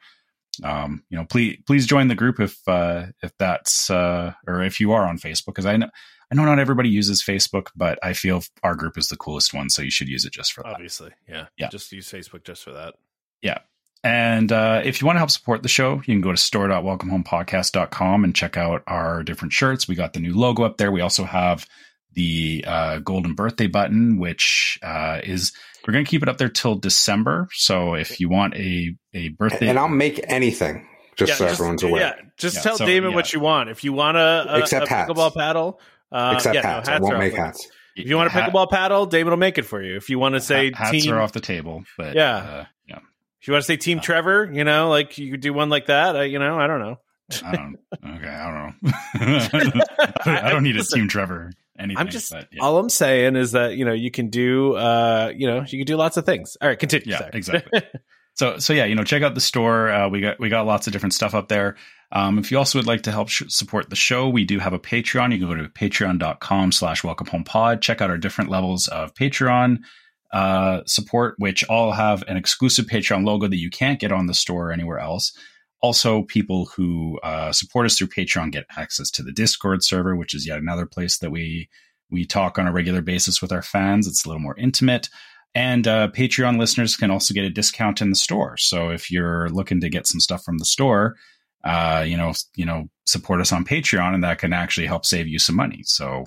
um, 0.63 1.03
you 1.09 1.17
know, 1.17 1.26
please 1.26 1.57
please 1.65 1.86
join 1.86 2.07
the 2.07 2.15
group 2.15 2.39
if 2.39 2.57
uh, 2.67 3.07
if 3.22 3.34
that's 3.38 3.89
uh, 3.89 4.34
or 4.47 4.61
if 4.61 4.80
you 4.80 4.91
are 4.93 5.07
on 5.07 5.17
Facebook 5.17 5.47
because 5.47 5.65
I 5.65 5.76
know 5.76 5.89
I 6.32 6.36
know 6.36 6.45
not 6.45 6.59
everybody 6.59 6.89
uses 6.89 7.24
Facebook, 7.24 7.67
but 7.76 7.97
I 8.03 8.13
feel 8.13 8.43
our 8.63 8.76
group 8.76 8.97
is 8.97 9.07
the 9.07 9.17
coolest 9.17 9.53
one, 9.53 9.70
so 9.70 9.82
you 9.82 9.91
should 9.91 10.07
use 10.07 10.26
it 10.26 10.34
just 10.34 10.53
for 10.53 10.63
that. 10.63 10.74
Obviously, 10.74 11.11
yeah, 11.28 11.47
Yeah. 11.57 11.70
Just 11.70 11.91
use 11.91 12.09
Facebook 12.09 12.43
just 12.43 12.63
for 12.63 12.72
that. 12.74 12.93
Yeah. 13.41 13.59
And 14.01 14.51
uh, 14.51 14.82
if 14.86 15.01
you 15.01 15.07
want 15.07 15.15
to 15.15 15.20
help 15.20 15.32
support 15.32 15.61
the 15.61 15.67
show, 15.67 15.95
you 15.95 16.01
can 16.03 16.22
go 16.22 16.32
to 16.32 16.38
store.welcomehomepodcast.com 16.38 18.24
and 18.24 18.34
check 18.34 18.55
out 18.55 18.84
our 18.88 19.24
different 19.24 19.51
shirts. 19.51 19.89
We 19.89 19.95
got 19.95 20.13
the 20.13 20.22
new 20.22 20.34
logo 20.34 20.63
up 20.63 20.78
there. 20.78 20.89
We 20.91 21.01
also 21.01 21.26
have 21.26 21.67
the 22.14 22.64
uh, 22.68 22.99
golden 22.99 23.34
birthday 23.36 23.68
button, 23.68 24.18
which 24.20 24.80
uh, 24.84 25.20
is 25.24 25.51
we're 25.88 25.93
going 25.93 26.03
to 26.05 26.10
keep 26.10 26.24
it 26.24 26.30
up 26.30 26.38
there 26.38 26.49
till 26.49 26.76
December. 26.76 27.47
So 27.53 27.93
if 27.93 28.20
you 28.20 28.30
want 28.30 28.55
a 28.55 28.95
a 29.14 29.30
birthday, 29.30 29.68
And 29.70 29.80
I'll 29.80 29.88
make 29.88 30.20
anything 30.28 30.88
just 31.16 31.38
so 31.38 31.45
everyone's 31.45 31.84
aware. 31.84 32.01
Yeah, 32.01 32.14
just 32.38 32.57
Yeah, 32.57 32.62
tell 32.64 32.78
so, 32.78 32.86
Damon 32.86 33.12
yeah. 33.12 33.16
what 33.16 33.34
you 33.34 33.39
want. 33.39 33.70
If 33.70 33.84
you 33.84 33.93
want 33.93 34.18
a, 34.18 34.45
a, 34.49 34.60
Except 34.60 34.88
a 34.88 34.89
hats. 34.89 35.12
pickleball 35.12 35.36
paddle, 35.36 35.80
uh, 36.12 36.34
Except 36.36 36.55
yeah, 36.55 36.62
no, 36.62 36.68
hats. 36.68 36.89
I 36.89 36.99
won't 36.99 37.18
make 37.20 37.34
the- 37.34 37.39
hats. 37.41 37.68
If 37.95 38.07
you 38.07 38.16
want 38.16 38.28
a 38.30 38.32
Hat- 38.32 38.51
pickleball 38.53 38.70
paddle, 38.70 39.05
Damon 39.07 39.32
will 39.32 39.38
make 39.38 39.57
it 39.57 39.64
for 39.64 39.82
you. 39.84 39.97
If 39.97 40.10
you 40.10 40.20
want 40.20 40.36
to 40.36 40.39
say 40.41 40.72
hats 40.74 40.91
team, 40.91 41.14
are 41.14 41.20
off 41.20 41.34
the 41.34 41.41
table, 41.41 41.84
but 41.97 42.16
Yeah. 42.16 42.36
uh, 42.38 42.66
yeah, 42.88 42.99
if 43.41 43.47
you 43.47 43.51
want 43.53 43.64
to 43.64 43.68
say 43.68 43.76
Team 43.76 43.97
Uh, 43.99 44.01
Trevor, 44.01 44.49
you 44.53 44.64
know, 44.64 44.88
like 44.89 45.18
you 45.18 45.32
could 45.32 45.41
do 45.41 45.51
one 45.53 45.68
like 45.70 45.88
that. 45.88 46.16
Uh, 46.16 46.22
you 46.22 46.39
know, 46.39 46.57
I 46.57 46.68
don't 46.68 46.80
know. 46.80 46.99
I 47.43 47.55
don't. 47.57 47.78
Okay, 48.16 48.28
I 48.28 48.51
don't 48.51 48.84
know. 48.84 49.82
I 50.26 50.49
don't 50.49 50.64
need 50.64 50.78
a 50.78 50.84
team 50.84 51.07
Trevor. 51.10 51.51
Anything. 51.80 51.97
I'm 51.97 52.09
just 52.09 52.32
but, 52.32 52.47
yeah. 52.51 52.61
all 52.61 52.77
I'm 52.77 52.89
saying 52.89 53.36
is 53.36 53.53
that 53.53 53.75
you 53.75 53.86
know 53.86 53.93
you 53.93 54.11
can 54.11 54.30
do 54.30 54.75
uh 54.75 55.32
you 55.36 55.47
know 55.47 55.63
you 55.67 55.80
can 55.80 55.86
do 55.86 55.95
lots 55.95 56.17
of 56.17 56.25
things. 56.25 56.57
All 56.61 56.67
right, 56.67 56.77
continue. 56.77 57.11
Yeah, 57.11 57.19
Sorry. 57.19 57.32
exactly. 57.34 57.82
So 58.39 58.57
so 58.57 58.71
yeah, 58.71 58.86
you 58.86 58.95
know, 58.95 59.03
check 59.03 59.21
out 59.21 59.36
the 59.36 59.41
store. 59.41 59.89
Uh, 59.89 60.07
we 60.07 60.21
got 60.21 60.39
we 60.39 60.47
got 60.47 60.65
lots 60.65 60.88
of 60.88 60.93
different 60.93 61.13
stuff 61.13 61.36
up 61.36 61.49
there. 61.49 61.75
Um, 62.13 62.39
if 62.39 62.51
you 62.51 62.57
also 62.57 62.80
would 62.80 62.88
like 62.88 63.01
to 63.01 63.11
help 63.11 63.27
sh- 63.27 63.43
support 63.49 63.89
the 63.89 63.97
show, 63.97 64.30
we 64.30 64.45
do 64.45 64.59
have 64.59 64.71
a 64.71 64.80
Patreon. 64.80 65.34
You 65.34 65.39
can 65.39 65.47
go 65.49 65.55
to 65.55 65.67
patreon.com 65.67 66.71
slash 66.71 67.03
welcome 67.03 67.27
home 67.27 67.43
pod. 67.43 67.82
Check 67.82 67.99
out 68.01 68.09
our 68.09 68.17
different 68.17 68.49
levels 68.49 68.88
of 68.88 69.13
Patreon 69.13 69.80
uh, 70.32 70.84
support, 70.86 71.36
which 71.38 71.65
all 71.65 71.91
have 71.91 72.23
an 72.30 72.38
exclusive 72.38 72.86
Patreon 72.86 73.25
logo 73.25 73.45
that 73.45 73.57
you 73.57 73.69
can't 73.69 73.99
get 73.99 74.13
on 74.13 74.27
the 74.27 74.34
store 74.34 74.69
or 74.69 74.71
anywhere 74.71 74.99
else. 74.99 75.38
Also, 75.82 76.23
people 76.23 76.65
who 76.65 77.19
uh, 77.23 77.51
support 77.51 77.86
us 77.86 77.97
through 77.97 78.07
Patreon 78.07 78.51
get 78.51 78.65
access 78.77 79.09
to 79.11 79.23
the 79.23 79.32
Discord 79.32 79.84
server, 79.84 80.15
which 80.15 80.34
is 80.34 80.45
yet 80.45 80.57
another 80.57 80.86
place 80.86 81.19
that 81.19 81.32
we 81.32 81.69
we 82.11 82.25
talk 82.25 82.57
on 82.57 82.67
a 82.67 82.71
regular 82.71 83.01
basis 83.01 83.41
with 83.41 83.51
our 83.51 83.61
fans. 83.61 84.07
It's 84.07 84.25
a 84.25 84.27
little 84.27 84.41
more 84.41 84.57
intimate. 84.57 85.09
And 85.55 85.88
uh, 85.88 86.09
Patreon 86.09 86.57
listeners 86.59 86.95
can 86.95 87.11
also 87.11 87.34
get 87.34 87.45
a 87.45 87.49
discount 87.49 88.01
in 88.01 88.09
the 88.09 88.15
store. 88.15 88.57
So 88.57 88.89
if 88.89 89.09
you're 89.11 89.49
looking 89.49 89.80
to 89.82 89.89
get 89.89 90.07
some 90.07 90.19
stuff 90.19 90.43
from 90.43 90.57
the 90.57 90.65
store, 90.65 91.15
uh, 91.63 92.03
you 92.07 92.17
know, 92.17 92.34
you 92.55 92.65
know, 92.65 92.89
support 93.05 93.41
us 93.41 93.51
on 93.51 93.65
Patreon, 93.65 94.13
and 94.13 94.23
that 94.23 94.39
can 94.39 94.53
actually 94.53 94.88
help 94.88 95.05
save 95.05 95.27
you 95.27 95.39
some 95.39 95.55
money. 95.55 95.82
So 95.84 96.25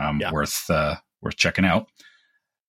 um, 0.00 0.20
Yeah. 0.20 0.32
worth 0.32 0.68
uh, 0.70 0.96
worth 1.22 1.36
checking 1.36 1.64
out. 1.64 1.88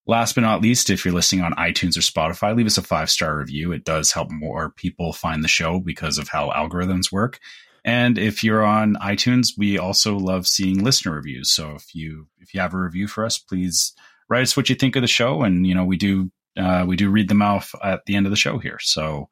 Last 0.08 0.36
but 0.36 0.42
not 0.42 0.62
least, 0.62 0.90
if 0.90 1.04
you're 1.04 1.14
listening 1.14 1.44
on 1.44 1.54
iTunes 1.56 1.98
or 1.98 2.00
Spotify, 2.00 2.56
leave 2.56 2.66
us 2.66 2.78
a 2.78 2.82
five 2.82 3.10
star 3.10 3.38
review. 3.38 3.74
It 3.74 3.84
does 3.84 4.14
help 4.14 4.32
more 4.32 4.70
people 4.72 5.12
find 5.12 5.44
the 5.44 5.50
show 5.50 5.80
because 5.80 6.18
of 6.18 6.30
how 6.30 6.50
algorithms 6.52 7.12
work. 7.12 7.40
And 7.84 8.18
if 8.18 8.44
you're 8.44 8.66
on 8.66 8.96
iTunes, 8.96 9.58
we 9.58 9.78
also 9.78 10.18
love 10.18 10.48
seeing 10.48 10.84
listener 10.84 11.14
reviews. 11.14 11.52
So 11.52 11.76
if 11.76 11.94
you 11.94 12.28
if 12.40 12.54
you 12.54 12.62
have 12.62 12.74
a 12.74 12.80
review 12.80 13.08
for 13.08 13.26
us, 13.26 13.38
please 13.38 13.94
write 14.30 14.44
us 14.44 14.56
what 14.56 14.70
you 14.70 14.76
think 14.76 14.96
of 14.96 15.02
the 15.02 15.08
show, 15.08 15.42
and 15.44 15.68
you 15.68 15.76
know 15.76 15.86
we 15.86 15.98
do 15.98 16.32
uh, 16.58 16.86
we 16.88 16.96
do 16.96 17.10
read 17.10 17.28
them 17.28 17.42
off 17.42 17.76
at 17.84 18.06
the 18.06 18.16
end 18.16 18.26
of 18.26 18.30
the 18.30 18.38
show 18.38 18.58
here. 18.58 18.80
So 18.82 19.30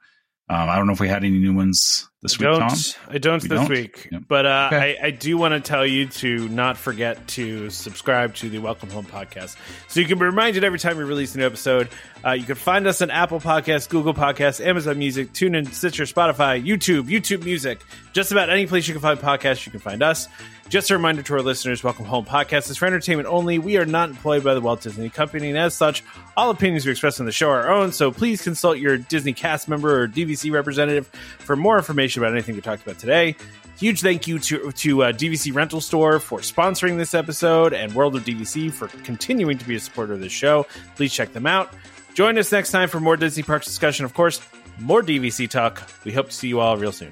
um, 0.49 0.69
I 0.69 0.75
don't 0.75 0.87
know 0.87 0.93
if 0.93 0.99
we 0.99 1.07
had 1.07 1.23
any 1.23 1.37
new 1.37 1.53
ones 1.53 2.09
this 2.25 2.39
I 2.41 2.49
week, 2.51 2.59
don't, 2.59 2.69
Tom? 2.69 2.77
I 3.09 3.17
don't 3.19 3.43
We 3.43 3.49
this 3.49 3.59
don't? 3.59 3.69
week, 3.69 4.07
Yeah. 4.11 4.19
but 4.27 4.45
uh, 4.45 4.69
Okay. 4.73 4.97
I, 5.01 5.07
I 5.07 5.11
do 5.11 5.37
want 5.37 5.53
to 5.53 5.59
tell 5.59 5.85
you 5.85 6.07
to 6.07 6.47
not 6.49 6.77
forget 6.77 7.27
to 7.29 7.69
subscribe 7.69 8.33
to 8.35 8.49
the 8.49 8.57
Welcome 8.59 8.89
Home 8.89 9.05
podcast, 9.05 9.55
so 9.87 9.99
you 9.99 10.07
can 10.07 10.17
be 10.19 10.25
reminded 10.25 10.63
every 10.63 10.79
time 10.79 10.97
we 10.97 11.03
release 11.03 11.35
a 11.35 11.37
new 11.37 11.45
episode. 11.45 11.89
Uh, 12.25 12.31
you 12.31 12.43
can 12.43 12.55
find 12.55 12.87
us 12.87 13.01
on 13.03 13.11
Apple 13.11 13.39
Podcasts, 13.39 13.87
Google 13.87 14.13
Podcasts, 14.15 14.65
Amazon 14.65 14.97
Music, 14.97 15.31
TuneIn, 15.33 15.71
Stitcher, 15.71 16.03
Spotify, 16.05 16.63
YouTube, 16.65 17.03
YouTube 17.03 17.43
Music, 17.43 17.79
just 18.13 18.31
about 18.31 18.49
any 18.49 18.65
place 18.65 18.87
you 18.87 18.93
can 18.95 19.01
find 19.01 19.19
podcasts. 19.19 19.65
You 19.65 19.71
can 19.71 19.79
find 19.81 20.01
us. 20.01 20.27
Just 20.67 20.89
a 20.89 20.95
reminder 20.95 21.21
to 21.21 21.33
our 21.35 21.43
listeners, 21.43 21.83
Welcome 21.83 22.05
Home 22.05 22.25
podcast 22.25 22.71
is 22.71 22.77
for 22.77 22.87
entertainment 22.87 23.27
only. 23.29 23.59
We 23.59 23.77
are 23.77 23.85
not 23.85 24.09
employed 24.09 24.43
by 24.43 24.55
the 24.55 24.61
Walt 24.61 24.81
Disney 24.81 25.09
Company, 25.11 25.49
and 25.49 25.57
as 25.59 25.75
such, 25.75 26.03
all 26.35 26.49
opinions 26.49 26.87
we 26.87 26.91
express 26.91 27.19
on 27.19 27.27
the 27.27 27.31
show 27.31 27.49
are 27.51 27.67
our 27.67 27.71
own. 27.71 27.91
So 27.91 28.09
please 28.11 28.41
consult 28.41 28.79
your 28.79 28.97
Disney 28.97 29.33
cast 29.33 29.69
member 29.69 30.01
or 30.01 30.07
DVC 30.07 30.51
representative 30.51 31.05
for 31.37 31.55
more 31.55 31.77
information 32.15 32.23
about 32.23 32.33
anything 32.33 32.55
we 32.55 32.61
talked 32.61 32.83
about 32.83 32.99
today. 32.99 33.35
Huge 33.77 34.01
thank 34.01 34.27
you 34.27 34.39
to 34.39 34.71
to 34.71 35.03
uh, 35.03 35.11
DVC 35.11 35.53
Rental 35.53 35.81
Store 35.81 36.19
for 36.19 36.39
sponsoring 36.39 36.97
this 36.97 37.13
episode, 37.13 37.73
and 37.73 37.93
World 37.93 38.15
of 38.15 38.23
DVC 38.23 38.71
for 38.71 38.87
continuing 39.03 39.57
to 39.57 39.67
be 39.67 39.75
a 39.75 39.79
supporter 39.79 40.13
of 40.13 40.21
this 40.21 40.31
show. 40.31 40.65
Please 40.95 41.13
check 41.13 41.33
them 41.33 41.45
out. 41.45 41.73
Join 42.13 42.37
us 42.37 42.51
next 42.51 42.71
time 42.71 42.87
for 42.87 42.99
more 42.99 43.17
Disney 43.17 43.43
Parks 43.43 43.65
discussion. 43.65 44.05
Of 44.05 44.13
course, 44.13 44.41
more 44.79 45.01
DVC 45.01 45.49
talk. 45.49 45.89
We 46.05 46.13
hope 46.13 46.27
to 46.27 46.35
see 46.35 46.47
you 46.47 46.61
all 46.61 46.77
real 46.77 46.93
soon. 46.93 47.11